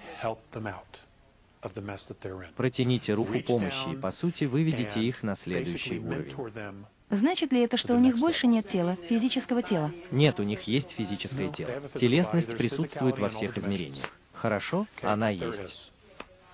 Протяните 2.56 3.14
руку 3.16 3.40
помощи, 3.40 3.94
и, 3.94 3.96
по 3.96 4.12
сути, 4.12 4.44
выведите 4.46 5.02
их 5.02 5.24
на 5.24 5.36
следующий 5.36 5.98
уровень. 6.00 6.86
Значит 7.10 7.52
ли 7.52 7.62
это, 7.62 7.76
что 7.78 7.96
у 7.96 8.00
них 8.00 8.18
больше 8.18 8.48
нет 8.48 8.68
тела, 8.68 8.98
физического 9.10 9.64
тела? 9.64 9.92
Нет, 10.12 10.40
у 10.40 10.44
них 10.44 10.64
есть 10.64 10.92
физическое 10.92 11.50
тело. 11.50 11.72
Телесность 11.96 12.56
присутствует 12.58 13.18
во 13.18 13.30
всех 13.30 13.58
измерениях. 13.58 14.14
Хорошо? 14.34 14.88
Она 15.02 15.30
есть. 15.30 15.93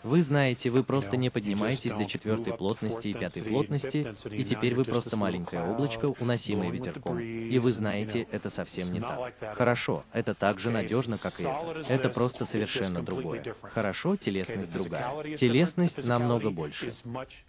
Вы 0.03 0.23
знаете, 0.23 0.69
вы 0.69 0.83
просто 0.83 1.17
не 1.17 1.29
поднимаетесь 1.29 1.93
до 1.93 2.05
четвертой 2.05 2.53
плотности 2.53 3.09
и 3.09 3.13
пятой 3.13 3.43
плотности, 3.43 4.13
и 4.31 4.43
теперь 4.43 4.75
вы 4.75 4.85
просто 4.85 5.17
маленькое 5.17 5.63
облачко, 5.63 6.13
уносимое 6.19 6.69
ветерком. 6.69 7.19
И 7.19 7.57
вы 7.59 7.71
знаете, 7.71 8.27
это 8.31 8.49
совсем 8.49 8.93
не 8.93 9.01
так. 9.01 9.33
Хорошо, 9.55 10.03
это 10.13 10.33
так 10.33 10.59
же 10.59 10.69
надежно, 10.69 11.17
как 11.17 11.39
и 11.39 11.43
это. 11.43 11.83
Это 11.89 12.09
просто 12.09 12.45
совершенно 12.45 13.01
другое. 13.01 13.43
Хорошо, 13.61 14.15
телесность 14.15 14.71
другая. 14.71 15.35
Телесность 15.35 16.05
намного 16.05 16.49
больше. 16.49 16.93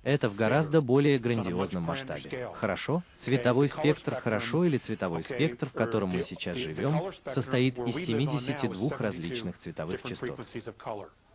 Это 0.02 0.28
в 0.28 0.34
гораздо 0.34 0.80
более 0.80 1.18
грандиозном 1.18 1.84
масштабе. 1.84 2.48
Хорошо? 2.54 3.02
Цветовой 3.16 3.68
спектр 3.68 4.16
хорошо 4.16 4.64
или 4.64 4.78
цветовой 4.78 5.22
спектр, 5.22 5.66
в 5.66 5.72
котором 5.72 6.10
мы 6.10 6.22
сейчас 6.22 6.56
живем, 6.56 7.12
состоит 7.24 7.78
из 7.78 7.96
72 7.96 8.96
различных 8.98 9.58
цветовых 9.58 10.02
частот. 10.02 10.38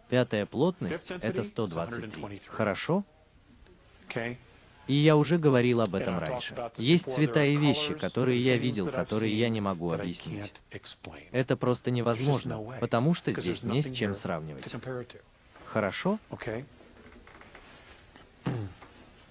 Пятая 0.09 0.45
плотность— 0.45 1.11
это 1.21 1.43
123. 1.43 2.41
Хорошо? 2.47 3.03
И 4.87 4.93
я 4.93 5.15
уже 5.15 5.39
говорил 5.39 5.81
об 5.81 5.95
этом 5.95 6.19
раньше. 6.19 6.55
Есть 6.77 7.11
цвета 7.11 7.43
и 7.43 7.57
вещи, 7.57 7.95
которые 7.95 8.39
я 8.39 8.57
видел, 8.57 8.87
которые 8.91 9.37
я 9.37 9.49
не 9.49 9.61
могу 9.61 9.91
объяснить. 9.91 10.53
Это 11.31 11.57
просто 11.57 11.91
невозможно, 11.91 12.59
потому 12.79 13.13
что 13.13 13.31
здесь 13.31 13.63
не 13.63 13.81
с 13.81 13.91
чем 13.91 14.13
сравнивать. 14.13 14.73
Хорошо? 15.65 16.19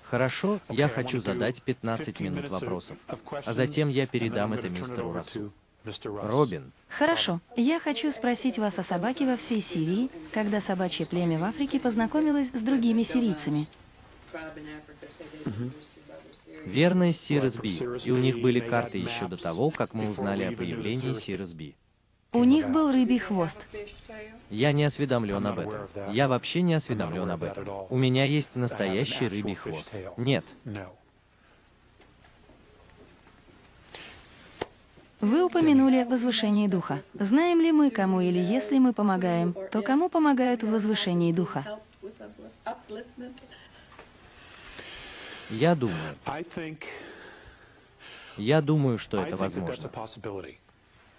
Хорошо, 0.03 0.61
я 0.69 0.89
хочу 0.89 1.21
задать 1.21 1.63
15 1.63 2.21
минут 2.21 2.49
вопросов, 2.49 2.99
а 3.45 3.53
затем 3.53 3.89
я 3.89 4.07
передам 4.07 4.53
это 4.53 4.69
мистеру 4.69 5.13
Расу. 5.13 5.53
Робин. 6.05 6.73
Хорошо. 6.89 7.41
Я 7.57 7.79
хочу 7.79 8.11
спросить 8.11 8.59
вас 8.59 8.79
о 8.79 8.83
собаке 8.83 9.27
во 9.27 9.37
всей 9.37 9.61
Сирии, 9.61 10.11
когда 10.33 10.61
собачье 10.61 11.07
племя 11.07 11.39
в 11.39 11.45
Африке 11.45 11.79
познакомилось 11.79 12.51
с 12.51 12.63
другими 12.63 13.03
сирийцами. 13.03 13.69
Верно, 16.65 17.13
Сирос 17.13 17.57
Би. 17.59 17.79
И 18.05 18.11
у 18.11 18.17
них 18.17 18.41
были 18.41 18.61
карты 18.61 18.99
еще 18.99 19.27
до 19.29 19.37
того, 19.37 19.71
как 19.71 19.93
мы 19.93 20.09
узнали 20.09 20.45
о 20.45 20.53
появлении 20.53 21.13
Сирос 21.13 21.53
Би. 21.53 21.77
У 22.33 22.43
них 22.43 22.71
был 22.71 22.91
рыбий 22.91 23.19
хвост. 23.19 23.67
Я 24.51 24.73
не 24.73 24.85
осведомлен 24.85 25.47
об 25.47 25.59
этом. 25.61 25.87
Я 26.13 26.27
вообще 26.27 26.63
не 26.63 26.75
осведомлен 26.75 27.31
об 27.31 27.45
этом. 27.45 27.87
У 27.91 27.97
меня 27.97 28.25
есть 28.25 28.57
настоящий 28.57 29.29
рыбий 29.29 29.55
хвост. 29.55 29.93
Нет. 30.17 30.45
Вы 35.25 35.43
упомянули 35.43 36.05
возвышение 36.05 36.69
духа. 36.69 37.01
Знаем 37.15 37.59
ли 37.59 37.73
мы, 37.73 37.91
кому 37.91 38.21
или 38.21 38.39
если 38.39 38.79
мы 38.79 38.93
помогаем, 38.93 39.57
то 39.73 39.81
кому 39.81 40.11
помогают 40.11 40.63
в 40.63 40.71
возвышении 40.71 41.33
духа? 41.33 41.65
Я 45.49 45.75
думаю. 45.75 46.15
Я 48.37 48.61
думаю, 48.61 48.99
что 48.99 49.25
это 49.25 49.37
возможно. 49.37 49.91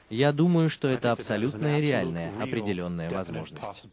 Я 0.09 0.31
думаю, 0.31 0.69
что 0.69 0.87
это 0.87 1.11
абсолютная 1.11 1.79
реальная, 1.79 2.31
определенная 2.41 3.09
возможность. 3.09 3.85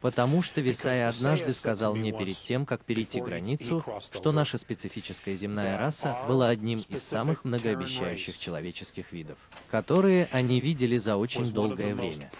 Потому 0.00 0.42
что 0.42 0.60
Висая 0.60 1.08
однажды 1.08 1.54
сказал 1.54 1.94
мне 1.94 2.12
перед 2.12 2.36
тем, 2.38 2.66
как 2.66 2.82
перейти 2.82 3.20
границу, 3.20 3.84
что 4.12 4.32
наша 4.32 4.58
специфическая 4.58 5.34
земная 5.34 5.78
раса 5.78 6.18
была 6.28 6.48
одним 6.48 6.84
из 6.88 7.02
самых 7.02 7.44
многообещающих 7.44 8.38
человеческих 8.38 9.10
видов, 9.12 9.38
которые 9.70 10.28
они 10.32 10.60
видели 10.60 10.98
за 10.98 11.16
очень 11.16 11.50
долгое 11.52 11.94
время. 11.94 12.30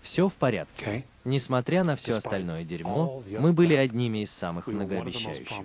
Все 0.00 0.28
в 0.28 0.34
порядке. 0.34 1.04
Несмотря 1.24 1.84
на 1.84 1.96
все 1.96 2.14
остальное 2.14 2.64
дерьмо, 2.64 3.22
мы 3.38 3.52
были 3.52 3.74
одними 3.74 4.22
из 4.22 4.30
самых 4.30 4.66
многообещающих. 4.66 5.60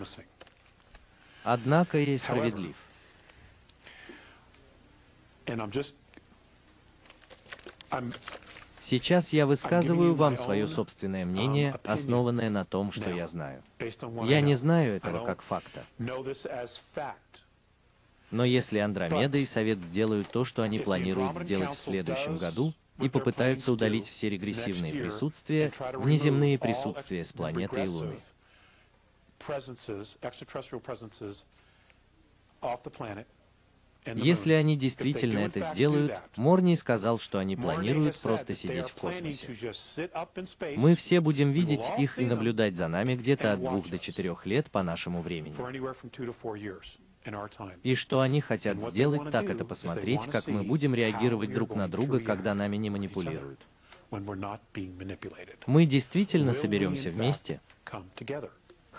Однако 1.44 1.98
я 1.98 2.14
и 2.14 2.18
справедлив. 2.18 2.76
Сейчас 8.82 9.32
я 9.32 9.45
высказываю 9.45 10.14
вам 10.14 10.36
свое 10.36 10.68
собственное 10.68 11.24
um, 11.24 11.28
мнение, 11.28 11.80
основанное 11.86 12.49
на 12.49 12.65
том, 12.65 12.91
что 12.91 13.10
я 13.10 13.28
знаю. 13.28 13.64
Я 14.24 14.41
не 14.41 14.56
знаю 14.56 14.95
этого 14.95 15.26
как 15.26 15.41
факта. 15.41 15.86
Но 18.32 18.44
если 18.44 18.80
Андромеда 18.80 19.38
и 19.38 19.45
Совет 19.45 19.80
сделают 19.80 20.30
то, 20.30 20.44
что 20.44 20.64
они 20.64 20.80
планируют 20.80 21.38
сделать 21.38 21.76
в 21.76 21.80
следующем 21.80 22.38
году, 22.38 22.74
и 22.99 23.10
попытаются 23.10 23.72
удалить 23.72 24.07
все 24.07 24.30
регрессивные 24.30 24.94
присутствия, 24.94 25.72
внеземные 25.94 26.60
присутствия 26.60 27.24
с 27.24 27.32
планеты 27.32 27.84
и 27.84 27.88
Луны. 27.88 28.20
Presences, 29.45 30.18
extraterrestrial 30.22 30.82
presences 30.82 31.44
off 32.61 32.84
the 32.84 32.91
planet 32.91 33.26
Если 34.06 34.53
они 34.53 34.76
действительно 34.76 35.40
это 35.40 35.61
сделают, 35.61 36.14
Морни 36.36 36.76
сказал, 36.76 37.20
что 37.20 37.40
они 37.40 37.56
планируют 37.56 38.20
просто 38.20 38.53
сидеть 38.53 38.90
в 38.90 38.95
космосе. 38.95 39.48
Мы 40.76 40.95
все 40.95 41.22
будем 41.22 41.52
видеть 41.52 41.86
их 41.98 42.20
и 42.20 42.26
наблюдать 42.26 42.76
за 42.76 42.88
нами 42.88 43.15
где-то 43.15 43.53
от 43.53 43.60
двух 43.60 43.90
до 43.90 43.99
четырех 43.99 44.45
лет 44.45 44.70
по 44.72 44.84
нашему 44.84 45.22
времени. 45.22 45.56
И 47.84 47.95
что 47.95 48.20
они 48.20 48.41
хотят 48.41 48.80
сделать, 48.82 49.32
так 49.32 49.45
это 49.45 49.64
посмотреть, 49.64 50.26
как 50.26 50.48
мы 50.48 50.64
будем 50.64 50.94
реагировать 50.94 51.53
друг 51.53 51.76
на 51.76 51.88
друга, 51.88 52.20
когда 52.20 52.53
нами 52.53 52.76
не 52.76 52.90
манипулируют. 52.90 53.61
Мы 55.65 55.86
действительно 55.86 56.53
соберемся 56.53 57.10
вместе. 57.10 57.61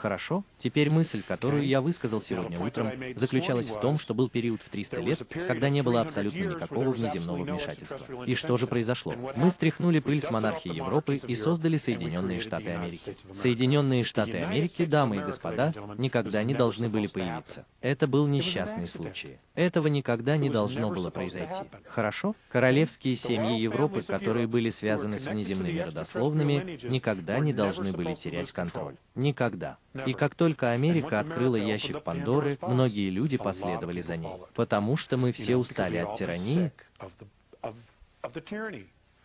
Хорошо. 0.05 0.45
Теперь 0.59 0.91
мысль, 0.91 1.23
которую 1.27 1.67
я 1.67 1.81
высказал 1.81 2.21
сегодня 2.21 2.61
утром, 2.61 2.93
заключалась 3.17 3.71
в 3.71 3.81
том, 3.81 3.99
что 3.99 4.13
был 4.13 4.29
период 4.29 4.63
в 4.63 4.69
300 4.69 5.01
лет, 5.01 5.23
когда 5.49 5.71
не 5.71 5.83
было 5.83 6.03
абсолютно 6.03 6.41
никакого 6.41 6.91
внеземного 6.91 7.43
вмешательства. 7.43 8.23
И 8.27 8.35
что 8.35 8.59
же 8.59 8.67
произошло? 8.67 9.15
Мы 9.35 9.51
стряхнули 9.51 10.01
пыль 10.01 10.21
с 10.21 10.31
монархии 10.31 10.75
Европы 10.75 11.17
и 11.27 11.35
создали 11.35 11.79
Соединенные 11.79 12.41
Штаты 12.41 12.73
Америки. 12.73 13.17
Соединенные 13.33 14.05
Штаты 14.05 14.43
Америки, 14.43 14.85
дамы 14.85 15.17
и 15.17 15.21
господа, 15.21 15.73
никогда 15.97 16.43
не 16.43 16.53
должны 16.53 16.91
были 16.91 17.07
появиться. 17.07 17.65
Это 17.81 18.07
был 18.07 18.27
несчастный 18.27 18.87
случай. 18.87 19.39
Этого 19.55 19.87
никогда 19.87 20.37
не 20.37 20.51
должно 20.51 20.91
было 20.91 21.09
произойти. 21.09 21.63
Хорошо? 21.89 22.35
Королевские 22.51 23.17
семьи 23.17 23.59
Европы, 23.59 24.03
которые 24.03 24.47
были 24.49 24.69
связаны 24.69 25.19
с 25.19 25.27
внеземными 25.27 25.79
родословными, 25.79 26.79
никогда 26.83 27.39
не 27.39 27.55
должны 27.55 27.93
были 27.93 28.15
терять 28.15 28.53
контроль. 28.53 28.97
Никогда. 29.15 29.79
И 30.07 30.13
как 30.13 30.35
только 30.35 30.73
Америка 30.73 31.21
открыла 31.21 31.57
ящик 31.57 32.03
Пандоры, 32.03 32.59
многие 32.63 33.11
люди 33.11 33.37
последовали 33.37 34.01
за 34.01 34.17
ней. 34.17 34.33
Потому 34.55 34.97
что 34.97 35.17
мы 35.17 35.33
все 35.33 35.57
устали 35.57 35.97
от 35.99 36.17
тирании, 36.17 36.73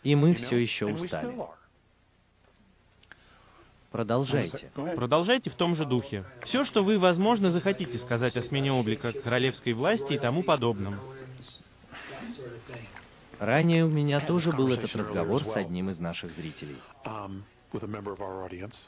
и 0.03 0.15
мы 0.15 0.33
все 0.33 0.57
еще 0.57 0.85
устали. 0.85 1.35
Продолжайте. 3.91 4.71
Продолжайте 4.95 5.49
в 5.49 5.55
том 5.55 5.73
же 5.73 5.85
духе. 5.85 6.23
Все, 6.43 6.63
что 6.63 6.83
вы, 6.83 6.99
возможно, 6.99 7.49
захотите 7.49 7.97
сказать 7.97 8.37
о 8.37 8.41
смене 8.41 8.71
облика 8.71 9.11
королевской 9.11 9.73
власти 9.73 10.13
и 10.13 10.19
тому 10.19 10.43
подобном. 10.43 10.99
Ранее 13.39 13.85
у 13.85 13.89
меня 13.89 14.19
тоже 14.19 14.51
был 14.51 14.71
этот 14.71 14.95
разговор 14.95 15.43
с 15.45 15.55
одним 15.57 15.89
из 15.89 15.99
наших 15.99 16.31
зрителей. 16.31 16.75
um, 17.05 17.43
with 17.71 17.83
a 17.83 17.87
member 17.87 18.11
of 18.11 18.21
our 18.21 18.43
audience. 18.43 18.87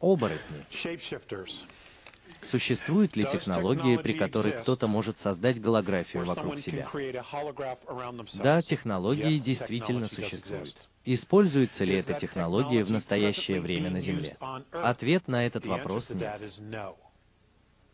Оборотни. 0.00 0.64
shapeshifters. 0.70 1.66
Существует 2.42 3.16
ли 3.16 3.24
технология, 3.24 3.98
при 3.98 4.12
которой 4.12 4.52
кто-то 4.52 4.86
может 4.86 5.18
создать 5.18 5.60
голографию 5.60 6.24
вокруг 6.24 6.58
себя? 6.58 6.86
Да, 8.34 8.62
технологии 8.62 9.38
действительно 9.38 10.08
существуют. 10.08 10.76
Используется 11.04 11.84
ли 11.84 11.94
эта 11.96 12.14
технология 12.14 12.84
в 12.84 12.90
настоящее 12.90 13.60
время 13.60 13.90
на 13.90 14.00
Земле? 14.00 14.36
Ответ 14.72 15.26
на 15.26 15.46
этот 15.46 15.66
вопрос 15.66 16.10
нет. 16.10 16.40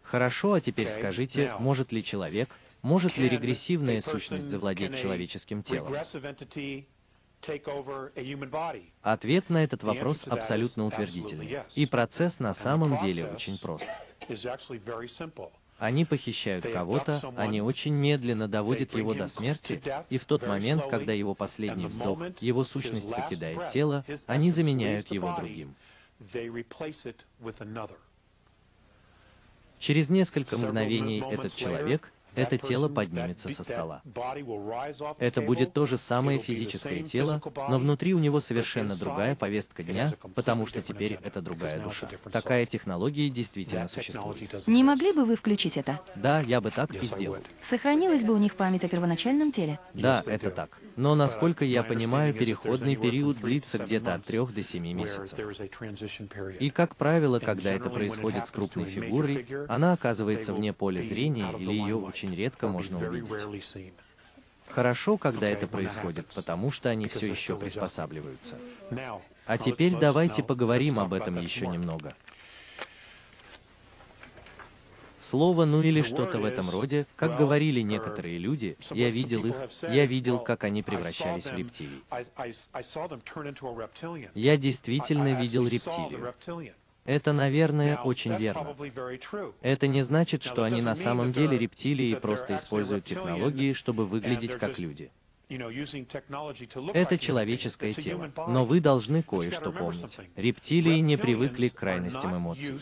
Хорошо, 0.02 0.52
а 0.52 0.60
теперь 0.60 0.88
скажите, 0.88 1.54
может 1.58 1.90
ли 1.90 2.04
человек, 2.04 2.50
может 2.82 3.16
ли 3.16 3.28
регрессивная 3.28 4.00
сущность 4.02 4.46
завладеть 4.46 4.96
человеческим 4.98 5.62
телом? 5.62 5.94
Ответ 9.02 9.50
на 9.50 9.64
этот 9.64 9.82
вопрос 9.82 10.26
абсолютно 10.26 10.86
утвердительный. 10.86 11.60
И 11.74 11.86
процесс 11.86 12.40
на 12.40 12.54
самом 12.54 12.98
деле 12.98 13.26
очень 13.26 13.58
прост. 13.58 13.88
Они 15.78 16.04
похищают 16.04 16.66
кого-то, 16.66 17.20
они 17.36 17.60
очень 17.60 17.94
медленно 17.94 18.48
доводят 18.48 18.94
его 18.94 19.12
до 19.12 19.26
смерти, 19.26 19.82
и 20.08 20.18
в 20.18 20.24
тот 20.24 20.46
момент, 20.46 20.86
когда 20.88 21.12
его 21.12 21.34
последний 21.34 21.86
вздох, 21.86 22.20
его 22.40 22.64
сущность 22.64 23.10
покидает 23.10 23.68
тело, 23.68 24.04
они 24.26 24.50
заменяют 24.50 25.10
его 25.10 25.34
другим. 25.36 25.74
Через 29.78 30.08
несколько 30.08 30.56
мгновений 30.56 31.22
этот 31.30 31.54
человек, 31.54 32.10
это 32.34 32.58
тело 32.58 32.88
поднимется 32.88 33.48
со 33.48 33.64
стола. 33.64 34.02
Это 35.18 35.40
будет 35.40 35.72
то 35.72 35.86
же 35.86 35.98
самое 35.98 36.38
физическое 36.38 37.02
тело, 37.02 37.40
но 37.68 37.78
внутри 37.78 38.14
у 38.14 38.18
него 38.18 38.40
совершенно 38.40 38.96
другая 38.96 39.34
повестка 39.34 39.82
дня, 39.82 40.12
потому 40.34 40.66
что 40.66 40.82
теперь 40.82 41.18
это 41.22 41.40
другая 41.40 41.80
душа. 41.80 42.08
Такая 42.32 42.66
технология 42.66 43.28
действительно 43.30 43.88
существует. 43.88 44.66
Не 44.66 44.84
могли 44.84 45.12
бы 45.12 45.24
вы 45.24 45.36
включить 45.36 45.76
это? 45.76 46.00
Да, 46.16 46.40
я 46.40 46.60
бы 46.60 46.70
так 46.70 46.94
и 46.94 47.06
сделал. 47.06 47.38
Сохранилась 47.60 48.24
бы 48.24 48.34
у 48.34 48.38
них 48.38 48.54
память 48.56 48.84
о 48.84 48.88
первоначальном 48.88 49.52
теле? 49.52 49.78
Да, 49.94 50.22
это 50.26 50.50
так. 50.50 50.78
Но, 50.96 51.14
насколько 51.14 51.64
я 51.64 51.82
понимаю, 51.82 52.34
переходный 52.34 52.96
период 52.96 53.38
длится 53.38 53.78
где-то 53.78 54.14
от 54.14 54.24
months 54.24 54.26
трех 54.26 54.54
до 54.54 54.62
семи 54.62 54.92
where 54.92 55.04
месяцев. 55.04 55.38
И, 56.60 56.70
как 56.70 56.96
правило, 56.96 57.38
когда 57.38 57.72
это 57.72 57.90
происходит 57.90 58.46
с 58.46 58.50
крупной 58.50 58.86
фигурой, 58.86 59.46
она 59.68 59.92
оказывается 59.92 60.54
вне 60.54 60.72
поля 60.72 61.02
зрения 61.02 61.52
или 61.58 61.72
ее 61.72 61.96
limelight, 61.96 62.14
очень 62.24 62.34
редко 62.34 62.68
можно 62.68 62.98
увидеть. 62.98 63.92
Хорошо, 64.68 65.18
когда 65.18 65.48
это 65.48 65.66
происходит, 65.66 66.26
потому 66.34 66.72
что 66.72 66.88
они 66.88 67.08
все 67.08 67.26
еще 67.26 67.56
приспосабливаются. 67.56 68.58
А 69.46 69.58
теперь 69.58 69.96
давайте 69.96 70.42
поговорим 70.42 70.98
об 70.98 71.12
этом 71.12 71.38
еще 71.40 71.66
немного. 71.66 72.14
Слово 75.20 75.64
«ну» 75.64 75.80
или 75.80 76.02
что-то 76.02 76.38
в 76.38 76.44
этом 76.44 76.68
роде, 76.68 77.06
как 77.16 77.38
говорили 77.38 77.80
or 77.80 77.84
некоторые 77.84 78.36
люди, 78.36 78.76
я 78.90 79.08
видел 79.08 79.46
их, 79.46 79.54
я 79.80 80.04
видел, 80.04 80.38
как 80.38 80.64
они 80.64 80.82
превращались 80.82 81.46
в 81.46 81.56
рептилий. 81.56 82.02
Я 84.34 84.58
действительно 84.58 85.40
видел 85.40 85.66
рептилию. 85.66 86.34
Это, 87.04 87.32
наверное, 87.32 87.98
очень 87.98 88.34
верно. 88.36 88.74
Это 89.60 89.86
не 89.86 90.02
значит, 90.02 90.42
что 90.42 90.64
они 90.64 90.80
на 90.80 90.94
самом 90.94 91.32
деле 91.32 91.58
рептилии 91.58 92.08
и 92.08 92.14
просто 92.14 92.54
используют 92.56 93.04
технологии, 93.04 93.74
чтобы 93.74 94.06
выглядеть 94.06 94.56
как 94.56 94.78
люди. 94.78 95.10
Это 95.48 97.18
человеческое 97.18 97.92
тело. 97.92 98.32
Но 98.48 98.64
вы 98.64 98.80
должны 98.80 99.22
кое-что 99.22 99.72
помнить. 99.72 100.16
Рептилии 100.36 100.98
не 101.00 101.16
привыкли 101.16 101.68
к 101.68 101.74
крайностям 101.74 102.36
эмоций. 102.36 102.80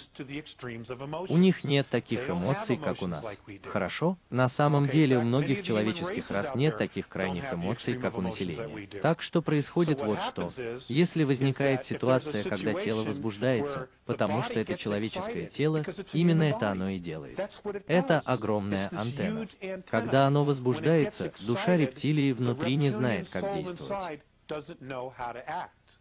У 1.28 1.36
них 1.36 1.64
нет 1.64 1.88
таких 1.88 2.28
эмоций, 2.28 2.76
как 2.76 3.02
у 3.02 3.06
нас. 3.06 3.38
Хорошо? 3.64 4.16
На 4.30 4.48
самом 4.48 4.88
деле 4.88 5.18
у 5.18 5.22
многих 5.22 5.62
человеческих 5.62 6.30
рас 6.30 6.54
нет 6.54 6.78
таких 6.78 7.08
крайних 7.08 7.52
эмоций, 7.52 7.98
как 7.98 8.18
у 8.18 8.20
населения. 8.20 8.86
Так 9.00 9.22
что 9.22 9.42
происходит 9.42 10.02
вот 10.02 10.22
что. 10.22 10.52
Если 10.88 11.24
возникает 11.24 11.84
ситуация, 11.84 12.44
когда 12.44 12.74
тело 12.74 13.02
возбуждается, 13.02 13.88
потому 14.06 14.42
что 14.42 14.60
это 14.60 14.76
человеческое 14.76 15.46
тело, 15.46 15.84
именно 16.12 16.42
это 16.42 16.70
оно 16.70 16.90
и 16.90 16.98
делает. 16.98 17.40
Это 17.86 18.20
огромная 18.20 18.90
антенна. 18.96 19.48
Когда 19.88 20.26
оно 20.26 20.44
возбуждается, 20.44 21.32
душа 21.40 21.76
рептилии 21.76 22.32
the 22.52 22.61
внутри 22.62 22.76
не 22.76 22.90
знает, 22.90 23.28
как 23.28 23.54
действовать. 23.54 24.20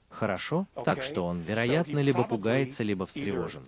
Хорошо? 0.09 0.67
Так 0.85 1.03
что 1.03 1.25
он, 1.25 1.41
вероятно, 1.41 1.99
либо 1.99 2.23
пугается, 2.23 2.83
либо 2.83 3.05
встревожен. 3.05 3.63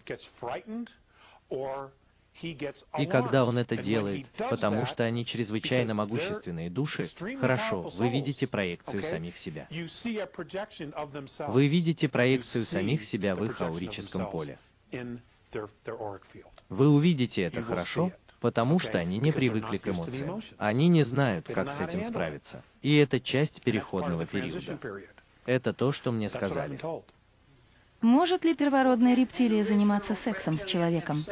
И 2.41 3.05
когда 3.05 3.45
он 3.45 3.59
это 3.59 3.77
делает, 3.77 4.27
потому 4.49 4.85
что 4.85 5.03
они 5.03 5.25
чрезвычайно 5.25 5.93
могущественные 5.93 6.69
души, 6.69 7.09
хорошо, 7.39 7.81
вы 7.81 8.09
видите 8.09 8.47
проекцию 8.47 9.03
самих 9.03 9.37
себя. 9.37 9.67
Вы 11.47 11.67
видите 11.67 12.09
проекцию 12.09 12.65
самих 12.65 13.03
себя 13.03 13.35
в 13.35 13.43
их 13.45 13.61
аурическом 13.61 14.29
поле. 14.29 14.57
Вы 16.69 16.89
увидите 16.89 17.43
это, 17.43 17.61
хорошо? 17.61 18.11
Потому 18.43 18.77
что 18.77 18.97
они 18.97 19.19
не 19.19 19.31
привыкли 19.31 19.77
к 19.77 19.87
эмоциям. 19.87 20.41
Они 20.57 20.89
не 20.89 21.03
знают, 21.03 21.47
как 21.47 21.71
с 21.71 21.79
этим 21.79 22.03
справиться. 22.03 22.61
И 22.81 22.97
это 22.97 23.21
часть 23.21 23.61
переходного 23.61 24.25
периода. 24.25 24.77
Это 25.45 25.71
то, 25.71 25.93
что 25.93 26.11
мне 26.11 26.27
сказали. 26.27 26.77
Может 28.01 28.43
ли 28.43 28.53
первородная 28.53 29.15
рептилия 29.15 29.63
заниматься 29.63 30.13
сексом 30.13 30.57
с 30.57 30.65
человеком? 30.65 31.23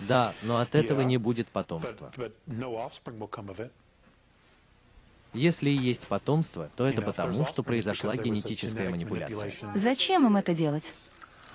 Да, 0.00 0.34
но 0.42 0.58
от 0.58 0.74
этого 0.74 1.00
не 1.00 1.16
будет 1.16 1.48
потомства. 1.48 2.12
Если 5.32 5.70
и 5.70 5.74
есть 5.74 6.06
потомство, 6.06 6.68
то 6.76 6.86
это 6.86 7.00
потому, 7.00 7.46
что 7.46 7.62
произошла 7.62 8.14
генетическая 8.14 8.90
манипуляция. 8.90 9.54
Зачем 9.74 10.26
им 10.26 10.36
это 10.36 10.54
делать? 10.54 10.94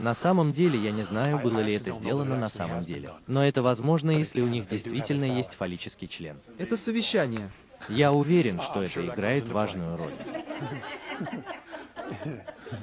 На 0.01 0.15
самом 0.15 0.51
деле 0.51 0.79
я 0.79 0.91
не 0.91 1.03
знаю, 1.03 1.37
было 1.39 1.59
ли 1.59 1.73
это 1.73 1.91
сделано 1.91 2.35
на 2.35 2.49
самом 2.49 2.83
деле. 2.83 3.11
Но 3.27 3.45
это 3.45 3.61
возможно, 3.61 4.09
если 4.09 4.41
у 4.41 4.47
них 4.47 4.67
действительно 4.67 5.25
есть 5.25 5.53
фаллический 5.53 6.07
член. 6.07 6.37
Это 6.57 6.75
совещание. 6.75 7.49
Я 7.87 8.11
уверен, 8.11 8.59
что 8.61 8.81
это 8.81 9.05
играет 9.05 9.47
важную 9.49 9.97
роль. 9.97 10.13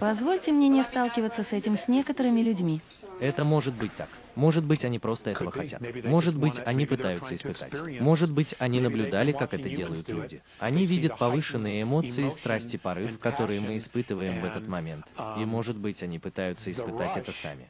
Позвольте 0.00 0.52
мне 0.52 0.68
не 0.68 0.84
сталкиваться 0.84 1.42
с 1.42 1.52
этим 1.52 1.76
с 1.76 1.88
некоторыми 1.88 2.40
людьми. 2.40 2.80
Это 3.20 3.44
может 3.44 3.74
быть 3.74 3.94
так. 3.96 4.08
Может 4.38 4.62
быть, 4.62 4.84
они 4.84 5.00
просто 5.00 5.30
этого 5.30 5.50
хотят. 5.50 5.82
Может 6.04 6.36
быть, 6.36 6.60
они 6.64 6.86
пытаются 6.86 7.34
испытать. 7.34 7.72
Может 8.00 8.30
быть, 8.30 8.54
они 8.60 8.80
наблюдали, 8.80 9.32
как 9.32 9.52
это 9.52 9.68
делают 9.68 10.08
люди. 10.08 10.42
Они 10.60 10.86
видят 10.86 11.18
повышенные 11.18 11.82
эмоции, 11.82 12.28
страсти, 12.28 12.76
порыв, 12.76 13.18
которые 13.18 13.60
мы 13.60 13.76
испытываем 13.76 14.40
в 14.40 14.44
этот 14.44 14.68
момент. 14.68 15.06
И, 15.38 15.44
может 15.44 15.76
быть, 15.76 16.04
они 16.04 16.20
пытаются 16.20 16.70
испытать 16.70 17.16
это 17.16 17.32
сами. 17.32 17.68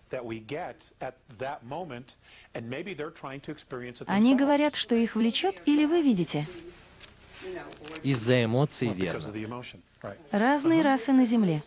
Они 4.07 4.35
говорят, 4.37 4.75
что 4.77 4.95
их 4.95 5.17
влечет, 5.17 5.63
или 5.65 5.87
вы 5.87 6.03
видите? 6.03 6.47
Из-за 8.03 8.45
эмоций, 8.45 8.93
верно. 8.93 9.33
Разные 10.33 10.83
расы 10.83 11.13
на 11.13 11.25
Земле. 11.25 11.63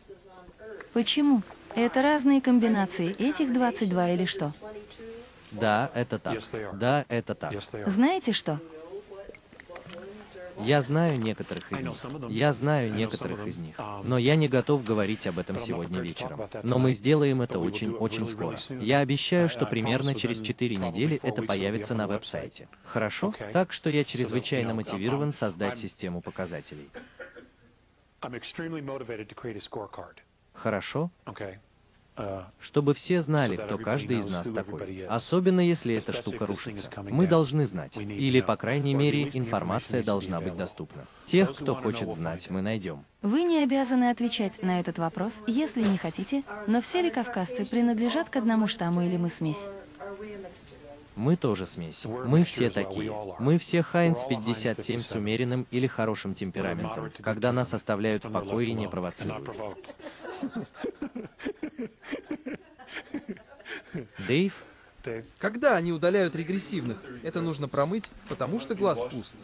Почему? 0.94 1.42
Это 1.74 2.04
разные 2.04 2.40
комбинации 2.40 3.16
этих 3.18 3.52
22 3.52 4.10
или 4.12 4.26
что? 4.26 4.54
Да, 5.52 5.92
это 5.94 6.20
так. 6.20 6.42
Да, 6.74 7.06
это 7.10 7.36
так. 7.36 7.54
Знаете 7.86 8.32
что? 8.32 8.60
Я 10.60 10.82
знаю 10.82 11.20
некоторых 11.20 11.72
из 11.72 11.82
них. 11.82 11.96
Я 12.30 12.54
знаю 12.54 12.94
некоторых 12.94 13.48
из 13.48 13.58
них. 13.58 13.76
Но 14.04 14.18
я 14.18 14.36
не 14.36 14.48
готов 14.48 14.84
говорить 14.84 15.26
об 15.28 15.40
этом 15.40 15.58
сегодня 15.58 16.00
вечером. 16.00 16.42
Но 16.64 16.78
мы 16.78 16.94
сделаем 16.94 17.42
это 17.42 17.60
очень-очень 17.60 18.28
скоро. 18.28 18.58
Я 18.70 19.00
обещаю, 19.00 19.50
что 19.50 19.66
примерно 19.66 20.14
через 20.16 20.40
4 20.40 20.76
недели 20.76 21.20
это 21.24 21.42
появится 21.42 21.96
на 21.96 22.08
веб-сайте. 22.08 22.68
Хорошо? 22.86 23.34
Так 23.54 23.74
что 23.74 23.90
я 23.90 24.04
чрезвычайно 24.04 24.74
мотивирован 24.74 25.32
создать 25.32 25.78
систему 25.78 26.22
показателей. 26.22 26.90
Хорошо? 30.54 31.10
Чтобы 32.60 32.94
все 32.94 33.22
знали, 33.22 33.56
кто 33.56 33.78
каждый 33.78 34.20
из 34.20 34.28
нас 34.28 34.50
такой. 34.50 35.06
Особенно 35.08 35.62
если 35.62 35.96
эта 35.96 36.14
штука 36.14 36.46
рушится. 36.46 36.90
Мы 37.10 37.28
должны 37.28 37.68
знать. 37.68 37.98
Или, 37.98 38.42
по 38.42 38.56
крайней 38.56 38.94
мере, 38.94 39.30
информация 39.34 40.04
должна 40.04 40.40
быть 40.40 40.56
доступна. 40.56 41.06
Тех, 41.26 41.56
кто 41.56 41.76
хочет 41.76 42.14
знать, 42.14 42.50
мы 42.50 42.62
найдем. 42.62 43.06
Вы 43.22 43.44
не 43.44 43.64
обязаны 43.64 44.10
отвечать 44.10 44.64
на 44.64 44.80
этот 44.80 44.98
вопрос, 44.98 45.44
если 45.48 45.84
не 45.84 45.98
хотите, 45.98 46.44
но 46.68 46.82
все 46.82 47.02
ли 47.02 47.12
кавказцы 47.12 47.66
принадлежат 47.66 48.30
к 48.30 48.36
одному 48.36 48.68
штамму 48.68 49.04
или 49.04 49.18
мы 49.18 49.30
смесь? 49.30 49.68
Мы 51.16 51.36
тоже 51.36 51.66
смесь. 51.66 52.06
Мы 52.06 52.44
все 52.44 52.70
такие. 52.70 53.14
Мы 53.40 53.58
все 53.58 53.82
Хайнс 53.84 54.24
57 54.24 55.02
с 55.02 55.12
умеренным 55.12 55.68
или 55.72 55.88
хорошим 55.88 56.34
темпераментом, 56.34 57.12
когда 57.22 57.52
нас 57.52 57.74
оставляют 57.74 58.24
в 58.26 58.32
покое 58.32 58.68
и 58.68 58.74
не 58.74 58.88
провоцируют. 58.88 59.98
Дэйв? 64.28 64.64
Когда 65.40 65.76
они 65.76 65.92
удаляют 65.92 66.36
регрессивных, 66.36 66.98
это 67.24 67.42
нужно 67.42 67.68
промыть, 67.68 68.12
потому 68.30 68.60
что 68.60 68.76
глаз 68.76 69.04
пуст. 69.04 69.36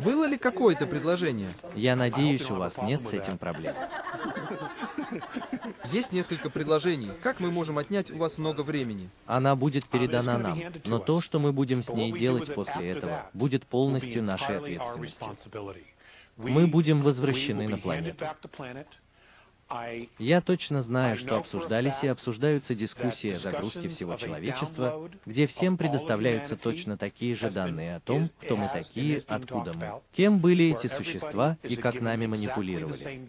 Было 0.00 0.26
ли 0.26 0.36
какое-то 0.36 0.86
предложение? 0.86 1.54
Я 1.76 1.94
надеюсь, 1.94 2.50
у 2.50 2.56
вас 2.56 2.82
нет 2.82 3.06
с 3.06 3.12
этим 3.12 3.38
проблем. 3.38 3.76
Есть 5.90 6.12
несколько 6.12 6.50
предложений. 6.50 7.10
Как 7.22 7.40
мы 7.40 7.50
можем 7.50 7.78
отнять 7.78 8.10
у 8.10 8.18
вас 8.18 8.38
много 8.38 8.62
времени? 8.62 9.08
Она 9.26 9.56
будет 9.56 9.86
передана 9.86 10.38
нам, 10.38 10.60
но 10.84 10.98
то, 10.98 11.20
что 11.20 11.38
мы 11.38 11.52
будем 11.52 11.82
с 11.82 11.90
ней 11.92 12.12
делать 12.12 12.54
после 12.54 12.90
этого, 12.90 13.30
будет 13.32 13.66
полностью 13.66 14.22
нашей 14.22 14.58
ответственностью. 14.58 15.36
Мы 16.36 16.66
будем 16.66 17.02
возвращены 17.02 17.68
на 17.68 17.78
планету. 17.78 18.24
Я 20.18 20.40
точно 20.42 20.82
знаю, 20.82 21.16
что 21.16 21.36
обсуждались 21.38 22.04
и 22.04 22.08
обсуждаются 22.08 22.74
дискуссии 22.74 23.32
о 23.32 23.38
загрузке 23.38 23.88
всего 23.88 24.16
человечества, 24.16 25.08
где 25.24 25.46
всем 25.46 25.78
предоставляются 25.78 26.56
точно 26.56 26.98
такие 26.98 27.34
же 27.34 27.50
данные 27.50 27.96
о 27.96 28.00
том, 28.00 28.28
кто 28.40 28.56
мы 28.56 28.68
такие, 28.72 29.22
откуда 29.26 29.72
мы, 29.72 30.00
кем 30.12 30.40
были 30.40 30.74
эти 30.74 30.88
существа 30.88 31.56
и 31.62 31.76
как 31.76 32.00
нами 32.00 32.26
манипулировали. 32.26 33.24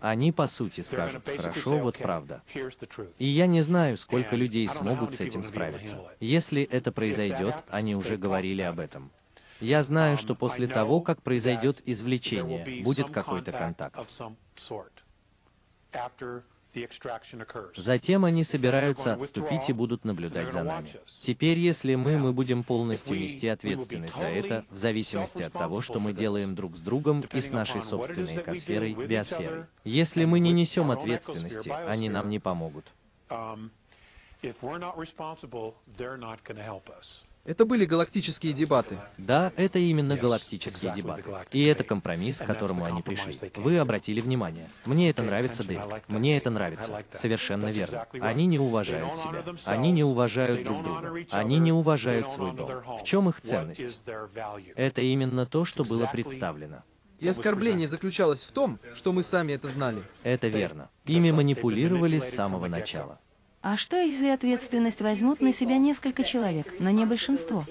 Они, 0.00 0.32
по 0.32 0.46
сути, 0.46 0.80
скажут, 0.80 1.26
хорошо, 1.26 1.78
вот 1.78 1.98
правда. 1.98 2.42
И 3.18 3.26
я 3.26 3.46
не 3.46 3.60
знаю, 3.60 3.98
сколько 3.98 4.34
людей 4.34 4.66
смогут 4.66 5.14
с 5.14 5.20
этим 5.20 5.44
справиться. 5.44 5.98
Если 6.20 6.62
это 6.62 6.90
произойдет, 6.90 7.56
они 7.68 7.94
уже 7.94 8.16
говорили 8.16 8.62
об 8.62 8.80
этом. 8.80 9.10
Я 9.60 9.82
знаю, 9.82 10.16
что 10.16 10.34
после 10.34 10.66
того, 10.66 11.02
как 11.02 11.22
произойдет 11.22 11.82
извлечение, 11.84 12.82
будет 12.82 13.10
какой-то 13.10 13.52
контакт. 13.52 13.98
Затем 17.76 18.24
они 18.24 18.44
собираются 18.44 19.14
отступить 19.14 19.68
и 19.68 19.72
будут 19.72 20.04
наблюдать 20.04 20.52
за 20.52 20.62
нами. 20.62 20.88
Теперь, 21.20 21.58
если 21.58 21.94
мы, 21.94 22.18
мы 22.18 22.32
будем 22.32 22.64
полностью 22.64 23.18
нести 23.18 23.48
ответственность 23.48 24.16
за 24.16 24.26
это, 24.26 24.64
в 24.70 24.76
зависимости 24.76 25.42
от 25.42 25.52
того, 25.52 25.80
что 25.80 26.00
мы 26.00 26.12
делаем 26.12 26.54
друг 26.54 26.76
с 26.76 26.80
другом 26.80 27.22
и 27.32 27.40
с 27.40 27.50
нашей 27.50 27.82
собственной 27.82 28.36
экосферой, 28.36 28.94
биосферой. 28.94 29.64
Если 29.84 30.24
мы 30.24 30.40
не 30.40 30.52
несем 30.52 30.90
ответственности, 30.90 31.68
они 31.68 32.08
нам 32.08 32.28
не 32.28 32.38
помогут. 32.38 32.86
Это 37.44 37.64
были 37.64 37.86
галактические 37.86 38.52
дебаты. 38.52 38.98
Да, 39.16 39.52
это 39.56 39.78
именно 39.78 40.16
галактические 40.16 40.92
дебаты. 40.94 41.24
И 41.52 41.64
это 41.64 41.84
компромисс, 41.84 42.38
к 42.38 42.46
которому 42.46 42.84
они 42.84 43.02
пришли. 43.02 43.36
Вы 43.56 43.78
обратили 43.78 44.20
внимание. 44.20 44.68
Мне 44.84 45.10
это 45.10 45.22
нравится, 45.22 45.64
Дэвид. 45.64 45.82
Мне 46.08 46.36
это 46.36 46.50
нравится. 46.50 47.02
Совершенно 47.12 47.70
верно. 47.70 48.06
Они 48.20 48.46
не 48.46 48.58
уважают 48.58 49.16
себя. 49.16 49.44
Они 49.64 49.90
не 49.90 50.04
уважают 50.04 50.64
друг 50.64 50.84
друга. 50.84 51.24
Они 51.30 51.58
не 51.58 51.72
уважают 51.72 52.30
свой 52.30 52.52
дом. 52.52 52.82
В 53.00 53.04
чем 53.04 53.28
их 53.30 53.40
ценность? 53.40 54.02
Это 54.76 55.00
именно 55.00 55.46
то, 55.46 55.64
что 55.64 55.84
было 55.84 56.06
представлено. 56.06 56.82
И 57.20 57.28
оскорбление 57.28 57.86
заключалось 57.86 58.44
в 58.44 58.52
том, 58.52 58.78
что 58.94 59.12
мы 59.12 59.22
сами 59.22 59.52
это 59.52 59.68
знали. 59.68 60.02
Это 60.22 60.48
верно. 60.48 60.88
Ими 61.04 61.30
манипулировали 61.30 62.18
с 62.18 62.34
самого 62.34 62.66
начала. 62.66 63.18
А 63.62 63.76
что, 63.76 63.96
если 63.96 64.28
ответственность 64.28 65.02
возьмут 65.02 65.40
на 65.40 65.52
себя 65.52 65.76
несколько 65.76 66.24
человек, 66.24 66.74
но 66.78 66.90
не 66.90 67.04
большинство? 67.04 67.66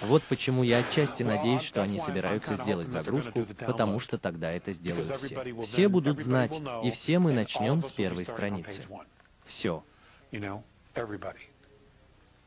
Вот 0.00 0.22
почему 0.24 0.62
я 0.62 0.78
отчасти 0.78 1.24
надеюсь, 1.24 1.62
что 1.62 1.82
они 1.82 1.98
собираются 1.98 2.54
сделать 2.54 2.92
загрузку, 2.92 3.44
потому 3.66 3.98
что 3.98 4.18
тогда 4.18 4.52
это 4.52 4.72
сделают 4.72 5.20
все. 5.20 5.62
Все 5.62 5.88
будут 5.88 6.20
знать, 6.20 6.60
и 6.84 6.90
все 6.90 7.18
мы 7.18 7.32
начнем 7.32 7.82
с 7.82 7.90
первой 7.90 8.24
страницы. 8.24 8.82
Все. 9.44 9.82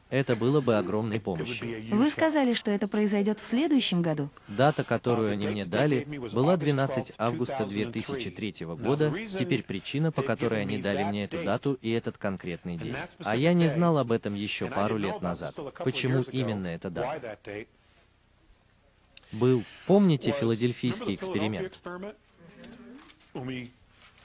Это 0.10 0.36
было 0.36 0.60
бы 0.60 0.76
огромной 0.76 1.20
помощью. 1.20 1.96
Вы 1.96 2.10
сказали, 2.10 2.54
что 2.54 2.72
это 2.72 2.88
произойдет 2.88 3.40
в 3.40 3.46
следующем 3.46 4.02
году? 4.02 4.30
Дата, 4.48 4.84
которую 4.84 5.32
они 5.32 5.48
мне 5.48 5.66
дали, 5.66 6.04
была 6.34 6.58
12 6.58 7.14
августа 7.18 7.66
2003 7.66 8.66
года. 8.66 9.14
Теперь 9.38 9.64
причина, 9.64 10.12
по 10.12 10.24
которой 10.24 10.62
они 10.62 10.80
дали 10.80 11.04
мне 11.04 11.26
эту 11.26 11.44
дату 11.44 11.78
и 11.82 11.92
этот 11.92 12.18
конкретный 12.18 12.78
день. 12.78 12.96
А 13.20 13.36
я 13.36 13.54
не 13.54 13.68
знал 13.68 14.00
об 14.00 14.12
этом 14.12 14.34
еще 14.34 14.68
пару 14.68 14.98
лет 14.98 15.22
назад. 15.22 15.56
Почему 15.78 16.24
именно 16.24 16.68
эта 16.68 16.90
дата? 16.90 17.38
Был, 19.32 19.64
помните 19.86 20.32
филадельфийский 20.32 21.14
эксперимент? 21.14 21.80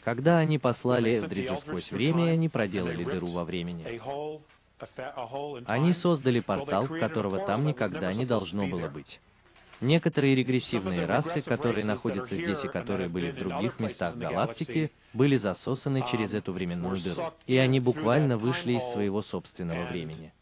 Когда 0.03 0.39
они 0.39 0.59
послали 0.59 1.17
Элдриджа 1.17 1.57
сквозь 1.57 1.91
время, 1.91 2.27
и 2.27 2.31
они 2.31 2.49
проделали 2.49 3.05
дыру 3.05 3.29
во 3.33 3.45
времени. 3.45 4.01
Они 5.67 5.93
создали 5.93 6.41
портал, 6.41 6.87
которого 6.87 7.39
там 7.39 7.65
никогда 7.65 8.13
не 8.13 8.27
должно 8.27 8.67
было 8.67 8.89
быть. 8.89 9.21
Некоторые 9.81 10.35
регрессивные 10.35 11.05
расы, 11.05 11.43
которые 11.43 11.85
находятся 11.85 12.37
здесь 12.37 12.65
и 12.65 12.69
которые 12.69 13.09
были 13.09 13.31
в 13.31 13.37
других 13.37 13.81
местах 13.81 14.17
галактики, 14.17 14.91
были 15.13 15.37
засосаны 15.37 16.05
через 16.11 16.35
эту 16.35 16.53
временную 16.53 16.97
дыру. 16.97 17.33
И 17.47 17.57
они 17.57 17.81
буквально 17.81 18.39
вышли 18.39 18.73
из 18.73 18.85
своего 18.85 19.23
собственного 19.23 19.87
времени. 19.87 20.33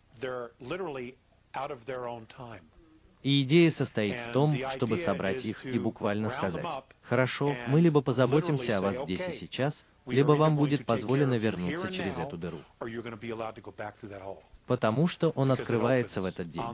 И 3.22 3.42
идея 3.42 3.70
состоит 3.70 4.18
в 4.20 4.32
том, 4.32 4.58
чтобы 4.70 4.96
собрать 4.96 5.44
их 5.44 5.64
и 5.64 5.78
буквально 5.78 6.28
сказать, 6.28 6.66
«Хорошо, 7.02 7.56
мы 7.68 7.80
либо 7.80 8.00
позаботимся 8.00 8.78
о 8.78 8.80
вас 8.80 9.02
здесь 9.02 9.28
и 9.28 9.32
сейчас, 9.32 9.86
либо 10.06 10.32
вам 10.32 10.56
будет 10.56 10.84
позволено 10.84 11.38
вернуться 11.38 11.92
через 11.92 12.18
эту 12.18 12.36
дыру». 12.36 12.58
Потому 14.66 15.06
что 15.06 15.30
он 15.30 15.52
открывается 15.52 16.22
в 16.22 16.24
этот 16.24 16.50
день. 16.50 16.64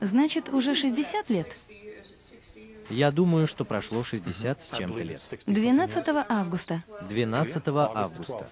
Значит, 0.00 0.48
уже 0.50 0.74
60 0.74 1.30
лет? 1.30 1.56
Я 2.90 3.10
думаю, 3.10 3.46
что 3.46 3.64
прошло 3.64 4.04
60 4.04 4.60
с 4.60 4.76
чем-то 4.76 5.02
лет. 5.02 5.22
12 5.46 6.08
августа. 6.28 6.82
12 7.08 7.62
августа. 7.68 8.50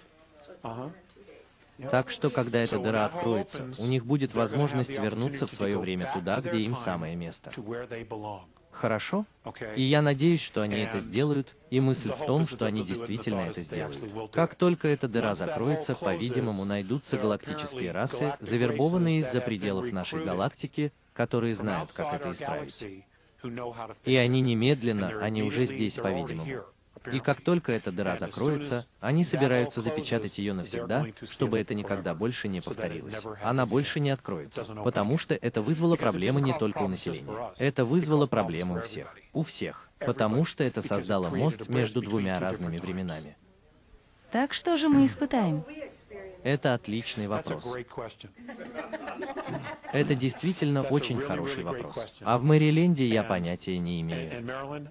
Так 1.91 2.11
что, 2.11 2.31
когда 2.31 2.61
эта 2.61 2.79
дыра 2.79 3.07
откроется, 3.07 3.73
у 3.79 3.87
них 3.87 4.05
будет 4.05 4.35
возможность 4.35 4.99
вернуться 4.99 5.47
в 5.47 5.53
свое 5.53 5.79
время 5.79 6.11
туда, 6.13 6.41
где 6.41 6.59
им 6.59 6.75
самое 6.75 7.17
место. 7.17 7.53
Хорошо? 8.73 9.27
И 9.77 9.83
я 9.83 10.01
надеюсь, 10.01 10.41
что 10.41 10.63
они 10.63 10.77
это 10.77 10.99
сделают, 10.99 11.55
и 11.71 11.79
мысль 11.79 12.11
в 12.11 12.25
том, 12.25 12.47
что 12.47 12.65
они 12.65 12.83
действительно 12.83 13.41
это 13.41 13.61
сделают. 13.61 14.33
Как 14.33 14.55
только 14.55 14.89
эта 14.89 15.09
дыра 15.09 15.35
закроется, 15.35 15.95
по-видимому, 15.95 16.65
найдутся 16.65 17.19
галактические 17.19 17.93
расы, 17.93 18.35
завербованные 18.41 19.21
из-за 19.21 19.41
пределов 19.41 19.93
нашей 19.93 20.25
галактики, 20.25 20.93
которые 21.13 21.55
знают, 21.55 21.93
как 21.93 22.15
это 22.15 22.31
исправить. 22.31 22.87
И 24.05 24.17
они 24.17 24.41
немедленно, 24.41 25.19
они 25.21 25.43
уже 25.43 25.67
здесь, 25.67 25.97
по-видимому. 25.97 26.65
И 27.11 27.21
как 27.21 27.41
только 27.41 27.73
эта 27.73 27.91
дыра 27.91 28.17
закроется, 28.17 28.87
они 29.01 29.25
собираются 29.25 29.81
запечатать 29.81 30.39
ее 30.39 30.53
навсегда, 30.53 31.07
чтобы 31.29 31.59
это 31.59 31.75
никогда 31.75 32.15
больше 32.15 32.49
не 32.49 32.61
повторилось. 32.61 33.23
Она 33.43 33.67
больше 33.67 34.01
не 34.01 34.11
откроется, 34.11 34.65
потому 34.85 35.19
что 35.19 35.35
это 35.35 35.63
вызвало 35.63 35.97
проблемы 35.97 36.41
не 36.41 36.57
только 36.57 36.79
у 36.79 36.89
населения. 36.89 37.53
Это 37.59 37.85
вызвало 37.85 38.27
проблемы 38.27 38.79
у 38.79 38.81
всех. 38.81 39.15
У 39.33 39.43
всех. 39.43 39.89
Потому 39.99 40.45
что 40.45 40.65
это 40.65 40.81
создало 40.81 41.31
мост 41.31 41.69
между 41.69 42.03
двумя 42.03 42.39
разными 42.41 42.79
временами. 42.79 43.37
Так 44.33 44.55
что 44.55 44.77
же 44.77 44.89
мы 44.89 45.05
испытаем? 45.05 45.65
Это 46.45 46.75
отличный 46.75 47.29
вопрос. 47.29 47.75
Это 49.93 50.15
действительно 50.15 50.83
очень 50.83 51.21
хороший 51.21 51.63
вопрос. 51.63 52.15
А 52.23 52.39
в 52.39 52.45
Мэриленде 52.45 53.07
я 53.07 53.23
понятия 53.23 53.79
не 53.79 54.01
имею. 54.01 54.91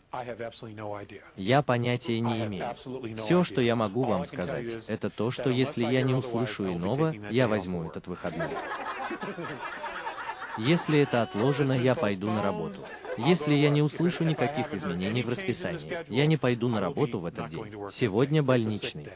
Я 1.35 1.61
понятия 1.61 2.19
не 2.19 2.45
имею. 2.45 2.67
Все, 3.17 3.43
что 3.43 3.61
я 3.61 3.75
могу 3.75 4.03
вам 4.03 4.25
сказать, 4.25 4.77
это 4.87 5.09
то, 5.09 5.31
что 5.31 5.49
если 5.49 5.85
я 5.85 6.01
не 6.01 6.13
услышу 6.13 6.71
иного, 6.71 7.13
я 7.29 7.47
возьму 7.47 7.83
этот 7.85 8.07
выходной. 8.07 8.49
Если 10.57 10.99
это 10.99 11.21
отложено, 11.21 11.73
я 11.73 11.95
пойду 11.95 12.29
на 12.29 12.43
работу. 12.43 12.85
Если 13.17 13.53
я 13.53 13.69
не 13.69 13.81
услышу 13.81 14.23
никаких 14.23 14.73
изменений 14.73 15.23
в 15.23 15.29
расписании, 15.29 16.05
я 16.07 16.25
не 16.25 16.37
пойду 16.37 16.69
на 16.69 16.79
работу 16.79 17.19
в 17.19 17.25
этот 17.25 17.49
день. 17.49 17.89
Сегодня 17.89 18.41
больничный. 18.41 19.07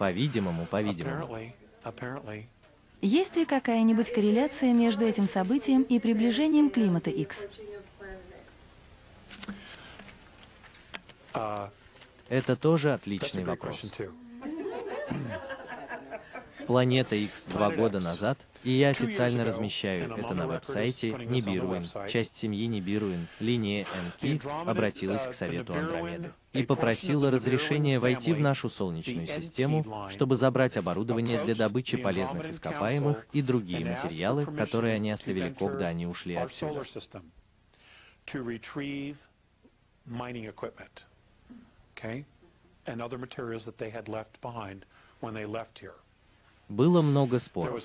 По-видимому, 0.00 0.64
по-видимому. 0.64 1.52
Есть 3.02 3.36
ли 3.36 3.44
какая-нибудь 3.44 4.10
корреляция 4.14 4.72
между 4.72 5.04
этим 5.04 5.26
событием 5.26 5.82
и 5.82 6.00
приближением 6.00 6.70
климата 6.70 7.10
X? 7.10 7.46
Это 12.30 12.56
тоже 12.56 12.94
отличный 12.94 13.44
вопрос. 13.44 13.92
Планета 16.70 17.16
X 17.16 17.46
два 17.46 17.72
года 17.72 17.98
назад, 17.98 18.46
и 18.62 18.70
я 18.70 18.90
официально 18.90 19.44
размещаю 19.44 20.14
это 20.14 20.34
на 20.34 20.46
веб-сайте 20.46 21.10
Нибируин, 21.10 21.88
часть 22.08 22.36
семьи 22.36 22.64
Нибируин, 22.66 23.26
линия 23.40 23.88
НК, 24.22 24.46
обратилась 24.68 25.26
к 25.26 25.34
Совету 25.34 25.74
Андромеды 25.74 26.30
и 26.52 26.62
попросила 26.62 27.32
разрешения 27.32 27.98
войти 27.98 28.32
в 28.32 28.38
нашу 28.38 28.68
Солнечную 28.68 29.26
систему, 29.26 30.06
чтобы 30.10 30.36
забрать 30.36 30.76
оборудование 30.76 31.42
для 31.42 31.56
добычи 31.56 31.96
полезных 31.96 32.50
ископаемых 32.50 33.26
и 33.32 33.42
другие 33.42 33.84
материалы, 33.84 34.46
которые 34.46 34.94
они 34.94 35.10
оставили, 35.10 35.52
когда 35.52 35.88
они 35.88 36.06
ушли 36.06 36.36
отсюда. 36.36 36.84
and 42.86 43.02
other 43.02 43.18
materials 43.18 43.66
that 43.66 43.76
they 43.76 43.90
had 43.90 44.08
left 44.08 44.40
behind 44.40 44.86
when 45.20 45.34
they 45.34 45.44
left 45.44 45.78
here. 45.78 45.96
Было 46.70 47.02
много 47.02 47.40
споров. 47.40 47.84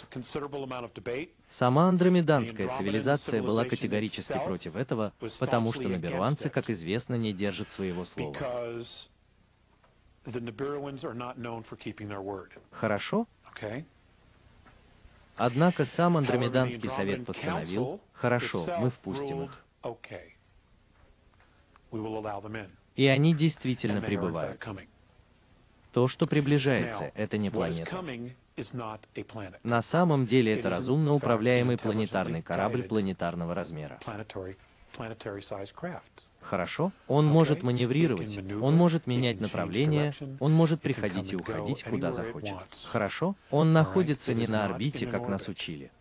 Сама 1.47 1.89
андромеданская 1.89 2.69
цивилизация 2.69 3.41
была 3.41 3.65
категорически 3.65 4.33
против 4.33 4.75
этого, 4.75 5.11
потому 5.39 5.73
что 5.73 5.89
наберуанцы, 5.89 6.51
как 6.51 6.69
известно, 6.69 7.15
не 7.15 7.33
держат 7.33 7.71
своего 7.71 8.05
слова. 8.05 8.37
Хорошо? 12.71 13.27
Однако 15.35 15.83
сам 15.83 16.17
Андромеданский 16.17 16.87
совет 16.87 17.25
постановил, 17.25 17.99
хорошо, 18.13 18.65
мы 18.79 18.89
впустим 18.89 19.43
их. 19.43 19.65
И 22.95 23.07
они 23.07 23.33
действительно 23.33 24.01
прибывают. 24.01 24.63
То, 25.91 26.07
что 26.07 26.27
приближается, 26.27 27.11
это 27.15 27.37
не 27.37 27.49
планета. 27.49 28.03
На 29.63 29.81
самом 29.81 30.25
деле 30.25 30.57
это 30.57 30.69
разумно 30.69 31.13
управляемый 31.13 31.77
планетарный 31.77 32.41
корабль 32.41 32.83
планетарного 32.83 33.53
размера. 33.53 33.99
Хорошо? 36.41 36.91
Он 37.07 37.25
может 37.25 37.63
маневрировать, 37.63 38.37
он 38.61 38.75
может 38.75 39.07
менять 39.07 39.41
направление, 39.41 40.13
он 40.39 40.53
может 40.53 40.81
приходить 40.81 41.33
и 41.33 41.35
уходить, 41.35 41.83
куда 41.83 42.11
захочет. 42.11 42.57
Хорошо? 42.85 43.35
Он 43.51 43.73
находится 43.73 44.33
не 44.33 44.47
на 44.47 44.65
орбите, 44.65 45.07
как 45.07 45.27
нас 45.27 45.49
учили. 45.49 45.91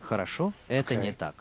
Хорошо? 0.00 0.52
Это 0.68 0.96
не 0.96 1.12
так. 1.12 1.34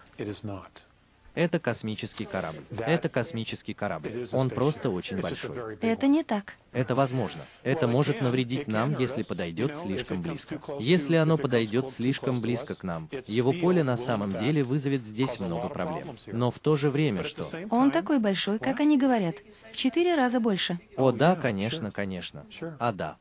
Это 1.40 1.57
космический 1.57 2.26
корабль. 2.26 2.66
Это 2.86 3.07
космический 3.07 3.74
корабль. 3.74 4.28
Он 4.34 4.49
просто 4.49 4.90
очень 4.90 5.22
большой. 5.22 5.78
Это 5.80 6.07
не 6.07 6.22
так. 6.22 6.56
Это 6.74 6.95
возможно. 6.95 7.45
Это 7.64 7.88
может 7.88 8.22
навредить 8.22 8.68
нам, 8.68 8.94
если 8.99 9.24
подойдет 9.24 9.78
слишком 9.78 10.22
близко. 10.22 10.60
Если 10.82 11.16
оно 11.16 11.38
подойдет 11.38 11.90
слишком 11.91 12.41
близко 12.41 12.76
к 12.76 12.84
нам, 12.84 13.10
его 13.26 13.53
поле 13.53 13.84
на 13.84 13.95
самом 13.95 14.38
деле 14.38 14.66
вызовет 14.66 15.06
здесь 15.06 15.40
много 15.40 15.70
проблем. 15.70 16.18
Но 16.28 16.52
в 16.52 16.60
то 16.60 16.76
же 16.76 16.90
время 16.90 17.24
что? 17.24 17.48
Он 17.70 17.90
такой 17.90 18.20
большой, 18.20 18.60
как 18.60 18.82
они 18.82 18.98
говорят. 18.98 19.36
В 19.72 19.78
четыре 19.78 20.16
раза 20.16 20.41
больше. 20.41 20.78
О 20.98 21.14
да, 21.14 21.38
конечно, 21.38 21.90
конечно. 21.90 22.45
А 22.80 22.91
да. 22.91 23.18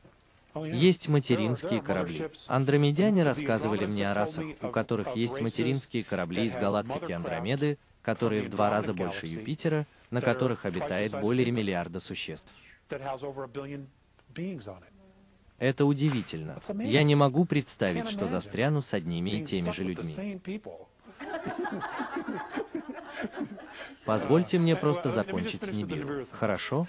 Есть 0.55 1.07
материнские 1.07 1.81
корабли. 1.81 2.29
Андромедяне 2.47 3.23
рассказывали 3.23 3.85
мне 3.85 4.11
о 4.11 4.13
расах, 4.13 4.43
у 4.61 4.67
которых 4.67 5.15
есть 5.15 5.39
материнские 5.39 6.03
корабли 6.03 6.45
из 6.45 6.55
галактики 6.55 7.13
Андромеды, 7.13 7.77
которые 8.01 8.43
в 8.43 8.49
два 8.49 8.69
раза 8.69 8.93
больше 8.93 9.27
Юпитера, 9.27 9.85
на 10.11 10.21
которых 10.21 10.65
обитает 10.65 11.19
более 11.19 11.51
миллиарда 11.51 11.99
существ. 11.99 12.53
Это 15.59 15.85
удивительно. 15.85 16.59
Я 16.79 17.03
не 17.03 17.15
могу 17.15 17.45
представить, 17.45 18.09
что 18.09 18.27
застряну 18.27 18.81
с 18.81 18.93
одними 18.93 19.31
и 19.31 19.45
теми 19.45 19.71
же 19.71 19.83
людьми. 19.83 20.41
Позвольте 24.09 24.57
мне 24.57 24.75
просто 24.75 25.11
закончить 25.11 25.63
с 25.63 25.71
Нибиру. 25.71 26.25
Хорошо? 26.31 26.87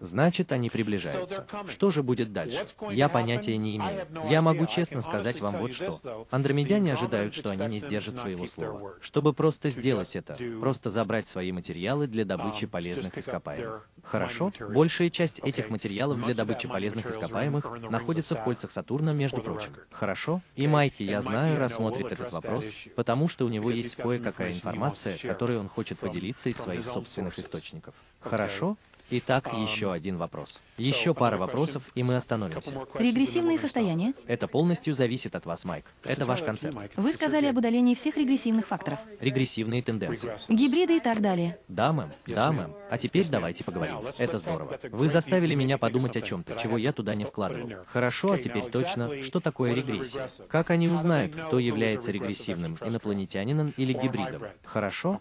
Значит, 0.00 0.50
они 0.50 0.68
приближаются. 0.68 1.46
Что 1.68 1.92
же 1.92 2.02
будет 2.02 2.32
дальше? 2.32 2.66
Я 2.90 3.08
понятия 3.08 3.56
не 3.56 3.76
имею. 3.76 4.06
Я 4.28 4.42
могу 4.42 4.66
честно 4.66 5.02
сказать 5.02 5.40
вам 5.40 5.58
вот 5.58 5.72
что. 5.72 6.26
Андромедяне 6.32 6.94
ожидают, 6.94 7.32
что 7.32 7.50
они 7.50 7.66
не 7.68 7.78
сдержат 7.78 8.18
своего 8.18 8.46
слова. 8.46 8.94
Чтобы 9.00 9.32
просто 9.32 9.70
сделать 9.70 10.16
это, 10.16 10.36
просто 10.60 10.90
забрать 10.90 11.28
свои 11.28 11.52
материалы 11.52 12.08
для 12.08 12.24
добычи 12.24 12.66
полезных 12.66 13.16
ископаемых. 13.16 13.88
Хорошо? 14.02 14.52
Большая 14.68 15.10
часть 15.10 15.38
этих 15.38 15.70
материалов 15.70 16.20
для 16.24 16.34
добычи 16.34 16.66
полезных 16.66 17.06
ископаемых 17.06 17.64
находится 17.88 18.34
в 18.34 18.42
кольцах 18.42 18.72
Сатурна, 18.72 19.12
между 19.12 19.42
прочим. 19.42 19.70
Хорошо? 19.92 20.40
И 20.56 20.66
Майки, 20.66 21.04
я 21.04 21.22
знаю, 21.22 21.56
рассмотрит 21.60 22.10
этот 22.10 22.32
вопрос, 22.32 22.64
потому 22.96 23.28
что 23.28 23.44
у 23.44 23.48
него 23.48 23.70
есть 23.70 23.94
кое-какая 23.94 24.54
информация, 24.54 25.16
которой 25.16 25.58
он 25.58 25.68
хочет 25.68 25.99
поделиться 26.00 26.48
из 26.48 26.56
своих 26.56 26.86
собственных 26.86 27.38
источников. 27.38 27.94
Хорошо? 28.20 28.76
Итак, 29.12 29.50
еще 29.58 29.92
один 29.92 30.18
вопрос. 30.18 30.60
Еще 30.78 31.14
пара 31.14 31.36
вопросов, 31.36 31.82
и 31.96 32.04
мы 32.04 32.14
остановимся. 32.14 32.72
Регрессивные 32.94 33.58
состояния. 33.58 34.14
Это 34.28 34.46
полностью 34.46 34.94
зависит 34.94 35.34
от 35.34 35.46
вас, 35.46 35.64
Майк. 35.64 35.84
Это 36.04 36.26
ваш 36.26 36.42
концепт. 36.42 36.76
Вы 36.96 37.12
сказали 37.12 37.46
об 37.46 37.56
удалении 37.56 37.94
всех 37.94 38.16
регрессивных 38.16 38.68
факторов. 38.68 39.00
Регрессивные 39.18 39.82
тенденции. 39.82 40.32
Гибриды 40.48 40.98
и 40.98 41.00
так 41.00 41.20
далее. 41.20 41.58
Да, 41.66 41.92
мэм. 41.92 42.12
Да, 42.26 42.52
мэм. 42.52 42.72
А 42.88 42.98
теперь 42.98 43.26
давайте 43.26 43.64
поговорим. 43.64 43.96
Это 44.18 44.38
здорово. 44.38 44.78
Вы 44.90 45.08
заставили 45.08 45.56
меня 45.56 45.76
подумать 45.76 46.16
о 46.16 46.20
чем-то, 46.20 46.54
чего 46.54 46.78
я 46.78 46.92
туда 46.92 47.16
не 47.16 47.24
вкладывал. 47.24 47.84
Хорошо, 47.92 48.32
а 48.32 48.38
теперь 48.38 48.70
точно, 48.70 49.22
что 49.22 49.40
такое 49.40 49.74
регрессия? 49.74 50.30
Как 50.48 50.70
они 50.70 50.88
узнают, 50.88 51.34
кто 51.34 51.58
является 51.58 52.12
регрессивным, 52.12 52.78
инопланетянином 52.80 53.74
или 53.76 53.92
гибридом? 53.92 54.44
Хорошо? 54.64 55.20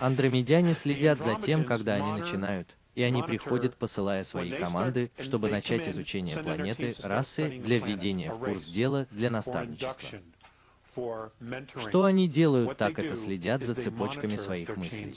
Андромедяне 0.00 0.72
следят 0.74 1.22
за 1.22 1.34
тем, 1.34 1.64
когда 1.64 1.94
они 1.94 2.12
начинают, 2.20 2.74
и 2.94 3.02
они 3.02 3.22
приходят, 3.22 3.76
посылая 3.76 4.24
свои 4.24 4.50
команды, 4.50 5.10
чтобы 5.18 5.50
начать 5.50 5.86
изучение 5.88 6.38
планеты, 6.38 6.96
расы, 7.02 7.60
для 7.60 7.78
введения 7.78 8.32
в 8.32 8.38
курс 8.38 8.64
дела, 8.64 9.06
для 9.10 9.30
наставничества. 9.30 10.20
Что 11.76 12.04
они 12.04 12.28
делают, 12.28 12.78
так 12.78 12.98
это 12.98 13.14
следят 13.14 13.64
за 13.64 13.74
цепочками 13.74 14.36
своих 14.36 14.76
мыслей. 14.76 15.14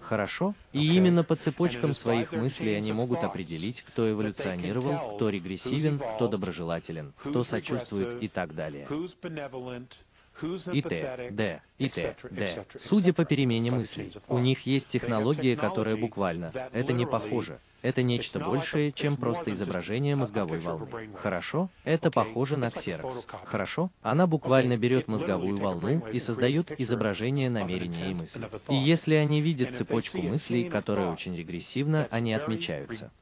Хорошо? 0.00 0.54
И 0.72 0.96
именно 0.96 1.24
по 1.24 1.34
цепочкам 1.34 1.92
своих 1.92 2.32
мыслей 2.32 2.74
они 2.74 2.92
могут 2.92 3.24
определить, 3.24 3.82
кто 3.82 4.10
эволюционировал, 4.10 5.16
кто 5.16 5.30
регрессивен, 5.30 5.98
кто 5.98 6.28
доброжелателен, 6.28 7.12
кто 7.16 7.42
сочувствует 7.44 8.22
и 8.22 8.28
так 8.28 8.54
далее 8.54 8.86
и 10.72 10.82
т, 10.82 11.30
д, 11.30 11.62
и 11.78 11.88
т, 11.88 12.16
д. 12.30 12.64
Судя 12.78 13.12
по 13.12 13.24
перемене 13.24 13.70
мыслей, 13.70 14.12
у 14.28 14.38
них 14.38 14.66
есть 14.66 14.88
технология, 14.88 15.56
которая 15.56 15.96
буквально, 15.96 16.50
это 16.72 16.92
не 16.92 17.06
похоже. 17.06 17.58
Это 17.82 18.02
нечто 18.02 18.40
большее, 18.40 18.90
чем 18.90 19.16
просто 19.16 19.52
изображение 19.52 20.16
мозговой 20.16 20.58
волны. 20.58 20.88
Хорошо? 21.14 21.68
Это 21.84 22.10
похоже 22.10 22.56
на 22.56 22.70
ксерокс. 22.70 23.26
Хорошо? 23.44 23.90
Она 24.02 24.26
буквально 24.26 24.76
берет 24.76 25.06
мозговую 25.06 25.58
волну 25.58 26.04
и 26.12 26.18
создает 26.18 26.72
изображение 26.80 27.48
намерения 27.48 28.10
и 28.10 28.14
мысли. 28.14 28.48
И 28.68 28.74
если 28.74 29.14
они 29.14 29.40
видят 29.40 29.72
цепочку 29.72 30.18
мыслей, 30.18 30.68
которая 30.68 31.12
очень 31.12 31.36
регрессивна, 31.36 32.08
они 32.10 32.34
отмечаются. 32.34 33.12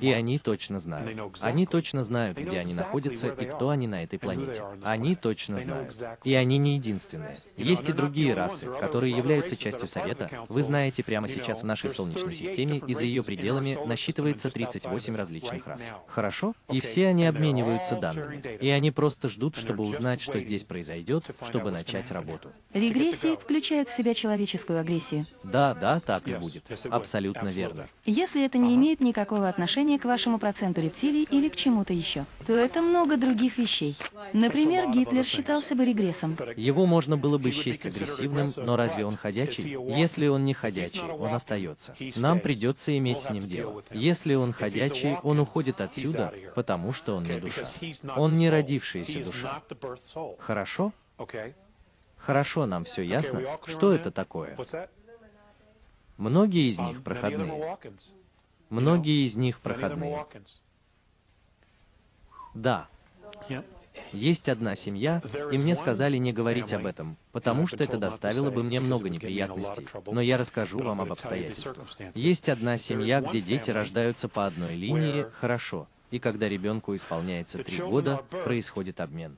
И 0.00 0.12
они 0.12 0.38
точно 0.38 0.78
знают. 0.78 1.36
Они 1.40 1.66
точно 1.66 2.02
знают, 2.02 2.38
где 2.38 2.58
они 2.58 2.74
находятся 2.74 3.28
и 3.28 3.46
кто 3.46 3.70
они 3.70 3.86
на 3.86 4.02
этой 4.04 4.18
планете. 4.18 4.62
Они 4.82 5.16
точно 5.16 5.58
знают. 5.58 5.94
И 6.24 6.34
они 6.34 6.58
не 6.58 6.74
единственные. 6.74 7.38
Есть 7.56 7.88
и 7.88 7.92
другие 7.92 8.34
расы, 8.34 8.66
которые 8.80 9.16
являются 9.16 9.56
частью 9.56 9.88
Совета. 9.88 10.30
Вы 10.48 10.62
знаете, 10.62 11.02
прямо 11.02 11.28
сейчас 11.28 11.62
в 11.62 11.66
нашей 11.66 11.90
Солнечной 11.90 12.34
системе 12.34 12.80
и 12.86 12.94
за 12.94 13.04
ее 13.04 13.22
пределами 13.22 13.78
насчитывается 13.86 14.50
38 14.50 15.16
различных 15.16 15.66
рас. 15.66 15.92
Хорошо? 16.06 16.54
И 16.70 16.80
все 16.80 17.08
они 17.08 17.26
обмениваются 17.26 17.96
данными. 17.96 18.58
И 18.60 18.68
они 18.68 18.90
просто 18.90 19.28
ждут, 19.28 19.56
чтобы 19.56 19.84
узнать, 19.84 20.20
что 20.20 20.38
здесь 20.38 20.64
произойдет, 20.64 21.24
чтобы 21.46 21.70
начать 21.70 22.10
работу. 22.10 22.52
Регрессии 22.72 23.36
включают 23.36 23.88
в 23.88 23.96
себя 23.96 24.14
человеческую 24.14 24.80
агрессию. 24.80 25.26
Да, 25.42 25.74
да, 25.74 26.00
так 26.00 26.26
и 26.28 26.34
будет. 26.34 26.64
Абсолютно 26.90 27.48
верно. 27.48 27.88
Если 28.04 28.44
это 28.44 28.58
не 28.58 28.74
имеет 28.74 29.00
никакого 29.00 29.48
отношения 29.48 29.79
отношение 29.80 29.98
к 29.98 30.04
вашему 30.04 30.38
проценту 30.38 30.82
рептилий 30.82 31.26
или 31.30 31.48
к 31.48 31.56
чему-то 31.56 31.94
еще, 31.94 32.26
то 32.46 32.52
это 32.52 32.82
много 32.82 33.16
других 33.16 33.56
вещей. 33.56 33.96
Например, 34.34 34.90
Гитлер 34.90 35.24
считался 35.24 35.74
бы 35.74 35.86
регрессом. 35.86 36.36
Его 36.54 36.84
можно 36.84 37.16
было 37.16 37.38
бы 37.38 37.50
счесть 37.50 37.86
агрессивным, 37.86 38.52
но 38.56 38.76
разве 38.76 39.06
он 39.06 39.16
ходячий? 39.16 39.78
Если 39.96 40.26
он 40.28 40.44
не 40.44 40.52
ходячий, 40.52 41.02
он 41.02 41.32
остается. 41.32 41.96
Нам 42.16 42.40
придется 42.40 42.96
иметь 42.98 43.20
с 43.20 43.30
ним 43.30 43.46
дело. 43.46 43.82
Если 43.90 44.34
он 44.34 44.52
ходячий, 44.52 45.16
он 45.22 45.40
уходит 45.40 45.80
отсюда, 45.80 46.34
потому 46.54 46.92
что 46.92 47.16
он 47.16 47.24
не 47.24 47.40
душа. 47.40 47.64
Он 48.16 48.34
не 48.34 48.50
родившаяся 48.50 49.24
душа. 49.24 49.62
Хорошо? 50.38 50.92
Хорошо, 52.18 52.66
нам 52.66 52.84
все 52.84 53.02
ясно. 53.02 53.40
Что 53.66 53.94
это 53.94 54.10
такое? 54.10 54.58
Многие 56.18 56.68
из 56.68 56.78
них 56.78 57.02
проходные. 57.02 57.78
Многие 58.70 59.26
из 59.26 59.36
них 59.36 59.60
проходные. 59.60 60.24
Да. 62.54 62.88
Есть 64.12 64.48
одна 64.48 64.74
семья, 64.76 65.22
и 65.52 65.58
мне 65.58 65.74
сказали 65.74 66.16
не 66.16 66.32
говорить 66.32 66.72
об 66.72 66.86
этом, 66.86 67.16
потому 67.32 67.66
что 67.66 67.82
это 67.82 67.98
доставило 67.98 68.50
бы 68.50 68.62
мне 68.62 68.80
много 68.80 69.08
неприятностей, 69.08 69.86
но 70.06 70.20
я 70.20 70.38
расскажу 70.38 70.78
вам 70.78 71.00
об 71.00 71.12
обстоятельствах. 71.12 71.88
Есть 72.14 72.48
одна 72.48 72.78
семья, 72.78 73.20
где 73.20 73.40
дети 73.40 73.70
рождаются 73.70 74.28
по 74.28 74.46
одной 74.46 74.74
линии, 74.74 75.26
хорошо, 75.40 75.88
и 76.10 76.18
когда 76.18 76.48
ребенку 76.48 76.94
исполняется 76.94 77.62
три 77.62 77.78
года, 77.78 78.24
происходит 78.30 79.00
обмен. 79.00 79.36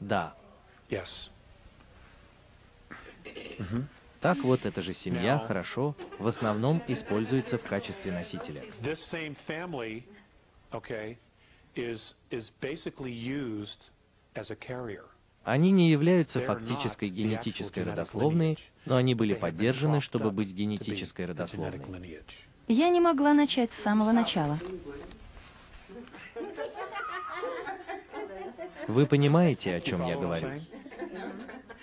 Да. 0.00 0.34
Yes. 0.90 1.30
Угу. 3.58 3.84
Так 4.20 4.38
вот, 4.38 4.64
эта 4.64 4.80
же 4.80 4.94
семья, 4.94 5.38
хорошо, 5.38 5.94
в 6.18 6.26
основном 6.26 6.82
используется 6.88 7.58
в 7.58 7.62
качестве 7.62 8.10
носителя. 8.10 8.62
Они 15.44 15.70
не 15.72 15.90
являются 15.90 16.40
фактической 16.40 17.08
генетической 17.10 17.82
родословной, 17.84 18.58
но 18.86 18.96
они 18.96 19.14
были 19.14 19.34
поддержаны, 19.34 20.00
чтобы 20.00 20.30
быть 20.30 20.52
генетической 20.52 21.26
родословной. 21.26 22.22
Я 22.66 22.88
не 22.88 23.00
могла 23.00 23.34
начать 23.34 23.72
с 23.72 23.76
самого 23.78 24.12
начала. 24.12 24.58
Вы 28.88 29.06
понимаете, 29.06 29.74
о 29.74 29.80
чем 29.80 30.06
я 30.06 30.16
говорю? 30.16 30.48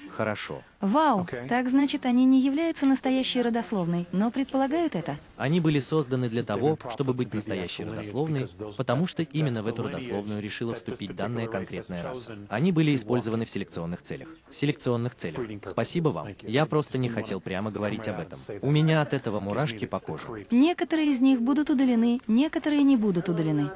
Хорошо. 0.10 0.62
Вау, 0.82 1.28
так 1.48 1.70
значит, 1.70 2.06
они 2.06 2.26
не 2.26 2.42
являются 2.42 2.86
настоящей 2.86 3.42
родословной, 3.42 4.08
но 4.12 4.30
предполагают 4.30 4.96
это? 4.96 5.18
Они 5.38 5.60
были 5.60 5.80
созданы 5.80 6.30
для 6.30 6.44
того, 6.44 6.78
чтобы 6.92 7.14
быть 7.14 7.34
настоящей 7.34 7.86
родословной, 7.86 8.48
потому 8.78 9.08
что 9.08 9.24
именно 9.24 9.64
в 9.64 9.68
эту 9.68 9.84
родословную 9.84 10.42
решила 10.42 10.74
вступить 10.76 11.16
данная 11.16 11.48
конкретная 11.48 12.04
раса. 12.04 12.38
Они 12.50 12.72
были 12.72 12.96
использованы 12.96 13.46
в 13.46 13.50
селекционных 13.50 14.02
целях. 14.02 14.28
В 14.50 14.56
селекционных 14.56 15.16
целях. 15.16 15.40
Спасибо 15.66 16.10
вам. 16.10 16.28
Я 16.42 16.66
просто 16.66 16.98
не 16.98 17.10
хотел 17.10 17.40
прямо 17.40 17.72
говорить 17.72 18.08
об 18.08 18.20
этом. 18.20 18.40
У 18.62 18.70
меня 18.70 19.02
от 19.02 19.14
этого 19.14 19.40
мурашки 19.40 19.86
по 19.86 20.00
коже. 20.00 20.46
Некоторые 20.52 21.10
из 21.10 21.22
них 21.22 21.42
будут 21.42 21.70
удалены, 21.70 22.20
некоторые 22.28 22.84
не 22.84 22.98
будут 22.98 23.30
удалены. 23.30 23.72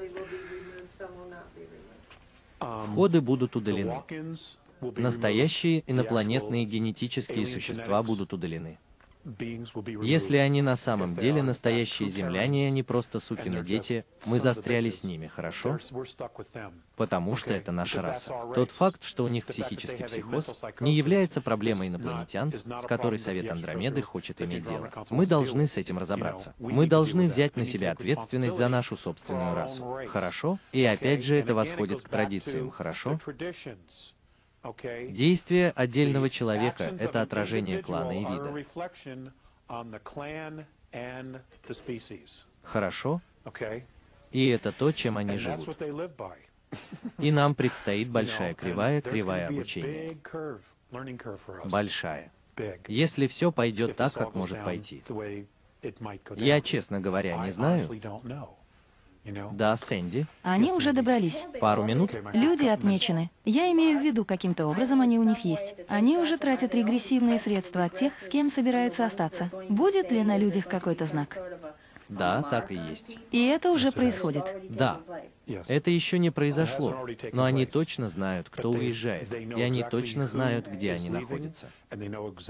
Входы 2.83 3.21
будут 3.21 3.55
удалены. 3.55 4.03
Настоящие 4.81 5.83
инопланетные 5.87 6.65
генетические 6.65 7.45
существа 7.45 8.03
будут 8.03 8.33
удалены. 8.33 8.77
Если 10.03 10.37
они 10.37 10.61
на 10.61 10.75
самом 10.75 11.15
деле 11.15 11.41
настоящие 11.41 12.09
земляне, 12.09 12.67
они 12.67 12.83
просто 12.83 13.19
сукины 13.19 13.63
дети, 13.63 14.05
мы 14.25 14.39
застряли 14.39 14.91
с 14.91 15.03
ними, 15.03 15.27
хорошо? 15.27 15.79
Потому 16.95 17.35
что 17.35 17.53
это 17.53 17.71
наша 17.71 18.01
раса. 18.01 18.33
Тот 18.53 18.71
факт, 18.71 19.03
что 19.03 19.23
у 19.23 19.27
них 19.27 19.47
психический 19.47 20.03
психоз, 20.03 20.61
не 20.79 20.93
является 20.93 21.41
проблемой 21.41 21.87
инопланетян, 21.87 22.53
с 22.79 22.85
которой 22.85 23.17
Совет 23.17 23.49
Андромеды 23.51 24.03
хочет 24.03 24.41
иметь 24.41 24.67
дело. 24.67 24.91
Мы 25.09 25.25
должны 25.25 25.67
с 25.67 25.77
этим 25.77 25.97
разобраться. 25.97 26.53
Мы 26.59 26.85
должны 26.85 27.27
взять 27.27 27.55
на 27.55 27.63
себя 27.63 27.91
ответственность 27.91 28.57
за 28.57 28.67
нашу 28.67 28.95
собственную 28.95 29.55
расу. 29.55 29.99
Хорошо? 30.07 30.59
И 30.71 30.83
опять 30.85 31.23
же 31.23 31.35
это 31.35 31.55
восходит 31.55 32.01
к 32.01 32.09
традициям, 32.09 32.69
хорошо? 32.69 33.19
Действие 35.09 35.71
отдельного 35.75 36.29
человека— 36.29 36.83
это 36.99 37.21
отражение 37.21 37.81
клана 37.81 38.11
и 38.11 38.25
вида. 38.25 38.65
Хорошо? 42.63 43.21
И 44.31 44.47
это 44.49 44.71
то, 44.71 44.91
чем 44.91 45.17
они 45.17 45.37
живут. 45.37 45.77
И 47.19 47.31
нам 47.31 47.55
предстоит 47.55 48.09
большая 48.17 48.53
кривая, 48.53 49.01
кривая 49.01 49.47
обучения. 49.47 50.17
Большая. 51.65 52.31
Если 52.87 53.27
все 53.27 53.51
пойдет 53.51 53.95
так, 53.95 54.13
как 54.13 54.33
может 54.33 54.63
пойти. 54.63 55.03
Я, 56.35 56.61
честно 56.61 56.99
говоря, 56.99 57.37
не 57.37 57.51
знаю, 57.51 57.89
да, 59.25 59.75
Сэнди. 59.75 60.27
Они 60.43 60.71
уже 60.71 60.93
добрались. 60.93 61.47
Пару 61.59 61.83
минут? 61.83 62.11
Люди 62.33 62.67
отмечены. 62.67 63.31
Я 63.43 63.71
имею 63.71 63.99
в 63.99 64.03
виду, 64.03 64.23
каким-то 64.23 64.67
образом 64.67 65.01
они 65.01 65.17
у 65.19 65.23
них 65.23 65.39
есть. 65.39 65.75
Они 65.87 66.17
уже 66.17 66.37
тратят 66.37 66.75
регрессивные 66.75 67.39
средства 67.39 67.85
от 67.85 67.95
тех, 67.95 68.19
с 68.19 68.27
кем 68.29 68.49
собираются 68.49 69.05
остаться. 69.05 69.49
Будет 69.69 70.11
ли 70.11 70.23
на 70.23 70.37
людях 70.37 70.67
какой-то 70.67 71.05
знак? 71.05 71.37
Да, 72.07 72.43
так 72.43 72.71
и 72.71 72.75
есть. 72.75 73.17
И 73.31 73.43
это 73.45 73.71
уже 73.71 73.91
происходит. 73.91 74.55
Да. 74.69 74.99
Это 75.67 75.91
еще 75.91 76.19
не 76.19 76.31
произошло, 76.31 77.05
но 77.31 77.43
они 77.43 77.65
точно 77.65 78.09
знают, 78.09 78.49
кто 78.49 78.71
уезжает, 78.71 79.33
и 79.33 79.61
они 79.61 79.83
точно 79.83 80.25
знают, 80.25 80.67
где 80.67 80.91
они 80.91 81.09
находятся. 81.09 81.69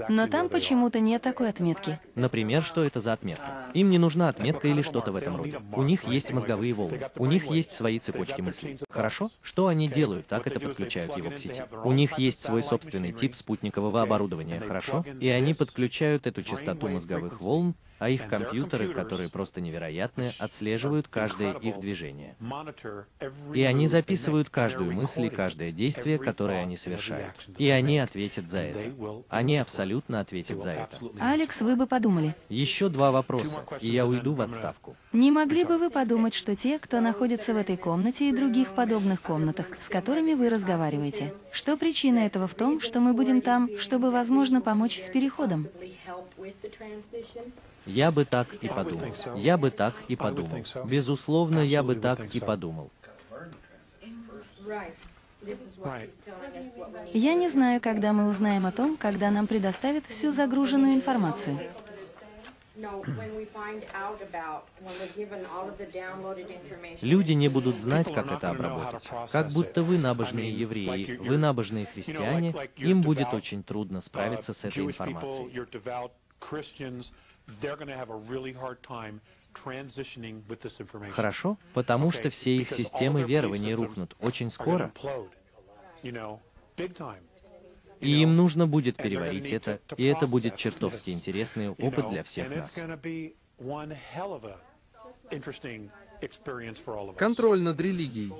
Но 0.08 0.26
там 0.26 0.48
почему-то 0.48 1.00
нет 1.00 1.22
такой 1.22 1.48
отметки. 1.48 1.98
Например, 2.14 2.62
что 2.62 2.82
это 2.82 3.00
за 3.00 3.12
отметка? 3.12 3.70
Им 3.74 3.90
не 3.90 3.98
нужна 3.98 4.28
отметка 4.28 4.68
или 4.68 4.82
что-то 4.82 5.12
в 5.12 5.16
этом 5.16 5.36
роде. 5.36 5.60
У 5.72 5.82
них 5.82 6.04
есть 6.04 6.32
мозговые 6.32 6.72
волны, 6.72 7.00
у 7.16 7.26
них 7.26 7.46
есть 7.50 7.72
свои 7.72 7.98
цепочки 7.98 8.40
мыслей. 8.40 8.78
Хорошо? 8.90 9.30
Что 9.42 9.66
они 9.68 9.88
делают, 9.88 10.26
так 10.26 10.46
это 10.46 10.60
подключают 10.60 11.16
его 11.16 11.30
к 11.30 11.38
сети. 11.38 11.62
У 11.84 11.92
них 11.92 12.18
есть 12.18 12.42
свой 12.42 12.62
собственный 12.62 13.12
тип 13.12 13.34
спутникового 13.34 14.02
оборудования, 14.02 14.60
хорошо? 14.60 15.04
И 15.20 15.28
они 15.28 15.54
подключают 15.54 16.26
эту 16.26 16.42
частоту 16.42 16.88
мозговых 16.88 17.40
волн 17.40 17.74
а 17.98 18.08
их 18.10 18.28
компьютеры, 18.28 18.92
которые 18.92 19.28
просто 19.28 19.60
невероятные, 19.60 20.32
отслеживают 20.38 21.08
каждое 21.08 21.54
их 21.54 21.78
движение. 21.78 22.36
И 23.54 23.62
они 23.62 23.86
записывают 23.86 24.50
каждую 24.50 24.92
мысль 24.92 25.26
и 25.26 25.30
каждое 25.30 25.72
действие, 25.72 26.18
которое 26.18 26.62
они 26.62 26.76
совершают. 26.76 27.34
И 27.58 27.68
они 27.70 27.98
ответят 27.98 28.48
за 28.48 28.60
это. 28.60 29.22
Они 29.28 29.56
абсолютно 29.56 30.20
ответят 30.20 30.60
за 30.62 30.70
это. 30.70 30.98
Алекс, 31.20 31.60
вы 31.62 31.76
бы 31.76 31.86
подумали. 31.86 32.34
Еще 32.48 32.88
два 32.88 33.10
вопроса, 33.12 33.64
и 33.80 33.88
я 33.88 34.06
уйду 34.06 34.34
в 34.34 34.40
отставку. 34.40 34.96
Не 35.12 35.30
могли 35.30 35.64
бы 35.64 35.78
вы 35.78 35.90
подумать, 35.90 36.34
что 36.34 36.54
те, 36.56 36.78
кто 36.78 37.00
находится 37.00 37.54
в 37.54 37.56
этой 37.56 37.76
комнате 37.76 38.28
и 38.28 38.32
других 38.32 38.70
подобных 38.70 39.22
комнатах, 39.22 39.66
с 39.78 39.88
которыми 39.88 40.34
вы 40.34 40.50
разговариваете, 40.50 41.34
что 41.52 41.76
причина 41.76 42.20
этого 42.20 42.46
в 42.46 42.54
том, 42.54 42.80
что 42.80 43.00
мы 43.00 43.14
будем 43.14 43.40
там, 43.40 43.70
чтобы, 43.78 44.10
возможно, 44.10 44.60
помочь 44.60 45.00
с 45.00 45.10
переходом? 45.10 45.68
Я 47.86 48.10
бы 48.10 48.24
так 48.24 48.52
и 48.54 48.68
подумал. 48.68 49.14
Я 49.36 49.56
бы 49.56 49.70
так 49.70 49.94
и 50.08 50.16
подумал. 50.16 50.64
Безусловно, 50.84 51.60
я 51.60 51.82
бы 51.82 51.94
так 51.94 52.34
и 52.34 52.40
подумал. 52.40 52.90
Я 57.12 57.34
не 57.34 57.48
знаю, 57.48 57.80
когда 57.80 58.12
мы 58.12 58.28
узнаем 58.28 58.66
о 58.66 58.72
том, 58.72 58.96
когда 58.96 59.30
нам 59.30 59.46
предоставят 59.46 60.06
всю 60.06 60.32
загруженную 60.32 60.94
информацию. 60.94 61.58
Люди 67.00 67.32
не 67.32 67.48
будут 67.48 67.80
знать, 67.80 68.12
как 68.12 68.30
это 68.30 68.50
обработать. 68.50 69.08
Как 69.30 69.50
будто 69.50 69.82
вы 69.82 69.98
набожные 69.98 70.52
евреи, 70.52 71.16
вы 71.16 71.38
набожные 71.38 71.86
христиане, 71.86 72.54
им 72.76 73.02
будет 73.02 73.32
очень 73.32 73.62
трудно 73.62 74.00
справиться 74.00 74.52
с 74.52 74.64
этой 74.64 74.84
информацией. 74.84 75.50
Хорошо, 81.12 81.58
потому 81.74 82.10
что 82.10 82.30
все 82.30 82.56
их 82.56 82.70
системы 82.70 83.22
верований 83.22 83.74
рухнут 83.74 84.14
очень 84.20 84.50
скоро. 84.50 84.92
И 88.00 88.20
им 88.20 88.36
нужно 88.36 88.66
будет 88.66 88.96
переварить 88.96 89.52
это, 89.52 89.80
и 89.96 90.04
это 90.04 90.26
будет 90.26 90.56
чертовски 90.56 91.10
интересный 91.10 91.70
опыт 91.70 92.10
для 92.10 92.22
всех 92.22 92.54
нас. 92.54 92.78
Контроль 97.16 97.60
над 97.60 97.80
религией. 97.80 98.32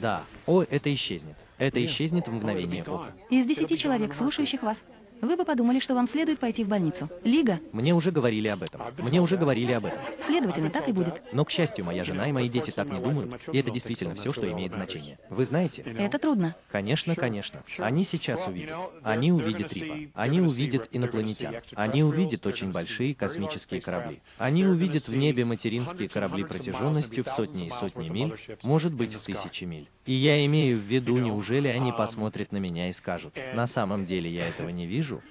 Да. 0.00 0.24
О, 0.46 0.62
это 0.62 0.92
исчезнет. 0.92 1.36
Это 1.58 1.84
исчезнет 1.84 2.28
в 2.28 2.32
мгновение 2.32 2.82
ока. 2.82 3.12
Из 3.30 3.46
десяти 3.46 3.78
человек, 3.78 4.14
слушающих 4.14 4.62
вас, 4.62 4.86
вы 5.22 5.36
бы 5.36 5.44
подумали, 5.44 5.78
что 5.78 5.94
вам 5.94 6.06
следует 6.06 6.38
пойти 6.38 6.64
в 6.64 6.68
больницу. 6.68 7.08
Лига. 7.24 7.60
Мне 7.72 7.94
уже 7.94 8.10
говорили 8.10 8.48
об 8.48 8.62
этом. 8.62 8.82
Мне 8.98 9.20
уже 9.20 9.36
говорили 9.36 9.72
об 9.72 9.86
этом. 9.86 9.98
Следовательно, 10.20 10.70
так 10.70 10.88
и 10.88 10.92
будет. 10.92 11.22
Но, 11.32 11.44
к 11.44 11.50
счастью, 11.50 11.84
моя 11.84 12.04
жена 12.04 12.28
и 12.28 12.32
мои 12.32 12.48
дети 12.48 12.70
так 12.70 12.90
не 12.90 13.00
думают, 13.00 13.40
и 13.52 13.58
это 13.58 13.70
действительно 13.70 14.14
все, 14.14 14.32
что 14.32 14.50
имеет 14.50 14.74
значение. 14.74 15.18
Вы 15.30 15.44
знаете? 15.44 15.82
Это 15.82 16.18
трудно. 16.18 16.54
Конечно, 16.70 17.14
конечно. 17.14 17.62
Они 17.78 18.04
сейчас 18.04 18.46
увидят. 18.46 18.76
Они 19.02 19.32
увидят 19.32 19.72
Рипа. 19.72 20.10
Они 20.14 20.40
увидят 20.40 20.88
инопланетян. 20.92 21.56
Они 21.74 22.02
увидят 22.02 22.46
очень 22.46 22.72
большие 22.72 23.14
космические 23.14 23.80
корабли. 23.80 24.20
Они 24.38 24.64
увидят 24.66 25.08
в 25.08 25.16
небе 25.16 25.44
материнские 25.44 26.08
корабли 26.08 26.44
протяженностью 26.44 27.24
в 27.24 27.28
сотни 27.28 27.66
и 27.66 27.70
сотни 27.70 28.08
миль, 28.08 28.34
может 28.62 28.92
быть, 28.92 29.14
в 29.14 29.24
тысячи 29.24 29.64
миль. 29.64 29.88
И 30.06 30.12
я 30.12 30.44
имею 30.46 30.78
в 30.78 30.82
виду, 30.82 31.18
неужели 31.18 31.68
они 31.68 31.92
посмотрят 31.92 32.52
на 32.52 32.58
меня 32.58 32.88
и 32.88 32.92
скажут, 32.92 33.34
на 33.54 33.66
самом 33.66 34.04
деле 34.04 34.30
я 34.30 34.48
этого 34.48 34.68
не 34.68 34.86
вижу, 34.86 34.96
вижу. 34.96 35.22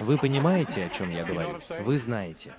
Вы 0.00 0.18
понимаете, 0.18 0.84
о 0.84 0.88
чем 0.90 1.10
я 1.10 1.24
говорю? 1.24 1.60
Вы 1.80 1.98
знаете. 1.98 2.52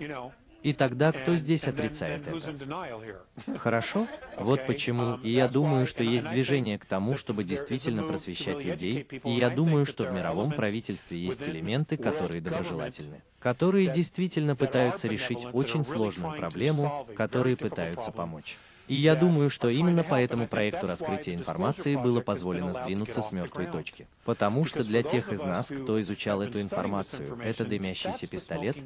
И 0.66 0.74
тогда 0.74 1.12
кто 1.12 1.36
здесь 1.36 1.68
отрицает 1.68 2.26
это? 2.26 3.58
Хорошо? 3.60 4.08
Вот 4.36 4.66
почему. 4.66 5.20
И 5.22 5.30
я 5.30 5.48
думаю, 5.48 5.86
что 5.86 6.04
есть 6.04 6.28
движение 6.28 6.80
к 6.80 6.86
тому, 6.86 7.16
чтобы 7.16 7.44
действительно 7.44 8.02
просвещать 8.02 8.64
людей. 8.64 9.08
И 9.24 9.30
я 9.30 9.52
думаю, 9.52 9.86
что 9.86 10.06
в 10.06 10.12
мировом 10.12 10.52
правительстве 10.52 11.20
есть 11.20 11.48
элементы, 11.48 11.98
которые 11.98 12.42
доброжелательны, 12.42 13.22
которые 13.38 13.94
действительно 13.94 14.56
пытаются 14.56 15.08
решить 15.08 15.46
очень 15.54 15.86
сложную 15.86 16.36
проблему, 16.36 17.08
которые 17.16 17.58
пытаются 17.58 18.12
помочь. 18.12 18.58
И 18.88 18.96
я 18.96 19.14
думаю, 19.14 19.52
что 19.52 19.70
именно 19.70 20.04
по 20.04 20.20
этому 20.20 20.48
проекту 20.48 20.88
раскрытия 20.88 21.36
информации 21.36 21.96
было 21.96 22.22
позволено 22.22 22.74
сдвинуться 22.74 23.22
с 23.22 23.32
мертвой 23.32 23.68
точки. 23.68 24.08
Потому 24.24 24.66
что 24.66 24.84
для 24.84 25.04
тех 25.04 25.32
из 25.32 25.44
нас, 25.44 25.70
кто 25.70 26.02
изучал 26.02 26.42
эту 26.42 26.60
информацию, 26.60 27.38
это 27.40 27.66
дымящийся 27.66 28.26
пистолет, 28.26 28.78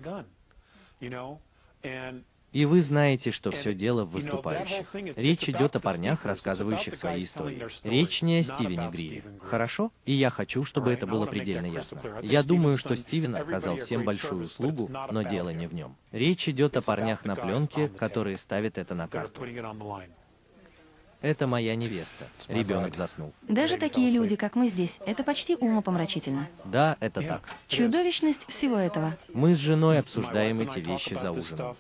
и 2.52 2.66
вы 2.66 2.82
знаете, 2.82 3.32
что 3.32 3.52
все 3.52 3.74
дело 3.74 4.06
в 4.06 4.12
выступающих. 4.12 4.88
Речь 4.94 5.48
идет 5.50 5.76
о 5.76 5.80
парнях, 5.80 6.26
рассказывающих 6.26 6.96
свои 6.96 7.24
истории. 7.24 7.68
Речь 7.84 8.22
не 8.24 8.40
о 8.40 8.44
Стивене 8.44 8.90
Гриле. 8.90 9.24
Хорошо? 9.42 9.92
И 10.06 10.14
я 10.14 10.32
хочу, 10.32 10.64
чтобы 10.64 10.92
это 10.92 11.06
было 11.06 11.26
предельно 11.28 11.68
ясно. 11.68 12.02
Я 12.24 12.42
думаю, 12.42 12.78
что 12.78 12.96
Стивен 12.96 13.36
оказал 13.36 13.78
всем 13.78 14.04
большую 14.04 14.46
услугу, 14.46 14.90
но 15.12 15.22
дело 15.22 15.50
не 15.50 15.68
в 15.68 15.74
нем. 15.74 15.96
Речь 16.12 16.50
идет 16.50 16.76
о 16.76 16.82
парнях 16.82 17.24
на 17.24 17.36
пленке, 17.36 17.88
которые 17.88 18.38
ставят 18.38 18.78
это 18.78 18.96
на 18.96 19.08
карту. 19.08 19.46
Это 21.22 21.48
моя 21.48 21.76
невеста. 21.76 22.28
Ребенок 22.48 22.96
заснул. 22.96 23.34
Даже 23.48 23.78
такие 23.78 24.10
люди, 24.12 24.36
как 24.36 24.56
мы 24.56 24.68
здесь, 24.68 25.00
это 25.06 25.24
почти 25.24 25.56
умопомрачительно. 25.56 26.48
Да, 26.66 26.96
это 27.00 27.22
так. 27.22 27.42
Чудовищность 27.68 28.48
всего 28.48 28.78
этого. 28.78 29.16
Мы 29.34 29.54
с 29.56 29.58
женой 29.58 30.00
обсуждаем 30.00 30.62
эти 30.62 30.80
вещи 30.80 31.16
за 31.16 31.32
ужином. 31.32 31.76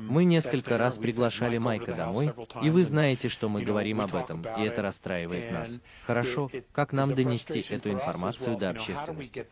Мы 0.00 0.24
несколько 0.24 0.76
раз 0.76 0.98
приглашали 0.98 1.56
Майка 1.56 1.94
домой, 1.94 2.34
и 2.62 2.68
вы 2.68 2.84
знаете, 2.84 3.28
что 3.30 3.48
мы 3.48 3.62
говорим 3.62 4.02
об 4.02 4.14
этом, 4.14 4.42
и 4.58 4.64
это 4.64 4.82
расстраивает 4.82 5.50
нас. 5.50 5.80
Хорошо, 6.06 6.50
как 6.72 6.92
нам 6.92 7.14
донести 7.14 7.64
эту 7.70 7.90
информацию 7.90 8.56
до 8.58 8.70
общественности? 8.70 9.46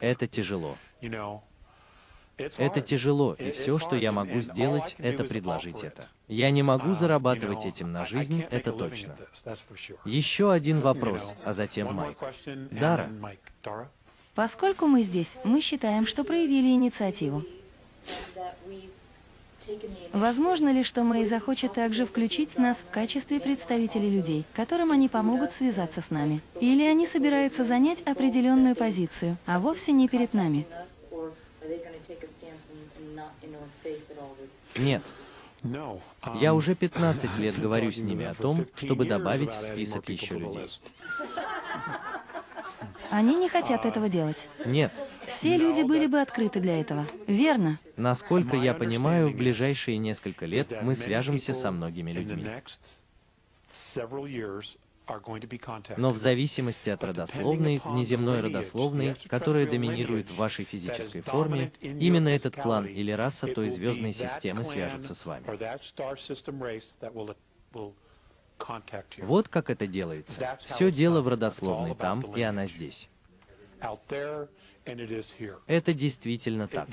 Это 0.00 0.26
тяжело. 0.26 0.78
Это 2.56 2.80
тяжело, 2.80 3.34
и 3.34 3.50
все, 3.50 3.78
что 3.78 3.96
я 3.96 4.12
могу 4.12 4.40
сделать, 4.40 4.94
это 4.98 5.24
предложить 5.24 5.82
это. 5.82 6.08
Я 6.28 6.50
не 6.50 6.62
могу 6.62 6.92
зарабатывать 6.92 7.66
этим 7.66 7.92
на 7.92 8.04
жизнь, 8.04 8.44
это 8.50 8.72
точно. 8.72 9.16
Еще 10.04 10.52
один 10.52 10.80
вопрос, 10.80 11.34
а 11.44 11.52
затем 11.52 11.94
Майк. 11.94 12.18
Дара. 12.70 13.10
Поскольку 14.34 14.86
мы 14.86 15.02
здесь, 15.02 15.36
мы 15.42 15.60
считаем, 15.60 16.06
что 16.06 16.22
проявили 16.22 16.68
инициативу. 16.68 17.42
Возможно 20.12 20.72
ли, 20.72 20.82
что 20.82 21.02
Мэй 21.02 21.24
захочет 21.24 21.74
также 21.74 22.06
включить 22.06 22.56
нас 22.56 22.78
в 22.78 22.90
качестве 22.90 23.40
представителей 23.40 24.10
людей, 24.10 24.44
которым 24.54 24.92
они 24.92 25.08
помогут 25.08 25.52
связаться 25.52 26.00
с 26.00 26.10
нами? 26.10 26.40
Или 26.60 26.84
они 26.84 27.06
собираются 27.06 27.64
занять 27.64 28.02
определенную 28.02 28.76
позицию, 28.76 29.36
а 29.44 29.58
вовсе 29.58 29.92
не 29.92 30.08
перед 30.08 30.32
нами? 30.34 30.66
Нет. 34.76 35.02
Я 36.40 36.54
уже 36.54 36.74
15 36.74 37.38
лет 37.38 37.60
говорю 37.60 37.90
с 37.90 37.98
ними 37.98 38.24
о 38.24 38.34
том, 38.34 38.66
чтобы 38.76 39.06
добавить 39.06 39.50
в 39.50 39.62
список 39.62 40.08
еще 40.08 40.38
людей. 40.38 40.68
Они 43.10 43.34
не 43.34 43.48
хотят 43.48 43.86
этого 43.86 44.08
делать. 44.08 44.48
Нет. 44.64 44.92
Все 45.26 45.56
люди 45.56 45.82
были 45.82 46.06
бы 46.06 46.20
открыты 46.20 46.60
для 46.60 46.80
этого. 46.80 47.06
Верно? 47.26 47.78
Насколько 47.96 48.56
я 48.56 48.74
понимаю, 48.74 49.30
в 49.30 49.36
ближайшие 49.36 49.98
несколько 49.98 50.46
лет 50.46 50.72
мы 50.82 50.94
свяжемся 50.94 51.52
со 51.52 51.70
многими 51.70 52.12
людьми. 52.12 52.46
Но 55.96 56.10
в 56.10 56.16
зависимости 56.16 56.90
от 56.90 57.02
родословной, 57.04 57.80
внеземной 57.84 58.40
родословной, 58.40 59.16
которая 59.28 59.66
доминирует 59.66 60.30
в 60.30 60.36
вашей 60.36 60.64
физической 60.64 61.20
форме, 61.20 61.72
именно 61.80 62.28
этот 62.28 62.56
клан 62.56 62.86
или 62.86 63.12
раса 63.12 63.46
той 63.46 63.68
звездной 63.68 64.12
системы 64.12 64.64
свяжутся 64.64 65.14
с 65.14 65.26
вами. 65.26 65.44
Вот 69.18 69.48
как 69.48 69.70
это 69.70 69.86
делается. 69.86 70.58
Все 70.64 70.90
дело 70.90 71.22
в 71.22 71.28
родословной 71.28 71.94
там, 71.94 72.22
и 72.34 72.42
она 72.42 72.66
здесь. 72.66 73.08
Это 75.66 75.94
действительно 75.94 76.66
так. 76.68 76.88